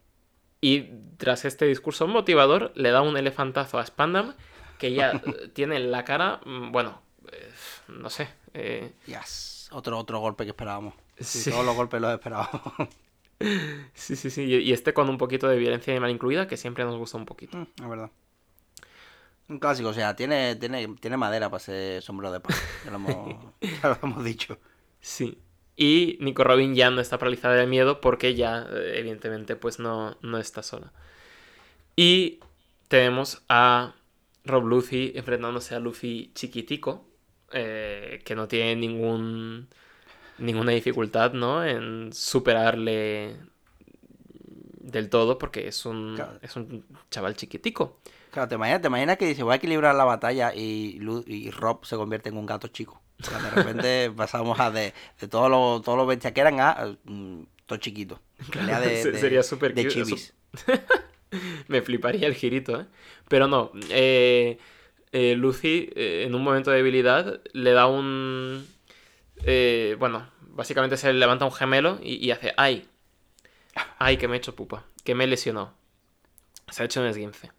Y 0.64 0.84
tras 1.18 1.44
este 1.44 1.66
discurso 1.66 2.06
motivador, 2.06 2.70
le 2.76 2.92
da 2.92 3.02
un 3.02 3.16
elefantazo 3.16 3.78
a 3.80 3.84
Spandam, 3.84 4.32
que 4.78 4.92
ya 4.94 5.20
tiene 5.54 5.74
en 5.76 5.90
la 5.90 6.04
cara, 6.04 6.40
mm, 6.46 6.70
bueno, 6.70 7.02
eh, 7.32 7.50
no 7.88 8.08
sé. 8.08 8.28
eh, 8.54 8.92
Yes. 9.06 9.68
Otro, 9.72 9.98
otro 9.98 10.20
golpe 10.20 10.44
que 10.44 10.50
esperábamos. 10.50 10.94
Sí, 11.18 11.40
Sí. 11.40 11.50
Todos 11.50 11.66
los 11.66 11.74
golpes 11.74 12.00
los 12.00 12.12
esperábamos. 12.14 12.62
sí, 13.92 14.14
sí, 14.16 14.30
sí. 14.30 14.44
Y 14.44 14.72
este 14.72 14.94
con 14.94 15.08
un 15.10 15.18
poquito 15.18 15.48
de 15.48 15.56
violencia 15.58 15.92
animal 15.92 16.10
incluida, 16.12 16.46
que 16.46 16.56
siempre 16.56 16.84
nos 16.84 16.96
gusta 16.96 17.18
un 17.18 17.26
poquito. 17.26 17.58
Mm, 17.58 17.66
es 17.82 17.88
verdad. 17.88 18.10
Un 19.48 19.58
clásico, 19.58 19.88
o 19.90 19.92
sea, 19.94 20.16
tiene, 20.16 20.56
tiene, 20.56 20.88
tiene 21.00 21.16
madera 21.16 21.50
para 21.50 21.60
ser 21.60 22.02
sombrero 22.02 22.32
de 22.32 22.40
paja. 22.40 22.58
Ya 22.84 22.90
lo 22.90 22.96
hemos, 22.96 23.44
ya 23.60 23.88
lo 23.88 23.98
hemos 24.02 24.24
dicho. 24.24 24.58
Sí. 25.00 25.38
Y 25.76 26.16
Nico 26.20 26.44
Robin 26.44 26.74
ya 26.74 26.90
no 26.90 27.00
está 27.00 27.18
paralizada 27.18 27.54
de 27.54 27.66
miedo 27.66 28.00
porque 28.00 28.34
ya, 28.34 28.66
eh, 28.70 28.94
evidentemente, 28.98 29.56
pues 29.56 29.78
no, 29.78 30.16
no 30.22 30.38
está 30.38 30.62
sola. 30.62 30.92
Y 31.96 32.40
tenemos 32.88 33.42
a 33.48 33.94
Rob 34.44 34.64
Luffy 34.66 35.12
enfrentándose 35.14 35.74
a 35.74 35.80
Luffy 35.80 36.32
chiquitico, 36.34 37.06
eh, 37.52 38.22
que 38.24 38.34
no 38.34 38.48
tiene 38.48 38.76
ningún 38.76 39.68
ninguna 40.38 40.72
dificultad, 40.72 41.32
¿no? 41.34 41.64
En 41.64 42.12
superarle 42.12 43.36
del 44.80 45.08
todo 45.10 45.38
porque 45.38 45.68
es 45.68 45.84
un, 45.86 46.14
Claro. 46.14 46.38
es 46.42 46.56
un 46.56 46.84
chaval 47.10 47.36
chiquitico. 47.36 48.00
Claro, 48.32 48.48
te 48.48 48.54
imaginas, 48.56 48.80
te 48.80 48.88
imaginas 48.88 49.18
que 49.18 49.26
dice, 49.26 49.42
voy 49.42 49.52
a 49.52 49.56
equilibrar 49.56 49.94
la 49.94 50.04
batalla 50.04 50.54
y, 50.54 50.98
Lu- 51.00 51.22
y 51.26 51.50
Rob 51.50 51.84
se 51.84 51.96
convierte 51.96 52.30
en 52.30 52.36
un 52.38 52.46
gato 52.46 52.66
chico. 52.68 53.00
O 53.20 53.24
sea, 53.24 53.38
de 53.38 53.50
repente 53.50 54.10
pasamos 54.16 54.58
a 54.58 54.70
de, 54.70 54.94
de 55.20 55.28
todos 55.28 55.50
los 55.50 55.82
todos 55.82 55.98
los 55.98 56.06
bestias 56.08 56.32
que 56.32 56.40
eran 56.40 56.58
a 56.58 56.96
mm, 57.04 57.42
todo 57.66 57.78
chiquito. 57.78 58.20
De, 58.80 59.04
de- 59.12 59.20
sería 59.20 59.42
súper 59.42 59.74
de 59.74 59.86
chivis. 59.86 60.32
Me 61.68 61.82
fliparía 61.82 62.26
el 62.26 62.34
girito, 62.34 62.80
¿eh? 62.80 62.86
Pero 63.28 63.48
no, 63.48 63.70
eh, 63.90 64.58
eh, 65.12 65.34
Lucy 65.36 65.90
eh, 65.94 66.24
en 66.26 66.34
un 66.34 66.42
momento 66.42 66.70
de 66.70 66.78
debilidad 66.78 67.40
le 67.52 67.72
da 67.72 67.86
un... 67.86 68.66
bueno, 69.98 70.28
básicamente 70.40 70.96
se 70.96 71.12
le 71.12 71.18
levanta 71.18 71.44
un 71.44 71.52
gemelo 71.52 71.98
y, 72.02 72.14
y 72.14 72.30
hace 72.30 72.52
¡ay! 72.56 72.88
¡Ay, 73.98 74.16
que 74.16 74.26
me 74.28 74.36
he 74.36 74.38
hecho 74.38 74.54
pupa! 74.54 74.84
Que 75.04 75.14
me 75.14 75.26
lesionó. 75.26 75.74
Se 76.70 76.82
ha 76.82 76.86
hecho 76.86 77.00
un 77.00 77.06
esguince. 77.06 77.50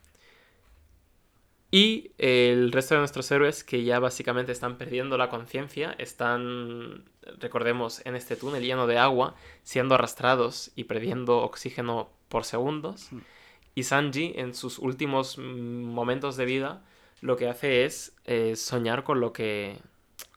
Y 1.73 2.11
el 2.19 2.71
resto 2.71 2.93
de 2.93 2.99
nuestros 2.99 3.31
héroes 3.31 3.63
que 3.63 3.83
ya 3.83 3.97
básicamente 3.97 4.51
están 4.51 4.77
perdiendo 4.77 5.17
la 5.17 5.29
conciencia, 5.29 5.95
están, 5.97 7.03
recordemos, 7.39 8.05
en 8.05 8.15
este 8.15 8.35
túnel 8.35 8.61
lleno 8.61 8.85
de 8.85 8.99
agua, 8.99 9.33
siendo 9.63 9.95
arrastrados 9.95 10.69
y 10.75 10.83
perdiendo 10.83 11.39
oxígeno 11.39 12.11
por 12.29 12.45
segundos. 12.45 13.09
Y 13.73 13.85
Sanji, 13.85 14.33
en 14.35 14.53
sus 14.53 14.77
últimos 14.77 15.39
mm, 15.39 15.41
momentos 15.41 16.37
de 16.37 16.45
vida, 16.45 16.85
lo 17.21 17.37
que 17.37 17.49
hace 17.49 17.85
es 17.85 18.15
eh, 18.25 18.55
soñar 18.55 19.03
con 19.03 19.19
lo 19.19 19.33
que 19.33 19.79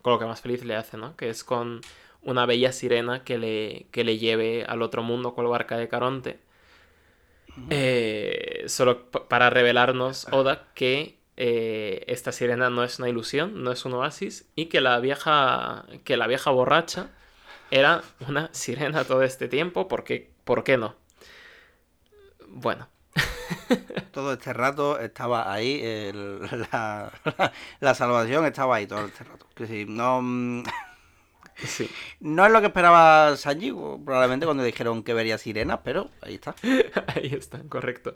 con 0.01 0.14
lo 0.14 0.18
que 0.18 0.24
más 0.24 0.41
feliz 0.41 0.64
le 0.64 0.74
hace, 0.74 0.97
¿no? 0.97 1.18
Que 1.18 1.28
es 1.28 1.45
con 1.45 1.82
una 2.22 2.47
bella 2.47 2.72
sirena 2.72 3.24
que 3.24 3.37
le, 3.37 3.89
que 3.91 4.05
le 4.05 4.16
lleve 4.16 4.64
al 4.64 4.80
otro 4.80 5.03
mundo 5.03 5.34
con 5.34 5.45
la 5.45 5.51
barca 5.51 5.76
de 5.76 5.89
Caronte. 5.89 6.39
Eh, 7.70 8.64
solo 8.68 9.11
para 9.11 9.51
revelarnos, 9.51 10.28
Oda, 10.30 10.68
que 10.74 11.16
eh, 11.37 12.05
esta 12.09 12.32
sirena 12.32 12.70
no 12.70 12.84
es 12.84 12.99
una 12.99 13.09
ilusión, 13.09 13.62
no 13.62 13.72
es 13.72 13.84
un 13.84 13.95
oasis, 13.95 14.49
y 14.55 14.66
que 14.66 14.80
la 14.80 14.99
vieja, 15.01 15.87
que 16.05 16.16
la 16.16 16.26
vieja 16.26 16.51
borracha 16.51 17.11
era 17.70 18.03
una 18.28 18.49
sirena 18.53 19.05
todo 19.05 19.22
este 19.22 19.49
tiempo, 19.49 19.89
porque, 19.89 20.30
¿por 20.45 20.64
qué 20.64 20.76
no? 20.78 20.97
Bueno. 22.49 22.89
todo 24.12 24.34
este 24.34 24.53
rato 24.53 24.99
estaba 24.99 25.53
ahí, 25.53 25.80
el- 25.82 26.41
la, 26.72 27.12
la 27.80 27.95
salvación 27.95 28.45
estaba 28.47 28.76
ahí 28.76 28.87
todo 28.87 29.07
este 29.07 29.24
rato. 29.24 29.47
Que 29.55 29.66
sí, 29.66 29.87
no, 29.89 30.20
mm, 30.22 30.64
Sí. 31.57 31.91
no 32.20 32.45
es 32.45 32.53
lo 32.53 32.61
que 32.61 32.66
esperaba 32.66 33.34
Sanji, 33.37 33.72
probablemente 33.72 34.45
cuando 34.47 34.62
dijeron 34.62 35.03
que 35.03 35.14
vería 35.14 35.39
sirenas, 35.39 35.80
pero 35.84 36.11
ahí 36.20 36.34
está. 36.34 36.55
Ahí 37.14 37.32
está, 37.34 37.61
correcto. 37.68 38.14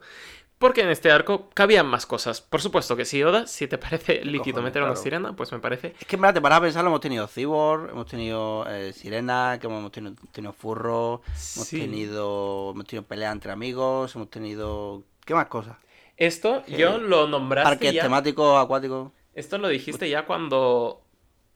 Porque 0.60 0.82
en 0.82 0.90
este 0.90 1.10
arco 1.10 1.48
cabían 1.54 1.86
más 1.86 2.04
cosas. 2.04 2.42
Por 2.42 2.60
supuesto 2.60 2.94
que 2.94 3.06
sí, 3.06 3.22
Oda, 3.24 3.46
si 3.46 3.66
te 3.66 3.78
parece 3.78 4.20
Cojones, 4.20 4.62
meter 4.62 4.82
a 4.82 4.84
una 4.84 4.92
claro. 4.92 4.96
sirena, 5.02 5.32
pues 5.34 5.50
me 5.52 5.58
parece. 5.58 5.94
Es 5.98 6.06
que 6.06 6.16
en 6.16 6.20
verdad 6.22 6.34
te 6.34 6.40
paras 6.42 6.58
a 6.58 6.62
pensarlo, 6.62 6.90
hemos 6.90 7.00
tenido 7.00 7.26
Cyborg, 7.26 7.88
hemos 7.88 8.06
tenido 8.06 8.66
eh, 8.68 8.92
Sirena, 8.92 9.56
que 9.58 9.66
hemos 9.68 9.90
tenido, 9.90 10.14
tenido 10.32 10.52
Furro, 10.52 11.22
hemos 11.26 11.66
Sí. 11.66 11.80
tenido 11.80 12.72
hemos 12.74 12.84
tenido 12.84 13.04
pelea 13.06 13.32
entre 13.32 13.52
amigos, 13.52 14.14
hemos 14.14 14.28
tenido... 14.28 15.02
¿Qué 15.24 15.32
más 15.34 15.46
cosas? 15.46 15.78
Esto 16.18 16.62
yo 16.66 16.98
lo 16.98 17.26
nombraste 17.26 17.70
Parques 17.70 17.94
ya. 17.94 18.02
temáticos, 18.02 18.62
acuáticos. 18.62 19.12
Esto 19.32 19.56
lo 19.56 19.68
dijiste 19.68 20.10
ya 20.10 20.26
cuando 20.26 21.02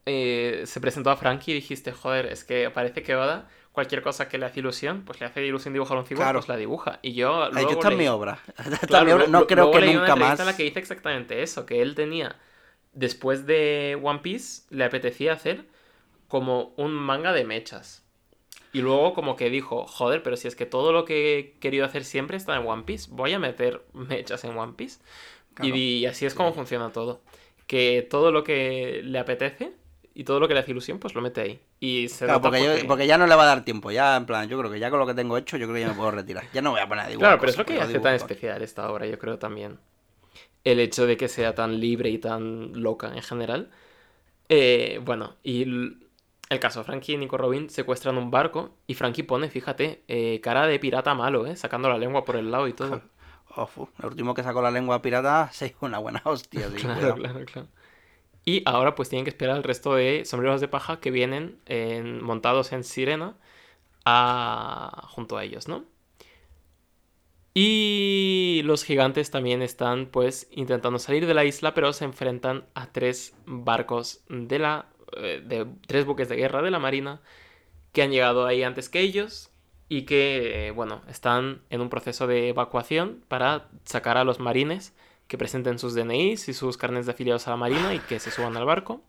eh, 0.07 0.63
se 0.65 0.81
presentó 0.81 1.11
a 1.11 1.15
Frankie 1.15 1.51
y 1.51 1.55
dijiste, 1.55 1.91
joder, 1.91 2.25
es 2.25 2.43
que 2.43 2.71
parece 2.71 3.03
que 3.03 3.15
Oda, 3.15 3.47
cualquier 3.75 4.01
cosa 4.01 4.27
que 4.27 4.39
le 4.39 4.47
hace 4.47 4.61
ilusión, 4.61 5.03
pues 5.05 5.19
le 5.19 5.27
hace 5.27 5.45
ilusión 5.45 5.73
dibujar 5.73 5.97
un 5.97 6.05
cyborg, 6.05 6.23
Claro. 6.23 6.39
pues 6.39 6.49
la 6.49 6.57
dibuja. 6.57 6.99
Y 7.03 7.13
yo 7.13 7.43
Ahí 7.43 7.51
luego 7.53 7.67
que 7.69 7.73
está 7.75 7.89
leí- 7.91 7.97
mi 7.97 8.07
obra. 8.07 8.39
Esta 8.57 8.73
es 8.73 8.79
Claro, 8.87 9.05
mi 9.05 9.11
obra. 9.11 9.27
No 9.27 9.45
creo 9.45 9.69
que 9.71 9.79
leí 9.81 9.89
una 9.91 9.99
nunca 9.99 10.13
entrevista 10.13 10.29
más. 10.31 10.39
en 10.39 10.45
la 10.47 10.57
que 10.57 10.63
dice 10.63 10.79
exactamente 10.79 11.43
eso, 11.43 11.65
que 11.67 11.81
él 11.83 11.93
tenía, 11.93 12.35
después 12.93 13.45
de 13.45 13.99
One 14.01 14.19
Piece, 14.23 14.63
le 14.71 14.83
apetecía 14.85 15.33
hacer 15.33 15.65
como 16.27 16.73
un 16.77 16.93
manga 16.93 17.31
de 17.33 17.43
mechas. 17.45 18.01
Y 18.73 18.81
luego 18.81 19.13
como 19.13 19.35
que 19.37 19.49
dijo, 19.49 19.85
joder, 19.87 20.21
pero 20.23 20.35
si 20.35 20.47
es 20.49 20.55
que 20.55 20.65
todo 20.65 20.91
lo 20.91 21.05
que 21.05 21.37
he 21.39 21.51
querido 21.59 21.85
hacer 21.85 22.03
siempre 22.03 22.35
está 22.35 22.55
en 22.57 22.67
One 22.67 22.83
Piece, 22.83 23.09
voy 23.11 23.31
a 23.33 23.39
meter 23.39 23.83
mechas 23.93 24.43
en 24.43 24.57
One 24.57 24.73
Piece. 24.75 24.99
Claro. 25.53 25.75
Y, 25.75 25.79
y 25.99 26.05
así 26.07 26.25
es 26.25 26.33
como 26.33 26.53
funciona 26.53 26.91
todo. 26.91 27.21
Que 27.67 28.05
todo 28.09 28.31
lo 28.31 28.43
que 28.43 29.01
le 29.03 29.17
apetece 29.19 29.73
y 30.15 30.23
todo 30.23 30.39
lo 30.39 30.47
que 30.47 30.53
le 30.55 30.61
hace 30.61 30.71
ilusión, 30.71 30.97
pues 30.97 31.13
lo 31.13 31.21
mete 31.21 31.41
ahí. 31.41 31.59
Y 31.79 32.07
se 32.07 32.25
Claro, 32.25 32.41
porque, 32.41 32.63
yo- 32.63 32.87
porque 32.87 33.05
ya 33.05 33.17
no 33.17 33.27
le 33.27 33.35
va 33.35 33.43
a 33.43 33.47
dar 33.47 33.63
tiempo. 33.65 33.91
Ya, 33.91 34.15
en 34.15 34.25
plan, 34.25 34.47
yo 34.49 34.57
creo 34.57 34.71
que 34.71 34.79
ya 34.79 34.89
con 34.89 34.99
lo 34.99 35.05
que 35.05 35.13
tengo 35.13 35.37
hecho, 35.37 35.57
yo 35.57 35.67
creo 35.67 35.75
que 35.75 35.81
ya 35.81 35.89
me 35.89 35.93
puedo 35.93 36.09
retirar. 36.11 36.45
Ya 36.53 36.61
no 36.61 36.71
voy 36.71 36.79
a 36.79 36.87
poner 36.87 37.05
a 37.05 37.07
dibujar 37.09 37.37
Claro, 37.37 37.39
pero 37.39 37.51
es 37.51 37.57
lo 37.57 37.65
que 37.65 37.79
hace 37.79 37.99
tan 37.99 38.15
especial 38.15 38.61
esta 38.63 38.89
obra, 38.89 39.05
yo 39.05 39.19
creo 39.19 39.37
también. 39.37 39.77
El 40.63 40.79
hecho 40.79 41.05
de 41.05 41.17
que 41.17 41.27
sea 41.27 41.53
tan 41.53 41.79
libre 41.79 42.09
y 42.09 42.17
tan 42.17 42.81
loca 42.81 43.13
en 43.13 43.21
general. 43.21 43.69
Eh, 44.49 44.99
bueno, 45.03 45.35
y 45.43 45.63
el 45.63 46.59
caso, 46.59 46.83
Frankie 46.83 47.13
y 47.13 47.17
Nico 47.17 47.37
Robin 47.37 47.69
secuestran 47.69 48.17
un 48.17 48.31
barco 48.31 48.75
y 48.87 48.93
Frankie 48.93 49.23
pone, 49.23 49.49
fíjate, 49.49 50.03
eh, 50.07 50.39
cara 50.41 50.65
de 50.67 50.79
pirata 50.79 51.13
malo, 51.13 51.45
¿eh? 51.45 51.55
Sacando 51.55 51.89
la 51.89 51.97
lengua 51.97 52.23
por 52.25 52.35
el 52.35 52.51
lado 52.51 52.67
y 52.67 52.73
todo. 52.73 53.01
Fu, 53.67 53.87
el 53.99 54.05
último 54.07 54.33
que 54.33 54.43
sacó 54.43 54.61
la 54.61 54.69
lengua 54.71 55.01
pirata 55.01 55.49
se 55.53 55.67
hizo 55.67 55.77
una 55.85 55.97
buena 55.99 56.21
hostia. 56.25 56.69
sí, 56.69 56.75
Claro, 56.81 57.15
claro, 57.15 57.45
claro. 57.45 57.67
Y 58.45 58.61
ahora 58.65 58.95
pues 58.95 59.09
tienen 59.09 59.25
que 59.25 59.31
esperar 59.31 59.55
al 59.57 59.63
resto 59.63 59.95
de 59.95 60.23
sombreros 60.25 60.61
de 60.61 60.67
paja 60.67 60.99
que 60.99 61.11
vienen 61.11 61.59
en- 61.65 62.23
montados 62.23 62.71
en 62.73 62.83
sirena 62.83 63.35
junto 65.07 65.37
a 65.37 65.43
ellos, 65.43 65.67
¿no? 65.67 65.85
Y 67.53 68.61
los 68.65 68.83
gigantes 68.83 69.31
también 69.31 69.61
están 69.61 70.07
pues 70.07 70.47
intentando 70.51 70.99
salir 70.99 71.25
de 71.25 71.33
la 71.33 71.45
isla, 71.45 71.73
pero 71.73 71.93
se 71.93 72.03
enfrentan 72.05 72.65
a 72.73 72.91
tres 72.91 73.33
barcos 73.45 74.23
de 74.29 74.59
la... 74.59 74.87
eh, 75.17 75.41
de 75.45 75.65
tres 75.87 76.05
buques 76.05 76.27
de 76.27 76.35
guerra 76.35 76.61
de 76.61 76.71
la 76.71 76.79
marina 76.79 77.21
que 77.93 78.03
han 78.03 78.11
llegado 78.11 78.45
ahí 78.47 78.63
antes 78.63 78.89
que 78.89 79.01
ellos 79.01 79.51
y 79.89 80.03
que, 80.03 80.67
eh, 80.69 80.71
bueno, 80.71 81.01
están 81.09 81.61
en 81.71 81.81
un 81.81 81.89
proceso 81.89 82.27
de 82.27 82.49
evacuación 82.49 83.23
para 83.29 83.69
sacar 83.85 84.17
a 84.17 84.25
los 84.25 84.39
marines 84.39 84.93
que 85.27 85.37
presenten 85.37 85.79
sus 85.79 85.93
DNIs 85.95 86.49
y 86.49 86.53
sus 86.53 86.77
carnes 86.77 87.05
de 87.05 87.13
afiliados 87.13 87.47
a 87.47 87.51
la 87.51 87.57
marina 87.57 87.93
y 87.93 87.99
que 87.99 88.19
se 88.19 88.31
suban 88.31 88.55
al 88.57 88.65
barco. 88.65 89.01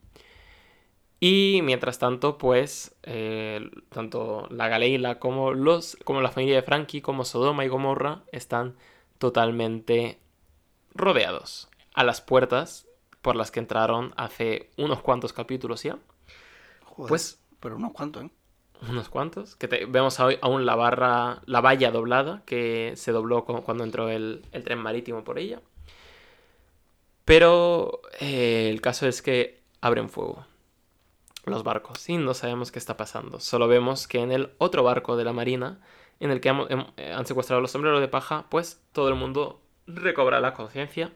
Y 1.19 1.61
mientras 1.63 1.97
tanto, 1.97 2.37
pues, 2.37 2.95
eh, 3.03 3.69
tanto 3.89 4.47
la 4.51 4.67
Galeila 4.67 5.17
como, 5.19 5.53
los, 5.53 5.97
como 6.03 6.21
la 6.21 6.29
familia 6.29 6.57
de 6.57 6.61
Frankie, 6.61 7.01
como 7.01 7.25
Sodoma 7.25 7.65
y 7.65 7.69
Gomorra, 7.69 8.21
están 8.31 8.75
totalmente 9.17 10.19
rodeados 10.93 11.69
a 11.95 12.03
las 12.03 12.21
puertas 12.21 12.87
por 13.23 13.35
las 13.35 13.49
que 13.49 13.59
entraron 13.59 14.13
hace 14.15 14.69
unos 14.77 15.01
cuantos 15.01 15.33
capítulos 15.33 15.81
ya. 15.81 15.97
Joder, 16.85 17.09
Pues 17.09 17.39
Pero 17.59 17.77
unos 17.77 17.93
cuantos, 17.93 18.25
¿eh? 18.25 18.29
unos 18.87 19.09
cuantos. 19.09 19.55
Que 19.55 19.67
te- 19.67 19.85
vemos 19.85 20.19
hoy 20.19 20.37
aún 20.41 20.67
la 20.67 20.75
barra, 20.75 21.41
la 21.47 21.61
valla 21.61 21.89
doblada 21.89 22.43
que 22.45 22.93
se 22.95 23.11
dobló 23.11 23.43
cu- 23.43 23.63
cuando 23.63 23.83
entró 23.83 24.09
el, 24.09 24.43
el 24.51 24.63
tren 24.63 24.77
marítimo 24.77 25.23
por 25.23 25.39
ella. 25.39 25.61
Pero 27.27 28.01
eh, 28.21 28.69
el 28.69 28.79
caso 28.79 29.05
es 29.05 29.21
que 29.21 29.61
abren 29.81 30.07
fuego 30.07 30.45
los 31.43 31.63
barcos 31.63 32.07
y 32.07 32.17
no 32.17 32.33
sabemos 32.33 32.71
qué 32.71 32.79
está 32.79 32.95
pasando. 32.95 33.41
Solo 33.41 33.67
vemos 33.67 34.07
que 34.07 34.19
en 34.21 34.31
el 34.31 34.53
otro 34.59 34.81
barco 34.81 35.17
de 35.17 35.25
la 35.25 35.33
marina, 35.33 35.81
en 36.21 36.31
el 36.31 36.39
que 36.39 36.49
hem- 36.51 36.93
eh, 36.95 37.11
han 37.11 37.25
secuestrado 37.25 37.61
los 37.61 37.71
sombreros 37.71 37.99
de 37.99 38.07
paja, 38.07 38.45
pues 38.49 38.81
todo 38.93 39.09
el 39.09 39.15
mundo 39.15 39.61
recobra 39.87 40.39
la 40.39 40.53
conciencia. 40.53 41.11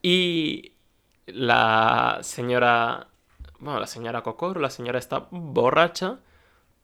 Y 0.00 0.74
la 1.26 2.20
señora 2.22 3.08
bueno, 3.58 3.80
la 3.80 3.88
señora 3.88 4.22
Cocoro, 4.22 4.60
la 4.60 4.70
señora 4.70 5.00
está 5.00 5.26
borracha, 5.32 6.20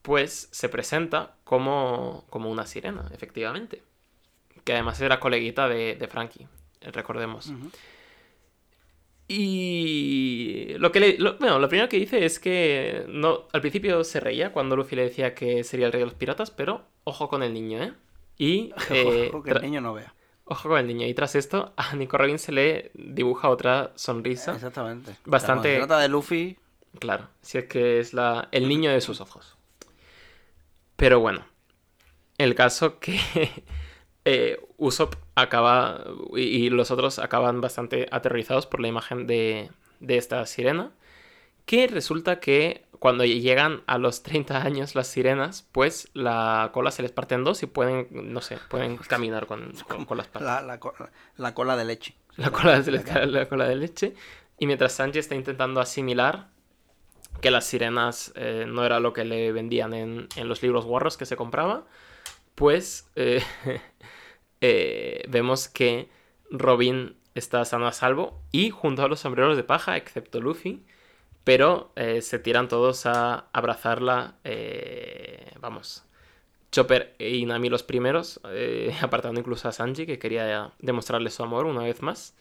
pues 0.03 0.49
se 0.51 0.69
presenta 0.69 1.37
como, 1.45 2.25
como 2.29 2.51
una 2.51 2.67
sirena, 2.67 3.09
efectivamente. 3.13 3.85
Que 4.65 4.73
además 4.73 5.01
era 5.01 5.21
coleguita 5.21 5.69
de, 5.69 5.95
de 5.95 6.09
Frankie, 6.09 6.49
eh, 6.85 6.91
recordemos. 6.93 7.53
Y 9.27 10.75
lo 10.79 10.93
que 10.93 11.01
le, 11.01 11.19
lo- 11.19 11.37
bueno, 11.39 11.59
lo 11.59 11.69
primero 11.69 11.89
que 11.89 11.99
dice 11.99 12.25
es 12.25 12.39
que 12.39 13.05
no, 13.09 13.49
al 13.53 13.61
principio 13.61 14.05
se 14.05 14.21
reía 14.21 14.53
cuando 14.53 14.77
Luffy 14.77 14.97
le 14.97 15.03
decía 15.05 15.35
que 15.35 15.65
sería 15.65 15.87
el 15.87 15.93
rey 15.93 16.01
de 16.01 16.07
los 16.07 16.15
piratas, 16.15 16.51
pero 16.51 16.85
ojo 17.05 17.29
con 17.29 17.43
el 17.43 17.53
niño, 17.55 17.83
¿eh? 17.83 17.93
Y 18.37 18.73
eh, 18.91 19.31
Ojo, 19.33 19.43
que 19.43 19.53
el 19.53 19.63
niño 19.63 19.81
no 19.81 19.95
vea. 19.95 20.15
ojo 20.45 20.69
con 20.69 20.79
el 20.79 20.87
niño. 20.87 21.07
Y 21.07 21.15
tras 21.15 21.35
esto, 21.37 21.73
a 21.77 21.95
Nico 21.97 22.19
Robin 22.19 22.39
se 22.39 22.53
le 22.53 22.91
dibuja 22.95 23.49
otra 23.49 23.93
sonrisa. 23.95 24.55
Exactamente. 24.55 25.17
Bastante- 25.25 25.71
se 25.73 25.79
trata 25.79 25.99
de 26.01 26.09
Luffy, 26.09 26.59
Claro, 27.01 27.27
si 27.43 27.59
es 27.59 27.65
que 27.65 27.99
es 27.99 28.13
la, 28.15 28.49
el 28.53 28.69
niño 28.69 28.93
de 28.93 29.01
sus 29.01 29.21
ojos. 29.21 29.57
Pero 30.95 31.19
bueno, 31.19 31.45
el 32.39 32.55
caso 32.55 33.01
que 33.01 33.19
eh, 34.25 34.61
Usopp 34.79 35.15
acaba 35.35 36.05
y, 36.35 36.41
y 36.43 36.71
los 36.71 36.91
otros 36.91 37.19
acaban 37.19 37.61
bastante 37.61 38.09
aterrorizados 38.11 38.67
por 38.67 38.81
la 38.81 38.89
imagen 38.89 39.27
de, 39.27 39.71
de 40.01 40.17
esta 40.17 40.45
sirena. 40.47 40.93
Que 41.67 41.87
resulta 41.87 42.41
que 42.41 42.85
cuando 42.99 43.25
llegan 43.25 43.83
a 43.87 43.99
los 43.99 44.23
30 44.23 44.63
años 44.63 44.95
las 44.95 45.09
sirenas, 45.09 45.69
pues 45.73 46.09
la 46.15 46.71
cola 46.73 46.91
se 46.91 47.03
les 47.03 47.13
parte 47.13 47.35
en 47.35 47.45
dos 47.45 47.63
y 47.63 47.67
pueden, 47.67 48.09
no 48.11 48.41
sé, 48.41 48.59
pueden 48.69 48.97
caminar 49.09 49.47
con, 49.47 49.73
con, 49.89 50.05
con 50.05 50.17
las 50.19 50.29
patas. 50.29 50.43
la, 50.43 50.63
la, 50.63 50.81
la 51.37 51.55
cola 51.55 51.77
de 51.77 51.85
leche. 51.85 52.15
La 52.37 52.51
cola, 52.51 52.83
cae 53.05 53.27
la 53.27 53.49
cola 53.49 53.69
de 53.69 53.77
leche. 53.77 54.15
Y 54.59 54.67
mientras 54.67 54.93
Sanji 54.93 55.19
está 55.19 55.35
intentando 55.35 55.81
asimilar 55.81 56.49
que 57.41 57.51
las 57.51 57.67
sirenas 57.67 58.33
eh, 58.37 58.65
no 58.67 58.85
era 58.85 59.01
lo 59.01 59.13
que 59.13 59.25
le 59.25 59.53
vendían 59.53 59.93
en, 59.95 60.29
en 60.37 60.49
los 60.49 60.63
libros 60.63 60.85
guarros 60.85 61.17
que 61.17 61.27
se 61.27 61.37
compraba, 61.37 61.85
pues 62.55 63.11
eh, 63.17 63.43
eh, 64.67 65.25
vemos 65.29 65.69
que 65.69 66.09
Robin 66.51 67.17
está 67.35 67.65
sano 67.67 67.87
a 67.87 67.93
salvo 67.93 68.41
y 68.51 68.71
junto 68.71 69.03
a 69.03 69.09
los 69.09 69.21
sombreros 69.21 69.57
de 69.59 69.65
paja, 69.65 69.97
excepto 69.99 70.41
Luffy, 70.41 70.83
pero 71.45 71.93
eh, 71.97 72.23
se 72.23 72.39
tiran 72.39 72.69
todos 72.69 73.05
a 73.07 73.47
abrazarla, 73.53 74.37
eh, 74.45 75.53
vamos, 75.61 76.05
Chopper 76.73 77.15
y 77.19 77.45
Nami 77.45 77.69
los 77.69 77.83
primeros, 77.83 78.41
eh, 78.51 78.95
apartando 79.03 79.39
incluso 79.41 79.69
a 79.69 79.73
Sanji, 79.73 80.07
que 80.07 80.19
quería 80.19 80.73
demostrarle 80.79 81.29
su 81.31 81.43
amor 81.43 81.67
una 81.67 81.83
vez 81.85 82.01
más. 82.01 82.35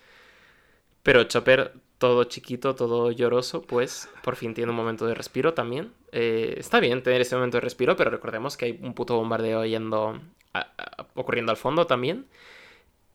Pero 1.04 1.26
Chopper, 1.26 1.74
todo 1.98 2.24
chiquito, 2.26 2.76
todo 2.76 3.12
lloroso, 3.12 3.62
pues 3.64 4.10
por 4.24 4.38
fin 4.38 4.54
tiene 4.54 4.72
un 4.72 4.78
momento 4.78 5.06
de 5.06 5.14
respiro 5.16 5.54
también. 5.54 5.92
Está 6.12 6.80
bien 6.80 7.04
tener 7.04 7.22
ese 7.22 7.36
momento 7.36 7.58
de 7.58 7.62
respiro, 7.62 7.96
pero 7.98 8.10
recordemos 8.10 8.56
que 8.56 8.66
hay 8.66 8.80
un 8.82 8.94
puto 8.94 9.16
bombardeo 9.18 9.66
yendo 9.66 10.22
a- 10.54 11.03
ocurriendo 11.16 11.52
al 11.52 11.58
fondo 11.58 11.88
también. 11.88 12.28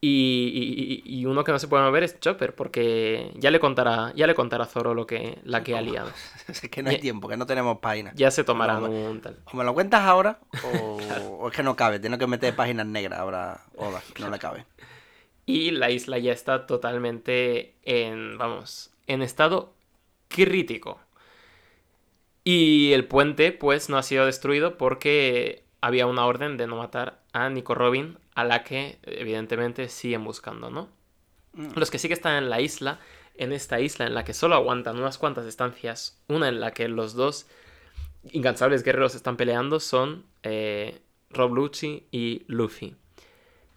Y, 0.00 1.02
y- 1.04 1.20
y 1.20 1.26
uno 1.26 1.42
que 1.42 1.50
no 1.50 1.58
se 1.58 1.66
puede 1.66 1.82
mover 1.82 2.04
es 2.04 2.20
Chopper, 2.20 2.54
porque 2.54 3.32
ya 3.34 3.50
le 3.50 3.58
contará, 3.58 4.12
ya 4.14 4.28
le 4.28 4.34
contará 4.36 4.64
Zoro 4.64 4.94
lo 4.94 5.06
que, 5.08 5.38
la 5.42 5.64
que 5.64 5.76
ha 5.76 5.82
liado. 5.82 6.10
es 6.48 6.60
que 6.60 6.82
no 6.84 6.90
hay 6.90 6.98
tiempo, 6.98 7.26
que 7.28 7.36
no 7.36 7.46
tenemos 7.46 7.78
páginas. 7.78 8.14
Ya 8.14 8.30
se 8.30 8.44
tomarán 8.44 8.82
No, 8.82 8.88
un 8.90 9.20
tal. 9.20 9.36
O 9.52 9.56
me 9.56 9.64
lo 9.64 9.74
cuentas 9.74 10.02
ahora, 10.02 10.38
o, 10.72 10.98
o 11.40 11.48
es 11.48 11.54
que 11.56 11.64
no 11.64 11.74
cabe. 11.74 11.98
Tengo 11.98 12.16
que 12.16 12.28
meter 12.28 12.54
páginas 12.54 12.86
negras 12.86 13.18
ahora, 13.18 13.60
Oda, 13.76 14.00
que 14.14 14.22
no 14.22 14.30
le 14.30 14.38
cabe. 14.38 14.66
Y 15.46 15.72
la 15.72 15.90
isla 15.90 16.18
ya 16.18 16.32
está 16.32 16.66
totalmente 16.66 17.74
en, 17.82 18.38
vamos, 18.38 18.92
en 19.08 19.22
estado 19.22 19.74
crítico. 20.28 21.00
Y 22.44 22.92
el 22.92 23.04
puente, 23.06 23.52
pues, 23.52 23.88
no 23.88 23.98
ha 23.98 24.02
sido 24.02 24.26
destruido 24.26 24.78
porque 24.78 25.64
había 25.80 26.06
una 26.06 26.26
orden 26.26 26.56
de 26.56 26.66
no 26.66 26.76
matar 26.76 27.20
a 27.32 27.48
Nico 27.48 27.74
Robin, 27.74 28.18
a 28.34 28.44
la 28.44 28.64
que 28.64 28.98
evidentemente 29.02 29.88
siguen 29.88 30.24
buscando, 30.24 30.70
¿no? 30.70 30.88
Mm. 31.52 31.70
Los 31.74 31.90
que 31.90 31.98
sí 31.98 32.08
que 32.08 32.14
están 32.14 32.42
en 32.42 32.50
la 32.50 32.60
isla, 32.60 33.00
en 33.36 33.52
esta 33.52 33.80
isla 33.80 34.06
en 34.06 34.14
la 34.14 34.24
que 34.24 34.34
solo 34.34 34.54
aguantan 34.54 34.98
unas 34.98 35.18
cuantas 35.18 35.46
estancias, 35.46 36.20
una 36.28 36.48
en 36.48 36.60
la 36.60 36.72
que 36.72 36.88
los 36.88 37.14
dos 37.14 37.46
incansables 38.32 38.82
guerreros 38.82 39.14
están 39.14 39.36
peleando, 39.36 39.80
son 39.80 40.24
eh, 40.42 41.00
Rob 41.30 41.54
Lucci 41.54 42.06
y 42.10 42.42
Luffy, 42.46 42.96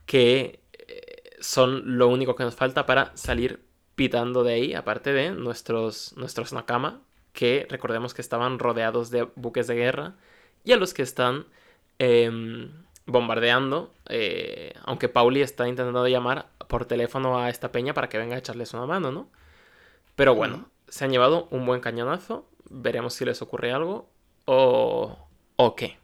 que 0.05 0.59
eh, 0.73 1.37
son 1.39 1.97
lo 1.97 2.07
único 2.07 2.35
que 2.35 2.43
nos 2.43 2.55
falta 2.55 2.85
para 2.85 3.15
salir 3.15 3.63
pitando 3.95 4.43
de 4.43 4.53
ahí, 4.53 4.73
aparte 4.73 5.13
de 5.13 5.31
nuestros, 5.31 6.13
nuestros 6.17 6.53
Nakama, 6.53 7.01
que 7.33 7.67
recordemos 7.69 8.13
que 8.13 8.21
estaban 8.21 8.59
rodeados 8.59 9.11
de 9.11 9.23
buques 9.35 9.67
de 9.67 9.75
guerra, 9.75 10.15
y 10.63 10.71
a 10.71 10.77
los 10.77 10.93
que 10.93 11.03
están 11.03 11.45
em, 12.03 12.71
bombardeando, 13.05 13.93
eh, 14.09 14.73
aunque 14.85 15.07
Pauli 15.09 15.41
está 15.41 15.67
intentando 15.67 16.07
llamar 16.07 16.47
por 16.67 16.85
teléfono 16.85 17.37
a 17.39 17.49
esta 17.49 17.71
peña 17.71 17.93
para 17.93 18.09
que 18.09 18.17
venga 18.17 18.35
a 18.35 18.39
echarles 18.39 18.73
una 18.73 18.85
mano, 18.87 19.11
¿no? 19.11 19.29
Pero 20.15 20.35
bueno, 20.35 20.67
se 20.87 21.05
han 21.05 21.11
llevado 21.11 21.47
un 21.51 21.65
buen 21.65 21.81
cañonazo, 21.81 22.45
veremos 22.69 23.13
si 23.13 23.25
les 23.25 23.41
ocurre 23.41 23.71
algo 23.71 24.09
o, 24.45 25.17
o 25.57 25.75
qué. 25.75 25.97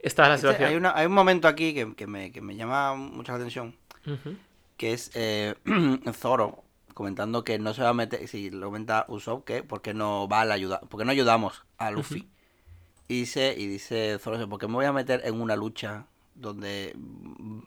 Esta 0.00 0.22
es 0.24 0.28
la 0.28 0.34
Este, 0.34 0.46
situación. 0.48 0.70
hay, 0.70 0.76
una- 0.76 0.94
hay 0.96 1.06
un 1.06 1.12
momento 1.12 1.46
aquí 1.48 1.74
que, 1.74 1.94
que 1.94 2.06
me, 2.06 2.32
que 2.32 2.40
me 2.40 2.56
llama 2.56 2.94
mucha 2.94 3.32
la 3.32 3.38
atención, 3.38 3.76
que 4.76 4.92
es 4.92 5.10
eh, 5.14 5.54
Zoro 6.14 6.64
comentando 6.94 7.44
que 7.44 7.58
no 7.58 7.72
se 7.74 7.82
va 7.82 7.90
a 7.90 7.94
meter, 7.94 8.26
si 8.28 8.50
lo 8.50 8.66
comenta 8.66 9.06
Usopp, 9.08 9.44
que 9.44 9.62
porque 9.62 9.94
no 9.94 10.28
va 10.28 10.42
a 10.42 10.44
la 10.44 10.54
ayuda, 10.54 10.80
porque 10.90 11.04
no 11.04 11.12
ayudamos 11.12 11.64
a 11.78 11.90
Luffy. 11.90 12.28
Y 13.12 13.20
dice, 13.20 13.54
y 13.58 13.66
dice 13.66 14.18
Zoro, 14.18 14.48
¿por 14.48 14.58
qué 14.58 14.66
me 14.68 14.74
voy 14.74 14.86
a 14.86 14.92
meter 14.92 15.20
en 15.26 15.38
una 15.38 15.54
lucha 15.54 16.06
donde 16.34 16.94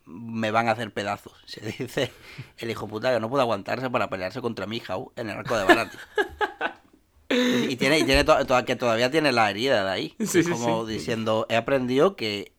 me 0.06 0.50
van 0.50 0.68
a 0.68 0.72
hacer 0.72 0.92
pedazos? 0.92 1.34
Se 1.46 1.62
dice 1.62 2.12
el 2.58 2.72
hijo 2.72 2.88
puta 2.88 3.14
que 3.14 3.20
no 3.20 3.30
puede 3.30 3.44
aguantarse 3.44 3.90
para 3.92 4.10
pelearse 4.10 4.42
contra 4.42 4.66
Mihawk 4.66 5.12
en 5.18 5.30
el 5.30 5.38
arco 5.38 5.56
de 5.56 5.64
Barati. 5.66 5.98
Y 7.30 7.76
tiene, 7.76 8.00
y 8.00 8.04
tiene 8.06 8.24
to- 8.24 8.44
to- 8.46 8.66
que 8.66 8.76
todavía 8.76 9.12
tiene 9.12 9.32
la 9.32 9.50
herida 9.52 9.84
de 9.84 9.92
ahí. 9.92 10.16
Sí, 10.26 10.40
Es 10.40 10.48
como 10.48 10.86
sí. 10.88 10.94
diciendo, 10.94 11.46
he 11.50 11.56
aprendido 11.58 12.16
que 12.16 12.52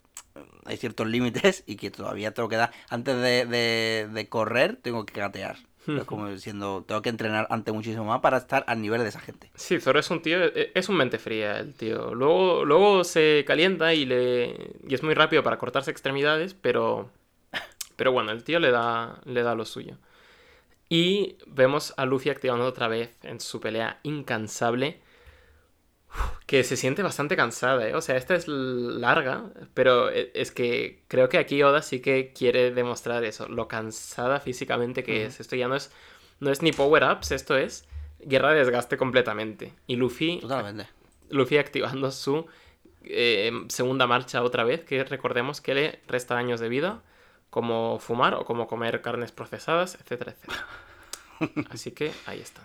hay 0.64 0.76
ciertos 0.76 1.06
límites 1.08 1.64
y 1.66 1.76
que 1.76 1.90
todavía 1.90 2.34
tengo 2.34 2.48
que 2.48 2.56
dar, 2.56 2.70
antes 2.88 3.16
de, 3.16 3.46
de- 3.46 4.08
de 4.12 4.28
correr, 4.28 4.76
tengo 4.76 5.06
que 5.06 5.18
gatear. 5.20 5.56
Es 5.86 6.04
como 6.04 6.28
diciendo, 6.28 6.84
tengo 6.86 7.02
que 7.02 7.08
entrenar 7.10 7.46
ante 7.50 7.72
muchísimo 7.72 8.04
más 8.04 8.20
para 8.20 8.38
estar 8.38 8.64
al 8.66 8.80
nivel 8.80 9.02
de 9.02 9.08
esa 9.08 9.20
gente. 9.20 9.50
Sí, 9.54 9.80
Zoro 9.80 10.00
es 10.00 10.10
un 10.10 10.22
tío, 10.22 10.44
e- 10.44 10.72
es 10.74 10.88
un 10.88 10.96
mente 10.96 11.18
fría 11.18 11.58
el 11.58 11.74
tío. 11.74 12.14
Luego, 12.14 12.64
luego 12.64 13.04
se 13.04 13.44
calienta 13.46 13.94
y 13.94 14.04
le 14.06 14.72
y 14.88 14.94
es 14.94 15.02
muy 15.02 15.14
rápido 15.14 15.42
para 15.42 15.58
cortarse 15.58 15.90
extremidades, 15.90 16.54
pero 16.54 17.10
pero 17.96 18.12
bueno, 18.12 18.32
el 18.32 18.44
tío 18.44 18.58
le 18.58 18.70
da 18.70 19.20
le 19.24 19.42
da 19.42 19.54
lo 19.54 19.64
suyo. 19.64 19.96
Y 20.88 21.36
vemos 21.46 21.94
a 21.96 22.06
Luffy 22.06 22.30
activando 22.30 22.64
otra 22.66 22.88
vez 22.88 23.16
en 23.22 23.40
su 23.40 23.60
pelea 23.60 23.98
incansable, 24.04 25.00
que 26.46 26.64
se 26.64 26.76
siente 26.76 27.02
bastante 27.02 27.36
cansada, 27.36 27.88
¿eh? 27.88 27.94
O 27.94 28.00
sea, 28.00 28.16
esta 28.16 28.34
es 28.34 28.46
larga, 28.48 29.44
pero 29.74 30.10
e- 30.10 30.30
es 30.34 30.52
que 30.52 31.02
creo 31.08 31.28
que 31.28 31.38
aquí 31.38 31.62
Oda 31.62 31.82
sí 31.82 32.00
que 32.00 32.32
quiere 32.32 32.70
demostrar 32.70 33.24
eso, 33.24 33.48
lo 33.48 33.68
cansada 33.68 34.40
físicamente 34.40 35.02
que 35.04 35.26
es. 35.26 35.40
Esto 35.40 35.56
ya 35.56 35.68
no 35.68 35.74
es 35.76 35.90
no 36.40 36.50
es 36.50 36.62
ni 36.62 36.72
power-ups, 36.72 37.30
esto 37.32 37.56
es 37.56 37.86
guerra 38.20 38.52
de 38.52 38.58
desgaste 38.58 38.96
completamente. 38.96 39.72
Y 39.86 39.96
Luffy, 39.96 40.38
Totalmente. 40.40 40.86
Luffy 41.30 41.58
activando 41.58 42.10
su 42.10 42.46
eh, 43.04 43.50
segunda 43.68 44.06
marcha 44.06 44.42
otra 44.42 44.64
vez, 44.64 44.84
que 44.84 45.02
recordemos 45.04 45.60
que 45.60 45.74
le 45.74 46.00
resta 46.06 46.36
años 46.36 46.60
de 46.60 46.68
vida, 46.68 47.02
como 47.50 47.98
fumar 47.98 48.34
o 48.34 48.44
como 48.44 48.66
comer 48.66 49.00
carnes 49.00 49.32
procesadas, 49.32 49.94
etcétera, 50.00 50.32
etcétera. 50.32 50.66
Así 51.70 51.92
que 51.92 52.12
ahí 52.26 52.40
están. 52.40 52.64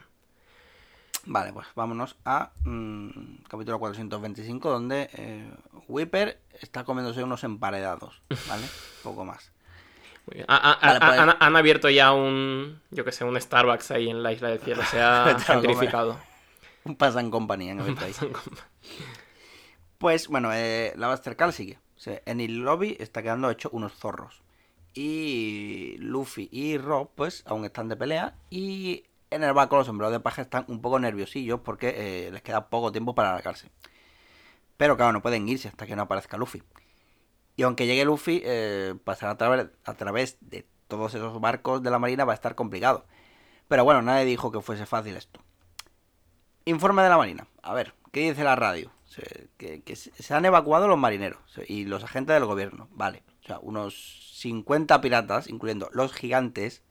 Vale, 1.25 1.53
pues 1.53 1.67
vámonos 1.75 2.17
a 2.25 2.51
mm, 2.63 3.43
capítulo 3.47 3.77
425, 3.79 4.69
donde 4.71 5.09
eh, 5.13 5.51
Whipper 5.87 6.41
está 6.59 6.83
comiéndose 6.83 7.23
unos 7.23 7.43
emparedados, 7.43 8.21
¿vale? 8.47 8.63
Poco 9.03 9.23
más. 9.25 9.51
Muy 10.27 10.35
bien. 10.35 10.45
Vale, 10.47 10.99
pues- 10.99 11.19
han, 11.19 11.35
han 11.39 11.55
abierto 11.55 11.89
ya 11.89 12.11
un, 12.11 12.81
yo 12.89 13.05
que 13.05 13.11
sé, 13.11 13.23
un 13.23 13.39
Starbucks 13.39 13.91
ahí 13.91 14.09
en 14.09 14.23
la 14.23 14.31
isla 14.31 14.49
del 14.49 14.59
cielo. 14.59 14.83
Se 14.83 14.99
ha 15.01 15.37
gentrificado. 15.45 16.19
Un 16.83 16.95
Pasan 16.95 17.29
Company 17.29 17.69
en 17.69 17.79
el 17.81 17.93
país. 17.95 18.17
Pues 19.97 20.27
bueno, 20.27 20.51
eh, 20.53 20.93
la 20.95 21.09
Buster 21.09 21.35
Call 21.35 21.53
sigue. 21.53 21.77
O 21.95 21.99
sea, 21.99 22.21
en 22.25 22.41
el 22.41 22.57
lobby 22.57 22.97
está 22.99 23.21
quedando 23.21 23.49
hecho 23.51 23.69
unos 23.71 23.93
zorros. 23.93 24.41
Y 24.95 25.95
Luffy 25.99 26.49
y 26.51 26.77
Rob, 26.77 27.11
pues, 27.15 27.43
aún 27.45 27.65
están 27.65 27.87
de 27.87 27.95
pelea. 27.95 28.33
Y 28.49 29.03
en 29.31 29.43
el 29.43 29.53
barco 29.53 29.77
los 29.77 29.87
sombreros 29.87 30.11
de 30.11 30.19
paja 30.19 30.41
están 30.41 30.65
un 30.67 30.81
poco 30.81 30.99
nerviosillos 30.99 31.61
porque 31.61 32.27
eh, 32.27 32.31
les 32.31 32.41
queda 32.41 32.69
poco 32.69 32.91
tiempo 32.91 33.15
para 33.15 33.31
alargarse. 33.31 33.69
Pero 34.77 34.97
claro, 34.97 35.13
no 35.13 35.21
pueden 35.21 35.47
irse 35.47 35.69
hasta 35.69 35.87
que 35.87 35.95
no 35.95 36.03
aparezca 36.03 36.37
Luffy. 36.37 36.61
Y 37.55 37.63
aunque 37.63 37.85
llegue 37.85 38.05
Luffy, 38.05 38.41
eh, 38.43 38.95
pasar 39.03 39.29
a 39.29 39.37
través, 39.37 39.67
a 39.85 39.93
través 39.93 40.37
de 40.41 40.67
todos 40.87 41.13
esos 41.13 41.39
barcos 41.39 41.81
de 41.81 41.89
la 41.89 41.99
marina 41.99 42.25
va 42.25 42.33
a 42.33 42.35
estar 42.35 42.55
complicado. 42.55 43.05
Pero 43.67 43.85
bueno, 43.85 44.01
nadie 44.01 44.25
dijo 44.25 44.51
que 44.51 44.61
fuese 44.61 44.85
fácil 44.85 45.15
esto. 45.15 45.39
Informe 46.65 47.03
de 47.03 47.09
la 47.09 47.17
Marina. 47.17 47.47
A 47.63 47.73
ver, 47.73 47.93
¿qué 48.11 48.29
dice 48.29 48.43
la 48.43 48.55
radio? 48.55 48.91
Que, 49.57 49.81
que 49.81 49.95
se 49.95 50.33
han 50.33 50.45
evacuado 50.45 50.87
los 50.87 50.97
marineros 50.97 51.39
y 51.67 51.85
los 51.85 52.03
agentes 52.03 52.33
del 52.33 52.45
gobierno. 52.45 52.87
Vale. 52.91 53.23
O 53.43 53.47
sea, 53.47 53.59
unos 53.59 54.35
50 54.39 55.01
piratas, 55.01 55.47
incluyendo 55.47 55.89
los 55.93 56.13
gigantes, 56.13 56.83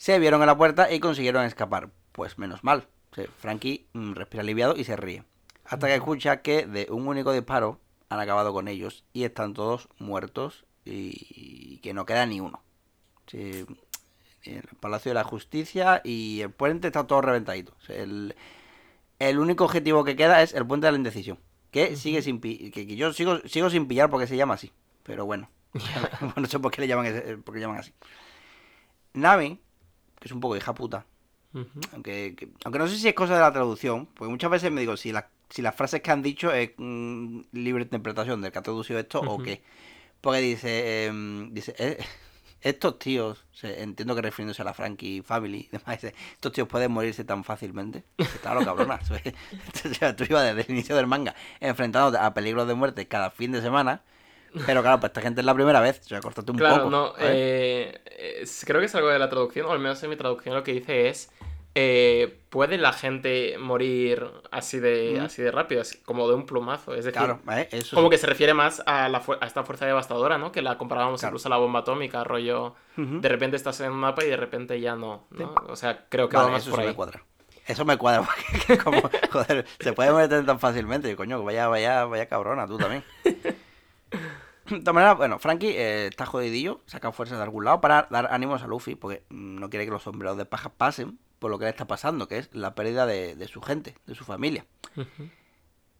se 0.00 0.18
vieron 0.18 0.40
en 0.40 0.46
la 0.46 0.56
puerta 0.56 0.90
y 0.90 0.98
consiguieron 0.98 1.44
escapar. 1.44 1.90
Pues 2.12 2.38
menos 2.38 2.64
mal. 2.64 2.88
Frankie 3.36 3.86
mm, 3.92 4.14
respira 4.14 4.40
aliviado 4.40 4.74
y 4.74 4.84
se 4.84 4.96
ríe. 4.96 5.24
Hasta 5.66 5.88
que 5.88 5.94
escucha 5.94 6.40
que 6.40 6.66
de 6.66 6.86
un 6.90 7.06
único 7.06 7.32
disparo 7.32 7.78
han 8.08 8.18
acabado 8.18 8.54
con 8.54 8.66
ellos 8.66 9.04
y 9.12 9.24
están 9.24 9.52
todos 9.52 9.90
muertos 9.98 10.64
y, 10.86 11.80
que 11.82 11.92
no 11.92 12.06
queda 12.06 12.24
ni 12.24 12.40
uno. 12.40 12.62
Sí, 13.26 13.66
el 14.44 14.62
Palacio 14.80 15.10
de 15.10 15.14
la 15.16 15.24
Justicia 15.24 16.00
y 16.02 16.40
el 16.40 16.50
puente 16.50 16.86
está 16.86 17.06
todo 17.06 17.20
reventadito. 17.20 17.74
O 17.78 17.84
sea, 17.84 17.96
el, 17.96 18.34
el 19.18 19.38
único 19.38 19.64
objetivo 19.64 20.02
que 20.02 20.16
queda 20.16 20.40
es 20.42 20.54
el 20.54 20.66
puente 20.66 20.86
de 20.86 20.92
la 20.92 20.98
indecisión. 20.98 21.38
Que 21.70 21.94
sigue 21.96 22.22
sin 22.22 22.40
que, 22.40 22.70
que 22.70 22.96
yo 22.96 23.12
sigo, 23.12 23.40
sigo 23.40 23.68
sin 23.68 23.86
pillar 23.86 24.08
porque 24.08 24.26
se 24.26 24.38
llama 24.38 24.54
así. 24.54 24.72
Pero 25.02 25.26
bueno. 25.26 25.50
no 26.36 26.46
sé 26.46 26.58
por 26.58 26.72
qué 26.72 26.80
le 26.80 26.88
llaman, 26.88 27.04
ese- 27.04 27.36
por 27.36 27.54
qué 27.54 27.60
llaman 27.60 27.76
así. 27.80 27.92
Nami, 29.12 29.60
que 30.20 30.28
es 30.28 30.32
un 30.32 30.38
poco 30.40 30.56
hija 30.56 30.72
puta. 30.74 31.04
Aunque, 31.92 32.36
que- 32.36 32.48
aunque 32.64 32.78
no 32.78 32.86
sé 32.86 32.96
si 32.96 33.08
es 33.08 33.14
cosa 33.14 33.34
de 33.34 33.40
la 33.40 33.52
traducción. 33.52 34.06
Porque 34.06 34.30
muchas 34.30 34.50
veces 34.50 34.70
me 34.70 34.80
digo 34.82 34.96
si, 34.96 35.10
la- 35.10 35.28
si 35.48 35.62
las 35.62 35.74
frases 35.74 36.00
que 36.00 36.12
han 36.12 36.22
dicho 36.22 36.52
es 36.52 36.70
mm, 36.76 37.40
libre 37.52 37.82
interpretación 37.82 38.40
del 38.40 38.52
que 38.52 38.58
ha 38.58 38.62
traducido 38.62 39.00
esto 39.00 39.20
o 39.20 39.42
qué. 39.42 39.62
Porque 40.20 40.38
dice, 40.40 41.06
em, 41.06 41.52
dice 41.52 41.74
eh, 41.78 41.98
estos 42.60 42.98
tíos, 42.98 43.44
entiendo 43.62 44.14
que 44.14 44.20
refiriéndose 44.22 44.60
a 44.62 44.66
la 44.66 44.74
Frankie 44.74 45.22
Family 45.22 45.60
y 45.60 45.68
demás, 45.76 46.00
dice, 46.02 46.14
estos 46.34 46.52
tíos 46.52 46.68
pueden 46.68 46.92
morirse 46.92 47.24
tan 47.24 47.42
fácilmente. 47.42 48.04
Claro, 48.42 48.62
cabrona. 48.64 49.00
o 49.90 49.94
sea, 49.94 50.14
tú 50.14 50.24
ibas 50.28 50.44
desde 50.54 50.60
el 50.70 50.70
inicio 50.76 50.94
del 50.94 51.06
manga 51.06 51.34
enfrentándote 51.58 52.18
a 52.18 52.32
peligros 52.34 52.68
de 52.68 52.74
muerte 52.74 53.08
cada 53.08 53.30
fin 53.30 53.50
de 53.52 53.62
semana. 53.62 54.02
Pero 54.66 54.82
claro, 54.82 55.00
pues 55.00 55.10
esta 55.10 55.20
gente 55.20 55.40
es 55.40 55.44
la 55.44 55.54
primera 55.54 55.80
vez. 55.80 56.00
O 56.04 56.08
sea, 56.08 56.20
cortate 56.20 56.50
un 56.50 56.58
Claro, 56.58 56.76
poco. 56.84 56.90
no. 56.90 57.06
¿sabes? 57.16 57.26
eh, 57.30 58.44
creo 58.66 58.80
que 58.80 58.86
es 58.86 58.94
algo 58.94 59.08
de 59.08 59.18
la 59.18 59.28
traducción, 59.28 59.66
o 59.66 59.72
al 59.72 59.78
menos 59.78 60.02
en 60.02 60.10
mi 60.10 60.16
traducción 60.16 60.54
lo 60.54 60.62
que 60.64 60.72
dice 60.72 61.08
es. 61.08 61.30
eh, 61.76 62.36
¿Puede 62.50 62.78
la 62.78 62.92
gente 62.92 63.56
morir 63.58 64.26
así 64.50 64.80
de, 64.80 65.18
Mm. 65.20 65.24
así 65.26 65.40
de 65.40 65.52
rápido? 65.52 65.82
así 65.82 65.98
como 66.02 66.26
de 66.28 66.34
un 66.34 66.44
plumazo. 66.44 66.94
Es 66.96 67.04
decir, 67.04 67.12
claro, 67.16 67.38
¿eh? 67.52 67.68
eso 67.70 67.94
como 67.94 68.08
sí. 68.08 68.10
que 68.10 68.18
se 68.18 68.26
refiere 68.26 68.54
más 68.54 68.82
a, 68.86 69.08
la 69.08 69.22
a 69.40 69.46
esta 69.46 69.62
fuerza 69.62 69.86
devastadora, 69.86 70.36
¿no? 70.36 70.50
Que 70.50 70.62
la 70.62 70.76
comparábamos 70.76 71.20
Claro. 71.20 71.30
incluso 71.30 71.46
a 71.46 71.50
la 71.50 71.58
bomba 71.58 71.80
atómica, 71.80 72.24
rollo. 72.24 72.74
De 72.96 73.28
repente 73.28 73.56
estás 73.56 73.78
en 73.82 73.92
un 73.92 73.98
mapa 73.98 74.24
y 74.24 74.28
de 74.28 74.36
repente 74.36 74.80
ya 74.80 74.96
no, 74.96 75.28
¿no? 75.30 75.38
Sí. 75.38 75.44
O 75.68 75.76
sea, 75.76 76.06
creo 76.08 76.28
que 76.28 76.36
Vale, 76.36 76.50
más 76.50 76.62
eso 76.62 76.70
por 76.70 76.80
sí 76.80 76.82
ahí. 76.82 76.88
me 76.88 76.94
cuadra. 76.96 77.22
Eso 77.68 77.84
me 77.84 77.96
cuadra, 77.96 78.26
porque 78.66 78.78
como, 78.82 79.02
joder, 79.30 79.64
se 79.78 79.92
puede 79.92 80.12
meter 80.12 80.44
tan 80.44 80.58
fácilmente. 80.58 81.08
Y, 81.08 81.14
coño, 81.14 81.40
vaya, 81.44 81.68
vaya, 81.68 82.04
vaya 82.04 82.26
cabrona, 82.26 82.66
tú 82.66 82.78
también. 82.78 83.04
De 84.78 84.80
todas 84.80 84.94
maneras, 84.94 85.16
bueno, 85.16 85.38
Frankie 85.38 85.70
eh, 85.76 86.06
está 86.06 86.26
jodidillo, 86.26 86.80
saca 86.86 87.12
fuerzas 87.12 87.38
de 87.38 87.44
algún 87.44 87.64
lado 87.64 87.80
para 87.80 88.06
dar 88.10 88.28
ánimos 88.32 88.62
a 88.62 88.66
Luffy, 88.66 88.94
porque 88.94 89.24
mm, 89.30 89.56
no 89.56 89.70
quiere 89.70 89.84
que 89.84 89.90
los 89.90 90.02
sombreros 90.02 90.36
de 90.36 90.44
paja 90.46 90.70
pasen 90.70 91.18
por 91.38 91.50
lo 91.50 91.58
que 91.58 91.64
le 91.64 91.70
está 91.70 91.86
pasando, 91.86 92.28
que 92.28 92.38
es 92.38 92.50
la 92.52 92.74
pérdida 92.74 93.06
de, 93.06 93.34
de 93.34 93.48
su 93.48 93.62
gente, 93.62 93.96
de 94.06 94.14
su 94.14 94.24
familia. 94.24 94.66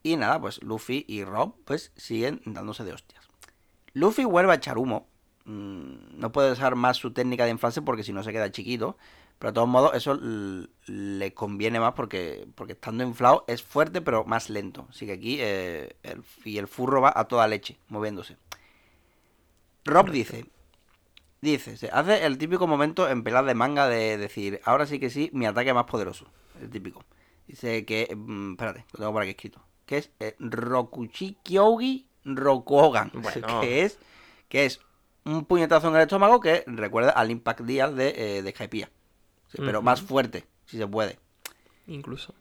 Y 0.02 0.16
nada, 0.16 0.40
pues 0.40 0.62
Luffy 0.62 1.04
y 1.08 1.24
Rob 1.24 1.54
pues 1.64 1.92
siguen 1.96 2.40
dándose 2.44 2.84
de 2.84 2.92
hostias. 2.92 3.28
Luffy 3.92 4.24
vuelve 4.24 4.52
a 4.52 4.56
echar 4.56 4.78
humo. 4.78 5.08
Mm, 5.44 6.18
No 6.20 6.32
puede 6.32 6.52
usar 6.52 6.74
más 6.76 6.96
su 6.96 7.12
técnica 7.12 7.44
de 7.44 7.50
inflarse 7.50 7.82
porque 7.82 8.04
si 8.04 8.12
no 8.12 8.22
se 8.22 8.32
queda 8.32 8.50
chiquito. 8.50 8.96
Pero 9.38 9.52
de 9.52 9.54
todos 9.54 9.68
modos, 9.68 9.94
eso 9.94 10.18
le 10.86 11.32
conviene 11.32 11.80
más 11.80 11.94
porque, 11.94 12.46
porque 12.54 12.74
estando 12.74 13.02
inflado 13.04 13.46
es 13.48 13.62
fuerte, 13.62 14.02
pero 14.02 14.24
más 14.24 14.50
lento. 14.50 14.86
Así 14.90 15.06
que 15.06 15.12
aquí 15.12 15.38
eh, 15.40 15.96
el, 16.02 16.22
y 16.44 16.58
el 16.58 16.68
furro 16.68 17.00
va 17.00 17.10
a 17.16 17.24
toda 17.24 17.48
leche, 17.48 17.78
moviéndose. 17.88 18.36
Rob 19.84 20.10
dice, 20.10 20.46
dice, 21.40 21.76
se 21.76 21.88
hace 21.88 22.26
el 22.26 22.38
típico 22.38 22.66
momento 22.66 23.08
en 23.08 23.22
pelas 23.22 23.46
de 23.46 23.54
manga 23.54 23.88
de 23.88 24.18
decir, 24.18 24.60
ahora 24.64 24.86
sí 24.86 24.98
que 24.98 25.10
sí, 25.10 25.30
mi 25.32 25.46
ataque 25.46 25.72
más 25.72 25.84
poderoso. 25.84 26.26
El 26.60 26.70
típico. 26.70 27.04
Dice 27.46 27.84
que, 27.84 28.14
mm, 28.14 28.52
espérate, 28.52 28.84
lo 28.92 28.98
tengo 28.98 29.12
por 29.12 29.22
aquí 29.22 29.30
escrito. 29.30 29.64
Que 29.86 29.98
es 29.98 30.10
eh, 30.20 30.36
Rokuchi 30.38 31.38
Kyogi 31.42 32.06
Rokuogan. 32.24 33.10
Bueno. 33.14 33.60
Que 33.60 33.82
es, 33.82 33.98
que 34.48 34.66
es 34.66 34.80
un 35.24 35.44
puñetazo 35.44 35.88
en 35.88 35.96
el 35.96 36.02
estómago 36.02 36.40
que 36.40 36.64
recuerda 36.66 37.10
al 37.10 37.30
Impact 37.30 37.62
Dial 37.62 37.96
de, 37.96 38.38
eh, 38.38 38.42
de 38.42 38.50
Skypiea. 38.50 38.90
Sí, 39.48 39.58
pero 39.58 39.82
más 39.82 40.00
fuerte, 40.00 40.46
si 40.66 40.76
se 40.76 40.86
puede. 40.86 41.18
Incluso. 41.86 42.34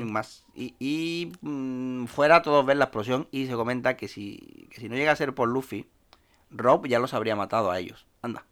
Más, 0.00 0.46
y, 0.54 0.74
y, 0.78 1.32
mm, 1.42 2.06
fuera 2.06 2.42
todos 2.42 2.64
ven 2.64 2.78
la 2.78 2.86
explosión 2.86 3.28
y 3.30 3.46
se 3.46 3.52
comenta 3.52 3.96
que 3.96 4.08
si, 4.08 4.68
que 4.70 4.80
si 4.80 4.88
no 4.88 4.96
llega 4.96 5.12
a 5.12 5.16
ser 5.16 5.34
por 5.34 5.48
Luffy, 5.48 5.86
Rob 6.50 6.86
ya 6.86 6.98
los 6.98 7.14
habría 7.14 7.36
matado 7.36 7.70
a 7.70 7.78
ellos. 7.78 8.06
Anda. 8.22 8.44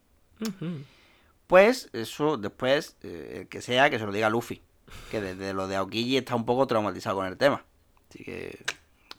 Pues 1.47 1.91
eso 1.93 2.37
después, 2.37 2.97
eh, 3.03 3.41
el 3.41 3.49
que 3.49 3.61
sea, 3.63 3.91
que 3.91 3.99
se 3.99 4.07
lo 4.07 4.13
diga 4.13 4.31
Luffy. 4.31 4.63
Que 5.11 5.21
desde 5.21 5.55
lo 5.55 5.67
de 5.67 5.77
Aokiji 5.77 6.17
está 6.17 6.35
un 6.35 6.45
poco 6.45 6.67
traumatizado 6.67 7.17
con 7.17 7.27
el 7.27 7.37
tema. 7.37 7.65
Así 8.09 8.25
que, 8.25 8.65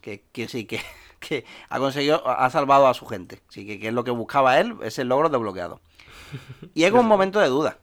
que, 0.00 0.22
que 0.32 0.48
sí, 0.48 0.64
que, 0.64 0.80
que 1.18 1.44
ha 1.68 1.78
conseguido, 1.78 2.26
ha 2.28 2.48
salvado 2.50 2.86
a 2.86 2.94
su 2.94 3.06
gente. 3.06 3.40
Así 3.48 3.66
que, 3.66 3.78
que 3.78 3.88
es 3.88 3.94
lo 3.94 4.04
que 4.04 4.10
buscaba 4.10 4.58
él, 4.60 4.76
ese 4.82 5.04
logro 5.04 5.28
desbloqueado. 5.28 5.80
Y 6.74 6.84
es 6.84 6.92
un 6.92 7.06
momento 7.06 7.40
de 7.40 7.48
duda 7.48 7.78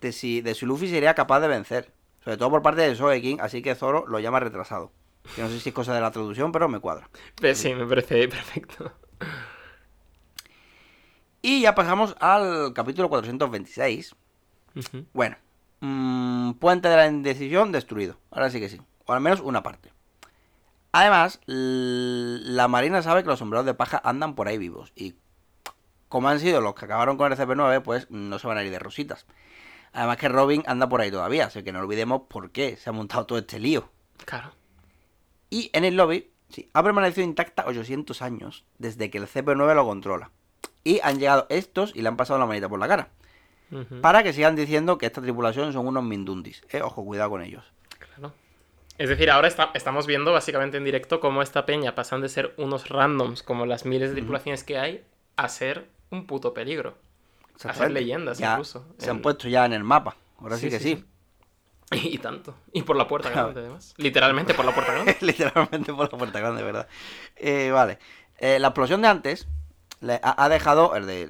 de 0.00 0.12
si, 0.12 0.40
de 0.40 0.54
si 0.54 0.66
Luffy 0.66 0.88
sería 0.88 1.14
capaz 1.14 1.40
de 1.40 1.48
vencer. 1.48 1.92
Sobre 2.24 2.36
todo 2.38 2.50
por 2.50 2.62
parte 2.62 2.82
de 2.82 2.94
Sogeking, 2.96 3.40
así 3.40 3.62
que 3.62 3.74
Zoro 3.74 4.04
lo 4.06 4.18
llama 4.18 4.40
retrasado. 4.40 4.90
Que 5.34 5.42
no 5.42 5.48
sé 5.48 5.60
si 5.60 5.68
es 5.68 5.74
cosa 5.74 5.94
de 5.94 6.00
la 6.00 6.10
traducción, 6.10 6.52
pero 6.52 6.68
me 6.68 6.80
cuadra. 6.80 7.08
Pues 7.36 7.58
sí, 7.58 7.74
me 7.74 7.86
parece 7.86 8.28
perfecto. 8.28 8.92
Y 11.46 11.60
ya 11.60 11.76
pasamos 11.76 12.16
al 12.18 12.72
capítulo 12.72 13.08
426. 13.08 14.16
Ujú. 14.74 15.06
Bueno, 15.12 15.36
mm, 15.78 16.54
puente 16.54 16.88
de 16.88 16.96
la 16.96 17.06
indecisión 17.06 17.70
destruido. 17.70 18.18
Ahora 18.32 18.50
sí 18.50 18.58
que 18.58 18.68
sí. 18.68 18.80
O 19.04 19.12
al 19.12 19.20
menos 19.20 19.38
una 19.38 19.62
parte. 19.62 19.92
Además, 20.90 21.38
la 21.46 22.66
marina 22.66 23.00
sabe 23.00 23.22
que 23.22 23.28
los 23.28 23.38
sombreros 23.38 23.64
de 23.64 23.74
paja 23.74 24.02
andan 24.02 24.34
por 24.34 24.48
ahí 24.48 24.58
vivos. 24.58 24.92
Y 24.96 25.14
como 26.08 26.28
han 26.28 26.40
sido 26.40 26.60
los 26.60 26.74
que 26.74 26.86
acabaron 26.86 27.16
con 27.16 27.30
el 27.30 27.38
CP9, 27.38 27.80
pues 27.80 28.10
no 28.10 28.40
se 28.40 28.48
van 28.48 28.58
a 28.58 28.64
ir 28.64 28.72
de 28.72 28.80
rositas. 28.80 29.24
Además 29.92 30.16
que 30.16 30.28
Robin 30.28 30.64
anda 30.66 30.88
por 30.88 31.00
ahí 31.00 31.12
todavía, 31.12 31.46
así 31.46 31.62
que 31.62 31.70
no 31.70 31.78
olvidemos 31.78 32.22
por 32.28 32.50
qué 32.50 32.76
se 32.76 32.90
ha 32.90 32.92
montado 32.92 33.24
todo 33.24 33.38
este 33.38 33.60
lío. 33.60 33.88
Claro. 34.24 34.50
Y 35.48 35.70
en 35.74 35.84
el 35.84 35.96
lobby, 35.96 36.28
sí, 36.48 36.68
ha 36.72 36.82
permanecido 36.82 37.24
intacta 37.24 37.66
800 37.68 38.20
años 38.20 38.64
desde 38.78 39.10
que 39.10 39.18
el 39.18 39.28
CP9 39.28 39.76
lo 39.76 39.86
controla. 39.86 40.32
Y 40.86 41.00
han 41.02 41.18
llegado 41.18 41.46
estos 41.48 41.90
y 41.96 42.02
le 42.02 42.08
han 42.08 42.16
pasado 42.16 42.38
la 42.38 42.46
manita 42.46 42.68
por 42.68 42.78
la 42.78 42.86
cara. 42.86 43.08
Para 44.00 44.22
que 44.22 44.32
sigan 44.32 44.54
diciendo 44.54 44.98
que 44.98 45.06
esta 45.06 45.20
tripulación 45.20 45.72
son 45.72 45.88
unos 45.88 46.04
mindundis. 46.04 46.62
Eh, 46.70 46.80
ojo, 46.82 47.04
cuidado 47.04 47.30
con 47.30 47.42
ellos. 47.42 47.64
Claro. 47.98 48.32
Es 48.96 49.08
decir, 49.08 49.28
ahora 49.32 49.48
está- 49.48 49.72
estamos 49.74 50.06
viendo 50.06 50.32
básicamente 50.32 50.76
en 50.76 50.84
directo 50.84 51.18
cómo 51.18 51.42
esta 51.42 51.66
peña 51.66 51.96
pasan 51.96 52.20
de 52.20 52.28
ser 52.28 52.54
unos 52.56 52.88
randoms, 52.88 53.42
como 53.42 53.66
las 53.66 53.84
miles 53.84 54.10
de 54.10 54.14
tripulaciones 54.14 54.62
que 54.62 54.78
hay, 54.78 55.04
a 55.34 55.48
ser 55.48 55.88
un 56.10 56.28
puto 56.28 56.54
peligro. 56.54 56.94
A 57.64 57.74
ser 57.74 57.90
leyendas 57.90 58.38
Ya 58.38 58.52
incluso. 58.52 58.86
Se 58.98 59.10
han 59.10 59.20
puesto 59.22 59.48
ya 59.48 59.64
en 59.66 59.72
el 59.72 59.82
mapa. 59.82 60.14
Ahora 60.40 60.56
sí, 60.56 60.66
Sí, 60.66 60.70
que 60.70 60.78
sí, 60.78 61.04
sí. 61.90 62.08
Y 62.14 62.18
tanto. 62.18 62.54
Y 62.72 62.82
por 62.82 62.94
la 62.94 63.08
puerta 63.08 63.30
grande, 63.30 63.58
además. 63.60 63.92
Literalmente 63.96 64.54
por 64.54 64.64
la 64.64 64.72
puerta 64.72 64.92
grande. 64.94 65.16
Literalmente 65.20 65.92
por 65.92 66.12
la 66.12 66.16
puerta 66.18 66.38
grande, 66.38 66.62
¿verdad? 66.62 66.86
Eh, 67.34 67.70
vale. 67.72 67.98
Eh, 68.38 68.60
la 68.60 68.68
explosión 68.68 69.02
de 69.02 69.08
antes 69.08 69.48
le 70.00 70.20
ha, 70.22 70.44
ha 70.44 70.48
dejado, 70.48 70.94
el 70.96 71.06
de, 71.06 71.28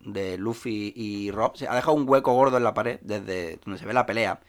de 0.00 0.38
Luffy 0.38 0.92
y 0.94 1.30
Rob, 1.30 1.56
se 1.56 1.68
ha 1.68 1.74
dejado 1.74 1.94
un 1.94 2.08
hueco 2.08 2.32
gordo 2.34 2.56
en 2.56 2.64
la 2.64 2.74
pared 2.74 2.98
desde 3.02 3.58
donde 3.64 3.78
se 3.78 3.86
ve 3.86 3.92
la 3.92 4.06
pelea. 4.06 4.40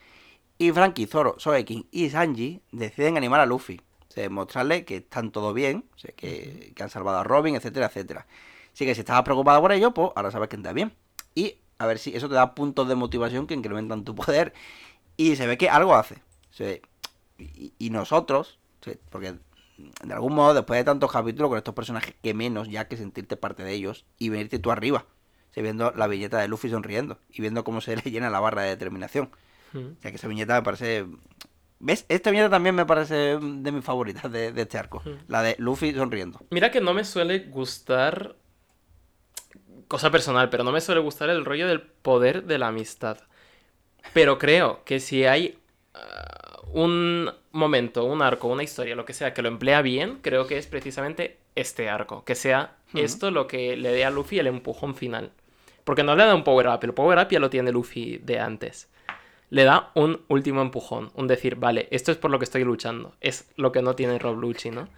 Y 0.58 0.72
Frankie, 0.72 1.08
Zoro, 1.08 1.36
Soeking 1.38 1.88
y 1.92 2.10
Sanji 2.10 2.62
deciden 2.72 3.18
animar 3.18 3.40
a 3.40 3.46
Luffy. 3.46 3.82
O 4.08 4.12
sea, 4.12 4.30
mostrarle 4.30 4.86
que 4.86 4.98
están 4.98 5.32
todo 5.32 5.54
bien, 5.54 5.86
o 5.94 5.98
sea, 5.98 6.12
que, 6.16 6.72
que 6.76 6.84
han 6.84 6.90
salvado 6.90 7.18
a 7.18 7.24
Robin, 7.24 7.56
etcétera, 7.56 7.88
etcétera. 7.88 8.26
Así 8.74 8.86
que 8.86 8.96
si 8.96 9.02
estabas 9.02 9.24
preocupado 9.24 9.62
por 9.62 9.72
ello, 9.72 9.94
pues 9.94 10.12
ahora 10.16 10.32
sabes 10.32 10.48
que 10.50 10.56
está 10.56 10.72
bien. 10.72 10.94
Y 11.34 11.58
a 11.78 11.86
ver 11.86 12.00
si 12.00 12.16
eso 12.16 12.30
te 12.30 12.36
da 12.36 12.56
puntos 12.56 12.88
de 12.88 12.96
motivación 12.96 13.48
que 13.48 13.54
incrementan 13.54 14.06
tu 14.06 14.16
poder. 14.16 14.54
Y 15.18 15.36
se 15.36 15.48
ve 15.48 15.58
que 15.58 15.70
algo 15.70 15.96
hace. 15.96 16.16
O 16.52 16.54
sea, 16.54 16.78
y, 17.38 17.74
y 17.78 17.90
nosotros, 17.90 18.60
porque 19.10 19.36
de 19.78 20.14
algún 20.14 20.34
modo, 20.34 20.54
después 20.54 20.80
de 20.80 20.84
tantos 20.84 21.12
capítulos 21.12 21.50
con 21.50 21.58
estos 21.58 21.74
personajes, 21.74 22.16
que 22.22 22.34
menos 22.34 22.70
ya 22.70 22.88
que 22.88 22.98
sentirte 22.98 23.36
parte 23.38 23.64
de 23.64 23.74
ellos 23.74 24.06
y 24.18 24.30
venirte 24.30 24.60
tú 24.60 24.72
arriba. 24.72 25.06
Viendo 25.56 25.92
la 25.92 26.08
viñeta 26.08 26.38
de 26.40 26.50
Luffy 26.50 26.70
sonriendo 26.70 27.18
y 27.30 27.42
viendo 27.42 27.64
cómo 27.64 27.80
se 27.80 27.96
le 28.04 28.12
llena 28.12 28.30
la 28.30 28.40
barra 28.40 28.64
de 28.64 28.70
determinación. 28.70 29.30
Ujú. 29.74 29.96
O 29.98 30.02
sea, 30.02 30.12
que 30.12 30.18
esa 30.18 30.28
viñeta 30.28 30.56
me 30.56 30.64
parece. 30.64 31.06
¿Ves? 31.80 32.06
Esta 32.10 32.32
viñeta 32.32 32.50
también 32.50 32.76
me 32.76 32.86
parece 32.86 33.38
de 33.38 33.72
mis 33.72 33.84
favoritas 33.84 34.30
de, 34.32 34.52
de 34.52 34.62
este 34.62 34.78
arco. 34.78 35.02
La 35.28 35.42
de 35.42 35.56
Luffy 35.60 35.94
sonriendo. 35.94 36.42
Mira 36.50 36.72
que 36.72 36.82
no 36.82 36.94
me 36.94 37.04
suele 37.06 37.40
gustar. 37.40 38.36
Cosa 39.88 40.10
personal, 40.10 40.50
pero 40.50 40.64
no 40.64 40.72
me 40.72 40.82
suele 40.82 41.00
gustar 41.00 41.30
el 41.30 41.46
rollo 41.46 41.68
del 41.68 41.82
poder 41.82 42.46
de 42.46 42.58
la 42.58 42.68
amistad. 42.68 43.20
Pero 44.14 44.40
creo 44.40 44.84
que 44.84 45.00
si 45.00 45.26
hay 45.26 45.60
ah, 45.94 46.60
un 46.74 47.32
momento, 47.56 48.06
un 48.06 48.22
arco, 48.22 48.48
una 48.48 48.64
historia, 48.64 48.96
lo 48.96 49.06
que 49.06 49.14
sea, 49.14 49.34
que 49.34 49.42
lo 49.42 49.48
emplea 49.48 49.82
bien, 49.82 50.20
creo 50.22 50.46
que 50.46 50.58
es 50.58 50.68
precisamente 50.68 51.38
este 51.56 51.90
arco. 51.90 52.24
Que 52.24 52.36
sea 52.36 52.78
esto 52.94 53.32
lo 53.32 53.48
que 53.48 53.76
le 53.78 53.92
dé 53.92 54.06
a 54.06 54.10
Luffy 54.10 54.40
el 54.40 54.48
empujón 54.48 54.96
final. 54.96 55.32
Porque 55.84 56.04
no 56.04 56.16
le 56.16 56.26
da 56.26 56.36
un 56.36 56.44
power 56.44 56.68
up, 56.68 56.80
el 56.84 56.94
power 56.94 57.18
up 57.20 57.30
ya 57.30 57.40
lo 57.40 57.50
tiene 57.50 57.72
Luffy 57.72 58.18
de 58.18 58.40
antes. 58.40 58.90
Le 59.50 59.64
da 59.64 59.92
un 59.94 60.22
último 60.28 60.62
empujón, 60.62 61.12
un 61.16 61.28
decir, 61.28 61.56
vale, 61.56 61.88
esto 61.92 62.12
es 62.12 62.18
por 62.18 62.32
lo 62.32 62.40
que 62.40 62.46
estoy 62.46 62.64
luchando. 62.64 63.16
Es 63.22 63.52
lo 63.56 63.72
que 63.72 63.82
no 63.82 63.96
tiene 63.96 64.20
Rob 64.20 64.38
Lucci, 64.38 64.72
¿no? 64.72 64.90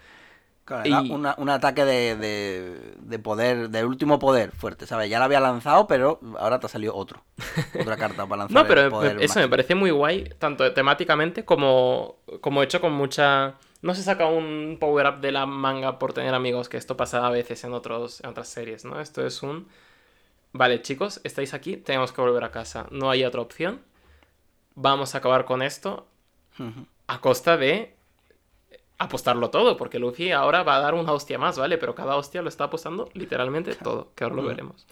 Claro, 0.67 0.83
era 0.85 1.01
Y- 1.01 1.11
una- 1.11 1.33
un 1.37 1.49
ataque 1.49 1.85
de, 1.85 2.17
de, 2.17 2.93
de 2.99 3.19
poder, 3.19 3.69
del 3.69 3.85
último 3.85 4.19
poder 4.19 4.51
fuerte, 4.51 4.85
¿sabes? 4.85 5.09
Ya 5.09 5.17
lo 5.17 5.23
había 5.23 5.39
lanzado, 5.39 5.87
pero 5.87 6.19
ahora 6.37 6.59
te 6.59 6.65
ha 6.65 6.69
salido 6.69 6.93
otro. 6.93 7.23
Otra 7.81 7.95
carta 7.95 8.27
para 8.27 8.39
lanzar. 8.43 8.63
No, 8.63 8.67
pero 8.67 8.89
poder 8.89 9.21
eso 9.21 9.39
me 9.39 9.47
parece 9.47 9.75
muy 9.75 9.91
guay, 9.91 10.25
tanto 10.39 10.73
temáticamente 10.73 11.45
como, 11.45 12.17
como 12.41 12.61
hecho 12.63 12.81
con 12.81 12.91
mucha... 12.91 13.55
No 13.81 13.95
se 13.95 14.03
saca 14.03 14.25
un 14.25 14.75
power-up 14.77 15.21
de 15.21 15.31
la 15.31 15.45
manga 15.45 15.99
por 15.99 16.11
tener 16.11 16.33
amigos, 16.33 16.67
que 16.67 16.75
esto 16.75 16.97
pasa 16.97 17.25
a 17.25 17.29
veces 17.29 17.63
en, 17.63 17.73
otros, 17.73 18.19
en 18.21 18.31
otras 18.31 18.49
series, 18.49 18.83
¿no? 18.83 18.99
Esto 18.99 19.25
es 19.25 19.41
un... 19.43 19.69
Vale, 20.51 20.81
chicos, 20.81 21.21
estáis 21.23 21.53
aquí, 21.53 21.77
tenemos 21.77 22.11
que 22.11 22.19
volver 22.19 22.43
a 22.43 22.51
casa. 22.51 22.87
No 22.91 23.09
hay 23.09 23.23
otra 23.23 23.39
opción. 23.41 23.79
Vamos 24.75 25.15
a 25.15 25.19
acabar 25.19 25.45
con 25.45 25.61
esto 25.61 26.07
a 27.07 27.21
costa 27.21 27.55
de 27.55 27.95
apostarlo 28.97 29.49
todo, 29.49 29.77
porque 29.77 29.99
Luffy 29.99 30.31
ahora 30.31 30.63
va 30.63 30.77
a 30.77 30.79
dar 30.79 30.93
una 30.93 31.11
hostia 31.11 31.37
más, 31.37 31.57
¿vale? 31.57 31.77
Pero 31.77 31.95
cada 31.95 32.15
hostia 32.15 32.41
lo 32.41 32.49
está 32.49 32.65
apostando 32.65 33.09
literalmente 33.13 33.75
todo, 33.75 34.11
que 34.15 34.23
ahora 34.23 34.35
lo 34.37 34.43
veremos. 34.43 34.85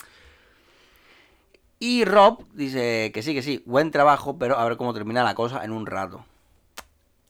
Y 1.79 2.05
Rob 2.05 2.45
dice 2.53 3.11
que 3.13 3.21
sí, 3.21 3.33
que 3.33 3.41
sí, 3.41 3.61
buen 3.65 3.91
trabajo, 3.91 4.37
pero 4.37 4.57
a 4.57 4.65
ver 4.65 4.77
cómo 4.77 4.93
termina 4.93 5.23
la 5.23 5.35
cosa 5.35 5.63
en 5.63 5.71
un 5.71 5.85
rato. 5.85 6.25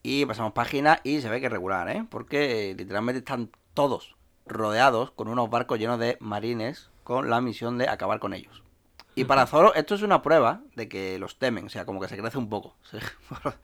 Y 0.02 0.24
pasamos 0.24 0.52
página 0.52 1.00
y 1.02 1.20
se 1.20 1.28
ve 1.28 1.40
que 1.40 1.46
es 1.46 1.52
regular, 1.52 1.88
¿eh? 1.88 2.04
Porque 2.08 2.74
literalmente 2.78 3.18
están 3.18 3.50
todos 3.74 4.14
rodeados 4.46 5.10
con 5.10 5.28
unos 5.28 5.50
barcos 5.50 5.78
llenos 5.78 5.98
de 5.98 6.16
marines 6.20 6.90
con 7.02 7.28
la 7.28 7.40
misión 7.40 7.76
de 7.78 7.88
acabar 7.88 8.20
con 8.20 8.32
ellos. 8.32 8.62
Y 9.16 9.24
para 9.24 9.46
Zoro 9.46 9.74
esto 9.74 9.94
es 9.94 10.02
una 10.02 10.22
prueba 10.22 10.60
de 10.76 10.88
que 10.88 11.18
los 11.18 11.38
temen, 11.38 11.66
o 11.66 11.68
sea, 11.68 11.86
como 11.86 12.00
que 12.00 12.08
se 12.08 12.16
crece 12.16 12.38
un 12.38 12.48
poco. 12.48 12.76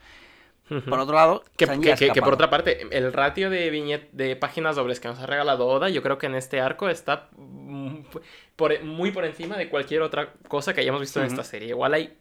Por 0.88 0.98
otro 1.00 1.14
lado, 1.14 1.42
Que, 1.56 1.66
Sanji 1.66 1.82
que- 1.82 1.92
ha 1.92 1.96
que- 1.96 2.10
que 2.10 2.22
por 2.22 2.34
otra 2.34 2.48
parte, 2.50 2.86
el 2.90 3.12
ratio 3.12 3.50
de 3.50 3.68
viñet 3.70 4.10
de 4.12 4.36
páginas 4.36 4.76
dobles 4.76 5.00
que 5.00 5.08
nos 5.08 5.18
ha 5.18 5.26
regalado 5.26 5.66
Oda, 5.66 5.88
yo 5.88 6.02
creo 6.02 6.18
que 6.18 6.26
en 6.26 6.34
este 6.34 6.60
arco 6.60 6.88
está 6.88 7.28
mm, 7.36 7.98
por- 8.56 8.82
muy 8.84 9.10
por 9.10 9.24
encima 9.24 9.56
de 9.56 9.68
cualquier 9.68 10.02
otra 10.02 10.32
cosa 10.48 10.72
que 10.74 10.80
hayamos 10.80 11.00
visto 11.00 11.20
en 11.20 11.26
esta 11.26 11.44
serie. 11.44 11.68
Igual 11.70 11.94
hay 11.94 12.16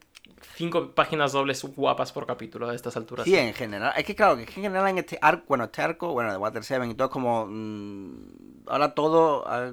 cinco 0.56 0.92
páginas 0.92 1.32
dobles 1.34 1.64
guapas 1.64 2.12
por 2.12 2.26
capítulo 2.26 2.68
a 2.70 2.76
estas 2.76 2.98
alturas. 2.98 3.26
Sí, 3.26 3.36
en 3.36 3.54
general. 3.54 3.94
Es 3.96 4.04
que 4.06 4.16
claro, 4.16 4.36
que 4.36 4.44
en 4.44 4.48
general 4.48 4.88
en 4.88 4.98
este 5.00 5.18
arco, 5.22 5.44
bueno, 5.48 5.66
este 5.66 5.82
arco, 5.82 6.14
bueno, 6.14 6.32
de 6.32 6.38
Water 6.38 6.64
7 6.64 6.86
y 6.88 6.94
todo 6.96 7.08
es 7.08 7.12
como... 7.14 7.46
mm, 7.48 8.64
ahora 8.68 8.94
todo, 8.94 9.44
ah, 9.48 9.72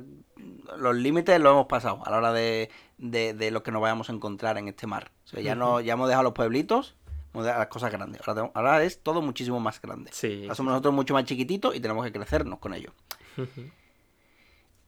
los 0.76 0.94
límites 0.94 1.40
los 1.40 1.52
hemos 1.52 1.66
pasado 1.66 2.00
a 2.04 2.10
la 2.10 2.18
hora 2.18 2.32
de, 2.32 2.70
de, 2.98 3.34
de 3.34 3.50
lo 3.50 3.62
que 3.62 3.70
nos 3.72 3.80
vayamos 3.82 4.08
a 4.10 4.12
encontrar 4.12 4.58
en 4.58 4.68
este 4.68 4.86
mar. 4.86 5.10
O 5.24 5.28
sea, 5.28 5.40
ya, 5.40 5.54
no, 5.54 5.80
ya 5.80 5.94
hemos 5.94 6.08
dejado 6.08 6.24
los 6.24 6.32
pueblitos, 6.32 6.94
dejado 7.32 7.58
las 7.58 7.68
cosas 7.68 7.92
grandes. 7.92 8.20
Ahora, 8.26 8.82
es 8.82 9.00
todo 9.02 9.22
muchísimo 9.22 9.60
más 9.60 9.80
grande. 9.80 10.10
Sí. 10.12 10.42
Ahora 10.42 10.54
somos 10.54 10.72
nosotros 10.72 10.94
mucho 10.94 11.14
más 11.14 11.24
chiquititos 11.24 11.74
y 11.74 11.80
tenemos 11.80 12.04
que 12.04 12.12
crecernos 12.12 12.58
con 12.58 12.74
ello. 12.74 12.92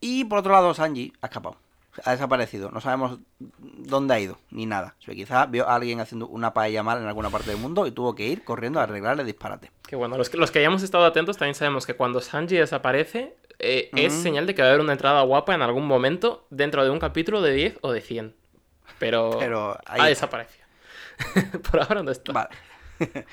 Y 0.01 0.25
por 0.25 0.39
otro 0.39 0.53
lado, 0.53 0.73
Sanji 0.75 1.13
ha 1.21 1.27
escapado. 1.27 1.57
Ha 2.05 2.13
desaparecido. 2.13 2.71
No 2.71 2.81
sabemos 2.81 3.19
dónde 3.39 4.15
ha 4.15 4.21
ido, 4.21 4.39
ni 4.51 4.65
nada. 4.65 4.95
O 5.01 5.03
sea, 5.03 5.15
quizás 5.15 5.51
vio 5.51 5.69
a 5.69 5.75
alguien 5.75 6.01
haciendo 6.01 6.27
una 6.29 6.55
paella 6.55 6.83
mal 6.83 7.01
en 7.01 7.07
alguna 7.07 7.31
parte 7.31 7.51
del 7.51 7.59
mundo 7.59 7.87
y 7.87 7.91
tuvo 7.91 8.15
que 8.15 8.27
ir 8.27 8.45
corriendo 8.45 8.81
a 8.81 8.85
arreglarle 8.85 9.25
disparate. 9.25 9.71
Que 9.87 9.97
bueno, 9.97 10.17
los 10.17 10.31
que, 10.31 10.37
los 10.37 10.51
que 10.51 10.61
hayamos 10.61 10.83
estado 10.83 11.05
atentos 11.05 11.37
también 11.37 11.55
sabemos 11.55 11.87
que 11.87 11.95
cuando 11.95 12.21
Sanji 12.21 12.57
desaparece 12.57 13.37
eh, 13.59 13.91
es 13.95 14.15
señal 14.15 14.47
de 14.47 14.55
que 14.55 14.63
va 14.63 14.69
a 14.69 14.71
haber 14.71 14.81
una 14.81 14.93
entrada 14.93 15.21
guapa 15.23 15.55
en 15.55 15.63
algún 15.63 15.87
momento 15.87 16.47
dentro 16.49 16.83
de 16.83 16.91
un 16.91 16.99
capítulo 16.99 17.43
de 17.43 17.53
10 17.53 17.79
o 17.83 17.93
de 17.93 18.01
100. 18.01 18.35
Pero, 18.99 19.37
Pero 19.39 19.79
ahí 19.87 20.01
ha 20.01 20.07
desaparecido. 20.07 20.60
Por 21.71 21.81
ahora 21.81 22.03
no 22.03 22.11
está. 22.11 22.33
Vale. 22.33 22.49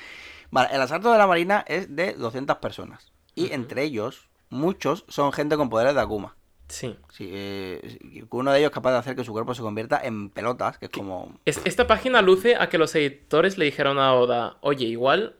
vale, 0.52 0.70
el 0.74 0.82
asalto 0.82 1.12
de 1.12 1.18
la 1.18 1.28
marina 1.28 1.64
es 1.68 1.96
de 1.96 2.14
200 2.14 2.58
personas. 2.58 3.12
Y 3.36 3.52
entre 3.54 3.84
ellos, 3.84 4.30
muchos 4.50 5.06
son 5.08 5.32
gente 5.34 5.58
con 5.58 5.70
poderes 5.70 5.94
de 5.96 6.02
Akuma. 6.02 6.36
Sí. 6.70 6.98
Sí, 7.14 7.30
eh, 7.32 7.98
sí, 8.02 8.26
uno 8.30 8.52
de 8.52 8.60
ellos 8.60 8.70
es 8.70 8.74
capaz 8.74 8.92
de 8.92 8.98
hacer 8.98 9.16
que 9.16 9.24
su 9.24 9.32
cuerpo 9.32 9.54
se 9.54 9.62
convierta 9.62 10.02
en 10.04 10.30
pelotas, 10.30 10.78
que 10.78 10.86
es 10.88 10.92
como... 10.92 11.40
Es- 11.46 11.62
esta 11.64 11.88
página 11.88 12.22
luce 12.22 12.56
a 12.58 12.68
que 12.68 12.78
los 12.78 12.94
editores 12.96 13.58
le 13.58 13.66
dijeron 13.66 14.00
a 14.00 14.14
Oda, 14.14 14.58
oye, 14.62 14.86
igual 14.86 15.36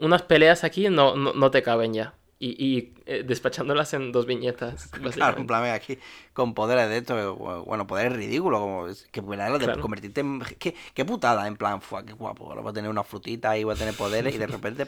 unas 0.00 0.22
peleas 0.22 0.62
aquí 0.64 0.88
no, 0.90 1.16
no, 1.16 1.32
no 1.32 1.50
te 1.50 1.62
caben 1.62 1.92
ya. 1.94 2.14
Y, 2.38 2.48
y, 2.62 2.94
eh, 3.06 3.22
despachándolas 3.24 3.94
en 3.94 4.12
dos 4.12 4.26
viñetas. 4.26 4.90
Claro, 5.14 5.38
en 5.38 5.46
plan, 5.46 5.64
aquí 5.66 5.98
con 6.32 6.52
poderes 6.54 6.88
de 6.88 6.98
esto, 6.98 7.36
bueno, 7.64 7.86
poderes 7.86 8.12
ridículos, 8.12 8.60
como 8.60 8.86
que 9.12 9.20
lo 9.22 9.58
de 9.58 9.64
Claro. 9.64 9.80
convertirte 9.80 10.20
en... 10.20 10.40
Qué, 10.58 10.74
qué 10.92 11.04
putada, 11.04 11.46
en 11.46 11.56
plan, 11.56 11.80
fua, 11.80 12.04
qué 12.04 12.12
guapo, 12.12 12.46
ahora 12.46 12.60
voy 12.60 12.70
a 12.70 12.74
tener 12.74 12.90
una 12.90 13.04
frutita 13.04 13.56
y 13.56 13.64
voy 13.64 13.74
a 13.74 13.78
tener 13.78 13.94
poderes 13.94 14.34
y 14.34 14.38
de 14.38 14.46
repente 14.48 14.86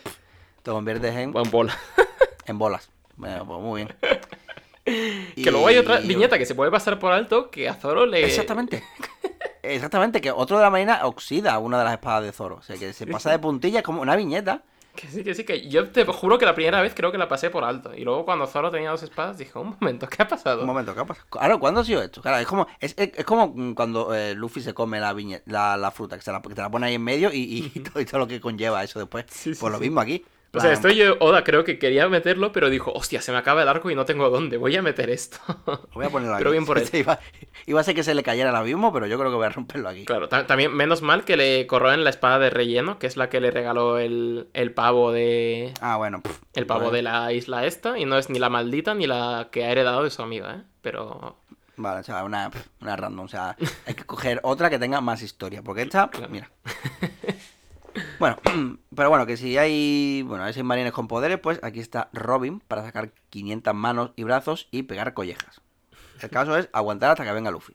te 0.63 0.71
conviertes 0.71 1.15
en, 1.15 1.33
Buen 1.33 1.51
bola. 1.51 1.77
en 2.47 2.59
bolas. 2.59 2.91
Bueno, 3.17 3.47
pues 3.47 3.61
muy 3.61 3.85
bien. 3.85 3.97
Que 4.85 5.51
luego 5.51 5.67
hay 5.67 5.79
otra 5.79 6.01
viñeta 6.01 6.39
que 6.39 6.47
se 6.47 6.55
puede 6.55 6.71
pasar 6.71 6.99
por 6.99 7.13
alto 7.13 7.51
que 7.51 7.69
a 7.69 7.75
Zoro 7.75 8.07
le... 8.07 8.25
Exactamente. 8.25 8.83
Exactamente, 9.63 10.21
que 10.21 10.31
otro 10.31 10.59
de 10.59 10.63
la 10.63 10.71
marina 10.71 11.01
oxida 11.07 11.59
una 11.59 11.79
de 11.79 11.85
las 11.85 11.95
espadas 11.95 12.23
de 12.23 12.33
Zoro. 12.33 12.57
O 12.57 12.63
sea, 12.63 12.77
que 12.77 12.93
se 12.93 13.07
pasa 13.07 13.31
de 13.31 13.39
puntilla, 13.39 13.81
es 13.81 13.85
como 13.85 14.01
una 14.01 14.15
viñeta. 14.17 14.63
Que 14.97 15.07
sí, 15.09 15.23
que 15.23 15.35
sí, 15.35 15.45
que 15.45 15.69
yo 15.69 15.91
te 15.91 16.05
juro 16.07 16.39
que 16.39 16.47
la 16.47 16.55
primera 16.55 16.81
vez 16.81 16.95
creo 16.95 17.13
que 17.13 17.19
la 17.19 17.29
pasé 17.29 17.51
por 17.51 17.65
alto. 17.65 17.93
Y 17.95 18.03
luego 18.03 18.25
cuando 18.25 18.47
Zoro 18.47 18.71
tenía 18.71 18.91
dos 18.91 19.03
espadas 19.03 19.37
dije, 19.39 19.59
un 19.59 19.77
momento, 19.79 20.09
¿qué 20.09 20.23
ha 20.23 20.27
pasado? 20.29 20.63
Un 20.63 20.67
momento, 20.67 20.95
¿qué 20.95 21.01
ha 21.01 21.05
pasado? 21.05 21.27
Claro, 21.31 21.61
¿cuándo 21.61 21.81
ha 21.81 21.85
sido 21.85 22.03
esto? 22.03 22.23
Claro, 22.23 22.39
es 22.39 22.47
como, 22.47 22.67
es, 22.81 22.95
es- 22.97 23.13
es 23.15 23.25
como 23.25 23.75
cuando 23.75 24.15
eh, 24.15 24.35
Luffy 24.35 24.61
se 24.63 24.73
come 24.75 24.99
la, 24.99 25.13
viñe- 25.15 25.43
la, 25.47 25.77
la 25.77 25.91
fruta, 25.91 26.17
que, 26.17 26.23
se 26.23 26.33
la, 26.33 26.41
que 26.41 26.55
te 26.55 26.63
la 26.63 26.71
pone 26.71 26.87
ahí 26.87 26.95
en 26.95 27.05
medio 27.05 27.31
y, 27.33 27.71
y- 27.75 27.81
todo, 27.85 28.01
y 28.01 28.07
todo 28.07 28.19
lo 28.21 28.27
que 28.27 28.41
conlleva 28.41 28.83
eso 28.83 28.99
después. 28.99 29.27
Sí, 29.29 29.55
sí, 29.55 29.61
pues 29.61 29.73
lo 29.73 29.79
mismo 29.79 30.01
aquí. 30.01 30.25
O 30.57 30.61
sea, 30.61 30.73
estoy 30.73 30.97
yo, 30.97 31.17
Oda, 31.21 31.45
creo 31.45 31.65
que 31.65 31.79
quería 31.79 32.09
meterlo, 32.09 32.53
pero 32.53 32.71
dijo, 32.71 32.93
hostia, 32.93 33.21
se 33.23 33.33
me 33.33 33.39
acaba 33.39 33.63
el 33.63 33.69
arco 33.69 33.91
y 33.91 33.95
no 33.95 34.05
tengo 34.05 34.31
dónde, 34.31 34.57
voy 34.57 34.75
a 34.77 34.83
meter 34.83 35.11
esto. 35.11 35.39
Voy 35.95 36.07
a 36.07 36.11
ponerlo 36.11 36.35
aquí. 36.35 36.41
Pero 36.41 36.51
bien 36.53 36.65
por 36.67 36.79
él. 36.79 36.89
Iba, 36.93 37.19
iba 37.67 37.81
a 37.81 37.85
ser 37.85 37.95
que 37.95 38.03
se 38.03 38.15
le 38.15 38.23
cayera 38.23 38.51
el 38.51 38.57
abismo, 38.57 38.93
pero 38.93 39.07
yo 39.07 39.19
creo 39.19 39.31
que 39.31 39.37
voy 39.37 39.47
a 39.47 39.51
romperlo 39.51 39.89
aquí. 39.89 40.05
Claro, 40.05 40.29
ta- 40.29 40.47
también 40.47 40.75
menos 40.75 41.03
mal 41.03 41.25
que 41.25 41.37
le 41.37 41.67
corroen 41.67 42.05
la 42.05 42.11
espada 42.11 42.39
de 42.39 42.51
relleno, 42.51 42.99
que 42.99 43.07
es 43.07 43.17
la 43.17 43.29
que 43.29 43.41
le 43.41 43.51
regaló 43.51 43.99
el, 43.99 44.49
el 44.55 44.73
pavo 44.73 45.13
de... 45.13 45.73
Ah, 45.81 45.97
bueno. 45.97 46.21
pff, 46.23 46.39
El 46.55 46.67
pavo 46.67 46.91
de 46.91 47.03
la 47.03 47.33
isla 47.33 47.65
esta, 47.67 47.99
y 47.99 48.05
no 48.05 48.17
es 48.19 48.31
ni 48.31 48.39
la 48.39 48.49
maldita 48.49 48.95
ni 48.95 49.07
la 49.07 49.49
que 49.51 49.65
ha 49.65 49.71
heredado 49.71 50.03
de 50.05 50.11
su 50.11 50.23
amiga, 50.23 50.55
¿eh? 50.57 50.63
Pero... 50.83 51.37
Vale, 51.79 52.01
o 52.01 52.05
sea, 52.05 52.25
una, 52.25 52.51
una 52.81 52.97
random. 52.97 53.27
O 53.27 53.29
sea, 53.29 53.55
hay 53.87 53.93
que 53.95 54.05
coger 54.05 54.41
otra 54.43 54.71
que 54.71 54.79
tenga 54.79 55.03
más 55.03 55.21
historia. 55.21 55.61
Porque 55.63 55.83
esta, 55.83 56.09
mira. 56.31 56.51
Bueno, 58.19 58.39
pero 58.95 59.09
bueno, 59.11 59.27
que 59.27 59.37
si 59.37 59.57
hay, 59.59 60.23
bueno, 60.23 60.45
hay 60.45 60.53
seis 60.53 60.65
marines 60.65 60.93
con 60.93 61.09
poderes, 61.09 61.39
pues 61.39 61.61
aquí 61.63 61.81
está 61.81 62.09
Robin 62.13 62.61
para 62.61 62.83
sacar 62.83 63.13
500 63.31 63.75
manos 63.75 64.13
y 64.17 64.25
brazos 64.25 64.69
y 64.71 64.83
pegar 64.85 65.15
collejas. 65.15 65.61
El 66.21 66.31
caso 66.31 66.57
es 66.57 66.69
aguantar 66.73 67.11
hasta 67.11 67.25
que 67.25 67.33
venga 67.33 67.51
Luffy. 67.51 67.75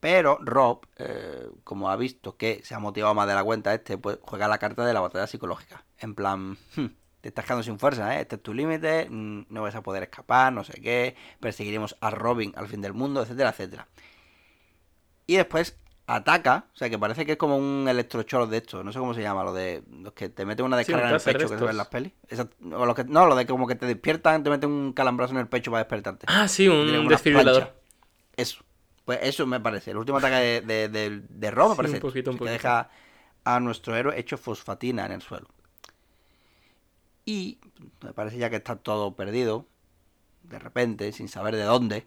Pero 0.00 0.38
Rob, 0.40 0.86
eh, 0.96 1.48
como 1.64 1.90
ha 1.90 1.96
visto 1.96 2.36
que 2.36 2.60
se 2.64 2.74
ha 2.74 2.78
motivado 2.78 3.14
más 3.14 3.26
de 3.26 3.34
la 3.34 3.42
cuenta 3.42 3.74
este, 3.74 3.98
pues 3.98 4.18
juega 4.22 4.46
la 4.46 4.58
carta 4.58 4.84
de 4.84 4.92
la 4.92 5.00
batalla 5.00 5.26
psicológica. 5.26 5.84
En 5.98 6.14
plan, 6.14 6.56
"Hmm, 6.76 6.86
te 7.20 7.28
estás 7.28 7.44
quedando 7.44 7.64
sin 7.64 7.78
fuerza, 7.80 8.16
¿eh? 8.16 8.20
Este 8.20 8.36
es 8.36 8.42
tu 8.42 8.54
límite, 8.54 9.08
mm, 9.10 9.46
no 9.48 9.62
vas 9.62 9.74
a 9.74 9.82
poder 9.82 10.04
escapar, 10.04 10.52
no 10.52 10.62
sé 10.62 10.80
qué, 10.80 11.16
perseguiremos 11.40 11.96
a 12.00 12.10
Robin 12.10 12.52
al 12.56 12.68
fin 12.68 12.80
del 12.80 12.94
mundo, 12.94 13.22
etcétera, 13.22 13.50
etcétera. 13.50 13.88
Y 15.26 15.36
después 15.36 15.76
ataca, 16.10 16.64
o 16.72 16.76
sea 16.76 16.88
que 16.88 16.98
parece 16.98 17.26
que 17.26 17.32
es 17.32 17.38
como 17.38 17.58
un 17.58 17.86
electrochoc 17.86 18.48
de 18.48 18.56
esto, 18.56 18.82
no 18.82 18.92
sé 18.92 18.98
cómo 18.98 19.12
se 19.12 19.20
llama, 19.20 19.44
lo 19.44 19.52
de 19.52 19.82
los 20.00 20.14
que 20.14 20.30
te 20.30 20.46
meten 20.46 20.64
una 20.64 20.78
descarga 20.78 21.08
en 21.10 21.14
el 21.16 21.20
pecho 21.20 21.38
que 21.40 21.48
se 21.48 21.54
ve 21.54 21.54
en 21.56 21.62
estos. 21.64 21.76
las 21.76 21.86
pelis. 21.88 22.12
Esa- 22.28 22.48
o 22.74 22.86
los 22.86 22.94
que, 22.96 23.04
no, 23.04 23.26
lo 23.26 23.36
de 23.36 23.46
como 23.46 23.66
que 23.66 23.74
te 23.74 23.84
despiertan, 23.84 24.42
te 24.42 24.48
meten 24.48 24.70
un 24.70 24.92
calambrazo 24.94 25.34
en 25.34 25.40
el 25.40 25.48
pecho 25.48 25.70
para 25.70 25.84
despertarte. 25.84 26.24
Ah, 26.28 26.48
sí, 26.48 26.66
un 26.66 27.06
desfibrilador. 27.08 27.74
Eso. 28.36 28.64
Pues 29.04 29.18
eso 29.22 29.46
me 29.46 29.60
parece. 29.60 29.90
El 29.90 29.98
último 29.98 30.16
ataque 30.18 30.36
de, 30.36 30.60
de, 30.62 30.88
de, 30.88 31.22
de 31.28 31.50
Rob 31.50 31.70
me 31.70 31.76
parece. 31.76 31.94
un 31.96 32.00
poquito, 32.00 32.30
un 32.30 32.38
que 32.38 32.44
deja 32.44 32.90
a 33.44 33.60
nuestro 33.60 33.94
héroe 33.94 34.18
hecho 34.18 34.38
fosfatina 34.38 35.04
en 35.06 35.12
el 35.12 35.22
suelo. 35.22 35.48
Y 37.24 37.58
me 38.02 38.12
parece 38.12 38.38
ya 38.38 38.48
que 38.50 38.56
está 38.56 38.76
todo 38.76 39.14
perdido. 39.14 39.66
De 40.42 40.58
repente, 40.58 41.12
sin 41.12 41.28
saber 41.28 41.54
de 41.56 41.64
dónde, 41.64 42.06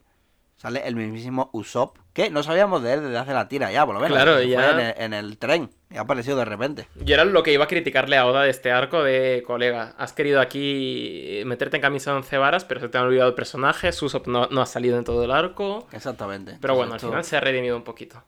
sale 0.62 0.88
el 0.88 0.96
mismísimo 0.96 1.50
Usopp. 1.54 1.98
Que 2.14 2.30
no 2.30 2.44
sabíamos 2.44 2.84
de 2.84 2.94
él 2.94 3.02
desde 3.02 3.18
hace 3.18 3.34
la 3.34 3.48
tira 3.48 3.72
ya, 3.72 3.84
por 3.84 3.96
lo 3.96 4.02
menos. 4.02 4.16
Claro, 4.16 4.36
fue 4.36 4.48
ya. 4.48 4.72
En 4.72 4.80
el, 4.80 4.94
en 4.98 5.14
el 5.14 5.38
tren. 5.40 5.72
Y 5.90 5.98
ha 5.98 6.02
aparecido 6.02 6.38
de 6.38 6.46
repente. 6.46 6.88
Y 7.04 7.12
era 7.12 7.26
lo 7.26 7.42
que 7.42 7.52
iba 7.52 7.64
a 7.64 7.68
criticarle 7.68 8.16
a 8.18 8.28
Oda 8.28 8.44
de 8.44 8.52
este 8.52 8.72
arco 8.72 9.02
de 9.04 9.44
colega. 9.48 9.96
Has 9.98 10.14
querido 10.14 10.40
aquí 10.40 11.42
meterte 11.46 11.78
en 11.78 11.82
camisa 11.82 12.12
de 12.12 12.18
once 12.18 12.38
varas, 12.38 12.64
pero 12.64 12.80
se 12.80 12.90
te 12.90 12.98
han 12.98 13.06
olvidado 13.06 13.30
el 13.30 13.36
personaje. 13.36 13.92
Susop 13.92 14.28
no, 14.28 14.48
no 14.52 14.62
ha 14.62 14.68
salido 14.68 15.00
en 15.00 15.04
todo 15.04 15.24
el 15.24 15.32
arco. 15.32 15.88
Exactamente. 15.94 16.58
Pero 16.62 16.76
bueno, 16.76 16.94
al 16.94 17.00
final 17.00 17.24
se 17.24 17.38
ha 17.38 17.40
redimido 17.40 17.76
un 17.76 17.84
poquito. 17.84 18.24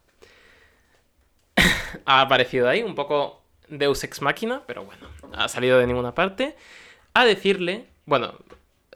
ha 2.06 2.22
aparecido 2.22 2.68
ahí, 2.68 2.82
un 2.82 2.96
poco 2.96 3.44
Deus 3.68 4.04
Ex 4.04 4.24
Máquina, 4.24 4.64
pero 4.66 4.86
bueno, 4.86 5.08
ha 5.34 5.48
salido 5.50 5.78
de 5.78 5.86
ninguna 5.86 6.16
parte. 6.16 6.56
A 7.14 7.26
decirle, 7.26 7.86
bueno, 8.06 8.34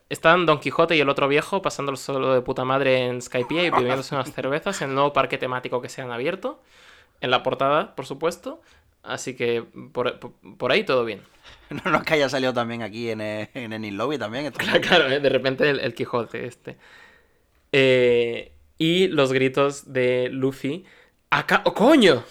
están 0.10 0.46
Don 0.46 0.60
Quijote 0.60 0.96
y 0.96 1.00
el 1.02 1.10
otro 1.10 1.28
viejo 1.28 1.62
pasándolo 1.62 1.98
solo 1.98 2.34
de 2.34 2.42
puta 2.42 2.64
madre 2.66 3.06
en 3.06 3.22
Skypiea 3.22 3.64
y 3.66 3.70
bebiéndose 3.70 4.16
unas 4.16 4.32
cervezas 4.34 4.82
en 4.82 4.90
el 4.90 4.96
nuevo 4.96 5.14
parque 5.14 5.38
temático 5.38 5.82
que 5.82 5.90
se 5.90 6.02
han 6.02 6.12
abierto. 6.12 6.62
En 7.22 7.32
la 7.32 7.44
portada, 7.44 7.96
por 7.96 8.06
supuesto. 8.06 8.62
Así 9.04 9.36
que 9.36 9.64
por, 9.94 10.20
por- 10.58 10.72
ahí 10.72 10.84
todo 10.84 11.06
bien. 11.06 11.22
No, 11.70 11.92
no 11.92 11.98
es 11.98 12.04
que 12.04 12.14
haya 12.14 12.30
salido 12.30 12.54
también 12.54 12.82
aquí 12.82 13.10
en 13.10 13.20
el, 13.22 13.50
en 13.54 13.74
el 13.74 13.96
Lobby 13.98 14.18
también. 14.18 14.52
Claro, 14.52 14.80
claro, 14.82 15.10
¿eh? 15.10 15.20
de 15.20 15.30
repente 15.30 15.70
el, 15.70 15.80
el 15.82 15.94
Quijote 15.94 16.46
este. 16.46 16.78
Eh, 17.72 18.54
y 18.78 19.08
los 19.08 19.34
gritos 19.34 19.92
de 19.92 20.30
Luffy. 20.32 20.86
¡Acá! 21.30 21.62
¡Oh, 21.66 21.74
coño! 21.74 22.24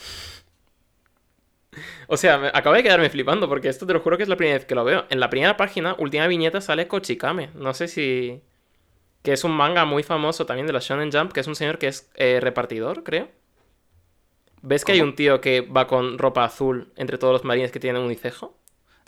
O 2.09 2.17
sea, 2.17 2.39
me- 2.39 2.49
acabo 2.49 2.75
de 2.77 2.83
quedarme 2.83 3.11
flipando 3.11 3.49
porque 3.49 3.69
esto 3.69 3.87
te 3.87 3.93
lo 3.93 4.01
juro 4.01 4.17
que 4.17 4.23
es 4.23 4.29
la 4.29 4.37
primera 4.37 4.57
vez 4.59 4.65
que 4.67 4.75
lo 4.75 4.85
veo. 4.85 5.07
En 5.11 5.19
la 5.21 5.29
primera 5.31 5.57
página, 5.57 5.95
última 5.99 6.27
viñeta, 6.27 6.61
sale 6.61 6.87
Kochikame. 6.89 7.51
No 7.55 7.75
sé 7.75 7.89
si... 7.89 8.43
Que 9.23 9.33
es 9.33 9.43
un 9.43 9.53
manga 9.53 9.85
muy 9.85 10.05
famoso 10.05 10.47
también 10.47 10.69
de 10.69 10.73
la 10.73 10.79
Shonen 10.79 11.11
Jump, 11.11 11.33
que 11.33 11.41
es 11.41 11.47
un 11.49 11.57
señor 11.57 11.79
que 11.79 11.89
es 11.89 12.09
eh, 12.15 12.39
repartidor, 12.41 13.03
creo. 13.03 13.29
¿Ves 14.63 14.85
que 14.85 14.93
hay 14.93 15.01
un 15.01 15.15
tío 15.17 15.41
que 15.41 15.61
va 15.63 15.87
con 15.89 16.19
ropa 16.19 16.45
azul 16.45 16.93
entre 16.97 17.19
todos 17.19 17.33
los 17.33 17.45
marines 17.45 17.73
que 17.73 17.81
tienen 17.81 18.03
unicejo? 18.03 18.57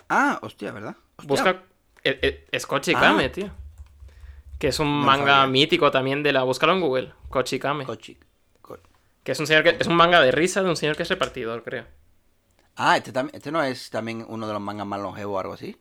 Ah, 0.09 0.39
hostia, 0.41 0.71
¿verdad? 0.73 0.95
Hostia. 1.17 1.27
Busca. 1.27 1.63
eh, 2.03 2.19
eh, 2.21 2.45
Es 2.51 2.65
Kochikame, 2.65 3.25
Ah. 3.25 3.31
tío. 3.31 3.49
Que 4.57 4.67
es 4.69 4.79
un 4.79 4.99
No 4.99 5.05
manga 5.05 5.35
sabía. 5.37 5.47
mítico 5.47 5.89
también 5.91 6.21
de 6.21 6.33
la. 6.33 6.43
Búscalo 6.43 6.73
en 6.73 6.81
Google. 6.81 7.13
Kochikame. 7.29 7.85
Kochi- 7.85 8.17
Ko- 8.61 8.77
Que 9.23 9.31
es 9.31 9.39
un 9.39 9.47
señor 9.47 9.63
que. 9.63 9.77
Es 9.79 9.87
un 9.87 9.95
manga 9.95 10.19
de 10.21 10.31
risa 10.31 10.61
de 10.63 10.69
un 10.69 10.75
señor 10.75 10.97
que 10.97 11.03
es 11.03 11.09
repartidor, 11.09 11.63
creo. 11.63 11.85
Ah, 12.81 12.95
este, 12.97 13.11
tam- 13.11 13.29
este 13.33 13.51
no 13.51 13.61
es 13.61 13.89
también 13.89 14.25
uno 14.27 14.47
de 14.47 14.53
los 14.53 14.61
mangas 14.61 14.87
más 14.87 15.01
longevos 15.01 15.35
o 15.35 15.39
algo 15.39 15.53
así. 15.53 15.75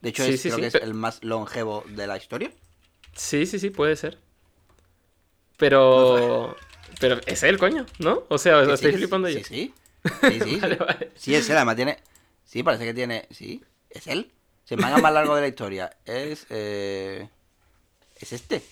De 0.00 0.08
hecho, 0.08 0.24
Sí, 0.24 0.32
es, 0.34 0.40
sí, 0.40 0.48
creo 0.48 0.56
sí, 0.56 0.60
que 0.62 0.66
es 0.68 0.74
el 0.76 0.94
más 0.94 1.22
longevo 1.22 1.84
de 1.86 2.06
la 2.06 2.16
historia. 2.16 2.50
Sí, 3.14 3.44
sí, 3.44 3.58
sí, 3.58 3.68
puede 3.70 3.94
ser. 3.96 4.18
Pero. 5.56 6.56
Pero 7.00 7.20
es 7.26 7.42
él, 7.44 7.56
coño, 7.58 7.86
¿no? 7.98 8.24
O 8.28 8.36
sea, 8.36 8.64
sí, 8.64 8.72
estoy 8.72 8.92
flipando 8.92 9.28
yo. 9.28 9.38
Sí, 9.44 9.44
sí, 9.44 9.74
sí. 10.44 10.56
Vale, 10.60 10.74
sí. 10.76 10.80
vale. 10.80 11.10
Sí, 11.14 11.34
es 11.34 11.48
él, 11.48 11.56
además 11.56 11.76
tiene... 11.76 11.98
Sí, 12.44 12.62
parece 12.62 12.84
que 12.84 12.92
tiene... 12.94 13.26
Sí, 13.30 13.62
es 13.90 14.06
él. 14.08 14.30
Si 14.64 14.74
el 14.74 14.80
manga 14.80 14.98
más 14.98 15.12
largo 15.12 15.34
de 15.36 15.40
la 15.42 15.48
historia 15.48 15.96
es... 16.04 16.46
eh, 16.50 17.28
Es 18.20 18.32
este. 18.32 18.62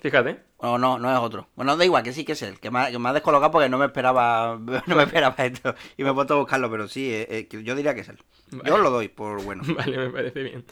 Fíjate. 0.00 0.38
O 0.66 0.78
no, 0.78 0.98
no 0.98 1.12
es 1.12 1.18
otro. 1.18 1.48
Bueno, 1.56 1.76
da 1.76 1.84
igual, 1.84 2.02
que 2.02 2.12
sí 2.14 2.24
que 2.24 2.32
es 2.32 2.42
él. 2.42 2.58
Que 2.58 2.70
me 2.70 2.78
ha, 2.78 2.90
que 2.90 2.98
me 2.98 3.08
ha 3.08 3.12
descolocado 3.12 3.52
porque 3.52 3.68
no 3.68 3.76
me 3.76 3.84
esperaba 3.86 4.58
no 4.86 4.96
me 4.96 5.02
esperaba 5.02 5.34
esto. 5.44 5.74
Y 5.98 6.04
me 6.04 6.10
he 6.10 6.14
puesto 6.14 6.34
a 6.34 6.38
buscarlo, 6.38 6.70
pero 6.70 6.88
sí, 6.88 7.12
eh, 7.12 7.26
eh, 7.50 7.62
yo 7.62 7.74
diría 7.74 7.94
que 7.94 8.00
es 8.00 8.08
él. 8.08 8.18
Yo 8.64 8.78
lo 8.78 8.90
doy 8.90 9.08
por 9.08 9.42
bueno. 9.42 9.62
Vale, 9.76 9.98
me 9.98 10.10
parece 10.10 10.42
bien. 10.42 10.64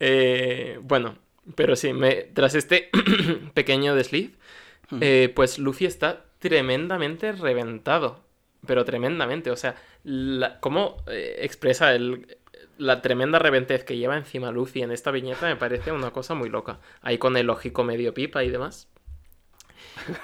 Eh, 0.00 0.78
bueno, 0.82 1.16
pero 1.54 1.76
sí, 1.76 1.92
me, 1.92 2.14
tras 2.34 2.54
este 2.54 2.90
pequeño 3.54 3.94
desliz, 3.94 4.32
eh, 5.00 5.32
pues 5.34 5.58
Luffy 5.58 5.86
está 5.86 6.24
tremendamente 6.38 7.32
reventado. 7.32 8.20
Pero 8.66 8.84
tremendamente, 8.84 9.50
o 9.50 9.56
sea, 9.56 9.76
la- 10.04 10.60
cómo 10.60 10.96
expresa 11.06 11.94
el, 11.94 12.36
la 12.78 13.00
tremenda 13.00 13.38
reventez 13.38 13.84
que 13.84 13.96
lleva 13.96 14.16
encima 14.18 14.50
Luffy 14.50 14.82
en 14.82 14.90
esta 14.90 15.10
viñeta 15.10 15.46
me 15.46 15.56
parece 15.56 15.92
una 15.92 16.10
cosa 16.10 16.34
muy 16.34 16.48
loca. 16.50 16.78
Ahí 17.00 17.16
con 17.18 17.36
el 17.36 17.48
ojico 17.48 17.84
medio 17.84 18.12
pipa 18.12 18.44
y 18.44 18.50
demás. 18.50 18.88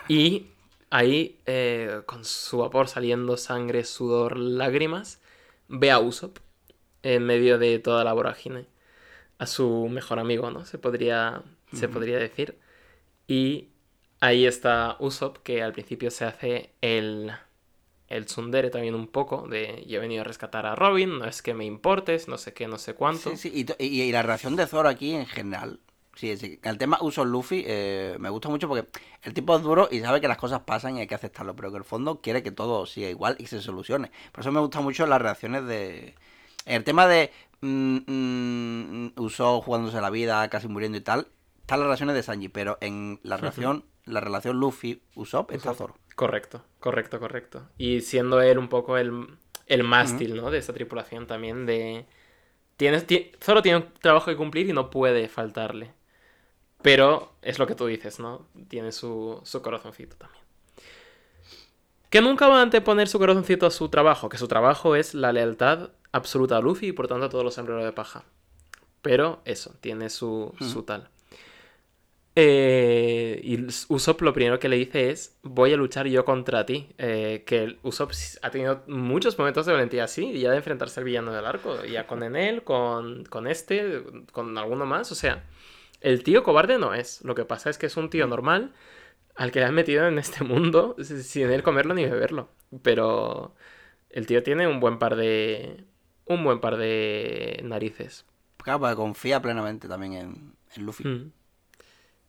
Y 0.08 0.48
ahí, 0.90 1.40
eh, 1.46 2.02
con 2.06 2.24
su 2.24 2.58
vapor 2.58 2.88
saliendo 2.88 3.36
sangre, 3.36 3.84
sudor, 3.84 4.36
lágrimas, 4.38 5.20
ve 5.68 5.90
a 5.90 5.98
Usopp 6.00 6.38
en 7.02 7.24
medio 7.24 7.58
de 7.58 7.78
toda 7.78 8.04
la 8.04 8.12
vorágine. 8.12 8.66
A 9.38 9.46
su 9.46 9.88
mejor 9.90 10.18
amigo, 10.20 10.50
¿no? 10.50 10.66
Se 10.66 10.78
podría, 10.78 11.42
se 11.72 11.88
Ujú. 11.88 11.94
podría 11.94 12.18
decir. 12.18 12.58
Y 13.28 13.70
ahí 14.20 14.46
está 14.46 14.96
Usopp, 15.00 15.38
que 15.38 15.62
al 15.62 15.72
principio 15.72 16.10
se 16.10 16.24
hace 16.26 16.72
el, 16.82 17.32
el 18.08 18.26
tsundere 18.26 18.70
también 18.70 18.94
un 18.96 19.08
poco, 19.08 19.48
de 19.48 19.84
yo 19.88 19.98
he 19.98 20.00
venido 20.00 20.22
a 20.22 20.24
rescatar 20.24 20.66
a 20.66 20.74
Robin, 20.76 21.18
no 21.20 21.26
es 21.26 21.42
que 21.42 21.54
me 21.54 21.66
importes, 21.66 22.28
no 22.28 22.38
sé 22.38 22.54
qué, 22.54 22.68
no 22.68 22.78
sé 22.78 22.94
cuánto. 22.94 23.30
Sí, 23.30 23.36
sí, 23.36 23.50
y, 23.78 23.84
y- 23.84 24.02
y 24.02 24.12
la 24.12 24.22
reacción 24.22 24.54
de 24.56 24.66
Zoro 24.66 24.88
aquí 24.88 25.12
en 25.14 25.26
general. 25.26 25.80
Sí, 26.16 26.36
sí. 26.36 26.58
El 26.64 26.78
tema 26.78 26.98
uso 27.02 27.24
Luffy 27.24 27.62
eh, 27.66 28.16
me 28.18 28.30
gusta 28.30 28.48
mucho 28.48 28.66
porque 28.68 28.88
el 29.22 29.32
tipo 29.34 29.54
es 29.54 29.62
duro 29.62 29.86
y 29.90 30.00
sabe 30.00 30.20
que 30.20 30.26
las 30.28 30.38
cosas 30.38 30.60
pasan 30.62 30.96
y 30.96 31.00
hay 31.00 31.06
que 31.06 31.14
aceptarlo, 31.14 31.54
pero 31.54 31.70
que 31.70 31.76
el 31.76 31.84
fondo 31.84 32.20
quiere 32.20 32.42
que 32.42 32.50
todo 32.50 32.84
siga 32.86 33.08
igual 33.08 33.36
y 33.38 33.46
se 33.46 33.60
solucione. 33.60 34.10
Por 34.32 34.40
eso 34.40 34.50
me 34.50 34.60
gustan 34.60 34.82
mucho 34.82 35.06
las 35.06 35.20
reacciones 35.22 35.64
de. 35.66 36.14
El 36.64 36.82
tema 36.84 37.06
de 37.06 37.30
mm, 37.60 37.98
mm, 38.06 39.12
Usopp 39.16 39.64
jugándose 39.64 40.00
la 40.00 40.10
vida, 40.10 40.48
casi 40.48 40.68
muriendo 40.68 40.98
y 40.98 41.02
tal, 41.02 41.28
están 41.60 41.80
las 41.80 41.86
reacciones 41.88 42.16
de 42.16 42.22
Sanji, 42.22 42.48
pero 42.48 42.78
en 42.80 43.20
la 43.22 43.36
relación, 43.36 43.84
la 44.04 44.20
relación 44.20 44.58
está 44.64 44.98
Usopp. 45.14 45.52
Zoro. 45.74 45.96
Correcto, 46.14 46.64
correcto, 46.80 47.20
correcto. 47.20 47.68
Y 47.76 48.00
siendo 48.00 48.40
él 48.40 48.56
un 48.58 48.68
poco 48.68 48.96
el, 48.96 49.26
el 49.66 49.84
mástil, 49.84 50.34
¿no? 50.36 50.50
De 50.50 50.58
esta 50.58 50.72
tripulación 50.72 51.26
también 51.26 51.66
de... 51.66 52.06
Tienes, 52.78 53.06
ti- 53.06 53.32
Zoro 53.42 53.62
tiene 53.62 53.78
un 53.78 53.92
trabajo 54.00 54.26
que 54.26 54.36
cumplir 54.36 54.68
y 54.68 54.72
no 54.72 54.90
puede 54.90 55.28
faltarle. 55.28 55.92
Pero 56.86 57.32
es 57.42 57.58
lo 57.58 57.66
que 57.66 57.74
tú 57.74 57.86
dices, 57.86 58.20
¿no? 58.20 58.46
Tiene 58.68 58.92
su, 58.92 59.40
su 59.42 59.60
corazoncito 59.60 60.14
también. 60.14 60.40
Que 62.10 62.20
nunca 62.20 62.46
va 62.46 62.60
a 62.60 62.62
anteponer 62.62 63.08
su 63.08 63.18
corazoncito 63.18 63.66
a 63.66 63.72
su 63.72 63.88
trabajo, 63.88 64.28
que 64.28 64.38
su 64.38 64.46
trabajo 64.46 64.94
es 64.94 65.12
la 65.12 65.32
lealtad 65.32 65.90
absoluta 66.12 66.58
a 66.58 66.60
Luffy 66.60 66.86
y 66.86 66.92
por 66.92 67.08
tanto 67.08 67.26
a 67.26 67.28
todos 67.28 67.42
los 67.42 67.54
sombreros 67.54 67.82
de 67.82 67.90
paja. 67.90 68.22
Pero 69.02 69.40
eso, 69.44 69.74
tiene 69.80 70.10
su, 70.10 70.54
su 70.60 70.84
tal. 70.84 71.08
Eh, 72.36 73.40
y 73.42 73.66
Usopp 73.88 74.20
lo 74.20 74.32
primero 74.32 74.60
que 74.60 74.68
le 74.68 74.76
dice 74.76 75.10
es, 75.10 75.36
voy 75.42 75.72
a 75.72 75.76
luchar 75.76 76.06
yo 76.06 76.24
contra 76.24 76.66
ti. 76.66 76.86
Eh, 76.98 77.42
que 77.44 77.78
Usopp 77.82 78.12
ha 78.42 78.50
tenido 78.52 78.84
muchos 78.86 79.36
momentos 79.36 79.66
de 79.66 79.72
valentía 79.72 80.04
así, 80.04 80.26
y 80.26 80.38
ya 80.38 80.52
de 80.52 80.58
enfrentarse 80.58 81.00
al 81.00 81.04
villano 81.04 81.32
del 81.32 81.46
arco, 81.46 81.84
ya 81.84 82.06
con 82.06 82.22
Enel, 82.22 82.62
con, 82.62 83.24
con 83.24 83.48
este, 83.48 84.04
con 84.30 84.56
alguno 84.56 84.86
más. 84.86 85.10
O 85.10 85.16
sea, 85.16 85.42
el 86.00 86.22
tío 86.22 86.42
cobarde 86.42 86.78
no 86.78 86.94
es. 86.94 87.22
Lo 87.22 87.34
que 87.34 87.44
pasa 87.44 87.70
es 87.70 87.78
que 87.78 87.86
es 87.86 87.96
un 87.96 88.10
tío 88.10 88.26
normal 88.26 88.72
al 89.34 89.52
que 89.52 89.60
le 89.60 89.66
han 89.66 89.74
metido 89.74 90.06
en 90.06 90.18
este 90.18 90.44
mundo 90.44 90.96
sin 91.02 91.50
él 91.50 91.62
comerlo 91.62 91.94
ni 91.94 92.04
beberlo. 92.04 92.50
Pero 92.82 93.54
el 94.10 94.26
tío 94.26 94.42
tiene 94.42 94.66
un 94.68 94.80
buen 94.80 94.98
par 94.98 95.16
de... 95.16 95.84
Un 96.26 96.42
buen 96.42 96.60
par 96.60 96.76
de 96.76 97.60
narices. 97.64 98.26
Claro, 98.56 98.80
porque 98.80 98.96
confía 98.96 99.40
plenamente 99.40 99.86
también 99.88 100.14
en, 100.14 100.54
en 100.74 100.86
Luffy. 100.86 101.06
Mm. 101.06 101.32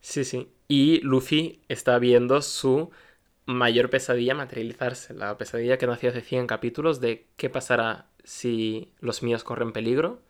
Sí, 0.02 0.24
sí. 0.24 0.52
Y 0.68 1.02
Luffy 1.02 1.62
está 1.68 1.98
viendo 1.98 2.42
su 2.44 2.92
mayor 3.48 3.90
pesadilla 3.90 4.36
materializarse. 4.36 5.14
La 5.14 5.38
pesadilla 5.38 5.78
que 5.78 5.88
nació 5.88 6.10
hace 6.10 6.22
100 6.22 6.48
capítulos 6.48 7.00
de 7.02 7.28
qué 7.38 7.50
pasará 7.50 8.08
si 8.24 8.94
los 9.00 9.24
míos 9.24 9.44
corren 9.44 9.72
peligro. 9.74 10.22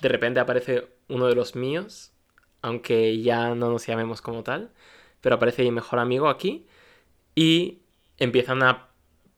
De 0.00 0.08
repente 0.08 0.40
aparece 0.40 0.88
uno 1.08 1.26
de 1.26 1.34
los 1.34 1.54
míos, 1.54 2.11
aunque 2.62 3.20
ya 3.22 3.54
no 3.54 3.70
nos 3.70 3.86
llamemos 3.86 4.22
como 4.22 4.42
tal, 4.42 4.70
pero 5.20 5.36
aparece 5.36 5.62
mi 5.62 5.70
mejor 5.70 5.98
amigo 5.98 6.28
aquí 6.28 6.66
y 7.34 7.80
empiezan 8.18 8.62
a 8.62 8.88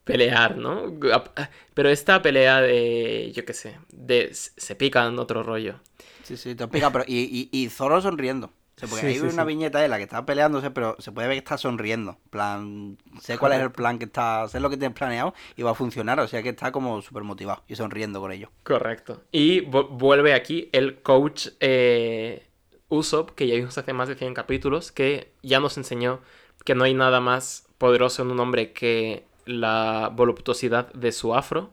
pelear, 0.04 0.56
¿no? 0.56 0.92
A- 1.12 1.50
Pero 1.74 1.88
esta 1.90 2.22
pelea 2.22 2.60
de, 2.60 3.32
yo 3.34 3.44
qué 3.44 3.54
sé, 3.54 3.78
de 3.92 4.30
se 4.34 4.74
pican 4.76 5.18
otro 5.18 5.42
rollo. 5.42 5.80
Sí, 6.22 6.36
sí, 6.36 6.54
te 6.54 6.64
explica, 6.64 6.90
pero 6.90 7.04
y, 7.06 7.48
y, 7.52 7.58
y 7.64 7.68
Zoro 7.68 8.00
sonriendo. 8.00 8.46
O 8.48 8.80
sea, 8.80 8.88
porque 8.88 9.02
Sí, 9.02 9.08
hay 9.08 9.18
sí, 9.18 9.28
una 9.30 9.44
sí. 9.44 9.48
viñeta 9.48 9.78
de 9.78 9.88
la 9.88 9.98
que 9.98 10.02
está 10.04 10.26
peleándose, 10.26 10.70
pero 10.70 10.96
se 10.98 11.12
puede 11.12 11.28
ver 11.28 11.36
que 11.36 11.38
está 11.44 11.58
sonriendo. 11.58 12.18
En 12.24 12.30
plan, 12.30 12.98
sé 13.20 13.38
cuál 13.38 13.52
es 13.52 13.60
el 13.60 13.70
plan 13.70 13.98
que 13.98 14.06
está, 14.06 14.48
sé 14.48 14.58
lo 14.58 14.68
que 14.70 14.76
tienes 14.76 14.96
planeado 14.98 15.32
y 15.56 15.62
va 15.62 15.70
a 15.72 15.74
funcionar. 15.74 16.18
O 16.20 16.26
sea 16.26 16.42
que 16.42 16.48
está 16.48 16.72
como 16.72 17.00
súper 17.02 17.22
motivado 17.22 17.62
y 17.68 17.76
sonriendo 17.76 18.20
con 18.20 18.32
ello. 18.32 18.50
Correcto. 18.64 19.22
Y 19.30 19.60
vu- 19.60 19.88
vuelve 19.90 20.34
aquí 20.34 20.70
el 20.72 21.02
coach 21.02 21.48
eh, 21.60 22.46
Usopp, 22.88 23.30
que 23.30 23.46
ya 23.46 23.54
vimos 23.54 23.76
hace 23.78 23.92
más 23.92 24.08
de 24.08 24.14
100 24.14 24.34
capítulos, 24.34 24.92
que 24.92 25.32
ya 25.42 25.60
nos 25.60 25.76
enseñó 25.76 26.20
que 26.64 26.74
no 26.74 26.84
hay 26.84 26.94
nada 26.94 27.20
más 27.20 27.66
poderoso 27.78 28.22
en 28.22 28.30
un 28.30 28.40
hombre 28.40 28.72
que 28.72 29.24
la 29.46 30.10
voluptuosidad 30.14 30.92
de 30.92 31.12
su 31.12 31.34
afro. 31.34 31.70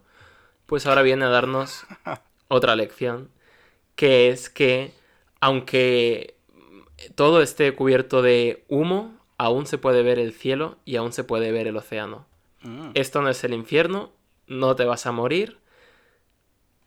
Pues 0.65 0.85
ahora 0.85 1.01
viene 1.01 1.25
a 1.25 1.29
darnos 1.29 1.85
otra 2.47 2.75
lección, 2.75 3.29
que 3.95 4.29
es 4.29 4.49
que 4.49 4.93
aunque 5.39 6.35
todo 7.15 7.41
esté 7.41 7.73
cubierto 7.73 8.21
de 8.21 8.63
humo, 8.67 9.17
aún 9.38 9.65
se 9.65 9.77
puede 9.77 10.03
ver 10.03 10.19
el 10.19 10.33
cielo 10.33 10.77
y 10.85 10.97
aún 10.97 11.13
se 11.13 11.23
puede 11.23 11.51
ver 11.51 11.67
el 11.67 11.77
océano. 11.77 12.25
Mm. 12.61 12.91
Esto 12.93 13.21
no 13.21 13.29
es 13.29 13.43
el 13.43 13.53
infierno, 13.53 14.11
no 14.47 14.75
te 14.75 14.85
vas 14.85 15.05
a 15.05 15.11
morir, 15.11 15.57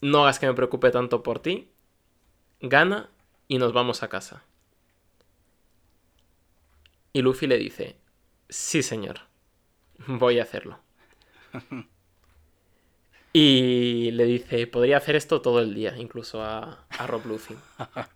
no 0.00 0.22
hagas 0.22 0.38
que 0.38 0.46
me 0.46 0.54
preocupe 0.54 0.90
tanto 0.90 1.22
por 1.22 1.40
ti, 1.40 1.68
gana 2.60 3.10
y 3.48 3.58
nos 3.58 3.72
vamos 3.72 4.02
a 4.02 4.08
casa. 4.08 4.44
Y 7.12 7.22
Luffy 7.22 7.46
le 7.46 7.58
dice, 7.58 7.96
sí 8.48 8.82
señor, 8.82 9.20
voy 10.06 10.38
a 10.38 10.42
hacerlo. 10.42 10.80
Y 13.36 14.12
le 14.12 14.26
dice, 14.26 14.68
podría 14.68 14.98
hacer 14.98 15.16
esto 15.16 15.42
todo 15.42 15.58
el 15.58 15.74
día, 15.74 15.96
incluso 15.96 16.40
a, 16.40 16.86
a 16.88 17.06
Rob 17.08 17.26
Luffy. 17.26 17.56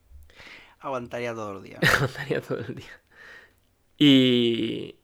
Aguantaría 0.79 1.35
todos 1.35 1.55
los 1.55 1.63
días. 1.65 1.81
Contaría 1.99 2.41
todo 2.41 2.59
el 2.59 2.77
día. 2.77 3.01
Y. 3.99 4.95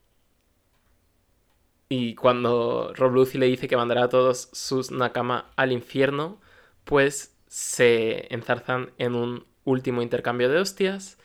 Y 1.88 2.14
cuando 2.14 2.92
Rob 2.94 3.12
Lucy 3.12 3.38
le 3.38 3.46
dice 3.46 3.66
que 3.66 3.76
mandará 3.76 4.04
a 4.04 4.08
todos 4.08 4.50
sus 4.52 4.92
Nakama 4.92 5.50
al 5.56 5.72
infierno, 5.72 6.40
pues 6.84 7.36
se 7.48 8.32
enzarzan 8.32 8.92
en 8.98 9.16
un 9.16 9.44
último 9.64 10.02
intercambio 10.02 10.48
de 10.48 10.58
hostias, 10.58 11.18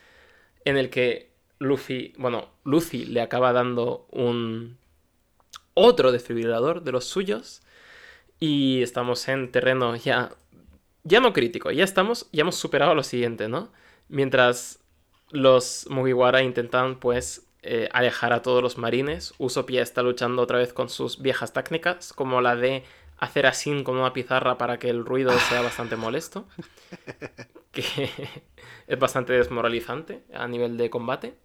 en 0.64 0.76
el 0.76 0.90
que 0.90 1.30
Luffy, 1.58 2.14
bueno, 2.16 2.48
Lucy 2.64 3.04
le 3.04 3.20
acaba 3.20 3.52
dando 3.52 4.06
un 4.10 4.78
otro 5.74 6.12
desfibrilador 6.12 6.82
de 6.82 6.92
los 6.92 7.04
suyos 7.04 7.62
y 8.38 8.82
estamos 8.82 9.28
en 9.28 9.50
terreno 9.52 9.94
ya 9.96 10.30
ya 11.02 11.20
no 11.20 11.32
crítico, 11.32 11.70
ya 11.70 11.84
estamos 11.84 12.28
ya 12.32 12.42
hemos 12.42 12.56
superado 12.56 12.94
lo 12.94 13.02
siguiente, 13.02 13.48
¿no? 13.48 13.72
Mientras 14.08 14.80
los 15.30 15.86
Mugiwara 15.90 16.42
intentan 16.42 16.98
pues 16.98 17.46
eh, 17.62 17.88
alejar 17.92 18.32
a 18.32 18.42
todos 18.42 18.62
los 18.62 18.78
marines, 18.78 19.34
Usopp 19.38 19.70
está 19.70 20.02
luchando 20.02 20.42
otra 20.42 20.58
vez 20.58 20.72
con 20.72 20.88
sus 20.88 21.20
viejas 21.20 21.52
técnicas, 21.52 22.12
como 22.12 22.40
la 22.40 22.56
de 22.56 22.84
hacer 23.20 23.46
así 23.46 23.82
con 23.84 23.96
una 23.96 24.12
pizarra 24.12 24.58
para 24.58 24.78
que 24.78 24.88
el 24.88 25.04
ruido 25.04 25.30
sea 25.38 25.60
bastante 25.60 25.96
molesto, 25.96 26.48
que 27.72 28.10
es 28.86 28.98
bastante 28.98 29.34
desmoralizante 29.34 30.24
a 30.34 30.48
nivel 30.48 30.76
de 30.76 30.90
combate. 30.90 31.36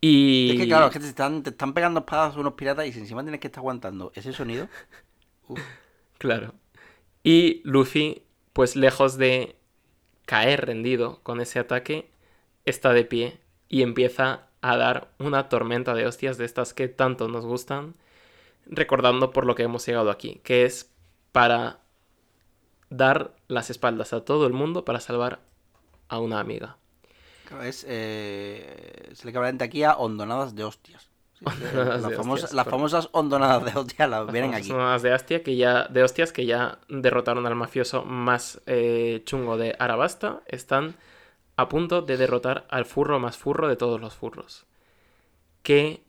Y... 0.00 0.50
Es 0.52 0.60
que 0.60 0.66
claro, 0.66 0.86
es 0.86 0.92
que 0.92 1.00
te 1.00 1.08
están, 1.08 1.42
te 1.42 1.50
están 1.50 1.74
pegando 1.74 2.00
espadas 2.00 2.36
unos 2.36 2.54
piratas 2.54 2.86
y 2.86 2.98
encima 2.98 3.22
tienes 3.22 3.40
que 3.40 3.48
estar 3.48 3.60
aguantando 3.60 4.10
ese 4.14 4.32
sonido. 4.32 4.68
uf. 5.48 5.60
Claro. 6.16 6.54
Y 7.22 7.60
Luffy, 7.64 8.24
pues 8.52 8.76
lejos 8.76 9.18
de 9.18 9.56
caer 10.24 10.66
rendido 10.66 11.20
con 11.22 11.40
ese 11.40 11.58
ataque, 11.58 12.10
está 12.64 12.92
de 12.92 13.04
pie 13.04 13.40
y 13.68 13.82
empieza 13.82 14.48
a 14.62 14.76
dar 14.76 15.12
una 15.18 15.48
tormenta 15.48 15.94
de 15.94 16.06
hostias 16.06 16.38
de 16.38 16.44
estas 16.44 16.74
que 16.74 16.88
tanto 16.88 17.28
nos 17.28 17.44
gustan, 17.44 17.94
recordando 18.68 19.32
por 19.32 19.46
lo 19.46 19.54
que 19.54 19.64
hemos 19.64 19.86
llegado 19.86 20.10
aquí, 20.10 20.40
que 20.44 20.64
es 20.64 20.92
para 21.32 21.80
dar 22.90 23.34
las 23.48 23.70
espaldas 23.70 24.12
a 24.12 24.24
todo 24.24 24.46
el 24.46 24.52
mundo 24.52 24.84
para 24.84 25.00
salvar 25.00 25.40
a 26.08 26.18
una 26.20 26.40
amiga. 26.40 26.78
Es, 27.62 27.84
eh, 27.88 29.10
se 29.14 29.24
le 29.24 29.30
equivalente 29.30 29.64
aquí 29.64 29.82
a 29.82 29.94
hondonadas 29.96 30.54
de 30.54 30.64
hostias. 30.64 31.10
Sí, 31.32 31.46
Hondonadas 31.46 32.02
las, 32.02 32.10
de 32.10 32.16
famosas, 32.16 32.50
hostias, 32.50 32.52
las 32.52 32.66
correcto. 32.66 32.68
famosas 32.68 33.08
hondonadas 33.12 33.64
de 33.64 33.78
hostias 33.80 34.08
las 34.10 34.26
Las 34.26 34.32
vienen 34.32 34.54
aquí. 34.54 34.68
sonadas 34.68 35.02
de, 35.02 35.12
Astia 35.12 35.42
que 35.42 35.56
ya, 35.56 35.84
de 35.88 36.02
hostias 36.02 36.32
que 36.32 36.46
ya 36.46 36.78
derrotaron 36.88 37.46
al 37.46 37.54
mafioso 37.54 38.04
más 38.04 38.60
eh, 38.66 39.22
chungo 39.24 39.56
de 39.56 39.76
Arabasta. 39.78 40.42
Están 40.46 40.96
a 41.56 41.68
punto 41.68 42.02
de 42.02 42.16
derrotar 42.16 42.66
al 42.70 42.84
furro 42.86 43.18
más 43.20 43.36
furro 43.38 43.68
de 43.68 43.76
todos 43.76 44.00
los 44.00 44.14
furros. 44.14 44.66
Que 45.62 46.02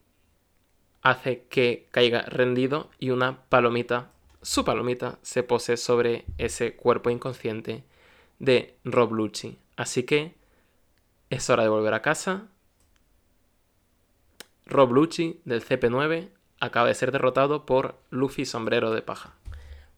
hace 1.02 1.46
que 1.50 1.88
caiga 1.92 2.22
rendido 2.24 2.90
y 3.00 3.12
una 3.12 3.44
palomita, 3.50 4.12
su 4.42 4.64
palomita, 4.66 5.20
se 5.22 5.44
pose 5.44 5.78
sobre 5.78 6.26
ese 6.38 6.76
cuerpo 6.76 7.10
inconsciente 7.10 7.84
de 8.40 8.76
Rob 8.84 9.12
Lucci. 9.14 9.58
Así 9.76 10.04
que 10.04 10.36
es 11.30 11.50
hora 11.50 11.64
de 11.64 11.70
volver 11.70 11.94
a 11.94 12.02
casa. 12.02 12.48
Rob 14.66 14.92
Lucci 14.92 15.42
del 15.46 15.64
CP9 15.64 16.30
acaba 16.60 16.88
de 16.88 16.96
ser 16.96 17.12
derrotado 17.12 17.66
por 17.66 17.98
Luffy 18.10 18.46
Sombrero 18.46 18.92
de 18.92 19.02
Paja. 19.02 19.34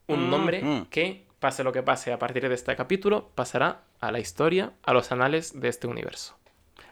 Un 0.08 0.30
nombre 0.30 0.62
Mm. 0.62 0.86
que, 0.90 1.26
pase 1.40 1.64
lo 1.64 1.72
que 1.72 1.84
pase 1.84 2.12
a 2.14 2.20
partir 2.20 2.48
de 2.48 2.54
este 2.54 2.76
capítulo, 2.76 3.30
pasará 3.36 3.84
a 4.00 4.12
la 4.12 4.20
historia, 4.20 4.74
a 4.84 4.94
los 4.94 5.12
anales 5.12 5.60
de 5.60 5.70
este 5.70 5.88
universo. 5.88 6.36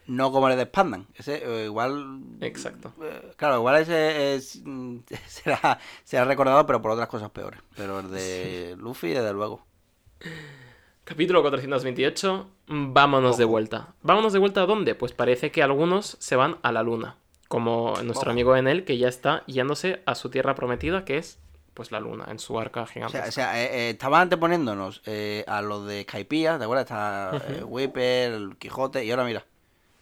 No 0.10 0.31
como 0.31 0.49
el 0.49 0.57
de 0.57 0.65
Spandan. 0.65 1.06
Ese 1.14 1.36
eh, 1.45 1.65
igual. 1.65 2.22
Exacto. 2.41 2.94
eh, 3.02 3.31
claro, 3.38 3.57
igual 3.57 3.76
ese 3.80 4.34
es, 4.34 4.61
será, 5.27 5.80
será 6.03 6.26
recordado, 6.26 6.65
pero 6.65 6.81
por 6.81 6.91
otras 6.91 7.07
cosas 7.07 7.30
peores. 7.30 7.61
Pero 7.76 7.99
el 7.99 8.10
de 8.10 8.76
Luffy, 8.80 9.10
desde 9.10 9.31
luego. 9.34 9.64
Capítulo 11.03 11.41
428, 11.41 12.49
vámonos 12.68 13.38
de 13.38 13.45
vuelta. 13.45 13.94
¿Vámonos 14.02 14.34
de 14.34 14.40
vuelta 14.40 14.61
a 14.61 14.65
dónde? 14.65 14.95
Pues 14.95 15.14
parece 15.14 15.52
que 15.52 15.61
algunos 15.61 16.18
se 16.19 16.36
van 16.36 16.57
a 16.64 16.72
la 16.72 16.81
luna. 16.81 17.18
Como 17.48 17.94
nuestro 18.03 18.30
Ojo. 18.30 18.31
amigo 18.31 18.56
Enel, 18.56 18.86
que 18.86 18.98
ya 18.98 19.07
está 19.07 19.44
yéndose 19.45 20.02
a 20.06 20.15
su 20.15 20.30
tierra 20.30 20.56
prometida, 20.56 21.06
que 21.06 21.18
es 21.18 21.40
pues 21.73 21.91
la 21.91 21.99
luna, 21.99 22.26
en 22.30 22.40
su 22.40 22.60
arca 22.60 22.81
O 22.81 22.86
gigante. 22.88 23.18
sea, 23.18 23.27
o 23.27 23.31
sea, 23.31 23.64
eh, 23.64 23.69
eh, 23.72 23.90
estaban 23.91 24.23
anteponiéndonos 24.23 25.02
eh, 25.06 25.45
a 25.48 25.61
los 25.61 25.88
de 25.88 26.02
Skypiea, 26.03 26.57
¿te 26.57 26.64
acuerdas? 26.65 26.86
Está 26.86 27.64
Whipper, 27.65 28.34
el 28.34 28.57
Quijote, 28.57 29.06
y 29.06 29.11
ahora 29.11 29.23
mira. 29.23 29.45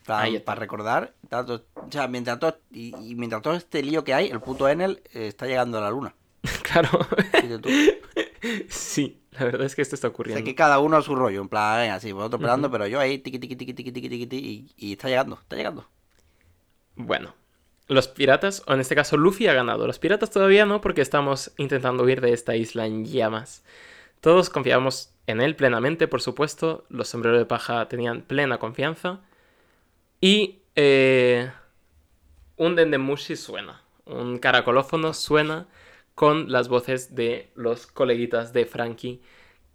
Para, 0.07 0.59
recordar, 0.59 1.13
tanto- 1.29 1.65
o 1.75 1.91
sea, 1.91 2.07
mientras 2.07 2.39
todo, 2.39 2.57
y, 2.71 2.95
y 3.05 3.15
mientras 3.15 3.41
todo 3.41 3.53
este 3.55 3.83
lío 3.83 4.03
que 4.03 4.13
hay, 4.13 4.29
el 4.29 4.39
puto 4.39 4.67
Enel 4.69 5.01
eh, 5.13 5.27
está 5.27 5.45
llegando 5.47 5.77
a 5.77 5.81
la 5.81 5.89
luna. 5.91 6.15
claro. 6.63 6.89
Sí, 8.69 9.21
la 9.31 9.45
verdad 9.45 9.65
es 9.65 9.75
que 9.75 9.81
esto 9.81 9.95
está 9.95 10.07
O 10.07 10.09
sea, 10.09 10.13
ocurriendo. 10.13 10.43
que 10.43 10.55
cada 10.55 10.79
uno 10.79 10.97
a 10.97 11.01
su 11.01 11.15
rollo, 11.15 11.41
en 11.41 11.49
plan, 11.49 11.79
venga, 11.81 11.99
sí, 11.99 12.11
vosotros 12.11 12.39
esperando, 12.39 12.71
pero 12.71 12.87
yo 12.87 12.99
ahí, 12.99 13.17
tiqui, 13.19 13.39
tiqui, 13.39 13.55
tiqui, 13.55 13.73
tiqui, 13.73 13.91
tiqui, 13.91 14.09
tiqui, 14.09 14.27
tiqui, 14.27 14.47
y, 14.77 14.87
y 14.89 14.91
está 14.93 15.07
llegando, 15.09 15.39
está 15.41 15.55
llegando. 15.55 15.87
Bueno, 16.95 17.35
los 17.87 18.07
piratas, 18.07 18.63
o 18.67 18.73
en 18.73 18.79
este 18.79 18.95
caso 18.95 19.17
Luffy 19.17 19.47
ha 19.47 19.53
ganado. 19.53 19.87
Los 19.87 19.99
piratas 19.99 20.29
todavía 20.31 20.65
no, 20.65 20.81
porque 20.81 21.01
estamos 21.01 21.51
intentando 21.57 22.03
huir 22.03 22.21
de 22.21 22.33
esta 22.33 22.55
isla 22.55 22.85
en 22.85 23.05
llamas. 23.05 23.63
Todos 24.21 24.49
confiábamos 24.49 25.11
en 25.27 25.41
él 25.41 25.55
plenamente, 25.55 26.07
por 26.07 26.21
supuesto. 26.21 26.85
Los 26.89 27.09
sombreros 27.09 27.39
de 27.39 27.45
paja 27.45 27.87
tenían 27.87 28.21
plena 28.21 28.57
confianza. 28.57 29.19
Y 30.19 30.59
eh, 30.75 31.51
un 32.55 32.75
Dendemushi 32.75 33.35
suena. 33.35 33.83
Un 34.05 34.39
caracolófono 34.39 35.13
suena 35.13 35.67
con 36.15 36.51
las 36.51 36.67
voces 36.67 37.13
de 37.13 37.51
los 37.55 37.85
coleguitas 37.85 38.51
de 38.53 38.65
Frankie 38.65 39.21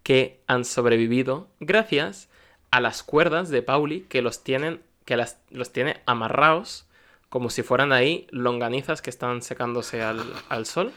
que 0.03 0.41
han 0.49 0.65
sobrevivido 0.65 1.49
gracias 1.61 2.29
a 2.73 2.81
las 2.81 3.05
cuerdas 3.05 3.51
de 3.51 3.63
Pauli 3.63 4.01
que 4.09 4.23
los 4.23 4.43
tienen 4.43 4.83
que 5.05 5.17
los 5.51 5.73
tiene 5.73 6.01
amarrados 6.07 6.87
como 7.29 7.51
si 7.51 7.63
fueran 7.63 7.93
ahí 7.93 8.27
longanizas 8.31 9.03
que 9.03 9.11
están 9.11 9.43
secándose 9.43 10.03
al, 10.03 10.21
al 10.49 10.67
sol 10.67 10.93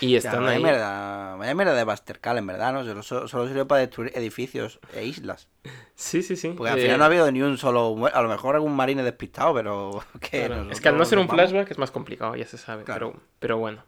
y 0.00 0.16
O 0.16 0.20
sea, 0.20 0.30
están 0.30 0.44
vaya 0.44 0.56
ahí 0.56 0.62
mierda, 0.62 1.36
vaya 1.36 1.54
mierda 1.54 1.74
de 1.74 1.84
Buster 1.84 2.20
Call, 2.20 2.38
en 2.38 2.46
verdad, 2.46 2.72
¿no? 2.72 3.02
Solo, 3.02 3.28
solo 3.28 3.46
sirve 3.48 3.64
para 3.64 3.80
destruir 3.80 4.12
edificios 4.14 4.80
e 4.94 5.04
islas. 5.04 5.48
sí 5.94 6.22
sí 6.22 6.36
sí 6.36 6.48
Porque 6.56 6.72
al 6.72 6.78
Eh, 6.78 6.82
final 6.82 6.98
no 6.98 7.04
ha 7.04 7.06
habido 7.06 7.30
ni 7.32 7.42
un 7.42 7.58
solo. 7.58 8.06
A 8.12 8.22
lo 8.22 8.28
mejor 8.28 8.54
algún 8.54 8.74
marine 8.76 9.02
despistado, 9.02 9.54
pero. 9.54 10.04
Claro, 10.30 10.70
Es 10.70 10.80
que 10.80 10.88
al 10.88 10.96
no 10.98 11.04
ser 11.04 11.18
un 11.18 11.28
flashback 11.28 11.70
es 11.70 11.78
más 11.78 11.90
complicado, 11.90 12.36
ya 12.36 12.46
se 12.46 12.58
sabe. 12.58 12.84
Claro. 12.84 13.12
Pero, 13.12 13.22
pero 13.38 13.58
bueno. 13.58 13.84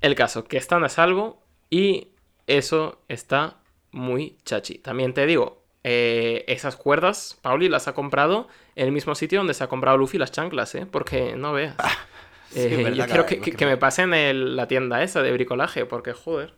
El 0.00 0.14
caso, 0.14 0.44
que 0.44 0.56
están 0.58 0.84
a 0.84 0.88
salvo 0.88 1.40
y 1.70 2.08
eso 2.46 2.98
está 3.08 3.56
muy 3.90 4.36
chachi. 4.44 4.78
También 4.78 5.14
te 5.14 5.24
digo, 5.24 5.62
eh, 5.82 6.44
esas 6.48 6.76
cuerdas, 6.76 7.38
Pauli 7.42 7.68
las 7.68 7.88
ha 7.88 7.94
comprado 7.94 8.48
en 8.76 8.86
el 8.86 8.92
mismo 8.92 9.14
sitio 9.14 9.38
donde 9.38 9.54
se 9.54 9.64
ha 9.64 9.68
comprado 9.68 9.96
Luffy 9.96 10.18
las 10.18 10.32
chanclas, 10.32 10.74
¿eh? 10.74 10.86
Porque 10.86 11.36
no 11.36 11.52
veas. 11.52 11.76
sí, 12.54 12.74
Eh, 12.74 12.76
verdad, 12.76 12.92
yo 12.92 13.06
quiero 13.06 13.26
que, 13.26 13.40
que- 13.40 13.66
me- 13.66 13.76
pasen 13.76 14.14
el- 14.14 14.56
la 14.56 14.66
tienda 14.68 15.02
esa 15.02 15.22
de 15.22 15.32
bricolaje, 15.32 15.84
porque 15.86 16.12
joder. 16.12 16.54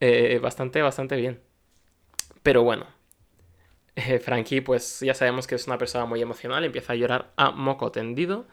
Eh, 0.00 0.38
bastante, 0.42 0.82
bastante 0.82 1.16
bien. 1.16 1.40
Pero 2.42 2.62
bueno. 2.62 2.86
Eh, 3.96 4.18
Frankie, 4.18 4.60
pues 4.60 5.00
ya 5.00 5.14
sabemos 5.14 5.46
que 5.46 5.56
es 5.56 5.66
una 5.66 5.76
persona 5.76 6.06
muy 6.06 6.22
emocional, 6.22 6.64
empieza 6.64 6.92
a 6.92 6.96
llorar 6.96 7.32
a 7.36 7.50
moco 7.50 7.90
tendido. 7.92 8.46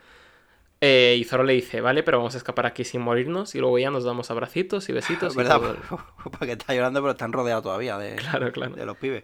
Eh, 0.82 1.16
y 1.20 1.24
Zoro 1.24 1.44
le 1.44 1.54
dice, 1.54 1.82
vale, 1.82 2.04
pero 2.04 2.18
vamos 2.20 2.36
a 2.36 2.38
escapar 2.38 2.66
aquí 2.66 2.84
sin 2.84 3.02
morirnos. 3.02 3.56
Y 3.56 3.60
luego 3.60 3.80
ya 3.80 3.90
nos 3.92 4.04
damos 4.04 4.30
abracitos 4.32 4.90
y 4.90 4.94
besitos. 4.94 5.30
Es 5.30 5.36
y 5.36 5.38
verdad, 5.38 5.62
porque 6.38 6.54
está 6.54 6.74
llorando, 6.76 7.02
pero 7.02 7.12
están 7.12 7.34
rodeados 7.34 7.64
todavía 7.64 7.98
de, 7.98 8.16
Claro, 8.16 8.52
claro. 8.52 8.76
de 8.76 8.86
los 8.86 8.98
pibes. 8.98 9.24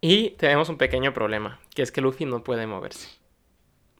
Y 0.00 0.30
tenemos 0.30 0.68
un 0.70 0.78
pequeño 0.78 1.12
problema, 1.12 1.60
que 1.74 1.82
es 1.82 1.92
que 1.92 2.00
Luffy 2.00 2.24
no 2.24 2.42
puede 2.42 2.66
moverse. 2.66 3.08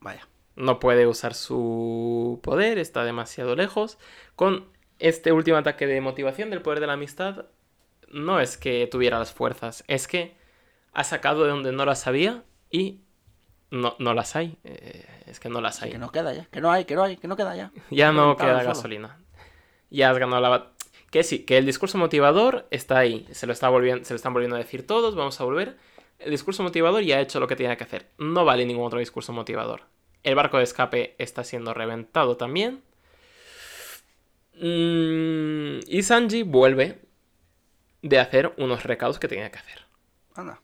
Vaya. 0.00 0.26
No 0.60 0.78
puede 0.78 1.06
usar 1.06 1.34
su 1.34 2.38
poder, 2.42 2.78
está 2.78 3.02
demasiado 3.04 3.56
lejos. 3.56 3.98
Con 4.36 4.66
este 4.98 5.32
último 5.32 5.56
ataque 5.56 5.86
de 5.86 6.00
motivación 6.00 6.50
del 6.50 6.60
poder 6.60 6.80
de 6.80 6.86
la 6.86 6.92
amistad, 6.94 7.46
no 8.08 8.40
es 8.40 8.56
que 8.58 8.86
tuviera 8.86 9.18
las 9.18 9.32
fuerzas, 9.32 9.84
es 9.88 10.06
que 10.06 10.36
ha 10.92 11.04
sacado 11.04 11.44
de 11.44 11.50
donde 11.50 11.72
no 11.72 11.84
las 11.86 12.06
había 12.06 12.42
y 12.70 13.00
no, 13.70 13.96
no 13.98 14.12
las 14.12 14.36
hay. 14.36 14.58
Eh, 14.64 15.06
es 15.26 15.40
que 15.40 15.48
no 15.48 15.60
las 15.60 15.80
hay. 15.82 15.92
Que 15.92 15.98
no 15.98 16.12
queda 16.12 16.34
ya, 16.34 16.44
que 16.46 16.60
no 16.60 16.70
hay, 16.70 16.84
que 16.84 16.94
no 16.94 17.04
hay, 17.04 17.16
que 17.16 17.28
no 17.28 17.36
queda 17.36 17.56
ya. 17.56 17.72
Ya 17.90 18.12
no 18.12 18.36
queda 18.36 18.62
gasolina. 18.62 19.18
Ya 19.88 20.10
has 20.10 20.18
ganado 20.18 20.42
la 20.42 20.50
bat- 20.50 20.66
Que 21.10 21.22
sí, 21.22 21.44
que 21.44 21.56
el 21.56 21.64
discurso 21.66 21.96
motivador 21.96 22.66
está 22.70 22.98
ahí. 22.98 23.26
Se 23.30 23.46
lo, 23.46 23.52
está 23.54 23.68
volviendo, 23.70 24.04
se 24.04 24.12
lo 24.12 24.16
están 24.16 24.32
volviendo 24.34 24.56
a 24.56 24.58
decir 24.58 24.86
todos, 24.86 25.14
vamos 25.14 25.40
a 25.40 25.44
volver. 25.44 25.78
El 26.18 26.30
discurso 26.32 26.62
motivador 26.62 27.02
ya 27.02 27.16
ha 27.16 27.20
hecho 27.20 27.40
lo 27.40 27.46
que 27.48 27.56
tenía 27.56 27.76
que 27.76 27.84
hacer. 27.84 28.10
No 28.18 28.44
vale 28.44 28.66
ningún 28.66 28.84
otro 28.86 28.98
discurso 28.98 29.32
motivador. 29.32 29.82
El 30.22 30.34
barco 30.34 30.58
de 30.58 30.64
escape 30.64 31.14
está 31.18 31.44
siendo 31.44 31.74
reventado 31.74 32.36
también. 32.36 32.82
Mm, 34.60 35.80
y 35.86 36.02
Sanji 36.02 36.42
vuelve 36.42 37.00
de 38.02 38.18
hacer 38.18 38.52
unos 38.58 38.84
recados 38.84 39.18
que 39.18 39.28
tenía 39.28 39.50
que 39.50 39.58
hacer. 39.58 39.84
Anda. 40.34 40.60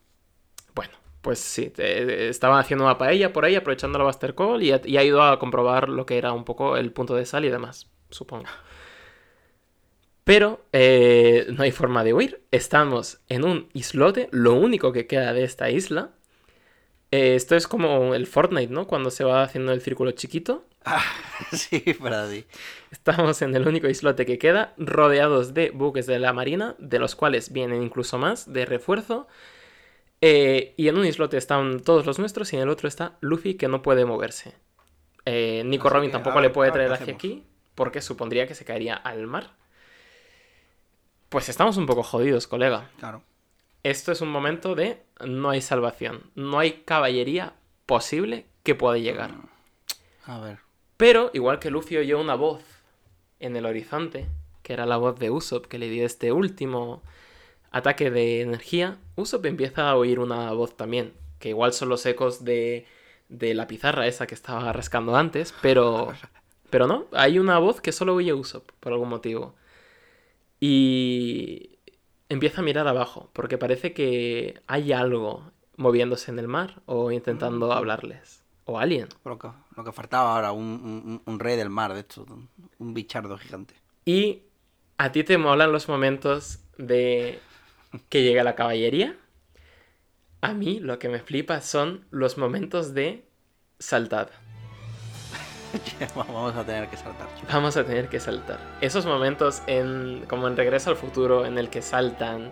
Bueno, 0.75 0.93
pues 1.21 1.39
sí, 1.39 1.73
estaban 1.77 2.59
haciendo 2.59 2.85
una 2.85 2.97
paella 2.97 3.33
por 3.33 3.45
ahí, 3.45 3.55
aprovechando 3.55 3.97
la 3.97 4.05
Buster 4.05 4.35
Call 4.35 4.63
y 4.63 4.71
ha, 4.71 4.81
y 4.83 4.97
ha 4.97 5.03
ido 5.03 5.23
a 5.23 5.39
comprobar 5.39 5.89
lo 5.89 6.05
que 6.05 6.17
era 6.17 6.31
un 6.33 6.43
poco 6.45 6.77
el 6.77 6.91
punto 6.91 7.15
de 7.15 7.25
sal 7.25 7.45
y 7.45 7.49
demás, 7.49 7.89
supongo. 8.09 8.45
Pero 10.27 10.65
eh, 10.73 11.47
no 11.55 11.63
hay 11.63 11.71
forma 11.71 12.03
de 12.03 12.13
huir. 12.13 12.43
Estamos 12.51 13.21
en 13.29 13.45
un 13.45 13.69
islote, 13.71 14.27
lo 14.31 14.55
único 14.55 14.91
que 14.91 15.07
queda 15.07 15.31
de 15.31 15.45
esta 15.45 15.69
isla. 15.69 16.11
Eh, 17.11 17.35
esto 17.35 17.55
es 17.55 17.67
como 17.67 18.13
el 18.13 18.27
Fortnite, 18.27 18.73
¿no? 18.73 18.87
Cuando 18.87 19.11
se 19.11 19.23
va 19.23 19.43
haciendo 19.43 19.71
el 19.71 19.81
círculo 19.81 20.11
chiquito. 20.11 20.65
sí, 21.51 21.79
para 21.99 22.29
ti. 22.29 22.45
Estamos 22.91 23.41
en 23.41 23.55
el 23.55 23.67
único 23.67 23.87
islote 23.87 24.25
que 24.25 24.37
queda, 24.37 24.73
rodeados 24.77 25.53
de 25.53 25.71
buques 25.71 26.05
de 26.05 26.19
la 26.19 26.33
marina, 26.33 26.75
de 26.79 26.99
los 26.99 27.15
cuales 27.15 27.51
vienen 27.51 27.83
incluso 27.83 28.17
más 28.17 28.51
de 28.51 28.65
refuerzo. 28.65 29.27
Eh, 30.21 30.73
y 30.77 30.87
en 30.87 30.97
un 30.97 31.05
islote 31.05 31.37
están 31.37 31.79
todos 31.81 32.05
los 32.05 32.17
nuestros 32.19 32.51
y 32.51 32.55
en 32.55 32.63
el 32.63 32.69
otro 32.69 32.87
está 32.87 33.17
Luffy 33.21 33.55
que 33.55 33.67
no 33.67 33.81
puede 33.81 34.05
moverse. 34.05 34.55
Eh, 35.25 35.63
Nico 35.65 35.87
Así 35.87 35.95
Robin 35.95 36.09
que, 36.09 36.13
tampoco 36.13 36.41
le 36.41 36.49
puede 36.49 36.71
traer 36.71 36.91
hacia 36.91 37.13
aquí 37.13 37.43
porque 37.75 38.01
supondría 38.01 38.47
que 38.47 38.55
se 38.55 38.65
caería 38.65 38.95
al 38.95 39.27
mar. 39.27 39.51
Pues 41.29 41.49
estamos 41.49 41.77
un 41.77 41.85
poco 41.85 42.01
jodidos, 42.03 42.47
colega. 42.47 42.89
Claro. 42.97 43.21
Esto 43.87 44.11
es 44.11 44.19
un 44.19 44.27
momento 44.27 44.75
de 44.75 45.01
no 45.25 45.49
hay 45.49 45.61
salvación, 45.61 46.29
no 46.35 46.59
hay 46.59 46.83
caballería 46.83 47.53
posible 47.85 48.45
que 48.63 48.75
pueda 48.75 48.97
llegar. 48.97 49.31
A 50.25 50.41
ver. 50.41 50.57
Pero, 50.97 51.31
igual 51.33 51.59
que 51.59 51.71
Luffy 51.71 51.95
oyó 51.95 52.19
una 52.19 52.35
voz 52.35 52.61
en 53.39 53.55
el 53.55 53.65
horizonte, 53.65 54.27
que 54.61 54.73
era 54.73 54.85
la 54.85 54.97
voz 54.97 55.17
de 55.19 55.31
Usopp 55.31 55.67
que 55.67 55.79
le 55.79 55.87
dio 55.89 56.05
este 56.05 56.33
último 56.33 57.01
ataque 57.71 58.11
de 58.11 58.41
energía, 58.41 58.97
Usopp 59.15 59.45
empieza 59.45 59.89
a 59.89 59.95
oír 59.95 60.19
una 60.19 60.51
voz 60.51 60.75
también, 60.75 61.13
que 61.39 61.47
igual 61.47 61.71
son 61.71 61.87
los 61.87 62.05
ecos 62.05 62.43
de, 62.43 62.85
de 63.29 63.53
la 63.53 63.67
pizarra 63.67 64.05
esa 64.05 64.27
que 64.27 64.35
estaba 64.35 64.73
rascando 64.73 65.15
antes, 65.15 65.53
pero, 65.61 66.11
pero 66.69 66.87
no, 66.87 67.05
hay 67.13 67.39
una 67.39 67.57
voz 67.57 67.79
que 67.79 67.93
solo 67.93 68.15
oye 68.15 68.33
Usopp 68.33 68.69
por 68.81 68.91
algún 68.91 69.07
motivo. 69.07 69.55
Y 70.59 71.76
empieza 72.29 72.61
a 72.61 72.63
mirar 72.63 72.87
abajo, 72.87 73.29
porque 73.33 73.57
parece 73.57 73.93
que 73.93 74.61
hay 74.67 74.91
algo 74.91 75.51
moviéndose 75.77 76.31
en 76.31 76.39
el 76.39 76.47
mar 76.47 76.81
o 76.85 77.11
intentando 77.11 77.71
hablarles. 77.71 78.43
O 78.65 78.79
alguien. 78.79 79.07
Lo 79.23 79.37
que, 79.39 79.47
lo 79.75 79.83
que 79.83 79.91
faltaba 79.93 80.35
ahora, 80.35 80.51
un, 80.51 80.65
un- 80.65 81.21
un 81.25 81.39
rey 81.39 81.55
del 81.55 81.69
mar, 81.69 81.93
de 81.93 82.01
hecho. 82.01 82.25
Un, 82.29 82.49
un 82.79 82.93
bichardo 82.93 83.37
gigante. 83.37 83.75
Y 84.05 84.43
a 84.97 85.11
ti 85.11 85.23
te 85.23 85.37
molan 85.37 85.71
los 85.71 85.87
momentos 85.87 86.59
de 86.77 87.39
que 88.09 88.23
llega 88.23 88.43
la 88.43 88.55
caballería. 88.55 89.15
A 90.41 90.53
mí 90.53 90.79
lo 90.79 90.99
que 90.99 91.09
me 91.09 91.19
flipa 91.19 91.61
son 91.61 92.05
los 92.11 92.37
momentos 92.37 92.93
de 92.93 93.25
saltad. 93.79 94.29
Vamos 96.15 96.55
a 96.55 96.63
tener 96.63 96.87
que 96.87 96.97
saltar. 96.97 97.27
Vamos 97.51 97.77
a 97.77 97.83
tener 97.83 98.09
que 98.09 98.19
saltar. 98.19 98.59
Esos 98.81 99.05
momentos 99.05 99.61
en 99.67 100.25
como 100.27 100.47
en 100.47 100.57
Regreso 100.57 100.89
al 100.89 100.95
futuro 100.95 101.45
en 101.45 101.57
el 101.57 101.69
que 101.69 101.81
saltan 101.81 102.51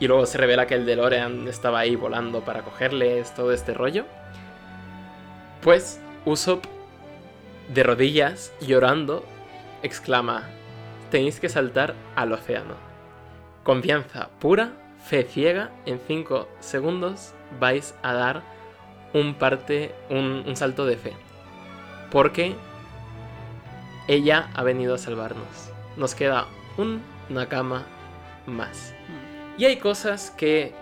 y 0.00 0.08
luego 0.08 0.26
se 0.26 0.38
revela 0.38 0.66
que 0.66 0.74
el 0.74 0.86
DeLorean 0.86 1.46
estaba 1.48 1.80
ahí 1.80 1.96
volando 1.96 2.40
para 2.40 2.62
cogerles 2.62 3.34
todo 3.34 3.52
este 3.52 3.74
rollo. 3.74 4.04
Pues 5.60 6.00
Usopp 6.24 6.64
de 7.72 7.82
rodillas, 7.82 8.52
llorando, 8.60 9.24
exclama, 9.82 10.48
tenéis 11.10 11.40
que 11.40 11.48
saltar 11.48 11.94
al 12.16 12.32
océano. 12.32 12.74
Confianza 13.62 14.30
pura, 14.40 14.72
fe 15.04 15.22
ciega, 15.22 15.70
en 15.86 16.00
5 16.00 16.48
segundos 16.60 17.32
vais 17.60 17.94
a 18.02 18.12
dar 18.12 18.42
un 19.14 19.34
parte, 19.34 19.94
un 20.10 20.56
salto 20.56 20.84
de 20.84 20.96
fe. 20.96 21.12
Porque 22.12 22.54
ella 24.06 24.50
ha 24.54 24.62
venido 24.62 24.94
a 24.94 24.98
salvarnos. 24.98 25.72
Nos 25.96 26.14
queda 26.14 26.46
un 26.76 27.00
Nakama 27.30 27.86
más. 28.46 28.94
Y 29.56 29.64
hay 29.64 29.78
cosas 29.78 30.30
que 30.30 30.74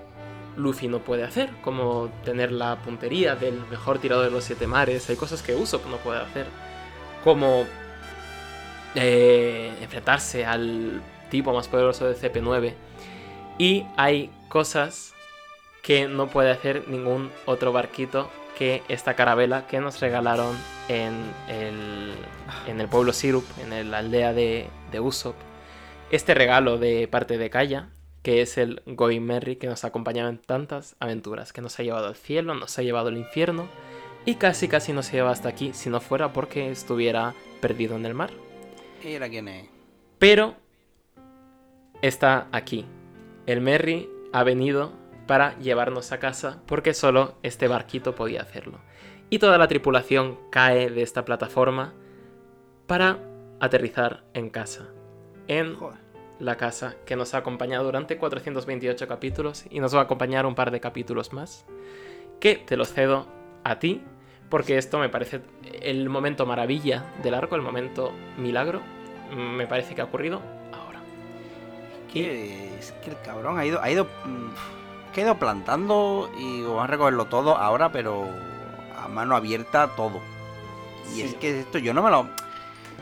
Luffy 0.57 0.89
no 0.89 0.99
puede 0.99 1.23
hacer, 1.23 1.51
como 1.63 2.11
tener 2.25 2.51
la 2.51 2.77
puntería 2.83 3.37
del 3.37 3.61
mejor 3.71 4.01
tirador 4.01 4.25
de 4.25 4.33
los 4.33 4.45
siete 4.45 4.67
mares. 4.67 5.09
Hay 5.09 5.17
cosas 5.17 5.43
que 5.43 5.55
Usopp 5.55 5.87
no 5.87 5.99
puede 5.99 6.21
hacer, 6.21 6.47
como 7.23 7.65
eh, 8.97 9.73
enfrentarse 9.81 10.45
al 10.45 11.01
tipo 11.31 11.53
más 11.53 11.69
poderoso 11.69 12.07
de 12.07 12.17
CP9. 12.17 12.75
Y 13.59 13.87
hay 13.97 14.31
cosas 14.49 15.15
que 15.83 16.09
no 16.09 16.27
puede 16.27 16.51
hacer 16.51 16.89
ningún 16.89 17.31
otro 17.47 17.73
barquito 17.73 18.31
que 18.61 18.83
esta 18.91 19.15
carabela 19.15 19.67
que 19.67 19.81
nos 19.81 20.01
regalaron 20.01 20.55
en 20.91 21.15
el, 21.49 22.13
en 22.67 22.79
el 22.79 22.89
pueblo 22.89 23.15
Sirup, 23.15 23.47
en 23.59 23.91
la 23.91 23.97
aldea 23.97 24.35
de, 24.35 24.69
de 24.93 25.01
Usopp. 25.01 25.35
Este 26.11 26.35
regalo 26.35 26.77
de 26.77 27.09
parte 27.09 27.39
de 27.39 27.49
Kaya, 27.49 27.89
que 28.23 28.43
es 28.43 28.59
el 28.59 28.83
Going 28.85 29.23
Merry 29.23 29.57
que 29.57 29.67
nos 29.67 29.85
ha 29.85 29.87
acompañado 29.87 30.29
en 30.29 30.37
tantas 30.37 30.95
aventuras, 31.01 31.55
que 31.55 31.63
nos 31.63 31.81
ha 31.81 31.85
llevado 31.85 32.09
al 32.09 32.17
cielo, 32.17 32.55
nos 32.55 32.79
ha 32.79 32.83
llevado 32.83 33.09
al 33.09 33.17
infierno 33.17 33.67
y 34.27 34.35
casi 34.35 34.69
casi 34.69 34.93
nos 34.93 35.11
lleva 35.11 35.31
hasta 35.31 35.49
aquí 35.49 35.73
si 35.73 35.89
no 35.89 35.99
fuera 36.03 36.35
porque 36.35 36.71
estuviera 36.71 37.33
perdido 37.63 37.97
en 37.97 38.05
el 38.05 38.13
mar. 38.13 38.29
Era 39.03 39.31
quién 39.31 39.49
es. 39.49 39.71
Pero 40.19 40.55
está 42.03 42.47
aquí. 42.53 42.85
El 43.47 43.63
Merry 43.63 44.07
ha 44.35 44.45
venido 44.45 45.00
para 45.31 45.57
llevarnos 45.61 46.11
a 46.11 46.19
casa 46.19 46.61
porque 46.67 46.93
solo 46.93 47.37
este 47.45 47.69
barquito 47.69 48.17
podía 48.17 48.43
hacerlo. 48.43 48.81
Y 49.29 49.39
toda 49.39 49.59
la 49.59 49.69
tripulación 49.69 50.37
cae 50.51 50.91
de 50.91 51.03
esta 51.03 51.25
plataforma 51.25 51.95
para 52.89 53.21
aterrizar 53.61 54.25
en 54.35 54.51
casa. 54.51 54.89
En 55.47 55.77
la 56.41 56.57
casa 56.57 56.97
que 57.07 57.15
nos 57.15 57.35
ha 57.35 57.39
acompañado 57.39 57.85
durante 57.85 58.17
428 58.17 59.07
capítulos 59.07 59.67
y 59.71 59.79
nos 59.79 59.95
va 59.95 60.01
a 60.01 60.03
acompañar 60.03 60.47
un 60.47 60.57
par 60.57 60.73
de 60.73 60.81
capítulos 60.81 61.33
más. 61.33 61.65
Que 62.41 62.57
te 62.57 62.77
lo 62.77 62.85
cedo 62.85 63.29
a 63.63 63.79
ti, 63.79 64.03
porque 64.49 64.79
esto 64.79 64.99
me 64.99 65.11
parece 65.11 65.43
el 65.81 66.09
momento 66.09 66.45
maravilla 66.45 67.05
del 67.23 67.35
arco, 67.35 67.55
el 67.55 67.63
momento 67.63 68.11
milagro. 68.37 68.81
Me 69.33 69.69
parece 69.69 69.95
que 69.95 70.01
ha 70.01 70.07
ocurrido 70.07 70.43
ahora. 70.73 70.99
Que 72.13 72.77
es 72.81 72.91
que 73.05 73.11
el 73.11 73.21
cabrón 73.25 73.61
ha 73.61 73.65
ido, 73.65 73.81
ha 73.81 73.89
ido, 73.93 74.09
que 75.11 75.21
ha 75.21 75.25
ido 75.25 75.39
plantando 75.39 76.31
y 76.39 76.63
vamos 76.63 76.85
a 76.85 76.87
recogerlo 76.87 77.27
todo 77.27 77.57
ahora, 77.57 77.91
pero 77.93 78.29
a 79.03 79.09
mano 79.09 79.37
abierta 79.37 79.89
todo. 79.97 80.21
Y 81.11 81.15
Sí. 81.17 81.23
es 81.23 81.35
que 81.35 81.61
esto 81.61 81.79
yo 81.79 81.93
no 81.95 82.03
me 82.03 82.11
lo, 82.11 82.29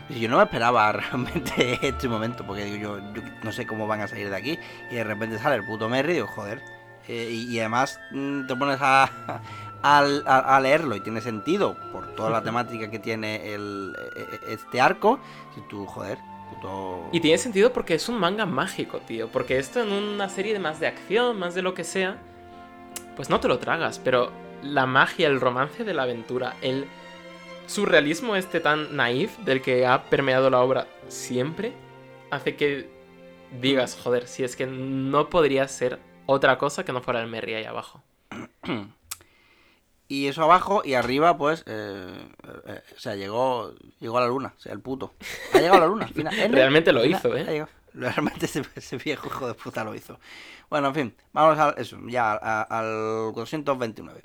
yo 0.09 0.29
no 0.29 0.37
me 0.37 0.43
esperaba 0.43 0.91
realmente 0.91 1.79
este 1.87 2.07
momento, 2.07 2.43
porque 2.45 2.65
digo 2.65 2.97
yo, 2.99 3.13
yo 3.13 3.21
no 3.43 3.51
sé 3.51 3.67
cómo 3.67 3.87
van 3.87 4.01
a 4.01 4.07
salir 4.07 4.29
de 4.29 4.35
aquí 4.35 4.59
y 4.91 4.95
de 4.95 5.03
repente 5.03 5.37
sale 5.39 5.55
el 5.55 5.65
puto 5.65 5.89
Merry 5.89 6.11
y 6.11 6.15
digo 6.15 6.27
joder. 6.27 6.61
Eh, 7.07 7.29
y, 7.31 7.51
y 7.55 7.59
además 7.59 7.99
mm, 8.11 8.45
te 8.45 8.55
pones 8.55 8.77
a, 8.81 9.03
a, 9.83 9.99
a- 10.25 10.55
a 10.55 10.59
leerlo 10.59 10.95
y 10.95 11.01
tiene 11.01 11.21
sentido 11.21 11.75
por 11.91 12.07
toda 12.15 12.29
la 12.29 12.41
temática 12.43 12.89
que 12.91 12.99
tiene 12.99 13.53
el, 13.53 13.95
e- 14.15 14.19
e- 14.49 14.53
este 14.53 14.79
arco. 14.81 15.19
Y 15.57 15.61
tú, 15.69 15.85
joder, 15.87 16.17
puto. 16.49 17.09
Y 17.11 17.19
tiene 17.19 17.37
sentido 17.37 17.73
porque 17.73 17.95
es 17.95 18.09
un 18.09 18.19
manga 18.19 18.45
mágico, 18.45 18.99
tío. 18.99 19.27
Porque 19.29 19.57
esto 19.57 19.81
en 19.81 19.91
una 19.91 20.29
serie 20.29 20.53
de 20.53 20.59
más 20.59 20.79
de 20.79 20.87
acción, 20.87 21.37
más 21.37 21.55
de 21.55 21.61
lo 21.61 21.73
que 21.73 21.83
sea, 21.83 22.17
pues 23.15 23.29
no 23.29 23.39
te 23.39 23.47
lo 23.47 23.59
tragas. 23.59 23.99
Pero 23.99 24.31
la 24.61 24.85
magia, 24.85 25.27
el 25.27 25.39
romance 25.39 25.83
de 25.83 25.93
la 25.93 26.03
aventura, 26.03 26.55
el 26.61 26.85
surrealismo 27.67 28.35
este 28.35 28.59
tan 28.59 28.95
naif 28.95 29.37
del 29.39 29.61
que 29.61 29.85
ha 29.85 30.03
permeado 30.05 30.49
la 30.49 30.61
obra 30.61 30.87
siempre, 31.07 31.73
hace 32.31 32.55
que 32.55 32.89
digas, 33.61 33.97
joder, 34.01 34.27
si 34.27 34.43
es 34.43 34.55
que 34.55 34.65
no 34.65 35.29
podría 35.29 35.67
ser 35.67 35.99
otra 36.25 36.57
cosa 36.57 36.83
que 36.83 36.93
no 36.93 37.01
fuera 37.01 37.21
el 37.21 37.27
Merry 37.27 37.55
ahí 37.55 37.65
abajo. 37.65 38.03
Y 40.09 40.27
eso 40.27 40.43
abajo 40.43 40.81
y 40.83 40.95
arriba, 40.95 41.37
pues, 41.37 41.63
eh, 41.67 42.29
eh, 42.65 42.81
o 42.97 42.99
sea, 42.99 43.15
llegó, 43.15 43.73
llegó 43.99 44.17
a 44.17 44.21
la 44.21 44.27
luna, 44.27 44.53
o 44.57 44.59
sea, 44.59 44.73
el 44.73 44.81
puto. 44.81 45.13
Ha 45.53 45.59
llegado 45.59 45.77
a 45.77 45.81
la 45.81 45.87
luna, 45.87 46.05
al 46.07 46.13
final. 46.13 46.33
¿eh? 46.39 46.47
Realmente 46.49 46.91
lo 46.91 47.05
hizo, 47.05 47.37
¿eh? 47.37 47.65
Realmente 47.93 48.45
ese, 48.47 48.63
ese 48.75 48.97
viejo 48.97 49.27
hijo 49.27 49.47
de 49.47 49.53
puta 49.53 49.83
lo 49.83 49.93
hizo. 49.95 50.19
Bueno, 50.69 50.87
en 50.89 50.95
fin, 50.95 51.15
vamos 51.31 51.57
a 51.59 51.69
eso, 51.77 51.97
ya 52.07 52.31
a- 52.33 52.63
al 52.63 53.33
229. 53.33 54.21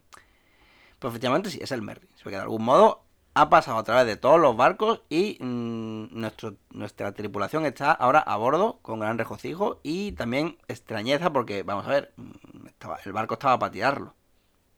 Pues 0.99 1.13
efectivamente 1.13 1.51
sí, 1.51 1.59
es 1.63 1.71
el 1.71 1.83
Merry. 1.83 2.09
Porque 2.23 2.37
de 2.37 2.43
algún 2.43 2.65
modo 2.65 3.03
ha 3.35 3.51
pasado 3.51 3.77
a 3.79 3.85
través 3.85 4.07
de 4.07 4.17
todos 4.17 4.41
los 4.41 4.57
barcos 4.57 5.03
y 5.11 5.37
mm, 5.41 6.19
nuestro, 6.19 6.55
nuestra 6.71 7.13
tripulación 7.13 7.67
está 7.67 7.93
ahora 7.93 8.21
a 8.21 8.37
bordo 8.37 8.79
con 8.81 9.01
gran 9.01 9.19
regocijo 9.19 9.81
y 9.83 10.13
también 10.13 10.57
extrañeza 10.69 11.31
porque, 11.33 11.63
vamos 11.63 11.85
a 11.87 11.91
ver, 11.91 12.13
mm, 12.17 12.67
estaba, 12.69 12.99
el 13.05 13.13
barco 13.13 13.35
estaba 13.35 13.59
para 13.59 13.73
tirarlo. 13.73 14.15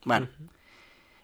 Bueno, 0.05 0.27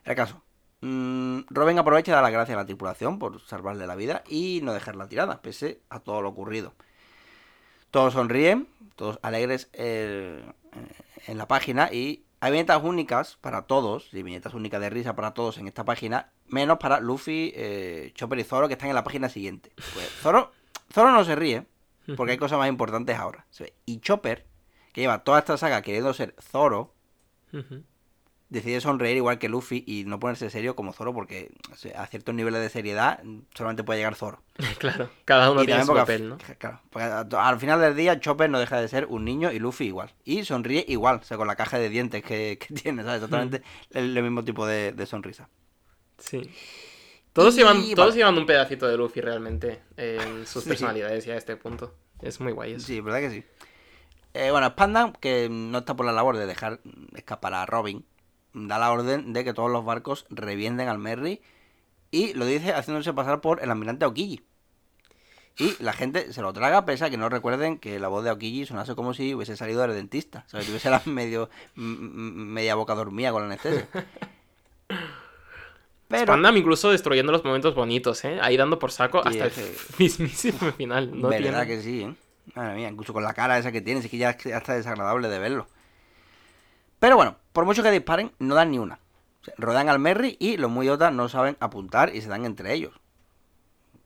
el 0.05 0.15
caso. 0.15 0.41
mm, 0.81 1.41
Robin 1.49 1.79
aprovecha 1.79 2.11
y 2.11 2.13
da 2.13 2.21
las 2.21 2.31
gracias 2.31 2.55
a 2.55 2.61
la 2.61 2.65
tripulación 2.65 3.19
por 3.19 3.39
salvarle 3.41 3.87
la 3.87 3.95
vida 3.95 4.23
y 4.27 4.61
no 4.63 4.73
dejarla 4.73 5.07
tirada, 5.07 5.41
pese 5.41 5.81
a 5.89 5.99
todo 5.99 6.21
lo 6.21 6.29
ocurrido. 6.29 6.73
Todos 7.91 8.13
sonríen, 8.13 8.67
todos 8.95 9.19
alegres 9.21 9.69
eh, 9.73 10.43
en 11.27 11.37
la 11.37 11.47
página 11.47 11.93
y 11.93 12.25
hay 12.43 12.51
viñetas 12.51 12.83
únicas 12.83 13.37
para 13.39 13.61
todos, 13.67 14.13
y 14.13 14.21
viñetas 14.21 14.53
únicas 14.53 14.81
de 14.81 14.89
risa 14.89 15.15
para 15.15 15.33
todos 15.33 15.57
en 15.59 15.67
esta 15.69 15.85
página, 15.85 16.33
menos 16.47 16.77
para 16.77 16.99
Luffy, 16.99 17.53
eh, 17.55 18.11
Chopper 18.15 18.37
y 18.39 18.43
Zoro 18.43 18.67
que 18.67 18.73
están 18.73 18.89
en 18.89 18.95
la 18.95 19.03
página 19.05 19.29
siguiente. 19.29 19.71
Pues 19.93 20.09
Zoro, 20.21 20.51
Zoro 20.91 21.13
no 21.13 21.23
se 21.23 21.37
ríe, 21.37 21.65
porque 22.17 22.33
hay 22.33 22.37
cosas 22.37 22.59
más 22.59 22.67
importantes 22.67 23.17
ahora. 23.17 23.45
Y 23.85 23.99
Chopper, 24.01 24.45
que 24.91 24.99
lleva 24.99 25.23
toda 25.23 25.39
esta 25.39 25.55
saga 25.55 25.81
queriendo 25.81 26.13
ser 26.13 26.35
Zoro. 26.41 26.93
Decide 28.53 28.79
sonreír 28.81 29.17
igual 29.17 29.39
que 29.39 29.49
Luffy 29.49 29.83
y 29.85 30.05
no 30.05 30.19
ponerse 30.19 30.49
serio 30.49 30.75
como 30.75 30.93
Zoro 30.93 31.13
porque 31.13 31.51
a 31.95 32.05
ciertos 32.07 32.33
niveles 32.35 32.61
de 32.61 32.69
seriedad 32.69 33.21
solamente 33.53 33.83
puede 33.83 33.99
llegar 33.99 34.15
Zoro. 34.15 34.41
claro, 34.79 35.09
cada 35.25 35.51
uno 35.51 35.63
Y 35.63 35.65
tiene 35.65 35.83
su 35.85 35.93
papel, 35.93 36.29
¿no? 36.29 36.37
claro, 36.57 36.79
porque 36.89 37.05
al 37.37 37.59
final 37.59 37.81
del 37.81 37.95
día 37.95 38.19
Chopper 38.19 38.49
no 38.49 38.59
deja 38.59 38.79
de 38.79 38.87
ser 38.87 39.05
un 39.07 39.25
niño 39.25 39.51
y 39.51 39.59
Luffy 39.59 39.85
igual. 39.87 40.13
Y 40.23 40.45
sonríe 40.45 40.85
igual, 40.87 41.17
o 41.21 41.23
sea, 41.23 41.37
con 41.37 41.47
la 41.47 41.55
caja 41.55 41.77
de 41.79 41.89
dientes 41.89 42.23
que, 42.23 42.57
que 42.59 42.73
tiene, 42.81 43.03
¿sabes? 43.03 43.23
Exactamente 43.23 43.61
el, 43.91 44.15
el 44.15 44.23
mismo 44.23 44.43
tipo 44.43 44.65
de, 44.65 44.91
de 44.93 45.05
sonrisa. 45.05 45.49
Sí. 46.17 46.41
Todos, 47.33 47.55
Y- 47.55 47.57
llevan, 47.57 47.81
vale. 47.81 47.95
todos 47.95 48.15
llevan 48.15 48.37
un 48.37 48.45
pedacito 48.45 48.87
de 48.87 48.95
Luffy 48.97 49.19
realmente 49.21 49.81
en 49.97 50.45
sus 50.47 50.61
Sí, 50.61 50.61
sí. 50.61 50.69
personalidades 50.69 51.25
ya 51.25 51.33
a 51.33 51.37
este 51.37 51.57
punto. 51.57 51.93
Es 52.21 52.39
muy 52.39 52.51
guay 52.51 52.73
eso. 52.73 52.85
Sí, 52.87 53.01
¿verdad 53.01 53.19
que 53.19 53.29
sí? 53.31 53.43
Eh, 54.35 54.49
bueno, 54.51 54.67
Spanda, 54.69 55.13
que 55.19 55.47
no 55.49 55.79
está 55.79 55.95
por 55.95 56.05
la 56.05 56.11
labor 56.11 56.37
de 56.37 56.45
dejar 56.47 56.79
escapar 57.15 57.53
a 57.53 57.65
Robin, 57.65 58.03
da 58.53 58.77
la 58.79 58.91
orden 58.91 59.33
de 59.33 59.43
que 59.43 59.53
todos 59.53 59.71
los 59.71 59.83
barcos 59.85 60.25
revienten 60.29 60.87
al 60.87 60.99
Merry 60.99 61.41
y 62.11 62.33
lo 62.33 62.45
dice 62.45 62.73
haciéndose 62.73 63.13
pasar 63.13 63.41
por 63.41 63.61
el 63.63 63.71
almirante 63.71 64.05
Aokiji. 64.05 64.41
Y 65.57 65.75
la 65.83 65.93
gente 65.93 66.33
se 66.33 66.41
lo 66.41 66.51
traga, 66.51 66.83
pese 66.85 67.05
a 67.05 67.09
que 67.11 67.17
no 67.17 67.29
recuerden 67.29 67.77
que 67.77 67.99
la 67.99 68.07
voz 68.07 68.23
de 68.23 68.31
Aokiji 68.31 68.65
sonase 68.65 68.95
como 68.95 69.13
si 69.13 69.35
hubiese 69.35 69.55
salido 69.55 69.81
del 69.81 69.93
dentista. 69.93 70.43
O 70.47 70.49
sea, 70.49 70.59
que 70.61 70.65
tuviese 70.65 70.89
la 70.89 71.01
medio, 71.05 71.49
media 71.75 72.73
boca 72.75 72.95
dormida 72.95 73.31
con 73.31 73.41
la 73.43 73.47
anestesia. 73.47 73.87
Pero, 76.07 76.23
Spandam 76.23 76.57
incluso 76.57 76.91
destruyendo 76.91 77.31
los 77.31 77.43
momentos 77.43 77.73
bonitos, 77.73 78.23
¿eh? 78.25 78.37
Ahí 78.41 78.55
dando 78.57 78.77
por 78.77 78.91
saco 78.91 79.23
Sí, 79.23 79.29
hasta 79.39 79.45
el 79.45 79.51
ese- 79.51 79.75
mismísimo 79.99 80.71
final. 80.73 81.19
No 81.19 81.29
verdad 81.29 81.65
tiene... 81.65 81.67
que 81.67 81.81
sí, 81.81 82.01
¿eh? 82.03 82.13
Madre 82.55 82.75
mía, 82.75 82.89
incluso 82.89 83.13
con 83.13 83.23
la 83.23 83.33
cara 83.33 83.57
esa 83.57 83.71
que 83.71 83.81
tienes, 83.81 84.05
es 84.05 84.11
que 84.11 84.17
ya 84.17 84.31
es 84.31 84.45
hasta 84.53 84.73
desagradable 84.75 85.27
de 85.29 85.39
verlo. 85.39 85.65
Pero 87.03 87.17
bueno, 87.17 87.35
por 87.51 87.65
mucho 87.65 87.83
que 87.83 87.91
disparen, 87.91 88.31
no 88.39 88.55
dan 88.55 88.71
ni 88.71 88.79
una. 88.79 88.97
O 89.41 89.43
sea, 89.43 89.53
rodean 89.57 89.89
al 89.89 89.99
Merry 89.99 90.37
y 90.39 90.55
los 90.55 90.71
muy 90.71 90.87
otas 90.87 91.11
no 91.11 91.27
saben 91.27 91.57
apuntar 91.59 92.15
y 92.15 92.21
se 92.21 92.29
dan 92.29 92.45
entre 92.45 92.73
ellos. 92.73 92.93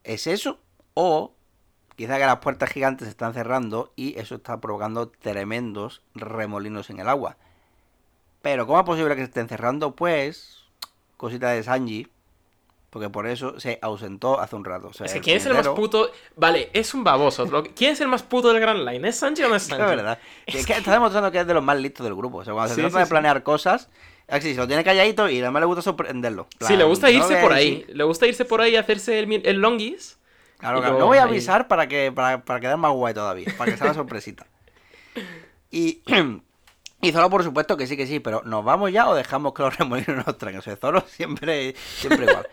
¿Es 0.02 0.26
eso? 0.26 0.58
O 0.94 1.32
quizá 1.94 2.18
que 2.18 2.26
las 2.26 2.38
puertas 2.38 2.70
gigantes 2.70 3.04
se 3.04 3.10
están 3.10 3.34
cerrando 3.34 3.92
y 3.94 4.18
eso 4.18 4.34
está 4.34 4.60
provocando 4.60 5.10
tremendos 5.10 6.02
remolinos 6.16 6.90
en 6.90 6.98
el 6.98 7.08
agua. 7.08 7.36
Pero 8.42 8.66
¿cómo 8.66 8.80
es 8.80 8.86
posible 8.86 9.14
que 9.14 9.20
se 9.20 9.26
estén 9.26 9.48
cerrando? 9.48 9.94
Pues, 9.94 10.64
cosita 11.16 11.50
de 11.50 11.62
Sanji, 11.62 12.08
porque 12.90 13.10
por 13.10 13.26
eso 13.26 13.58
se 13.60 13.78
ausentó 13.82 14.40
hace 14.40 14.56
un 14.56 14.64
rato. 14.64 14.88
O 14.88 14.92
sea, 14.92 15.06
Es 15.06 15.12
que 15.12 15.20
¿quién 15.20 15.36
es 15.36 15.46
el 15.46 15.54
más 15.54 15.68
puto? 15.68 16.10
Vale, 16.36 16.70
es 16.72 16.94
un 16.94 17.04
baboso. 17.04 17.44
Lo 17.46 17.62
¿Quién 17.62 17.92
es 17.92 18.00
el 18.00 18.08
más 18.08 18.22
puto 18.22 18.48
del 18.52 18.60
Grand 18.60 18.88
Line? 18.88 19.08
¿Es 19.08 19.16
Sanji 19.18 19.42
o 19.42 19.48
no 19.48 19.56
es 19.56 19.62
Es 19.64 19.68
Sanji? 19.68 19.84
verdad. 19.84 20.18
Es 20.46 20.64
que 20.66 20.72
está 20.72 20.92
demostrando 20.92 21.30
que 21.30 21.40
es 21.40 21.46
de 21.46 21.54
los 21.54 21.62
más 21.62 21.78
listos 21.78 22.04
del 22.04 22.14
grupo. 22.14 22.38
O 22.38 22.44
sea, 22.44 22.54
cuando 22.54 22.68
se 22.70 22.76
Sí, 22.76 22.80
trata 22.80 22.94
sí, 22.96 22.98
de 23.00 23.04
sí. 23.06 23.10
planear 23.10 23.42
cosas, 23.42 23.88
Así, 24.30 24.52
se 24.52 24.60
lo 24.60 24.66
tiene 24.66 24.84
calladito 24.84 25.28
y 25.30 25.40
además 25.40 25.60
le 25.60 25.66
gusta 25.66 25.80
sorprenderlo. 25.80 26.48
Sí, 26.60 26.72
le 26.72 26.76
Plan, 26.76 26.88
gusta 26.90 27.10
irse 27.10 27.36
por 27.36 27.50
ahí. 27.52 27.86
Le 27.88 28.04
gusta 28.04 28.26
irse 28.26 28.44
por 28.44 28.60
ahí 28.60 28.76
a 28.76 28.80
hacerse 28.80 29.18
el, 29.20 29.40
el 29.46 29.56
longis. 29.56 30.18
Claro, 30.58 30.78
Y 30.78 30.80
claro. 30.82 30.98
No 30.98 31.06
voy 31.06 31.16
a 31.16 31.22
ahí- 31.22 31.28
avisar 31.30 31.66
para 31.66 31.88
que 31.88 32.12
para, 32.12 32.44
para 32.44 32.60
quedar 32.60 32.76
más 32.76 32.92
guay 32.92 33.14
todavía, 33.14 33.46
para 33.56 33.70
que 33.70 33.78
sea 33.78 33.86
una 33.86 33.94
sorpresita. 33.94 34.46
Y, 35.70 36.02
y 37.00 37.12
Zoro, 37.12 37.30
por 37.30 37.42
supuesto 37.42 37.76
que 37.78 37.86
sí, 37.86 37.96
que 37.96 38.06
sí, 38.06 38.20
pero 38.20 38.42
¿nos 38.44 38.64
vamos 38.64 38.92
ya 38.92 39.08
o 39.08 39.14
dejamos 39.14 39.54
que 39.54 39.62
los 39.62 39.76
remolinos 39.78 40.26
nos 40.26 40.36
traigan? 40.36 40.60
O 40.60 40.62
sea, 40.62 40.76
Zoro 40.76 41.02
siempre, 41.08 41.74
siempre 41.96 42.26
igual. 42.26 42.46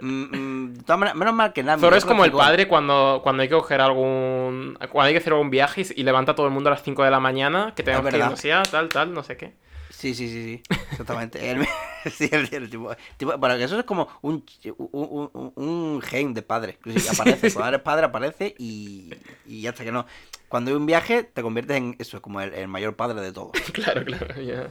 Mm, 0.00 0.36
mm, 0.36 0.74
menos 1.14 1.34
mal 1.34 1.52
que 1.52 1.62
Nami. 1.62 1.80
Zoro 1.80 1.96
es 1.96 2.04
como 2.04 2.24
el 2.24 2.32
padre 2.32 2.68
cuando, 2.68 3.20
cuando 3.22 3.42
hay 3.42 3.48
que 3.48 3.54
coger 3.54 3.80
algún. 3.80 4.76
Cuando 4.90 5.08
hay 5.08 5.12
que 5.14 5.18
hacer 5.18 5.32
algún 5.32 5.50
viaje 5.50 5.82
y, 5.94 6.00
y 6.00 6.04
levanta 6.04 6.32
a 6.32 6.34
todo 6.34 6.46
el 6.46 6.52
mundo 6.52 6.68
a 6.70 6.72
las 6.74 6.82
5 6.82 7.02
de 7.04 7.10
la 7.10 7.20
mañana. 7.20 7.72
Que 7.74 7.82
tenemos 7.82 8.06
que 8.10 8.16
irnos 8.18 8.42
ya, 8.42 8.62
tal, 8.62 8.88
tal, 8.88 9.12
no 9.14 9.22
sé 9.22 9.36
qué. 9.36 9.54
Sí, 9.90 10.12
sí, 10.14 10.28
sí, 10.28 10.42
sí, 10.68 10.76
exactamente. 10.90 11.50
El- 11.50 11.66
sí, 12.12 12.28
el, 12.30 12.52
el 12.52 12.68
tipo, 12.68 12.94
tipo- 13.16 13.38
bueno, 13.38 13.54
eso 13.54 13.78
es 13.78 13.84
como 13.86 14.08
un, 14.22 14.44
un, 14.92 15.30
un- 15.32 15.52
un 15.54 16.02
gen 16.02 16.34
de 16.34 16.42
padre. 16.42 16.78
Sí, 16.84 17.06
aparece, 17.12 17.52
cuando 17.52 17.68
eres 17.68 17.80
padre 17.80 18.06
aparece 18.06 18.54
y, 18.58 19.14
y 19.46 19.62
ya 19.62 19.70
está 19.70 19.84
que 19.84 19.92
no. 19.92 20.04
Cuando 20.48 20.70
hay 20.72 20.76
un 20.76 20.84
viaje 20.84 21.22
te 21.22 21.40
conviertes 21.42 21.76
en 21.78 21.96
eso, 21.98 22.20
como 22.20 22.40
el, 22.40 22.52
el 22.52 22.68
mayor 22.68 22.96
padre 22.96 23.20
de 23.22 23.32
todos. 23.32 23.52
Claro, 23.72 24.04
claro, 24.04 24.40
ya. 24.42 24.68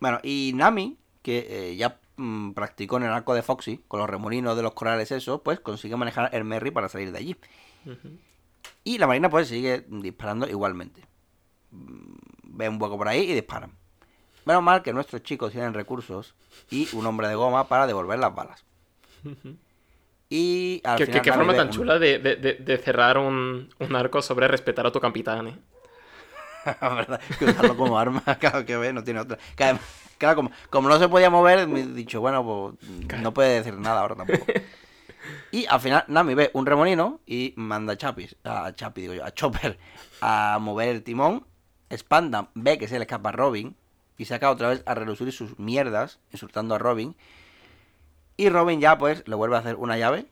Bueno, 0.00 0.18
y 0.24 0.52
Nami, 0.56 0.96
que 1.22 1.46
eh, 1.72 1.76
ya 1.76 1.99
mm, 2.20 2.52
practicó 2.52 2.96
en 2.98 3.04
el 3.04 3.10
arco 3.12 3.34
de 3.34 3.42
Foxy, 3.42 3.80
con 3.88 4.00
los 4.00 4.08
remolinos 4.10 4.56
de 4.56 4.62
los 4.62 4.74
corales 4.74 5.10
eso, 5.12 5.42
pues 5.42 5.60
consigue 5.60 5.96
manejar 5.96 6.30
el 6.34 6.44
Merry 6.44 6.70
para 6.70 6.88
salir 6.88 7.10
de 7.12 7.18
allí. 7.18 7.36
Y 8.84 8.98
la 8.98 9.06
marina 9.06 9.28
pues 9.30 9.48
sigue 9.48 9.84
disparando 9.88 10.48
igualmente. 10.48 11.02
Mm, 11.70 12.14
Ve 12.52 12.68
un 12.68 12.80
hueco 12.82 12.98
por 12.98 13.08
ahí 13.08 13.30
y 13.30 13.34
disparan. 13.34 13.72
Menos 14.44 14.62
mal 14.62 14.82
que 14.82 14.92
nuestros 14.92 15.22
chicos 15.22 15.52
tienen 15.52 15.72
recursos 15.74 16.34
y 16.70 16.88
un 16.94 17.06
hombre 17.06 17.28
de 17.28 17.34
goma 17.36 17.68
para 17.68 17.86
devolver 17.86 18.18
las 18.18 18.34
balas. 18.34 18.64
Y 20.28 20.80
al 20.84 20.96
Qué, 20.98 21.06
final 21.06 21.20
qué- 21.20 21.24
qué 21.24 21.30
Nami 21.30 21.44
forma 21.44 21.56
tan 21.56 21.66
un- 21.68 21.72
chula 21.72 21.98
de, 21.98 22.18
de- 22.18 22.36
de- 22.36 22.54
de 22.54 22.78
cerrar 22.78 23.18
un, 23.18 23.68
un 23.78 23.96
arco 23.96 24.22
sobre 24.22 24.46
respetar 24.48 24.86
a 24.86 24.92
tu 24.92 25.00
capitán, 25.00 25.48
¿eh? 25.48 25.58
¿verdad? 26.80 27.20
Que 27.38 27.44
usarlo 27.46 27.76
como 27.76 27.98
arma, 27.98 28.22
claro 28.40 28.64
que 28.66 28.76
ve, 28.76 28.92
no 28.92 29.02
tiene 29.04 29.20
otra. 29.20 29.38
Que 29.56 29.64
además- 29.64 29.82
claro, 30.18 30.36
como, 30.36 30.50
como 30.68 30.88
no 30.88 30.98
se 30.98 31.08
podía 31.08 31.30
mover, 31.30 31.66
me 31.68 31.80
he 31.80 31.86
dicho, 31.86 32.20
bueno, 32.20 32.44
pues 32.44 33.20
no 33.22 33.32
puede 33.32 33.54
decir 33.54 33.74
nada 33.78 34.00
ahora 34.00 34.16
tampoco. 34.16 34.44
Y 35.52 35.66
al 35.66 35.80
final 35.80 36.04
Nami 36.08 36.34
ve 36.34 36.50
un 36.54 36.64
remolino 36.64 37.20
y 37.26 37.52
manda 37.56 37.92
a 37.92 37.96
Chapis, 37.96 38.36
a 38.44 38.72
Chapi 38.74 39.02
digo 39.02 39.14
yo, 39.14 39.24
a 39.24 39.32
Chopper 39.34 39.78
a 40.20 40.58
mover 40.60 40.88
el 40.88 41.02
timón. 41.02 41.44
Spandam 41.94 42.48
ve 42.54 42.78
que 42.78 42.88
se 42.88 42.98
le 42.98 43.04
escapa 43.04 43.28
a 43.28 43.32
Robin 43.32 43.76
y 44.16 44.24
saca 44.24 44.50
otra 44.50 44.68
vez 44.68 44.82
a 44.86 44.94
relucir 44.94 45.30
sus 45.32 45.58
mierdas, 45.58 46.20
insultando 46.32 46.74
a 46.74 46.78
Robin. 46.78 47.16
Y 48.36 48.48
Robin 48.48 48.80
ya 48.80 48.96
pues 48.96 49.26
le 49.28 49.34
vuelve 49.34 49.56
a 49.56 49.58
hacer 49.60 49.76
una 49.76 49.98
llave 49.98 50.26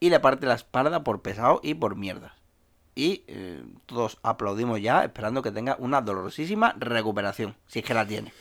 y 0.00 0.10
le 0.10 0.20
parte 0.20 0.46
la 0.46 0.54
espalda 0.54 1.02
por 1.02 1.22
pesado 1.22 1.60
y 1.62 1.74
por 1.74 1.96
mierdas. 1.96 2.32
Y 2.94 3.24
eh, 3.26 3.62
todos 3.86 4.18
aplaudimos 4.22 4.80
ya, 4.80 5.04
esperando 5.04 5.40
que 5.42 5.50
tenga 5.50 5.76
una 5.78 6.00
dolorosísima 6.02 6.74
recuperación, 6.78 7.56
si 7.66 7.78
es 7.78 7.84
que 7.84 7.94
la 7.94 8.06
tiene. 8.06 8.32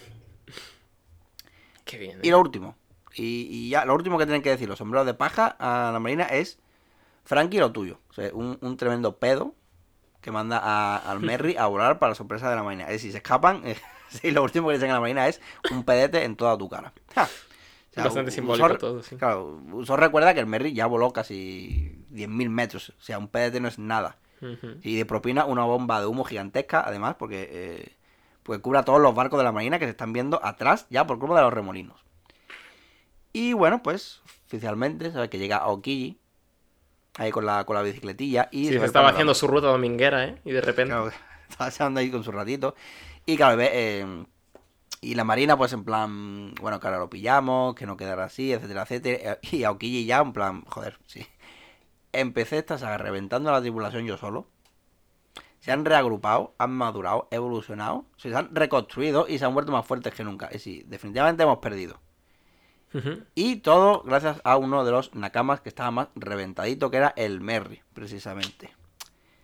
Qué 1.85 1.97
bien. 1.97 2.19
Y 2.21 2.27
¿eh? 2.27 2.31
lo 2.31 2.39
último, 2.39 2.75
y, 3.15 3.47
y 3.49 3.69
ya 3.69 3.85
lo 3.85 3.95
último 3.95 4.17
que 4.17 4.25
tienen 4.25 4.41
que 4.41 4.49
decir 4.49 4.67
los 4.69 4.77
sombreros 4.77 5.05
de 5.05 5.13
paja 5.13 5.55
a 5.59 5.91
la 5.91 5.99
marina 5.99 6.25
es, 6.25 6.59
Frankie, 7.23 7.59
lo 7.59 7.71
tuyo. 7.71 7.99
O 8.09 8.13
sea, 8.13 8.29
un, 8.33 8.57
un 8.61 8.77
tremendo 8.77 9.17
pedo 9.17 9.55
que 10.21 10.31
manda 10.31 10.59
a- 10.61 10.97
al 10.97 11.19
Merry 11.21 11.55
a 11.57 11.67
volar 11.67 11.99
para 11.99 12.11
la 12.11 12.15
sorpresa 12.15 12.49
de 12.49 12.55
la 12.55 12.63
marina. 12.63 12.83
Es 12.85 12.91
decir, 12.93 13.11
se 13.11 13.17
escapan, 13.17 13.61
eh, 13.65 13.77
sí, 14.09 14.31
lo 14.31 14.43
último 14.43 14.67
que 14.67 14.75
dicen 14.75 14.91
a 14.91 14.95
la 14.95 14.99
marina 14.99 15.27
es 15.27 15.41
un 15.71 15.83
pedete 15.83 16.23
en 16.23 16.35
toda 16.35 16.57
tu 16.57 16.69
cara. 16.69 16.93
Ja. 17.15 17.23
O 17.23 17.93
sea, 17.93 18.03
Bastante 18.05 18.31
simbólico 18.31 18.67
Usor- 18.67 18.77
todo, 18.77 19.03
sí. 19.03 19.17
Claro, 19.17 19.61
Usor 19.73 19.99
recuerda 19.99 20.33
que 20.33 20.39
el 20.39 20.45
Merry 20.45 20.71
ya 20.73 20.85
voló 20.85 21.11
casi 21.11 22.05
10.000 22.11 22.47
metros. 22.49 22.89
O 22.97 23.01
sea, 23.01 23.17
un 23.17 23.27
pedete 23.27 23.59
no 23.59 23.67
es 23.67 23.79
nada. 23.79 24.17
Y 24.81 24.97
de 24.97 25.05
propina 25.05 25.45
una 25.45 25.63
bomba 25.63 25.99
de 25.99 26.07
humo 26.07 26.23
gigantesca, 26.23 26.81
además, 26.85 27.15
porque 27.18 27.47
eh, 27.51 27.95
pues 28.43 28.59
cubre 28.59 28.80
a 28.80 28.84
todos 28.84 28.99
los 28.99 29.13
barcos 29.13 29.39
de 29.39 29.43
la 29.43 29.51
marina 29.51 29.80
que 29.80 29.85
se 29.85 29.91
están 29.91 30.13
viendo 30.13 30.43
atrás 30.43 30.88
ya 30.89 31.05
por 31.05 31.19
culpa 31.19 31.35
de 31.35 31.41
los 31.41 31.53
remolinos. 31.53 32.03
Y 33.34 33.53
bueno, 33.53 33.81
pues 33.84 34.22
oficialmente, 34.47 35.11
sabes 35.11 35.30
que 35.30 35.38
llega 35.38 35.57
Aokiji 35.57 36.19
ahí 37.18 37.31
con 37.31 37.45
la, 37.45 37.65
con 37.65 37.76
la 37.76 37.81
bicicletilla 37.81 38.49
y 38.51 38.68
Sí, 38.68 38.80
se 38.80 38.85
estaba 38.85 39.09
haciendo 39.09 39.34
su 39.34 39.47
ruta 39.47 39.68
dominguera, 39.68 40.26
¿eh? 40.26 40.41
Y 40.43 40.51
de 40.51 40.61
repente. 40.61 40.93
Claro, 40.93 41.11
estaba 41.49 41.69
echando 41.69 41.99
ahí 41.99 42.09
con 42.09 42.23
su 42.23 42.31
ratito. 42.31 42.76
Y 43.26 43.38
claro, 43.38 43.55
ve, 43.57 43.69
eh, 43.72 44.26
y 45.01 45.15
la 45.15 45.23
marina, 45.23 45.57
pues 45.57 45.73
en 45.73 45.84
plan, 45.84 46.53
bueno, 46.61 46.80
que 46.80 46.88
ahora 46.88 46.99
lo 46.99 47.09
pillamos, 47.09 47.76
que 47.76 47.85
no 47.85 47.97
quedará 47.97 48.26
así, 48.26 48.51
etcétera, 48.53 48.84
etcétera. 48.84 49.39
Y 49.51 49.63
Aokiji 49.63 50.05
ya, 50.05 50.19
en 50.19 50.34
plan, 50.34 50.63
joder, 50.65 50.99
sí. 51.05 51.26
Empecé 52.13 52.57
esta 52.57 52.77
saga 52.77 52.97
reventando 52.97 53.49
a 53.49 53.53
la 53.53 53.61
tripulación 53.61 54.05
yo 54.05 54.17
solo. 54.17 54.47
Se 55.59 55.71
han 55.71 55.85
reagrupado, 55.85 56.55
han 56.57 56.71
madurado, 56.71 57.27
evolucionado, 57.31 58.05
se 58.17 58.35
han 58.35 58.53
reconstruido 58.55 59.27
y 59.27 59.38
se 59.38 59.45
han 59.45 59.53
vuelto 59.53 59.71
más 59.71 59.85
fuertes 59.85 60.13
que 60.13 60.23
nunca. 60.23 60.47
Es 60.47 60.53
decir, 60.53 60.85
definitivamente 60.88 61.43
hemos 61.43 61.59
perdido. 61.59 61.99
Y 63.35 63.57
todo 63.57 64.01
gracias 64.03 64.41
a 64.43 64.57
uno 64.57 64.83
de 64.83 64.91
los 64.91 65.15
nakamas 65.15 65.61
que 65.61 65.69
estaba 65.69 65.91
más 65.91 66.07
reventadito, 66.15 66.91
que 66.91 66.97
era 66.97 67.13
el 67.15 67.39
Merry, 67.39 67.81
precisamente. 67.93 68.73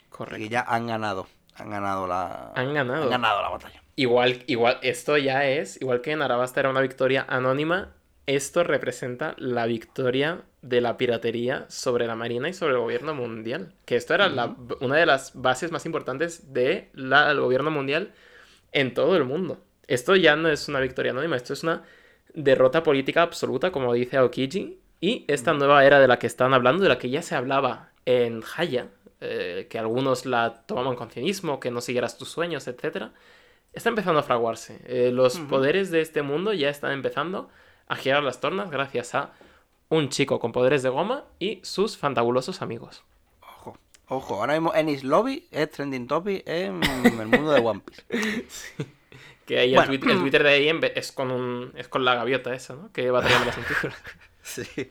Correcto. 0.10 0.38
que 0.38 0.50
ya 0.50 0.62
han 0.62 0.88
ganado. 0.88 1.28
Han 1.56 1.70
ganado 1.70 2.08
la. 2.08 2.52
Han 2.56 2.74
ganado. 2.74 3.04
Han 3.04 3.10
ganado 3.10 3.42
la 3.42 3.50
batalla. 3.50 3.82
Igual, 3.96 4.44
igual, 4.48 4.80
esto 4.84 5.18
ya 5.18 5.46
es, 5.46 5.82
igual 5.82 6.02
que 6.02 6.12
en 6.12 6.22
Arabasta 6.22 6.60
era 6.60 6.70
una 6.70 6.82
victoria 6.82 7.26
anónima, 7.28 7.96
esto 8.28 8.64
representa 8.64 9.34
la 9.38 9.66
victoria 9.66 10.44
de 10.70 10.82
la 10.82 10.98
piratería 10.98 11.66
sobre 11.70 12.08
la 12.08 12.16
Marina 12.16 12.50
y 12.50 12.54
sobre 12.54 12.74
el 12.74 12.80
gobierno 12.80 13.14
mundial. 13.14 13.74
Que 13.86 13.96
esto 13.96 14.14
era 14.14 14.28
la- 14.30 14.56
una 14.82 14.96
de 14.98 15.06
las 15.06 15.32
bases 15.40 15.72
más 15.72 15.86
importantes 15.86 16.54
del 16.54 16.90
gobierno 17.40 17.72
mundial 17.72 18.12
en 18.72 18.94
todo 18.94 19.16
el 19.18 19.24
mundo. 19.24 19.60
Esto 19.88 20.16
ya 20.16 20.36
no 20.36 20.50
es 20.50 20.68
una 20.68 20.80
victoria 20.80 21.12
anónima, 21.12 21.36
esto 21.36 21.54
es 21.54 21.64
una 21.64 21.84
derrota 22.34 22.84
política 22.84 23.22
absoluta, 23.22 23.72
como 23.72 23.94
dice 23.94 24.18
Aokiji. 24.18 24.80
Y 25.00 25.26
esta 25.28 25.54
nueva 25.54 25.86
era 25.86 26.00
de 26.00 26.08
la 26.08 26.20
que 26.20 26.28
están 26.28 26.54
hablando, 26.54 26.84
de 26.84 26.90
la 26.90 26.98
que 26.98 27.10
ya 27.10 27.22
se 27.22 27.36
hablaba 27.36 27.92
en 28.06 28.44
Haya, 28.56 28.88
eh, 29.22 29.68
que 29.70 29.80
algunos 29.80 30.26
la 30.26 30.64
tomaban 30.66 30.96
con 30.96 31.10
cinismo, 31.10 31.60
que 31.60 31.72
no 31.72 31.82
siguieras 31.82 32.18
tus 32.18 32.30
sueños, 32.30 32.68
etcétera 32.68 33.12
está 33.74 33.90
empezando 33.90 34.20
a 34.20 34.24
fraguarse. 34.24 34.80
Eh, 34.86 35.12
los 35.14 35.38
poderes 35.38 35.92
de 35.92 36.02
este 36.02 36.24
mundo 36.24 36.52
ya 36.52 36.70
están 36.70 36.92
empezando 36.94 37.50
a 37.88 37.96
girar 37.96 38.24
las 38.24 38.40
tornas 38.42 38.72
gracias 38.72 39.14
a 39.14 39.32
un 39.90 40.10
chico 40.10 40.40
con 40.40 40.52
poderes 40.52 40.84
de 40.84 40.90
goma 40.90 41.26
y 41.40 41.60
sus 41.64 41.98
fantabulosos 41.98 42.62
amigos. 42.62 43.04
Ojo. 43.42 43.78
Ojo, 44.08 44.36
ahora 44.36 44.54
mismo 44.54 44.74
Ennis 44.74 45.04
Lobby 45.04 45.48
es 45.52 45.70
trending 45.72 46.08
topic 46.08 46.44
en 46.46 46.82
el 46.84 47.28
mundo 47.28 47.52
de 47.52 47.62
One 47.62 47.82
Piece. 47.82 48.04
Que 49.48 49.60
ahí 49.60 49.74
Bueno. 49.74 49.94
el, 49.94 50.10
el 50.12 50.20
Twitter 50.20 50.44
de 50.44 50.50
ahí 50.50 50.80
es 50.94 51.14
con 51.14 51.32
un 51.32 51.72
es 51.78 51.88
con 51.88 52.04
la 52.04 52.16
gaviota 52.16 52.54
esa, 52.54 52.76
¿no? 52.76 52.92
Que 52.92 53.10
va 53.10 53.22
trayendo 53.22 53.46
las. 53.46 53.58
Sí. 54.44 54.90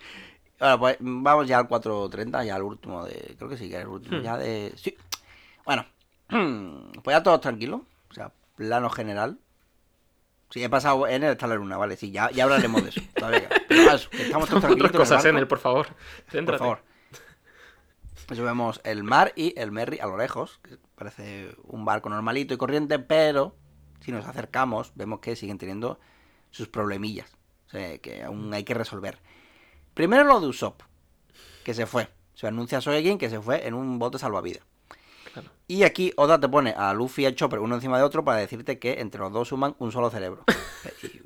Bueno, 0.59 0.79
pues 0.79 0.97
vamos 1.01 1.47
ya 1.47 1.59
al 1.59 1.69
4.30, 1.69 2.47
ya 2.47 2.57
al 2.57 2.63
último 2.63 3.05
de. 3.05 3.35
Creo 3.37 3.51
que 3.51 3.59
sí, 3.59 3.69
que 3.69 3.77
es 3.77 3.83
el 3.83 3.89
último. 3.89 4.19
Hmm. 4.19 4.23
Ya 4.23 4.39
de. 4.39 4.73
Sí. 4.77 4.97
Bueno, 5.67 5.85
pues 7.03 7.15
ya 7.15 7.23
todos 7.23 7.43
tranquilos. 7.43 7.83
O 8.11 8.15
sea, 8.15 8.33
plano 8.57 8.89
general. 8.89 9.39
Sí, 10.51 10.63
he 10.63 10.69
pasado 10.69 11.09
en 11.09 11.25
el 11.25 11.33
estar 11.33 11.49
la 11.49 11.57
luna, 11.57 11.77
vale. 11.77 11.97
Sí, 11.97 12.11
ya, 12.11 12.31
ya 12.31 12.45
hablaremos 12.45 12.83
de 12.83 12.91
eso. 12.91 13.01
Todavía. 13.15 13.49
Pero 13.69 13.93
eso, 13.93 14.11
que 14.11 14.23
estamos 14.23 14.49
todos 14.49 14.63
tranquilos. 14.63 14.91
Otras 14.91 15.09
cosas 15.09 15.25
en 15.25 15.37
él, 15.37 15.49
por 15.49 15.59
favor. 15.59 15.89
Por 16.31 16.59
favor. 16.59 16.83
Pues 18.27 18.41
vemos 18.41 18.81
el 18.85 19.05
mar 19.05 19.33
y 19.37 19.59
el 19.59 19.71
Merry 19.71 20.01
a 20.01 20.07
lo 20.07 20.17
lejos, 20.17 20.59
que 20.63 20.79
parece 20.97 21.55
un 21.63 21.85
barco 21.85 22.09
normalito 22.09 22.55
y 22.55 22.57
corriente, 22.57 22.99
pero 22.99 23.55
si 24.01 24.11
nos 24.11 24.27
acercamos 24.27 24.93
vemos 24.97 25.21
que 25.21 25.37
siguen 25.37 25.59
teniendo 25.59 26.01
sus 26.51 26.67
problemillas, 26.67 27.37
o 27.67 27.71
sea, 27.71 27.99
que 27.99 28.25
aún 28.25 28.53
hay 28.53 28.65
que 28.65 28.75
resolver. 28.75 29.19
Primero 29.95 30.25
lo 30.25 30.41
de 30.41 30.49
Usopp, 30.49 30.83
que 31.65 31.73
se 31.73 31.87
fue. 31.87 32.09
Se 32.35 32.49
anuncia 32.49 32.79
a 32.79 32.81
Soegin 32.81 33.17
que 33.17 33.31
se 33.31 33.41
fue 33.41 33.67
en 33.67 33.75
un 33.75 33.99
bote 33.99 34.19
salvavidas. 34.19 34.65
Claro. 35.37 35.51
Y 35.69 35.83
aquí 35.83 36.15
Oda 36.17 36.41
te 36.41 36.49
pone 36.49 36.73
a 36.75 36.95
Luffy 36.95 37.25
y 37.25 37.27
a 37.27 37.35
Chopper 37.35 37.59
uno 37.59 37.75
encima 37.75 37.99
de 37.99 38.05
otro 38.05 38.25
para 38.25 38.39
decirte 38.39 38.79
que 38.79 39.01
entre 39.01 39.21
los 39.21 39.31
dos 39.33 39.49
suman 39.49 39.77
un 39.79 39.93
solo 39.93 40.09
cerebro. 40.11 40.45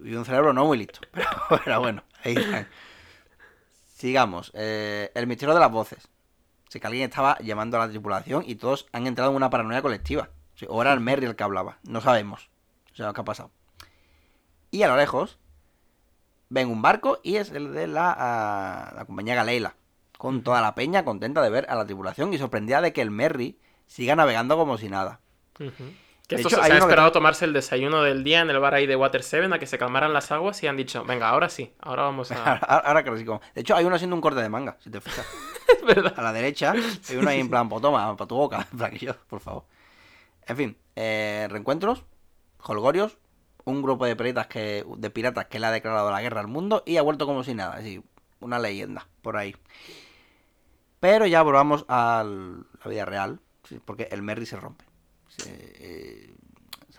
Y 0.03 0.15
un 0.15 0.24
cerebro 0.24 0.53
no 0.53 0.65
muy 0.65 0.78
listo. 0.78 0.99
Pero, 1.12 1.28
pero 1.65 1.81
bueno, 1.81 2.03
ahí 2.24 2.35
están. 2.35 2.66
Sigamos. 3.95 4.51
eh, 4.55 5.12
el 5.15 5.27
misterio 5.27 5.55
de 5.55 5.61
las 5.61 5.70
voces. 5.70 6.09
O 6.66 6.70
sea, 6.70 6.81
que 6.81 6.87
alguien 6.87 7.05
estaba 7.05 7.39
llamando 7.39 7.77
a 7.77 7.87
la 7.87 7.91
tripulación 7.91 8.43
y 8.47 8.57
todos 8.57 8.89
han 8.93 9.07
entrado 9.07 9.31
en 9.31 9.37
una 9.37 9.51
paranoia 9.51 9.82
colectiva. 9.82 10.31
O, 10.55 10.59
sea, 10.59 10.69
o 10.70 10.81
era 10.81 10.93
el 10.93 11.01
Merry 11.01 11.27
el 11.27 11.37
que 11.37 11.45
hablaba. 11.45 11.78
No 11.85 12.01
sabemos. 12.01 12.49
O 12.93 12.97
sea, 12.97 13.12
qué 13.12 13.20
ha 13.20 13.24
pasado. 13.24 13.51
Y 14.73 14.82
a 14.82 14.89
lo 14.89 14.97
lejos 14.97 15.39
ven 16.49 16.69
un 16.69 16.82
barco 16.82 17.20
y 17.23 17.37
es 17.37 17.51
el 17.51 17.73
de 17.74 17.87
la, 17.87 18.12
ah, 18.19 18.93
la 18.97 19.05
compañía 19.05 19.37
Galeila. 19.37 19.77
Con 20.19 20.43
toda 20.43 20.62
la 20.62 20.74
peña 20.74 21.05
contenta 21.05 21.43
de 21.43 21.51
ver 21.51 21.66
a 21.69 21.77
la 21.77 21.85
tripulación 21.85 22.32
y 22.32 22.39
sorprendida 22.39 22.81
de 22.81 22.93
que 22.93 23.03
el 23.03 23.11
Merry 23.11 23.61
siga 23.90 24.14
navegando 24.14 24.56
como 24.56 24.78
si 24.78 24.88
nada. 24.88 25.20
Ujú. 25.58 25.92
Que 26.28 26.36
De 26.36 26.42
estos 26.42 26.52
hecho, 26.52 26.62
se 26.62 26.70
uno 26.70 26.78
que 26.78 26.84
esperado 26.84 27.10
tomarse 27.10 27.44
el 27.44 27.52
desayuno 27.52 28.04
del 28.04 28.22
día 28.22 28.40
en 28.40 28.50
el 28.50 28.60
bar 28.60 28.72
ahí 28.74 28.86
de 28.86 28.94
Water 28.94 29.24
7 29.24 29.52
a 29.52 29.58
que 29.58 29.66
se 29.66 29.78
calmaran 29.78 30.12
las 30.12 30.30
aguas 30.30 30.62
y 30.62 30.68
han 30.68 30.76
dicho, 30.76 31.04
venga, 31.04 31.28
ahora 31.28 31.48
sí, 31.48 31.74
ahora 31.80 32.04
vamos 32.04 32.30
a... 32.30 32.36
Ahora, 32.62 32.76
ahora 32.86 33.02
que 33.02 33.18
sí 33.18 33.24
como. 33.24 33.40
De 33.52 33.62
hecho, 33.62 33.74
hay 33.74 33.84
uno 33.84 33.96
haciendo 33.96 34.14
un 34.14 34.22
corte 34.22 34.40
de 34.40 34.48
manga, 34.48 34.76
si 34.78 34.90
te 34.90 35.00
fijas. 35.00 35.26
es 35.68 35.84
verdad. 35.84 36.14
A 36.16 36.22
la 36.22 36.32
derecha 36.32 36.72
hay 37.08 37.16
uno 37.16 37.28
ahí 37.28 37.40
en 37.40 37.50
plan, 37.50 37.68
pues 37.68 37.82
toma, 37.82 38.16
para 38.16 38.28
tu 38.28 38.36
boca, 38.36 38.64
plan 38.76 38.92
que 38.92 39.06
yo, 39.06 39.16
por 39.28 39.40
favor. 39.40 39.64
En 40.46 40.56
fin, 40.56 40.76
eh, 40.94 41.48
reencuentros, 41.50 42.04
holgorios, 42.62 43.18
un 43.64 43.82
grupo 43.82 44.06
de 44.06 44.14
piratas 44.14 44.46
que 44.46 44.84
de 44.98 45.10
piratas 45.10 45.46
que 45.46 45.58
le 45.58 45.66
ha 45.66 45.72
declarado 45.72 46.12
la 46.12 46.22
guerra 46.22 46.40
al 46.40 46.46
mundo 46.48 46.84
y 46.86 46.96
ha 46.96 47.02
vuelto 47.02 47.26
como 47.26 47.42
si 47.42 47.54
nada, 47.54 47.74
así, 47.74 48.04
una 48.38 48.60
leyenda 48.60 49.08
por 49.20 49.36
ahí. 49.36 49.56
Pero 51.00 51.26
ya 51.26 51.42
volvamos 51.42 51.84
a 51.88 52.24
la 52.24 52.88
vida 52.88 53.04
real, 53.04 53.40
porque 53.84 54.09
el 54.10 54.22
Merry 54.22 54.47
se 54.47 54.56
rompe. 54.56 54.84
Se, 55.28 55.48
eh, 55.48 56.34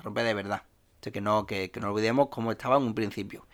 rompe 0.03 0.23
de 0.23 0.34
verdad. 0.34 0.64
Así 1.02 1.11
que 1.11 1.22
no, 1.22 1.45
que, 1.45 1.72
no 1.81 1.91
olvidemos 1.91 2.30
cómo 2.30 2.52
estaba 2.52 2.77
en 2.77 2.84
un 2.84 2.95
principio. 2.95 3.45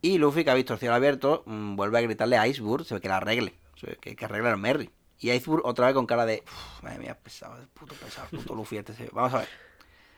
Y 0.00 0.18
Luffy, 0.18 0.44
que 0.44 0.50
ha 0.50 0.54
visto 0.54 0.72
el 0.74 0.78
cielo 0.78 0.94
abierto, 0.94 1.42
mm, 1.46 1.76
vuelve 1.76 1.98
a 1.98 2.02
gritarle 2.02 2.36
a 2.38 2.46
Iceberg, 2.46 2.84
se 2.84 2.94
ve 2.94 3.00
que 3.00 3.08
la 3.08 3.16
arregle, 3.16 3.54
se 3.76 3.86
ve 3.86 3.98
que, 4.00 4.14
que 4.16 4.24
arregle 4.24 4.48
al 4.50 4.58
Merry. 4.58 4.90
Y 5.18 5.30
Iceberg 5.32 5.62
otra 5.66 5.86
vez 5.86 5.94
con 5.94 6.06
cara 6.06 6.24
de, 6.26 6.44
"Uf, 6.46 6.82
madre 6.84 6.98
mía, 7.00 7.18
pesado, 7.20 7.58
el 7.60 7.66
puto 7.68 7.94
pesado, 7.96 8.28
el 8.30 8.38
puto 8.38 8.54
Luffy 8.54 8.76
este. 8.76 8.94
se- 8.94 9.10
Vamos 9.12 9.34
a 9.34 9.38
ver. 9.38 9.48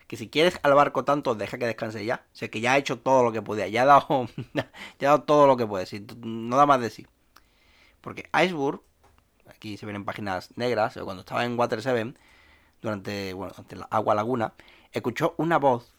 Que 0.06 0.16
si 0.16 0.28
quieres 0.28 0.58
al 0.62 0.74
barco 0.74 1.04
tanto, 1.04 1.34
deja 1.34 1.56
que 1.56 1.66
descanse 1.66 2.04
ya. 2.04 2.26
O 2.32 2.36
sea, 2.36 2.48
que 2.50 2.60
ya 2.60 2.72
ha 2.74 2.78
hecho 2.78 2.98
todo 2.98 3.22
lo 3.22 3.32
que 3.32 3.40
podía, 3.42 3.68
ya 3.68 3.82
ha 3.82 3.86
dado, 3.86 4.28
ya 4.54 5.08
ha 5.08 5.12
dado 5.12 5.22
todo 5.22 5.46
lo 5.46 5.56
que 5.56 5.66
puede, 5.66 5.86
si 5.86 6.04
no 6.22 6.56
da 6.56 6.66
más 6.66 6.80
de 6.80 6.90
sí. 6.90 7.06
Porque 8.02 8.28
Iceberg, 8.44 8.80
aquí 9.60 9.76
se 9.76 9.84
ven 9.84 9.96
en 9.96 10.06
páginas 10.06 10.56
negras, 10.56 10.96
o 10.96 11.04
cuando 11.04 11.20
estaba 11.20 11.44
en 11.44 11.58
Water 11.58 11.82
7, 11.82 12.14
durante, 12.80 13.34
bueno, 13.34 13.52
durante 13.52 13.76
la 13.76 13.84
Agua 13.90 14.14
Laguna, 14.14 14.54
escuchó 14.90 15.34
una 15.36 15.58
voz 15.58 15.92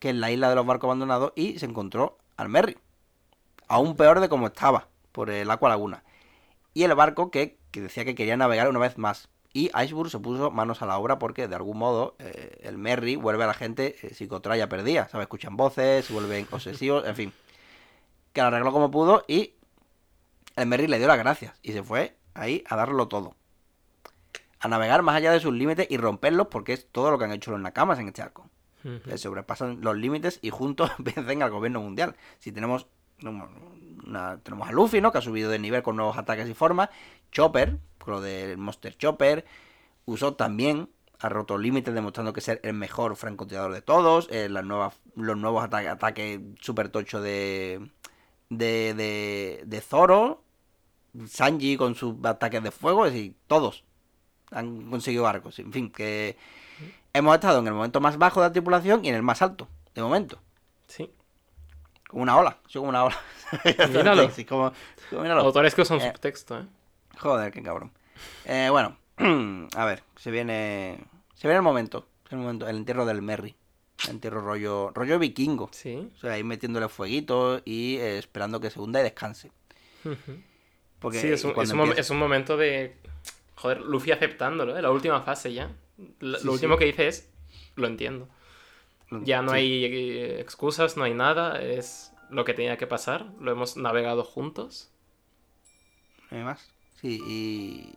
que 0.00 0.08
en 0.08 0.20
la 0.20 0.32
isla 0.32 0.48
de 0.48 0.56
los 0.56 0.66
barcos 0.66 0.88
abandonados 0.88 1.32
y 1.36 1.58
se 1.60 1.66
encontró 1.66 2.18
al 2.36 2.48
Merry. 2.48 2.76
Aún 3.68 3.94
peor 3.94 4.18
de 4.18 4.28
como 4.28 4.48
estaba, 4.48 4.88
por 5.12 5.30
el 5.30 5.48
Agua 5.52 5.68
Laguna. 5.68 6.02
Y 6.74 6.82
el 6.82 6.92
barco 6.96 7.30
que, 7.30 7.58
que 7.70 7.80
decía 7.80 8.04
que 8.04 8.16
quería 8.16 8.36
navegar 8.36 8.68
una 8.68 8.80
vez 8.80 8.98
más. 8.98 9.28
Y 9.52 9.70
Iceberg 9.80 10.10
se 10.10 10.18
puso 10.18 10.50
manos 10.50 10.82
a 10.82 10.86
la 10.86 10.98
obra 10.98 11.20
porque 11.20 11.46
de 11.46 11.54
algún 11.54 11.78
modo 11.78 12.16
eh, 12.18 12.58
el 12.62 12.76
Merry 12.76 13.14
vuelve 13.14 13.44
a 13.44 13.48
la 13.48 13.54
gente 13.54 13.96
eh, 14.02 14.14
psicotraya 14.14 14.68
perdida, 14.68 15.08
¿sabes? 15.08 15.26
Escuchan 15.26 15.56
voces, 15.56 16.06
se 16.06 16.12
vuelven 16.12 16.48
obsesivos, 16.50 17.06
en 17.06 17.14
fin. 17.14 17.32
Que 18.32 18.40
lo 18.40 18.48
arregló 18.48 18.72
como 18.72 18.90
pudo 18.90 19.24
y 19.28 19.54
el 20.56 20.66
Merry 20.66 20.88
le 20.88 20.98
dio 20.98 21.06
las 21.06 21.18
gracias 21.18 21.58
y 21.62 21.72
se 21.72 21.82
fue 21.82 22.16
ahí 22.34 22.64
a 22.68 22.76
darlo 22.76 23.08
todo. 23.08 23.34
A 24.60 24.68
navegar 24.68 25.02
más 25.02 25.16
allá 25.16 25.32
de 25.32 25.40
sus 25.40 25.54
límites 25.54 25.86
y 25.90 25.96
romperlos 25.96 26.48
porque 26.48 26.72
es 26.74 26.86
todo 26.90 27.10
lo 27.10 27.18
que 27.18 27.24
han 27.24 27.32
hecho 27.32 27.50
los 27.50 27.60
Nakamas 27.60 27.98
en 27.98 28.08
este 28.08 28.22
arco. 28.22 28.48
Eh, 29.10 29.18
sobrepasan 29.18 29.80
los 29.82 29.96
límites 29.96 30.38
y 30.42 30.50
juntos 30.50 30.90
vencen 30.98 31.42
al 31.42 31.50
gobierno 31.50 31.80
mundial. 31.80 32.14
Si 32.38 32.52
tenemos 32.52 32.86
una- 33.22 34.38
tenemos 34.42 34.68
a 34.68 34.72
Luffy, 34.72 35.00
¿no? 35.00 35.12
Que 35.12 35.18
ha 35.18 35.22
subido 35.22 35.50
de 35.50 35.58
nivel 35.58 35.82
con 35.82 35.96
nuevos 35.96 36.16
ataques 36.18 36.48
y 36.48 36.54
formas. 36.54 36.88
Chopper, 37.32 37.78
con 37.98 38.14
lo 38.14 38.20
del 38.20 38.56
Monster 38.58 38.96
Chopper. 38.96 39.44
Usopp 40.06 40.36
también 40.38 40.88
ha 41.20 41.28
roto 41.28 41.58
límites 41.58 41.92
demostrando 41.94 42.32
que 42.32 42.40
es 42.40 42.48
el 42.48 42.72
mejor 42.72 43.16
francotirador 43.16 43.72
de 43.72 43.82
todos. 43.82 44.28
Eh, 44.30 44.48
las 44.48 44.64
nuevas, 44.64 44.98
los 45.14 45.36
nuevos 45.36 45.62
ata- 45.62 45.90
ataques 45.90 46.40
super 46.60 46.88
tocho 46.88 47.20
de, 47.20 47.90
de, 48.48 48.94
de, 48.94 49.62
de 49.66 49.80
Zoro. 49.82 50.42
Sanji 51.26 51.76
con 51.76 51.94
sus 51.94 52.14
ataques 52.24 52.62
de 52.62 52.70
fuego. 52.70 53.06
Es 53.06 53.12
decir, 53.12 53.34
todos 53.46 53.84
han 54.50 54.90
conseguido 54.90 55.26
arcos. 55.26 55.58
En 55.58 55.72
fin, 55.72 55.90
que 55.90 56.36
hemos 57.12 57.34
estado 57.34 57.58
en 57.60 57.66
el 57.66 57.74
momento 57.74 58.00
más 58.00 58.16
bajo 58.18 58.40
de 58.40 58.48
la 58.48 58.52
tripulación 58.52 59.04
y 59.04 59.08
en 59.08 59.14
el 59.14 59.22
más 59.22 59.42
alto, 59.42 59.68
de 59.94 60.02
momento. 60.02 60.40
Sí. 60.86 61.10
Como 62.08 62.22
una 62.24 62.36
ola, 62.36 62.58
soy 62.66 62.80
como 62.80 62.88
una 62.88 63.04
ola. 63.04 63.16
Míralo. 63.88 64.30
Sí, 64.30 64.44
como- 64.44 64.72
como 65.08 65.22
míralo. 65.22 65.42
Autores 65.42 65.74
que 65.74 65.82
usan 65.82 66.00
Eh. 66.00 66.10
subtexto, 66.12 66.60
¿eh? 66.60 66.66
Joder, 67.18 67.52
qué 67.52 67.62
cabrón. 67.62 67.92
Eh, 68.44 68.68
bueno, 68.70 68.96
a 69.76 69.84
ver, 69.84 70.02
se 70.16 70.30
viene. 70.30 71.04
Se 71.34 71.46
viene 71.48 71.56
el 71.56 71.62
momento. 71.62 72.06
El 72.30 72.38
momento, 72.38 72.68
el 72.68 72.76
entierro 72.76 73.04
del 73.06 73.22
Merry. 73.22 73.54
El 74.04 74.10
entierro 74.10 74.40
rollo. 74.40 74.90
rollo 74.94 75.18
vikingo. 75.18 75.68
Sí. 75.72 76.10
O 76.14 76.18
sea, 76.18 76.32
ahí 76.32 76.42
metiéndole 76.44 76.88
fueguito 76.88 77.60
y 77.64 77.96
eh, 77.96 78.18
esperando 78.18 78.60
que 78.60 78.70
se 78.70 78.80
hunda 78.80 79.00
y 79.00 79.02
descanse. 79.04 79.52
Ujú. 80.04 80.40
Porque 81.00 81.18
sí, 81.20 81.28
es 81.28 81.44
un, 81.44 81.50
es 81.60 81.70
un 81.72 81.80
empieza- 81.80 82.00
es 82.00 82.10
un 82.10 82.18
momento 82.18 82.56
de. 82.56 82.96
Joder, 83.56 83.80
Luffy 83.80 84.12
aceptándolo, 84.12 84.76
¿eh? 84.76 84.82
La 84.82 84.90
última 84.90 85.20
fase 85.22 85.52
ya. 85.52 85.70
Lo, 86.20 86.38
Sí, 86.38 86.44
lo 86.44 86.52
sí. 86.52 86.54
último 86.56 86.76
que 86.76 86.84
dice 86.86 87.08
es. 87.08 87.28
Lo 87.76 87.86
entiendo. 87.86 88.28
Ya 89.10 89.42
no 89.42 89.52
hay 89.52 89.84
eh, 89.84 90.40
excusas, 90.40 90.96
no 90.96 91.04
hay 91.04 91.14
nada. 91.14 91.60
Es 91.60 92.12
lo 92.30 92.44
que 92.44 92.54
tenía 92.54 92.76
que 92.76 92.86
pasar. 92.86 93.26
Lo 93.40 93.50
hemos 93.50 93.76
navegado 93.76 94.22
juntos. 94.24 94.90
No 96.30 96.38
hay 96.38 96.44
más. 96.44 96.70
Sí, 97.00 97.20
y, 97.26 97.92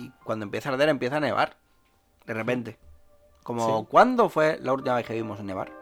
y 0.00 0.10
cuando 0.24 0.44
empieza 0.44 0.70
a 0.70 0.72
arder 0.72 0.88
empieza 0.88 1.16
a 1.16 1.20
nevar. 1.20 1.56
De 2.26 2.34
repente. 2.34 2.78
Como, 3.42 3.80
Sí. 3.80 3.86
¿cuándo 3.90 4.28
fue 4.28 4.58
la 4.60 4.72
última 4.72 4.96
vez 4.96 5.06
que 5.06 5.12
vimos 5.14 5.40
nevar? 5.40 5.72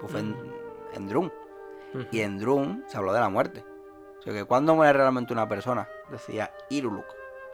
Pues 0.00 0.10
fue 0.12 0.20
en, 0.20 0.36
en 0.94 1.08
Drum. 1.08 1.30
Y 2.12 2.20
en 2.20 2.38
Drum 2.38 2.82
se 2.88 2.96
habló 2.98 3.12
de 3.12 3.20
la 3.20 3.28
muerte. 3.28 3.64
O 4.20 4.22
sea 4.22 4.32
que 4.34 4.44
cuando 4.44 4.74
muere 4.74 4.92
realmente 4.92 5.32
una 5.32 5.48
persona, 5.48 5.88
decía 6.10 6.52
Iruluk. 6.68 7.06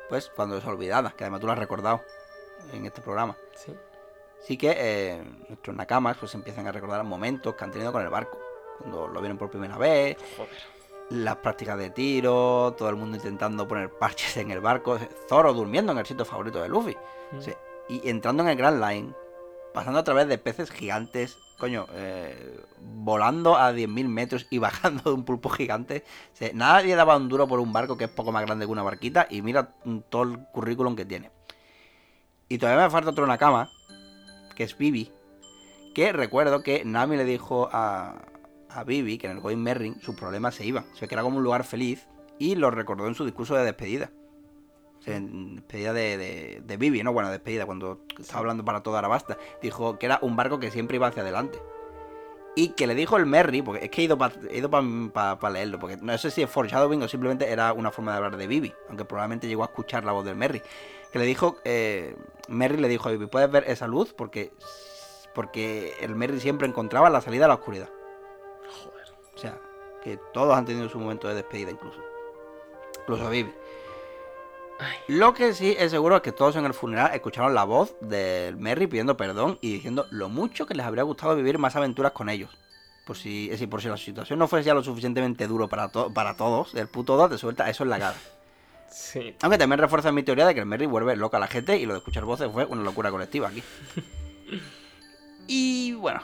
Pues 0.08 0.30
cuando 0.34 0.58
es 0.58 0.64
olvidada, 0.64 1.12
que 1.16 1.24
además 1.24 1.40
tú 1.40 1.46
lo 1.46 1.52
has 1.52 1.58
recordado 1.58 2.02
en 2.72 2.86
este 2.86 3.00
programa. 3.00 3.36
Sí. 3.54 3.72
Sí 4.40 4.56
que 4.56 4.74
eh, 4.76 5.24
nuestros 5.48 5.76
nakamas 5.76 6.16
pues 6.18 6.34
empiezan 6.34 6.66
a 6.66 6.72
recordar 6.72 7.02
momentos 7.04 7.54
que 7.54 7.64
han 7.64 7.70
tenido 7.70 7.92
con 7.92 8.02
el 8.02 8.08
barco. 8.08 8.38
Cuando 8.78 9.08
lo 9.08 9.20
vieron 9.20 9.38
por 9.38 9.50
primera 9.50 9.78
vez, 9.78 10.16
Joder. 10.36 10.50
las 11.10 11.36
prácticas 11.36 11.78
de 11.78 11.90
tiro, 11.90 12.74
todo 12.76 12.88
el 12.90 12.96
mundo 12.96 13.16
intentando 13.16 13.66
poner 13.66 13.90
parches 13.90 14.36
en 14.36 14.50
el 14.50 14.60
barco, 14.60 14.98
Zoro 15.28 15.54
durmiendo 15.54 15.92
en 15.92 15.98
el 15.98 16.06
sitio 16.06 16.24
favorito 16.24 16.60
de 16.60 16.68
Luffy. 16.68 16.96
Mm. 17.32 17.38
Y 17.88 18.08
entrando 18.08 18.42
en 18.42 18.50
el 18.50 18.56
Grand 18.56 18.84
Line, 18.84 19.14
pasando 19.72 20.00
a 20.00 20.04
través 20.04 20.28
de 20.28 20.38
peces 20.38 20.70
gigantes, 20.70 21.38
coño, 21.58 21.86
eh, 21.92 22.60
volando 22.80 23.56
a 23.56 23.72
10.000 23.72 24.08
metros 24.08 24.46
y 24.50 24.58
bajando 24.66 25.10
de 25.10 25.12
un 25.12 25.24
pulpo 25.24 25.48
gigante. 25.48 26.04
Nadie 26.54 26.96
daba 26.96 27.16
un 27.16 27.28
duro 27.28 27.46
por 27.46 27.60
un 27.60 27.72
barco 27.72 27.96
que 27.96 28.04
es 28.04 28.10
poco 28.10 28.32
más 28.32 28.44
grande 28.44 28.66
que 28.66 28.72
una 28.72 28.82
barquita 28.82 29.26
y 29.30 29.42
mira 29.42 29.74
todo 30.08 30.22
el 30.22 30.38
currículum 30.52 30.96
que 30.96 31.04
tiene. 31.04 31.30
Y 32.48 32.58
todavía 32.58 32.84
me 32.84 32.90
falta 32.90 33.10
otro 33.10 33.26
Nakama, 33.26 33.70
que 34.54 34.64
es 34.64 34.78
Vivi, 34.78 35.10
que 35.94 36.12
recuerdo 36.12 36.62
que 36.62 36.84
Nami 36.84 37.16
le 37.16 37.24
dijo 37.24 37.68
a, 37.72 38.22
a 38.68 38.84
Vivi 38.84 39.18
que 39.18 39.26
en 39.26 39.32
el 39.32 39.40
Going 39.40 39.58
Merrin 39.58 40.00
sus 40.00 40.14
problemas 40.14 40.54
se 40.54 40.64
iban. 40.64 40.84
O 40.92 40.96
sea, 40.96 41.08
que 41.08 41.14
era 41.14 41.22
como 41.22 41.38
un 41.38 41.42
lugar 41.42 41.64
feliz 41.64 42.06
y 42.38 42.54
lo 42.54 42.70
recordó 42.70 43.08
en 43.08 43.14
su 43.14 43.24
discurso 43.24 43.54
de 43.56 43.64
despedida. 43.64 44.10
En 45.06 45.56
despedida 45.56 45.92
de, 45.92 46.16
de, 46.16 46.62
de 46.64 46.76
Vivi, 46.76 47.02
¿no? 47.02 47.12
Bueno, 47.12 47.30
despedida, 47.30 47.64
cuando 47.64 48.00
estaba 48.18 48.40
hablando 48.40 48.64
para 48.64 48.82
toda 48.82 48.98
Arabasta. 48.98 49.38
Dijo 49.62 49.98
que 49.98 50.06
era 50.06 50.18
un 50.20 50.36
barco 50.36 50.58
que 50.58 50.70
siempre 50.70 50.96
iba 50.96 51.06
hacia 51.06 51.22
adelante. 51.22 51.60
Y 52.58 52.70
que 52.70 52.86
le 52.86 52.94
dijo 52.94 53.18
el 53.18 53.26
Merry, 53.26 53.60
porque 53.60 53.84
es 53.84 53.90
que 53.90 54.00
he 54.00 54.04
ido 54.04 54.16
para 54.16 55.50
leerlo, 55.50 55.78
porque 55.78 55.98
no 55.98 56.16
sé 56.16 56.30
si 56.30 56.42
es 56.42 56.48
foreshadowing 56.48 57.02
o 57.02 57.08
simplemente 57.08 57.50
era 57.52 57.74
una 57.74 57.90
forma 57.90 58.12
de 58.12 58.16
hablar 58.16 58.38
de 58.38 58.46
Vivi, 58.46 58.72
aunque 58.88 59.04
probablemente 59.04 59.46
llegó 59.46 59.62
a 59.62 59.66
escuchar 59.66 60.04
la 60.06 60.12
voz 60.12 60.24
del 60.24 60.36
Merry. 60.36 60.62
Que 61.12 61.18
le 61.18 61.26
dijo, 61.26 61.58
eh, 61.64 62.16
Merry 62.48 62.78
le 62.78 62.88
dijo 62.88 63.10
a 63.10 63.12
Vivi, 63.12 63.26
¿puedes 63.26 63.50
ver 63.50 63.64
esa 63.68 63.86
luz? 63.86 64.14
Porque, 64.14 64.52
porque 65.34 65.94
el 66.00 66.16
Merry 66.16 66.40
siempre 66.40 66.66
encontraba 66.66 67.10
la 67.10 67.20
salida 67.20 67.44
a 67.44 67.48
la 67.48 67.54
oscuridad. 67.54 67.90
Joder. 68.82 69.04
O 69.34 69.38
sea, 69.38 69.60
que 70.02 70.18
todos 70.32 70.56
han 70.56 70.64
tenido 70.64 70.88
su 70.88 70.98
momento 70.98 71.28
de 71.28 71.34
despedida 71.34 71.70
incluso. 71.70 72.00
Incluso 73.02 73.28
Vivi. 73.28 73.52
Ay. 74.78 74.96
Lo 75.08 75.32
que 75.34 75.54
sí 75.54 75.74
es 75.78 75.90
seguro 75.90 76.16
es 76.16 76.22
que 76.22 76.32
todos 76.32 76.56
en 76.56 76.64
el 76.66 76.74
funeral 76.74 77.14
escucharon 77.14 77.54
la 77.54 77.64
voz 77.64 77.94
del 78.00 78.56
Merry 78.56 78.86
pidiendo 78.86 79.16
perdón 79.16 79.58
y 79.62 79.72
diciendo 79.72 80.06
lo 80.10 80.28
mucho 80.28 80.66
que 80.66 80.74
les 80.74 80.84
habría 80.84 81.02
gustado 81.04 81.34
vivir 81.34 81.58
más 81.58 81.76
aventuras 81.76 82.12
con 82.12 82.28
ellos. 82.28 82.50
Por 83.06 83.16
si, 83.16 83.44
es 83.46 83.52
decir, 83.52 83.70
por 83.70 83.80
si 83.80 83.88
la 83.88 83.96
situación 83.96 84.38
no 84.38 84.48
fuese 84.48 84.66
ya 84.66 84.74
lo 84.74 84.82
suficientemente 84.82 85.46
duro 85.46 85.68
para, 85.68 85.88
to- 85.88 86.12
para 86.12 86.36
todos, 86.36 86.74
el 86.74 86.88
puto 86.88 87.16
2 87.16 87.30
te 87.30 87.38
suelta 87.38 87.70
eso 87.70 87.84
en 87.84 87.90
la 87.90 87.98
cara. 88.00 88.16
Sí. 88.90 89.34
Aunque 89.42 89.58
también 89.58 89.78
refuerza 89.78 90.10
mi 90.12 90.22
teoría 90.22 90.46
de 90.46 90.54
que 90.54 90.60
el 90.60 90.66
Merry 90.66 90.86
vuelve 90.86 91.16
loca 91.16 91.36
a 91.36 91.40
la 91.40 91.46
gente 91.46 91.78
y 91.78 91.86
lo 91.86 91.92
de 91.94 91.98
escuchar 91.98 92.24
voces 92.24 92.50
fue 92.52 92.64
una 92.64 92.82
locura 92.82 93.10
colectiva 93.10 93.48
aquí. 93.48 93.62
Y 95.48 95.92
bueno, 95.94 96.20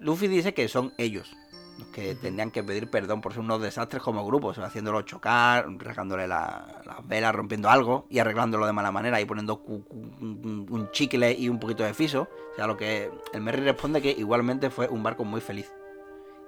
Luffy 0.00 0.28
dice 0.28 0.52
que 0.52 0.68
son 0.68 0.92
ellos 0.98 1.34
los 1.82 1.92
que 1.92 2.14
tendrían 2.14 2.50
que 2.50 2.62
pedir 2.62 2.88
perdón 2.88 3.20
por 3.20 3.32
ser 3.32 3.40
unos 3.40 3.60
desastres 3.60 4.02
como 4.02 4.24
grupo, 4.24 4.48
o 4.48 4.54
sea, 4.54 4.64
haciéndolo 4.64 5.02
chocar, 5.02 5.66
regándole 5.78 6.26
la- 6.28 6.82
las 6.84 7.06
velas, 7.06 7.34
rompiendo 7.34 7.68
algo 7.70 8.06
y 8.08 8.18
arreglándolo 8.18 8.66
de 8.66 8.72
mala 8.72 8.90
manera 8.92 9.20
y 9.20 9.24
poniendo 9.24 9.62
un, 9.66 10.66
un 10.70 10.90
chicle 10.92 11.32
y 11.32 11.48
un 11.48 11.58
poquito 11.58 11.82
de 11.84 11.94
fiso. 11.94 12.28
O 12.52 12.56
sea, 12.56 12.66
lo 12.66 12.76
que 12.76 13.10
el 13.32 13.40
Merry 13.40 13.62
responde 13.62 14.00
que 14.02 14.10
igualmente 14.10 14.70
fue 14.70 14.88
un 14.88 15.02
barco 15.02 15.24
muy 15.24 15.40
feliz. 15.40 15.72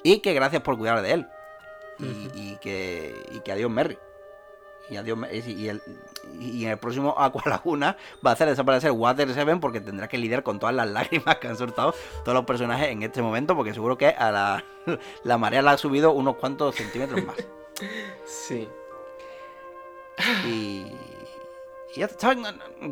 Y 0.02 0.18
que 0.20 0.34
gracias 0.34 0.62
por 0.62 0.76
cuidar 0.76 1.00
de 1.02 1.12
él. 1.12 1.26
Y, 1.98 2.04
Ujú. 2.04 2.30
y 2.34 2.56
que, 2.56 3.14
y 3.32 3.40
que 3.40 3.52
adiós 3.52 3.70
Merry. 3.70 3.96
Y 4.90 4.96
adiós. 4.96 5.18
Y, 5.46 5.68
el- 5.68 5.82
y 6.40 6.64
en 6.64 6.72
el 6.72 6.78
próximo 6.78 7.14
Aqua 7.18 7.42
Laguna 7.46 7.96
va 8.24 8.30
a 8.30 8.32
hacer 8.34 8.48
desaparecer 8.48 8.90
Water 8.90 9.32
7 9.32 9.56
porque 9.56 9.80
tendrá 9.80 10.08
que 10.08 10.18
lidiar 10.18 10.42
con 10.42 10.58
todas 10.58 10.74
las 10.74 10.88
lágrimas 10.88 11.36
que 11.36 11.48
han 11.48 11.56
soltado 11.56 11.94
todos 12.24 12.34
los 12.34 12.44
personajes 12.44 12.88
en 12.88 13.02
este 13.02 13.22
momento 13.22 13.54
porque 13.56 13.72
seguro 13.72 13.96
que 13.96 14.08
a 14.08 14.30
la, 14.30 14.64
la 15.24 15.38
marea 15.38 15.62
la 15.62 15.72
ha 15.72 15.78
subido 15.78 16.12
unos 16.12 16.36
cuantos 16.36 16.74
centímetros 16.74 17.24
más. 17.24 17.36
Sí. 18.24 18.68
Y... 20.46 20.86
y 21.96 21.96
ya, 21.96 22.08
¿sabes? 22.08 22.38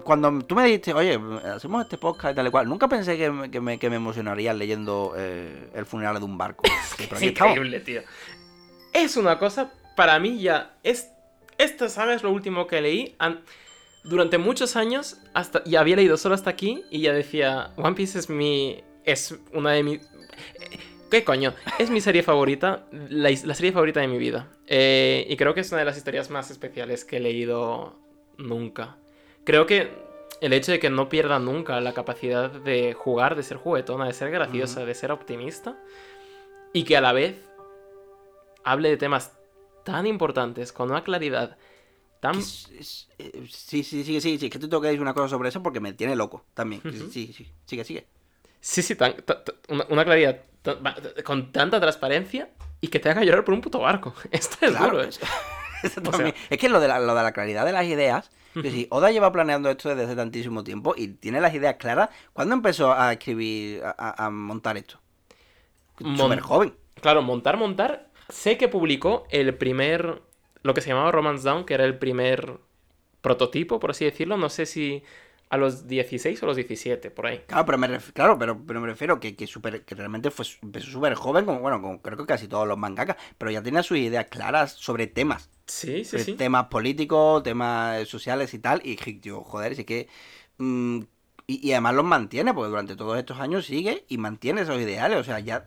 Cuando 0.03 0.41
tú 0.45 0.55
me 0.57 0.65
dijiste, 0.65 0.93
oye, 0.93 1.21
hacemos 1.55 1.83
este 1.83 1.99
podcast 1.99 2.33
y 2.33 2.37
tal 2.37 2.47
y 2.49 2.51
cual, 2.51 2.69
nunca 2.69 2.89
pensé 2.89 3.17
que, 3.17 3.31
me- 3.31 3.51
que 3.51 3.61
me, 3.61 3.79
que 3.79 3.89
me 3.91 3.97
emocionaría 3.97 4.53
leyendo 4.55 5.15
eh, 5.17 5.71
el 5.75 5.87
funeral 5.87 6.19
de 6.19 6.25
un 6.25 6.37
barco. 6.37 6.65
Es 6.99 7.23
increíble, 7.23 7.79
tío. 7.81 8.03
Es 8.93 9.17
una 9.17 9.39
cosa, 9.39 9.73
para 9.97 10.19
mí 10.19 10.41
ya, 10.41 10.75
es, 10.83 11.12
esta 11.63 11.89
saga 11.89 12.15
es 12.15 12.23
lo 12.23 12.31
último 12.31 12.67
que 12.67 12.81
leí. 12.81 13.15
An- 13.19 13.43
durante 14.05 14.39
muchos 14.39 14.77
años, 14.77 15.19
hasta, 15.33 15.63
y 15.65 15.77
había 15.77 15.97
leído 15.97 16.17
solo 16.17 16.35
hasta 16.35 16.51
aquí, 16.51 16.83
y 16.91 17.03
ya 17.03 17.13
decía, 17.13 17.73
One 17.77 17.95
Piece 17.95 18.19
es 18.19 18.29
mi... 18.29 18.83
es 19.05 19.39
una 19.53 19.73
de 19.73 19.83
mis... 19.83 20.01
¿Qué 21.11 21.25
coño? 21.25 21.55
Es 21.79 21.91
mi 21.91 22.01
serie 22.01 22.23
favorita, 22.23 22.87
la, 22.91 23.31
la 23.45 23.55
serie 23.55 23.71
favorita 23.71 24.01
de 24.01 24.09
mi 24.09 24.19
vida. 24.19 24.49
Eh, 24.67 25.27
y 25.29 25.37
creo 25.37 25.53
que 25.53 25.61
es 25.61 25.71
una 25.71 25.81
de 25.81 25.85
las 25.85 25.97
historias 25.99 26.31
más 26.31 26.51
especiales 26.51 27.05
que 27.05 27.19
he 27.19 27.21
leído 27.21 27.99
nunca. 28.39 28.97
Creo 29.45 29.67
que 29.67 29.91
el 30.41 30.55
hecho 30.55 30.73
de 30.73 30.81
que 30.81 30.89
no 30.89 31.11
pierda 31.11 31.39
nunca 31.39 31.81
la 31.83 31.93
capacidad 31.93 32.51
de 32.51 32.95
jugar, 32.95 33.37
de 33.37 33.43
ser 33.43 33.59
juguetona, 33.59 34.07
de 34.07 34.15
ser 34.15 34.31
graciosa, 34.31 34.87
de 34.87 34.95
ser 34.95 35.13
optimista, 35.13 35.77
y 36.73 36.85
que 36.85 36.97
a 36.97 37.03
la 37.03 37.13
vez 37.13 37.37
hable 38.65 38.89
de 38.89 38.97
temas 38.97 39.39
tan 39.85 40.07
importantes, 40.07 40.73
con 40.73 40.91
una 40.91 41.05
claridad 41.05 41.57
tan... 42.21 42.39
Eh, 42.39 42.43
sí, 42.43 43.83
sí, 43.83 44.05
sí, 44.05 44.21
sí, 44.21 44.39
sí, 44.39 44.51
que 44.51 44.59
te 44.59 44.69
tengo 44.69 44.81
que 44.81 44.89
decir 44.89 45.01
una 45.01 45.13
cosa 45.13 45.29
sobre 45.29 45.49
eso 45.49 45.63
porque 45.63 45.81
me 45.81 45.93
tiene 45.93 46.15
loco 46.15 46.45
también. 46.55 46.81
Sí, 47.11 47.33
sí, 47.37 47.49
sigue, 47.67 47.85
sigue. 47.85 48.07
Sí, 48.61 48.81
sí, 48.81 48.97
una, 49.69 50.05
claridad 50.05 50.41
con 51.25 51.51
tanta 51.51 51.81
transparencia 51.81 52.49
y 52.81 52.89
que 52.89 53.01
te 53.01 53.11
haga 53.11 53.25
llorar 53.25 53.45
por 53.45 53.55
un 53.55 53.61
puto 53.61 53.81
barco. 53.81 54.15
Esto 54.31 54.65
es 54.65 54.79
duro, 54.79 55.03
¿eh? 55.03 55.11
es, 56.51 56.59
que 56.59 56.69
lo 56.69 56.79
de, 56.79 56.87
la, 56.87 57.01
lo 57.01 57.15
de 57.15 57.23
la 57.25 57.33
claridad 57.33 57.65
de 57.65 57.73
las 57.73 57.87
ideas, 57.87 58.31
que 58.55 58.71
si 58.71 58.87
Oda 58.91 59.11
lleva 59.11 59.33
planeando 59.33 59.69
esto 59.69 59.89
desde 59.89 60.05
hace 60.05 60.15
tantísimo 60.15 60.63
tiempo 60.63 60.95
y 60.97 61.09
tiene 61.09 61.41
las 61.41 61.55
ideas 61.55 61.75
claras, 61.75 62.11
¿cuándo 62.33 62.55
empezó 62.55 62.93
a 62.93 63.13
escribir, 63.13 63.83
a, 63.85 64.31
montar 64.31 64.77
esto? 64.77 65.01
Súper 65.99 66.41
joven. 66.41 66.75
Claro, 67.01 67.23
montar, 67.23 67.57
montar. 67.57 68.12
Sé 68.33 68.57
que 68.59 68.69
publicó 68.69 69.27
el 69.31 69.55
primer. 69.57 70.23
Lo 70.63 70.75
que 70.75 70.81
se 70.81 70.89
llamaba 70.91 71.11
Romance 71.13 71.45
Down, 71.49 71.65
que 71.65 71.75
era 71.75 71.85
el 71.85 71.99
primer 71.99 72.59
prototipo, 73.21 73.81
por 73.81 73.91
así 73.91 74.05
decirlo. 74.05 74.37
No 74.37 74.49
sé 74.49 74.67
si 74.67 75.03
a 75.51 75.57
los 75.57 75.87
16 75.89 76.43
o 76.43 76.47
los 76.47 76.57
17, 76.57 77.11
por 77.11 77.27
ahí. 77.27 77.43
Claro, 77.47 77.67
pero 77.67 77.79
me, 77.79 77.89
ref- 77.89 78.13
claro, 78.13 78.39
pero, 78.39 78.65
pero 78.67 78.81
me 78.81 78.87
refiero 78.87 79.21
que, 79.21 79.37
que, 79.37 79.47
súper- 79.47 79.85
que 79.85 79.95
realmente 79.95 80.31
fue, 80.31 80.47
empezó 80.63 80.91
súper 80.91 81.15
joven, 81.15 81.45
como, 81.45 81.61
bueno, 81.61 81.83
como 81.83 82.01
creo 82.01 82.17
que 82.17 82.25
casi 82.27 82.49
todos 82.49 82.67
los 82.67 82.79
mangakas, 82.79 83.17
pero 83.37 83.51
ya 83.51 83.63
tenía 83.63 83.83
sus 83.83 83.99
ideas 83.99 84.27
claras 84.27 84.73
sobre 84.73 85.07
temas. 85.07 85.51
Sí, 85.67 86.05
sí, 86.05 86.19
sobre 86.19 86.25
sí. 86.25 86.37
temas 86.37 86.67
políticos, 86.69 87.43
temas 87.43 88.09
sociales 88.09 88.55
y 88.55 88.59
tal. 88.61 88.81
Y 88.85 89.21
yo, 89.21 89.43
joder, 89.43 89.77
sí 89.77 89.85
que. 89.85 90.09
mm, 90.59 91.01
y, 91.47 91.69
y 91.69 91.73
además 91.73 91.95
los 91.95 92.05
mantiene, 92.05 92.55
porque 92.55 92.71
durante 92.71 92.97
todos 92.97 93.19
estos 93.19 93.39
años 93.41 93.67
sigue 93.67 94.05
y 94.09 94.19
mantiene 94.19 94.63
esos 94.63 94.81
ideales. 94.81 95.19
O 95.19 95.25
sea, 95.25 95.41
ya. 95.41 95.67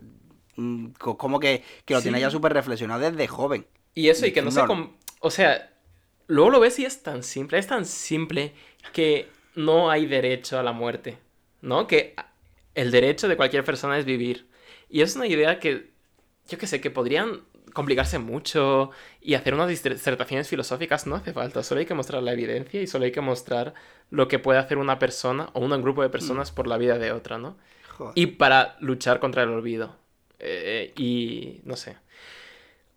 Mm, 0.56 0.88
co- 1.00 1.18
como 1.18 1.40
que, 1.40 1.64
que 1.86 1.94
lo 1.94 2.02
tiene 2.02 2.20
ya 2.20 2.30
súper 2.30 2.54
reflexionado 2.54 3.02
desde 3.10 3.28
joven. 3.28 3.66
Y 3.94 4.10
eso, 4.10 4.26
y 4.26 4.32
que 4.32 4.42
no 4.42 4.52
se... 4.52 4.64
No. 4.66 4.94
O 5.20 5.32
sea, 5.32 5.72
luego 6.28 6.50
lo 6.52 6.60
ves 6.60 6.80
y 6.80 6.86
es 6.86 7.02
tan 7.04 7.24
simple, 7.24 7.58
es 7.58 7.68
tan 7.68 7.86
simple 7.86 8.54
que 8.94 9.28
no 9.56 9.90
hay 9.90 10.06
derecho 10.06 10.60
a 10.60 10.64
la 10.64 10.72
muerte, 10.74 11.18
¿no? 11.62 11.88
Que 11.88 12.16
el 12.76 12.92
derecho 12.92 13.28
de 13.28 13.38
cualquier 13.38 13.64
persona 13.64 13.98
es 13.98 14.06
vivir. 14.06 14.48
Y 14.90 15.02
es 15.02 15.16
una 15.16 15.28
idea 15.28 15.60
que, 15.60 15.92
yo 16.50 16.58
qué 16.58 16.68
sé, 16.68 16.82
que 16.82 16.92
podrían 16.92 17.42
complicarse 17.74 18.20
mucho 18.20 18.92
y 19.22 19.34
hacer 19.34 19.54
unas 19.54 19.68
disertaciones 19.68 20.48
filosóficas 20.48 21.08
no 21.08 21.16
hace 21.16 21.34
falta, 21.34 21.62
solo 21.64 21.80
hay 21.80 21.86
que 21.86 21.94
mostrar 21.94 22.24
la 22.24 22.32
evidencia 22.32 22.82
y 22.82 22.88
solo 22.88 23.04
hay 23.06 23.12
que 23.12 23.20
mostrar 23.22 23.74
lo 24.12 24.28
que 24.30 24.40
puede 24.40 24.60
hacer 24.60 24.78
una 24.78 24.98
persona 24.98 25.50
o 25.54 25.60
un 25.60 25.82
grupo 25.82 26.02
de 26.02 26.10
personas 26.10 26.52
por 26.52 26.68
la 26.68 26.78
vida 26.78 26.98
de 27.00 27.12
otra, 27.12 27.38
¿no? 27.38 27.58
Joder. 27.98 28.14
y 28.16 28.28
para 28.28 28.76
luchar 28.80 29.20
contra 29.20 29.44
el 29.44 29.50
olvido. 29.50 29.96
Eh, 30.48 30.94
y 30.98 31.62
no 31.64 31.76
sé. 31.76 31.98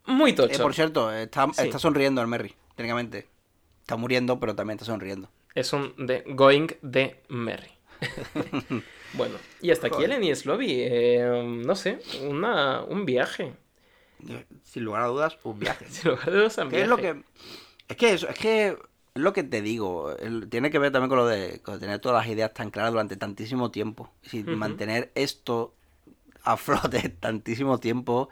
Muy 0.06 0.30
Eh, 0.30 0.34
tocho. 0.34 0.62
por 0.62 0.74
cierto, 0.74 1.12
está, 1.12 1.46
Sí. 1.52 1.62
está 1.64 1.78
sonriendo 1.78 2.20
el 2.20 2.26
Merry, 2.28 2.54
técnicamente. 2.76 3.26
Está 3.80 3.96
muriendo, 3.96 4.38
pero 4.38 4.54
también 4.54 4.76
está 4.76 4.84
sonriendo. 4.86 5.30
Es 5.54 5.72
un 5.72 5.94
de 5.96 6.22
Going 6.26 6.68
de 6.82 7.22
Merry. 7.28 7.70
bueno, 9.14 9.34
y 9.60 9.70
hasta 9.70 9.86
aquí 9.88 9.96
Joder. 9.96 10.10
el 10.10 10.16
Enies 10.18 10.46
Lobby. 10.46 10.66
Eh, 10.70 11.42
no 11.64 11.74
sé, 11.74 11.98
una, 12.22 12.82
un 12.84 13.04
viaje. 13.04 13.54
Sin 14.62 14.84
lugar 14.84 15.02
a 15.02 15.06
dudas, 15.06 15.38
un 15.44 15.58
viaje. 15.58 15.86
Sin 15.90 16.10
lugar 16.10 16.28
a 16.28 16.32
dudas, 16.32 16.58
un 16.58 16.68
¿Qué 16.70 16.82
es 16.82 16.88
lo 16.88 16.96
que.? 16.96 17.22
Es 17.88 17.96
que 17.96 18.12
eso, 18.12 18.28
es 18.28 18.38
que. 18.38 18.68
Es 19.14 19.22
lo 19.22 19.32
que 19.32 19.42
te 19.42 19.62
digo. 19.62 20.14
tiene 20.48 20.70
que 20.70 20.78
ver 20.78 20.92
también 20.92 21.08
con 21.08 21.18
lo 21.18 21.26
de, 21.26 21.60
con 21.62 21.80
tener 21.80 21.98
todas 21.98 22.22
las 22.24 22.32
ideas 22.32 22.52
tan 22.54 22.70
claras 22.70 22.92
durante 22.92 23.16
tantísimo 23.16 23.70
tiempo. 23.70 24.10
Es 24.22 24.30
decir, 24.32 24.46
mantener 24.56 25.10
esto 25.16 25.74
a 26.44 26.56
flote 26.56 27.08
tantísimo 27.08 27.78
tiempo. 27.78 28.28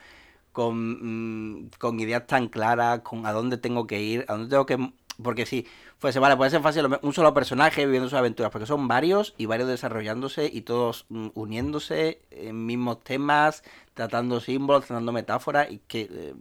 Con, 0.53 1.61
mm, 1.65 1.70
con 1.78 2.01
ideas 2.01 2.27
tan 2.27 2.49
claras, 2.49 3.01
con 3.01 3.27
a 3.27 3.33
dónde 3.33 3.59
tengo 3.59 3.87
que 3.87 4.01
ir, 4.01 4.24
a 4.28 4.33
dónde 4.35 4.49
tengo 4.49 4.65
que. 4.65 4.93
Porque 5.23 5.45
sí, 5.47 5.66
fuese, 5.99 6.19
vale, 6.19 6.37
puede 6.37 6.51
ser 6.51 6.62
fácil 6.62 6.87
un 7.03 7.12
solo 7.12 7.35
personaje 7.35 7.85
viviendo 7.85 8.09
sus 8.09 8.19
aventuras, 8.19 8.51
porque 8.51 8.66
son 8.66 8.89
varios 8.89 9.35
y 9.37 9.45
varios 9.47 9.69
desarrollándose 9.69 10.51
y 10.53 10.62
todos 10.62 11.05
mm, 11.11 11.28
uniéndose 11.35 12.23
en 12.31 12.65
mismos 12.65 13.03
temas, 13.05 13.65
tratando 13.95 14.41
símbolos, 14.41 14.87
tratando 14.87 15.12
metáforas, 15.12 15.70
y 15.70 15.78
que 15.87 16.09
eh, 16.11 16.35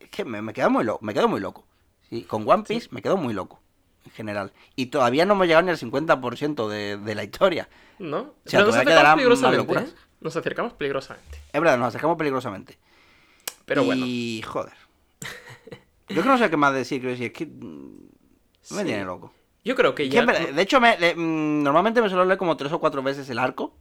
es 0.00 0.08
que 0.10 0.24
me, 0.24 0.40
me 0.42 0.52
quedo 0.52 0.70
muy 0.70 0.84
loco, 0.84 1.04
me 1.04 1.12
quedo 1.14 1.26
muy 1.28 1.40
loco. 1.40 1.64
Sí, 2.10 2.22
con 2.24 2.48
One 2.48 2.62
Piece 2.64 2.88
me 2.92 3.02
quedo 3.02 3.16
muy 3.16 3.34
loco, 3.34 3.60
en 4.04 4.12
general. 4.12 4.52
Y 4.76 4.86
todavía 4.86 5.24
no 5.26 5.34
hemos 5.34 5.46
llegado 5.48 5.64
ni 5.64 5.70
al 5.70 5.78
50% 5.78 6.68
de, 6.68 6.96
de 6.96 7.14
la 7.16 7.24
historia. 7.24 7.68
¿No? 7.98 8.18
O 8.20 8.34
sea, 8.46 8.60
Pero 8.60 8.66
nos 8.66 8.74
todavía 8.74 8.92
acercamos 8.92 9.14
quedarán 9.16 9.16
más 9.16 9.16
peligrosamente. 9.16 9.56
locuras. 9.56 9.90
¿eh? 9.90 9.94
Nos 10.22 10.36
acercamos 10.36 10.72
peligrosamente. 10.74 11.38
Es 11.52 11.60
verdad, 11.60 11.78
nos 11.78 11.88
acercamos 11.88 12.16
peligrosamente. 12.16 12.78
Pero 13.64 13.84
bueno. 13.84 14.04
Y 14.06 14.42
joder. 14.46 14.72
Yo 16.08 16.22
que 16.22 16.28
no 16.28 16.38
sé 16.38 16.50
qué 16.50 16.56
más 16.56 16.74
decir, 16.74 17.00
quiero 17.00 17.12
decir, 17.12 17.26
es 17.26 17.32
que 17.32 17.46
mm, 17.46 17.96
me 18.72 18.78
sí. 18.80 18.84
tiene 18.84 19.04
loco. 19.04 19.32
Yo 19.64 19.74
creo 19.76 19.94
que 19.94 20.04
que, 20.04 20.10
ya. 20.10 20.26
de 20.26 20.60
hecho, 20.62 20.80
me- 20.80 20.98
le- 20.98 21.14
mm, 21.14 21.62
normalmente 21.62 22.02
me 22.02 22.08
suelo 22.08 22.24
leer 22.24 22.38
como 22.38 22.56
tres 22.56 22.72
o 22.72 22.80
cuatro 22.80 23.02
veces 23.02 23.28
el 23.30 23.38
arco. 23.38 23.74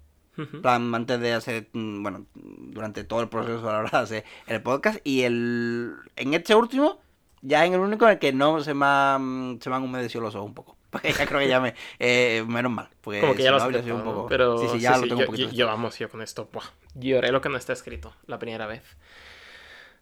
Plan, 0.62 0.96
antes 0.96 1.20
de 1.20 1.34
hacer, 1.34 1.68
mm, 1.74 2.02
bueno, 2.02 2.26
durante 2.34 3.04
todo 3.04 3.22
el 3.22 3.28
proceso 3.30 3.70
a 3.70 3.74
la 3.74 3.80
hora 3.80 3.90
de 3.92 3.98
hacer 3.98 4.24
el 4.48 4.62
podcast. 4.64 5.00
Y 5.04 5.22
el 5.24 5.94
en 6.16 6.34
este 6.34 6.56
último, 6.56 7.00
ya 7.42 7.64
en 7.66 7.74
el 7.74 7.80
único 7.82 8.06
en 8.06 8.12
el 8.14 8.20
que 8.20 8.32
no 8.34 8.60
se 8.64 8.74
me, 8.74 8.86
han, 8.88 9.60
se 9.62 9.70
me 9.70 9.76
han 9.76 9.84
humedecido 9.84 10.22
los 10.24 10.34
ojos 10.34 10.48
un 10.48 10.54
poco. 10.56 10.78
Porque 10.92 11.14
ya 11.14 11.26
creo 11.26 11.40
que 11.40 11.48
ya 11.48 11.60
me, 11.60 11.74
eh, 12.00 12.44
menos 12.48 12.72
mal. 12.72 12.90
Porque 13.02 13.22
Como 13.22 13.34
que 13.34 13.44
ya 13.44 13.52
lo 13.52 13.58
has 13.58 13.64
un 13.66 13.86
¿no? 13.88 14.04
poco... 14.04 14.28
Pero 14.28 14.58
sí, 14.60 14.68
sí, 14.74 14.80
ya 14.82 14.98
lo 14.98 15.04
tengo 15.04 15.16
yo, 15.16 15.20
un 15.22 15.26
poquito. 15.26 15.50
yo- 15.50 15.56
yo, 15.56 15.66
vamos, 15.68 15.98
yo 15.98 16.10
con 16.10 16.22
esto, 16.22 16.50
buah, 16.52 16.66
lloré 16.96 17.32
lo 17.32 17.40
que 17.42 17.50
no 17.50 17.58
está 17.58 17.74
escrito 17.74 18.14
la 18.28 18.38
primera 18.38 18.68
vez. 18.68 18.84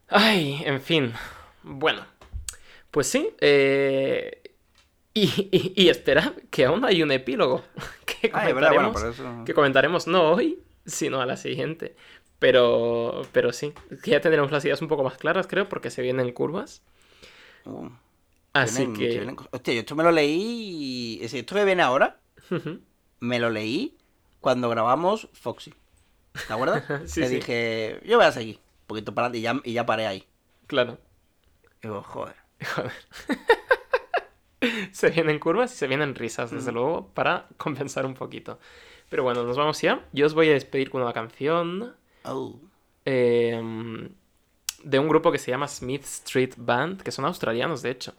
Ay, 0.08 0.62
en 0.66 0.82
fin. 0.82 1.14
Bueno, 1.64 2.06
pues 2.92 3.08
sí. 3.08 3.30
eh, 3.40 4.42
y, 5.14 5.26
y, 5.52 5.74
y 5.76 5.90
esperad 5.90 6.34
que 6.50 6.66
aún 6.66 6.84
hay 6.86 7.04
un 7.04 7.12
epílogo 7.12 7.64
que 8.06 8.32
Ah, 8.34 8.46
verdad, 8.46 8.70
comentaremos, 8.72 8.94
bueno, 8.94 8.94
por 8.94 9.08
eso... 9.14 9.44
que 9.46 9.54
comentaremos 9.54 10.08
no 10.08 10.32
hoy, 10.32 10.60
sino 10.86 11.22
a 11.22 11.26
la 11.26 11.38
siguiente. 11.38 11.96
Pero, 12.40 13.24
pero 13.34 13.52
sí, 13.52 13.74
ya 14.06 14.22
tendremos 14.22 14.50
las 14.52 14.64
ideas 14.64 14.82
un 14.82 14.88
poco 14.88 15.04
más 15.04 15.18
claras, 15.18 15.46
creo, 15.46 15.68
porque 15.68 15.92
se 15.92 16.02
vienen 16.02 16.32
curvas. 16.32 16.82
Uh, 17.66 17.90
Así 18.54 18.88
que... 18.94 19.36
Hostia, 19.52 19.74
yo 19.74 19.80
esto 19.82 19.96
me 19.96 20.04
lo 20.04 20.12
leí... 20.12 21.20
es 21.22 21.34
Esto 21.34 21.56
que 21.56 21.66
viene 21.66 21.84
ahora, 21.84 22.20
me 23.20 23.40
lo 23.40 23.50
leí 23.50 23.98
cuando 24.40 24.70
grabamos 24.70 25.30
Foxy. 25.34 25.74
¿Te 26.48 26.54
acuerdas? 26.54 26.84
Sí, 27.10 27.26
sí. 27.26 27.36
dije, 27.36 28.02
yo 28.06 28.18
voy 28.18 28.26
a 28.26 28.32
seguir 28.32 28.56
un 28.58 28.88
poquito 28.88 29.14
para 29.14 29.28
adelante 29.28 29.40
y 29.40 29.42
ya, 29.42 29.72
y 29.72 29.74
ya 29.74 29.86
paré 29.86 30.08
ahí. 30.08 30.28
Claro. 30.68 30.98
Y 31.82 31.88
digo, 31.88 32.02
joder. 32.04 32.36
Joder. 32.76 32.92
se 34.92 35.10
vienen 35.10 35.40
curvas 35.40 35.74
y 35.74 35.78
se 35.78 35.88
vienen 35.88 36.16
risas, 36.16 36.52
desde 36.52 36.72
luego, 36.72 37.08
para 37.14 37.48
compensar 37.58 38.06
un 38.06 38.14
poquito. 38.14 38.60
Pero 39.10 39.24
bueno, 39.24 39.44
nos 39.44 39.58
vamos 39.58 39.82
ya. 39.82 40.06
Yo 40.14 40.26
os 40.26 40.34
voy 40.34 40.50
a 40.50 40.54
despedir 40.54 40.90
con 40.90 41.02
una 41.02 41.14
canción 41.14 41.96
Oh. 42.26 42.60
eh, 43.06 43.62
de 44.84 45.00
un 45.00 45.08
grupo 45.08 45.32
que 45.32 45.38
se 45.38 45.52
llama 45.52 45.68
Smith 45.68 46.04
Street 46.04 46.54
Band, 46.58 47.02
que 47.02 47.12
son 47.12 47.26
australianos, 47.26 47.82
de 47.82 47.92
hecho. 47.92 48.14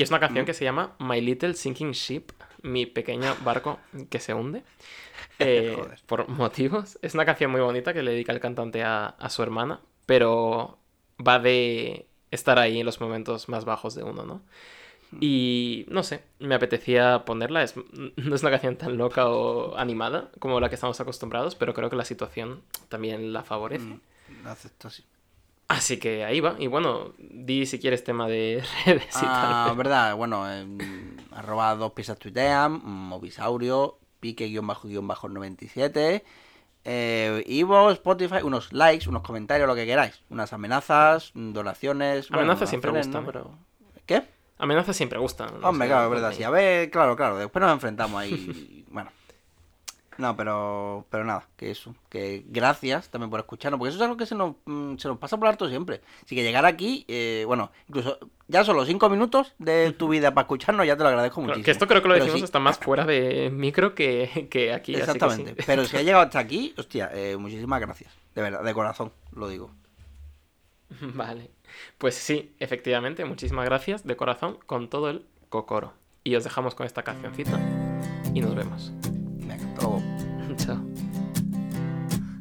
Y 0.00 0.02
es 0.02 0.08
una 0.08 0.18
canción 0.18 0.46
que 0.46 0.54
se 0.54 0.64
llama 0.64 0.96
My 0.98 1.20
Little 1.20 1.52
Sinking 1.52 1.90
Ship, 1.90 2.32
mi 2.62 2.86
pequeño 2.86 3.36
barco 3.44 3.78
que 4.08 4.18
se 4.18 4.32
hunde. 4.32 4.62
Eh, 5.42 5.74
por 6.06 6.28
motivos. 6.28 6.98
Es 7.00 7.14
una 7.14 7.24
canción 7.24 7.50
muy 7.50 7.62
bonita 7.62 7.94
que 7.94 8.02
le 8.02 8.10
dedica 8.10 8.30
el 8.32 8.40
cantante 8.40 8.82
a, 8.82 9.06
a 9.06 9.30
su 9.30 9.42
hermana, 9.42 9.80
pero 10.04 10.78
va 11.26 11.38
de 11.38 12.06
estar 12.30 12.58
ahí 12.58 12.80
en 12.80 12.84
los 12.84 13.00
momentos 13.00 13.48
más 13.48 13.64
bajos 13.64 13.94
de 13.94 14.02
uno, 14.02 14.24
¿no? 14.24 14.42
Y 15.18 15.86
no 15.88 16.02
sé, 16.02 16.22
me 16.40 16.54
apetecía 16.54 17.24
ponerla. 17.24 17.62
Es, 17.62 17.74
no 18.16 18.34
es 18.34 18.42
una 18.42 18.50
canción 18.50 18.76
tan 18.76 18.98
loca 18.98 19.30
o 19.30 19.76
animada 19.78 20.30
como 20.38 20.60
la 20.60 20.68
que 20.68 20.74
estamos 20.74 21.00
acostumbrados, 21.00 21.54
pero 21.54 21.72
creo 21.72 21.88
que 21.88 21.96
la 21.96 22.04
situación 22.04 22.62
también 22.90 23.32
la 23.32 23.42
favorece. 23.42 23.84
Mm, 23.84 24.46
acepto, 24.46 24.90
sí. 24.90 25.04
Así 25.70 26.00
que 26.00 26.24
ahí 26.24 26.40
va. 26.40 26.56
Y 26.58 26.66
bueno, 26.66 27.12
di 27.18 27.64
si 27.64 27.78
quieres 27.78 28.02
tema 28.02 28.26
de 28.26 28.60
redes 28.86 29.04
y 29.14 29.24
Ah, 29.24 29.66
tal. 29.68 29.76
verdad, 29.76 30.16
bueno, 30.16 30.50
em, 30.52 30.78
arroba 31.32 31.76
dos 31.76 31.92
piezas 31.92 32.18
tuitean, 32.18 32.80
movisaurio, 32.84 33.96
pique-97, 34.18 36.22
eh, 36.84 37.44
Ivo, 37.46 37.90
Spotify, 37.92 38.38
unos 38.42 38.72
likes, 38.72 39.08
unos 39.08 39.22
comentarios, 39.22 39.68
lo 39.68 39.76
que 39.76 39.86
queráis, 39.86 40.20
unas 40.28 40.52
amenazas, 40.52 41.30
donaciones. 41.34 42.28
Amenazas 42.32 42.68
siempre 42.68 42.90
gustan, 42.90 43.24
¿no? 43.24 43.26
Pero... 43.26 43.50
¿Qué? 44.06 44.22
Amenazas 44.58 44.96
siempre 44.96 45.18
gustan. 45.18 45.50
Hombre, 45.62 45.88
claro, 45.88 46.06
es 46.06 46.10
verdad, 46.10 46.32
sí. 46.36 46.42
A 46.42 46.50
ver, 46.50 46.90
claro, 46.90 47.16
claro, 47.16 47.38
después 47.38 47.62
nos 47.62 47.72
enfrentamos 47.72 48.20
ahí. 48.20 48.84
bueno. 48.90 49.10
No, 50.20 50.36
pero, 50.36 51.06
pero 51.08 51.24
nada, 51.24 51.48
que 51.56 51.70
eso. 51.70 51.94
Que 52.10 52.44
gracias 52.48 53.08
también 53.08 53.30
por 53.30 53.40
escucharnos, 53.40 53.78
porque 53.78 53.88
eso 53.88 53.96
es 53.98 54.02
algo 54.02 54.18
que 54.18 54.26
se 54.26 54.34
nos, 54.34 54.54
mm, 54.66 54.96
se 54.98 55.08
nos 55.08 55.16
pasa 55.18 55.38
por 55.38 55.48
alto 55.48 55.66
siempre. 55.68 56.02
Así 56.24 56.34
que 56.36 56.42
llegar 56.42 56.66
aquí, 56.66 57.06
eh, 57.08 57.44
bueno, 57.46 57.70
incluso 57.88 58.18
ya 58.46 58.62
solo 58.62 58.84
cinco 58.84 59.08
minutos 59.08 59.54
de 59.58 59.92
tu 59.92 60.08
vida 60.08 60.34
para 60.34 60.42
escucharnos, 60.44 60.86
ya 60.86 60.94
te 60.96 61.02
lo 61.04 61.08
agradezco 61.08 61.36
Claro, 61.36 61.48
muchísimo. 61.58 61.64
que 61.64 61.70
esto 61.70 61.86
creo 61.86 62.02
que 62.02 62.08
lo 62.08 62.14
Pero 62.14 62.24
decimos 62.26 62.40
sí, 62.40 62.44
hasta 62.44 62.58
más 62.58 62.78
fuera 62.78 63.06
de 63.06 63.48
micro 63.50 63.94
que, 63.94 64.48
que 64.50 64.74
aquí. 64.74 64.94
así 64.94 65.00
que 65.00 65.06
sí. 65.06 65.12
Exactamente. 65.14 65.62
Pero 65.66 65.84
si 65.86 65.96
ha 65.96 66.02
llegado 66.02 66.24
hasta 66.24 66.38
aquí, 66.38 66.74
hostia, 66.76 67.10
eh, 67.14 67.36
muchísimas 67.38 67.80
gracias. 67.80 68.12
De 68.34 68.42
verdad, 68.42 68.62
de 68.62 68.74
corazón, 68.74 69.12
lo 69.32 69.48
digo. 69.48 69.70
Vale. 71.00 71.50
Pues 71.98 72.14
sí, 72.16 72.52
efectivamente, 72.58 73.24
muchísimas 73.24 73.64
gracias 73.64 74.04
de 74.06 74.16
corazón 74.16 74.58
con 74.66 74.88
todo 74.90 75.08
el 75.08 75.24
cocoro. 75.48 75.94
Y 76.24 76.34
os 76.34 76.44
dejamos 76.44 76.74
con 76.74 76.84
esta 76.84 77.02
cancioncita 77.02 77.58
y 78.34 78.40
nos 78.40 78.54
vemos. 78.54 78.92
Oh. 79.82 79.98
Venga, 79.98 80.48
hasta 80.48 80.78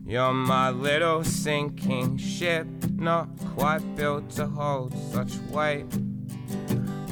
You're 0.06 0.34
my 0.34 0.72
little 0.72 1.24
sinking 1.24 2.18
ship, 2.18 2.68
not 2.96 3.30
quite 3.56 3.96
built 3.96 4.30
to 4.32 4.48
hold 4.48 4.94
such 5.12 5.38
weight. 5.52 5.86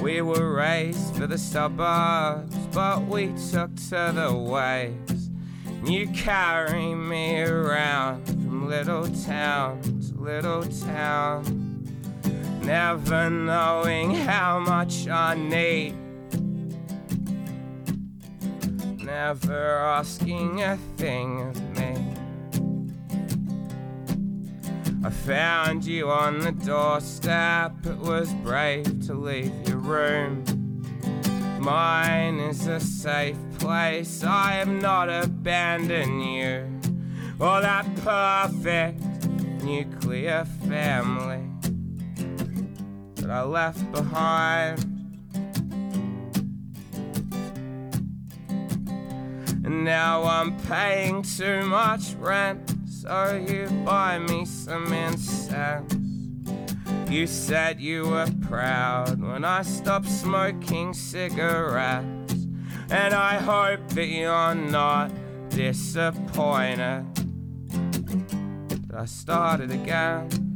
We 0.01 0.21
were 0.21 0.53
raised 0.53 1.15
for 1.15 1.27
the 1.27 1.37
suburbs, 1.37 2.55
but 2.73 3.05
we 3.07 3.33
took 3.51 3.75
to 3.89 4.11
the 4.13 4.35
waves. 4.35 5.29
You 5.83 6.07
carry 6.09 6.93
me 6.93 7.41
around 7.41 8.25
from 8.25 8.67
little 8.67 9.07
town 9.25 9.81
to 9.81 10.21
little 10.21 10.63
town, 10.63 11.87
never 12.61 13.29
knowing 13.29 14.13
how 14.13 14.59
much 14.59 15.07
I 15.07 15.35
need. 15.35 16.06
Never 19.17 19.79
asking 19.79 20.61
a 20.61 20.77
thing 20.95 21.41
of 21.41 21.59
me. 21.75 22.13
I 25.03 25.09
found 25.09 25.83
you 25.83 26.11
on 26.11 26.37
the 26.37 26.51
doorstep. 26.51 27.83
It 27.83 27.97
was 27.97 28.31
brave 28.43 29.07
to 29.07 29.15
leave 29.15 29.51
your 29.67 29.79
room. 29.79 30.43
Mine 31.59 32.37
is 32.37 32.67
a 32.67 32.79
safe 32.79 33.39
place. 33.57 34.23
I 34.23 34.51
have 34.51 34.67
not 34.67 35.09
abandoned 35.09 36.23
you. 36.23 36.79
Or 37.39 37.59
that 37.61 37.87
perfect 37.95 39.01
nuclear 39.63 40.45
family 40.67 41.41
that 43.15 43.31
I 43.31 43.41
left 43.41 43.91
behind. 43.91 44.96
And 49.67 49.83
now 49.83 50.23
I'm 50.23 50.57
paying 50.59 51.23
too 51.23 51.63
much 51.63 52.13
rent, 52.13 52.73
so 52.89 53.35
you 53.49 53.67
buy 53.83 54.17
me 54.17 54.45
some 54.45 54.93
incense. 54.93 55.93
You 57.09 57.27
said 57.27 57.81
you 57.81 58.07
were 58.07 58.27
proud 58.47 59.21
when 59.21 59.43
I 59.43 59.63
stopped 59.63 60.07
smoking 60.07 60.93
cigarettes. 60.93 62.47
And 62.89 63.13
I 63.13 63.39
hope 63.39 63.85
that 63.89 64.05
you're 64.05 64.55
not 64.55 65.11
disappointed 65.49 67.05
that 68.87 68.95
I 68.97 69.03
started 69.03 69.71
again. 69.71 70.46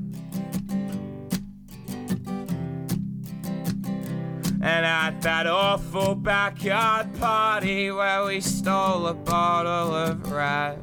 And 4.72 4.86
at 4.86 5.22
that 5.24 5.48
awful 5.48 6.16
backyard 6.16 7.14
party 7.20 7.92
where 7.92 8.24
we 8.24 8.40
stole 8.40 9.08
a 9.08 9.14
bottle 9.14 9.94
of 9.94 10.32
red, 10.32 10.80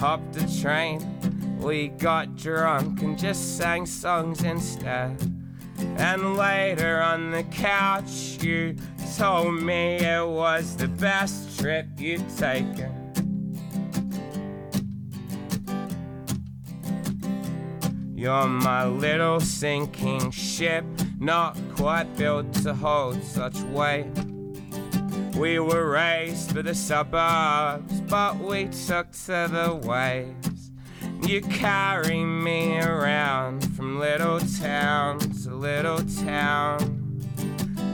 hopped 0.00 0.34
a 0.36 0.62
train, 0.62 1.58
we 1.60 1.88
got 1.88 2.36
drunk 2.36 3.02
and 3.02 3.18
just 3.18 3.58
sang 3.58 3.84
songs 3.84 4.42
instead. 4.44 5.14
And 5.98 6.38
later 6.38 7.02
on 7.02 7.32
the 7.32 7.42
couch, 7.42 8.42
you 8.42 8.76
told 9.18 9.62
me 9.62 9.96
it 9.96 10.26
was 10.26 10.74
the 10.74 10.88
best 10.88 11.58
trip 11.58 11.86
you'd 11.98 12.26
taken. 12.30 13.04
You're 18.16 18.46
my 18.46 18.86
little 18.86 19.38
sinking 19.38 20.30
ship, 20.30 20.86
not 21.24 21.56
quite 21.74 22.14
built 22.18 22.52
to 22.52 22.74
hold 22.74 23.22
such 23.22 23.58
weight. 23.62 24.12
We 25.34 25.58
were 25.58 25.90
raised 25.90 26.52
for 26.52 26.62
the 26.62 26.74
suburbs, 26.74 28.02
but 28.02 28.38
we 28.38 28.66
took 28.66 29.10
to 29.12 29.48
the 29.50 29.80
waves. 29.82 30.70
You 31.26 31.40
carry 31.40 32.22
me 32.22 32.78
around 32.78 33.74
from 33.74 33.98
little 33.98 34.38
town 34.38 35.18
to 35.18 35.54
little 35.54 36.04
town, 36.24 37.18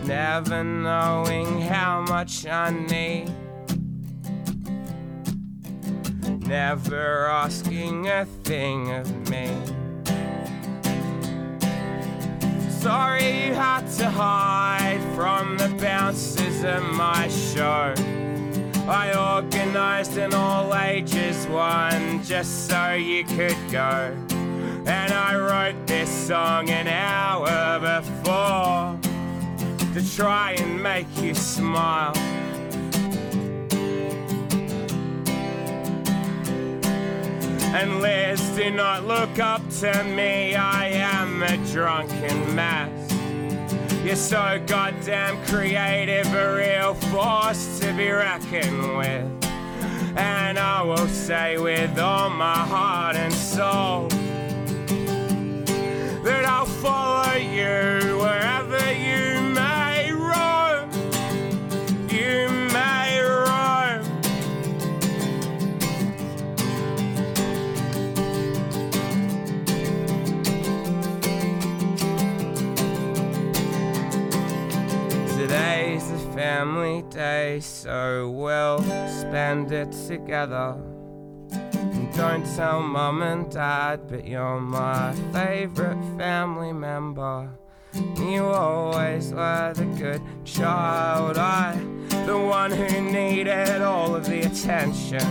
never 0.04 0.64
knowing 0.64 1.60
how 1.60 2.00
much 2.02 2.46
I 2.46 2.70
need. 2.70 3.32
Never 6.48 7.26
asking 7.26 8.08
a 8.08 8.24
thing 8.42 8.90
of 8.90 9.30
me. 9.30 9.79
Sorry 12.80 13.48
you 13.48 13.52
had 13.52 13.86
to 13.98 14.08
hide 14.08 15.02
from 15.14 15.58
the 15.58 15.68
bouncers 15.68 16.64
at 16.64 16.82
my 16.82 17.28
show. 17.28 17.92
I 18.88 19.36
organized 19.36 20.16
an 20.16 20.32
all 20.32 20.74
ages 20.74 21.46
one 21.48 22.24
just 22.24 22.70
so 22.70 22.94
you 22.94 23.24
could 23.24 23.58
go. 23.70 24.16
And 24.86 25.12
I 25.12 25.36
wrote 25.36 25.86
this 25.86 26.08
song 26.08 26.70
an 26.70 26.88
hour 26.88 27.80
before 27.80 28.98
to 29.92 30.16
try 30.16 30.52
and 30.52 30.82
make 30.82 31.06
you 31.20 31.34
smile. 31.34 32.14
Liz, 37.72 38.40
do 38.56 38.70
not 38.70 39.06
look 39.06 39.38
up 39.38 39.62
to 39.78 40.02
me, 40.02 40.56
I 40.56 40.88
am 40.88 41.40
a 41.42 41.56
drunken 41.72 42.54
mess. 42.54 43.12
You're 44.04 44.16
so 44.16 44.60
goddamn 44.66 45.40
creative, 45.46 46.26
a 46.34 46.56
real 46.56 46.94
force 46.94 47.78
to 47.78 47.92
be 47.92 48.10
reckoned 48.10 48.96
with. 48.96 49.44
And 50.16 50.58
I 50.58 50.82
will 50.82 51.06
say 51.06 51.58
with 51.58 51.96
all 51.98 52.28
my 52.28 52.58
heart 52.58 53.14
and 53.14 53.32
soul 53.32 54.08
that 56.24 56.44
I'll 56.44 56.66
follow 56.66 57.36
you 57.36 58.18
wherever 58.18 58.92
you 58.92 59.29
family 76.60 77.00
day, 77.08 77.58
so 77.58 78.28
we'll 78.28 78.82
spend 79.08 79.72
it 79.72 79.90
together. 80.06 80.76
And 81.72 82.14
don't 82.14 82.44
tell 82.54 82.82
mum 82.82 83.22
and 83.22 83.50
dad, 83.50 84.06
but 84.06 84.26
you're 84.26 84.60
my 84.60 85.14
favorite 85.32 85.96
family 86.18 86.74
member. 86.74 87.48
You 88.18 88.44
always 88.44 89.32
were 89.32 89.72
the 89.74 89.86
good 89.86 90.20
child, 90.44 91.38
I, 91.38 91.80
the 92.26 92.36
one 92.36 92.72
who 92.72 93.10
needed 93.10 93.80
all 93.80 94.14
of 94.14 94.26
the 94.26 94.40
attention. 94.40 95.22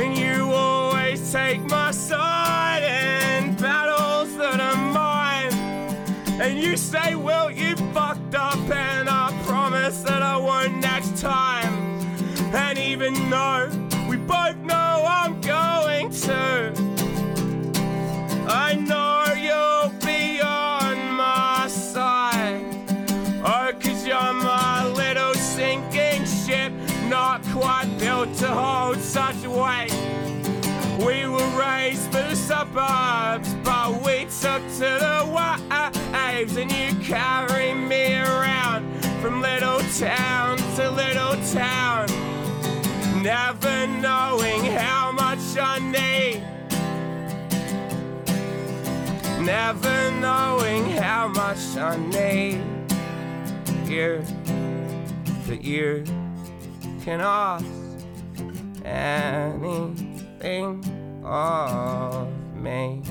And 0.00 0.16
you 0.16 0.50
always 0.50 1.30
take 1.30 1.60
my 1.64 1.90
side 1.90 2.45
you 6.76 6.82
say, 6.82 7.14
Well, 7.14 7.50
you 7.50 7.74
fucked 7.94 8.34
up, 8.34 8.58
and 8.70 9.08
I 9.08 9.32
promise 9.46 10.02
that 10.02 10.22
I 10.22 10.36
won't 10.36 10.76
next 10.78 11.16
time. 11.16 11.72
And 12.54 12.78
even 12.78 13.14
though 13.30 13.70
we 14.10 14.16
both 14.18 14.56
know 14.56 15.04
I'm 15.08 15.40
going 15.40 16.10
to, 16.10 16.74
I 18.46 18.74
know 18.74 19.24
you'll 19.46 19.90
be 20.04 20.42
on 20.42 21.12
my 21.12 21.66
side. 21.68 22.62
Oh, 23.42 23.72
cause 23.80 24.06
you're 24.06 24.34
my 24.34 24.86
little 24.86 25.32
sinking 25.32 26.26
ship, 26.26 26.72
not 27.08 27.42
quite 27.44 27.88
built 27.98 28.34
to 28.36 28.48
hold 28.48 28.98
such 28.98 29.46
weight. 29.46 30.25
We 30.98 31.26
were 31.26 31.50
raised 31.58 32.10
for 32.10 32.22
the 32.22 32.34
suburbs, 32.34 33.52
but 33.62 34.02
we 34.02 34.26
took 34.40 34.62
to 34.78 34.98
the 34.98 35.24
waves, 35.30 36.56
and 36.56 36.72
you 36.72 36.94
carry 37.04 37.74
me 37.74 38.16
around 38.16 38.86
from 39.20 39.42
little 39.42 39.80
town 39.98 40.56
to 40.76 40.90
little 40.90 41.36
town, 41.52 42.06
never 43.22 43.86
knowing 43.86 44.64
how 44.64 45.12
much 45.12 45.58
I 45.58 45.78
need. 45.78 46.42
Never 49.44 50.10
knowing 50.12 50.84
how 50.92 51.28
much 51.28 51.76
I 51.76 51.96
need 51.96 52.62
you, 53.86 54.22
that 55.46 55.62
you 55.62 56.04
can 57.04 57.20
ask 57.20 57.64
Thing 60.38 61.22
of 61.24 62.28
me. 62.54 63.02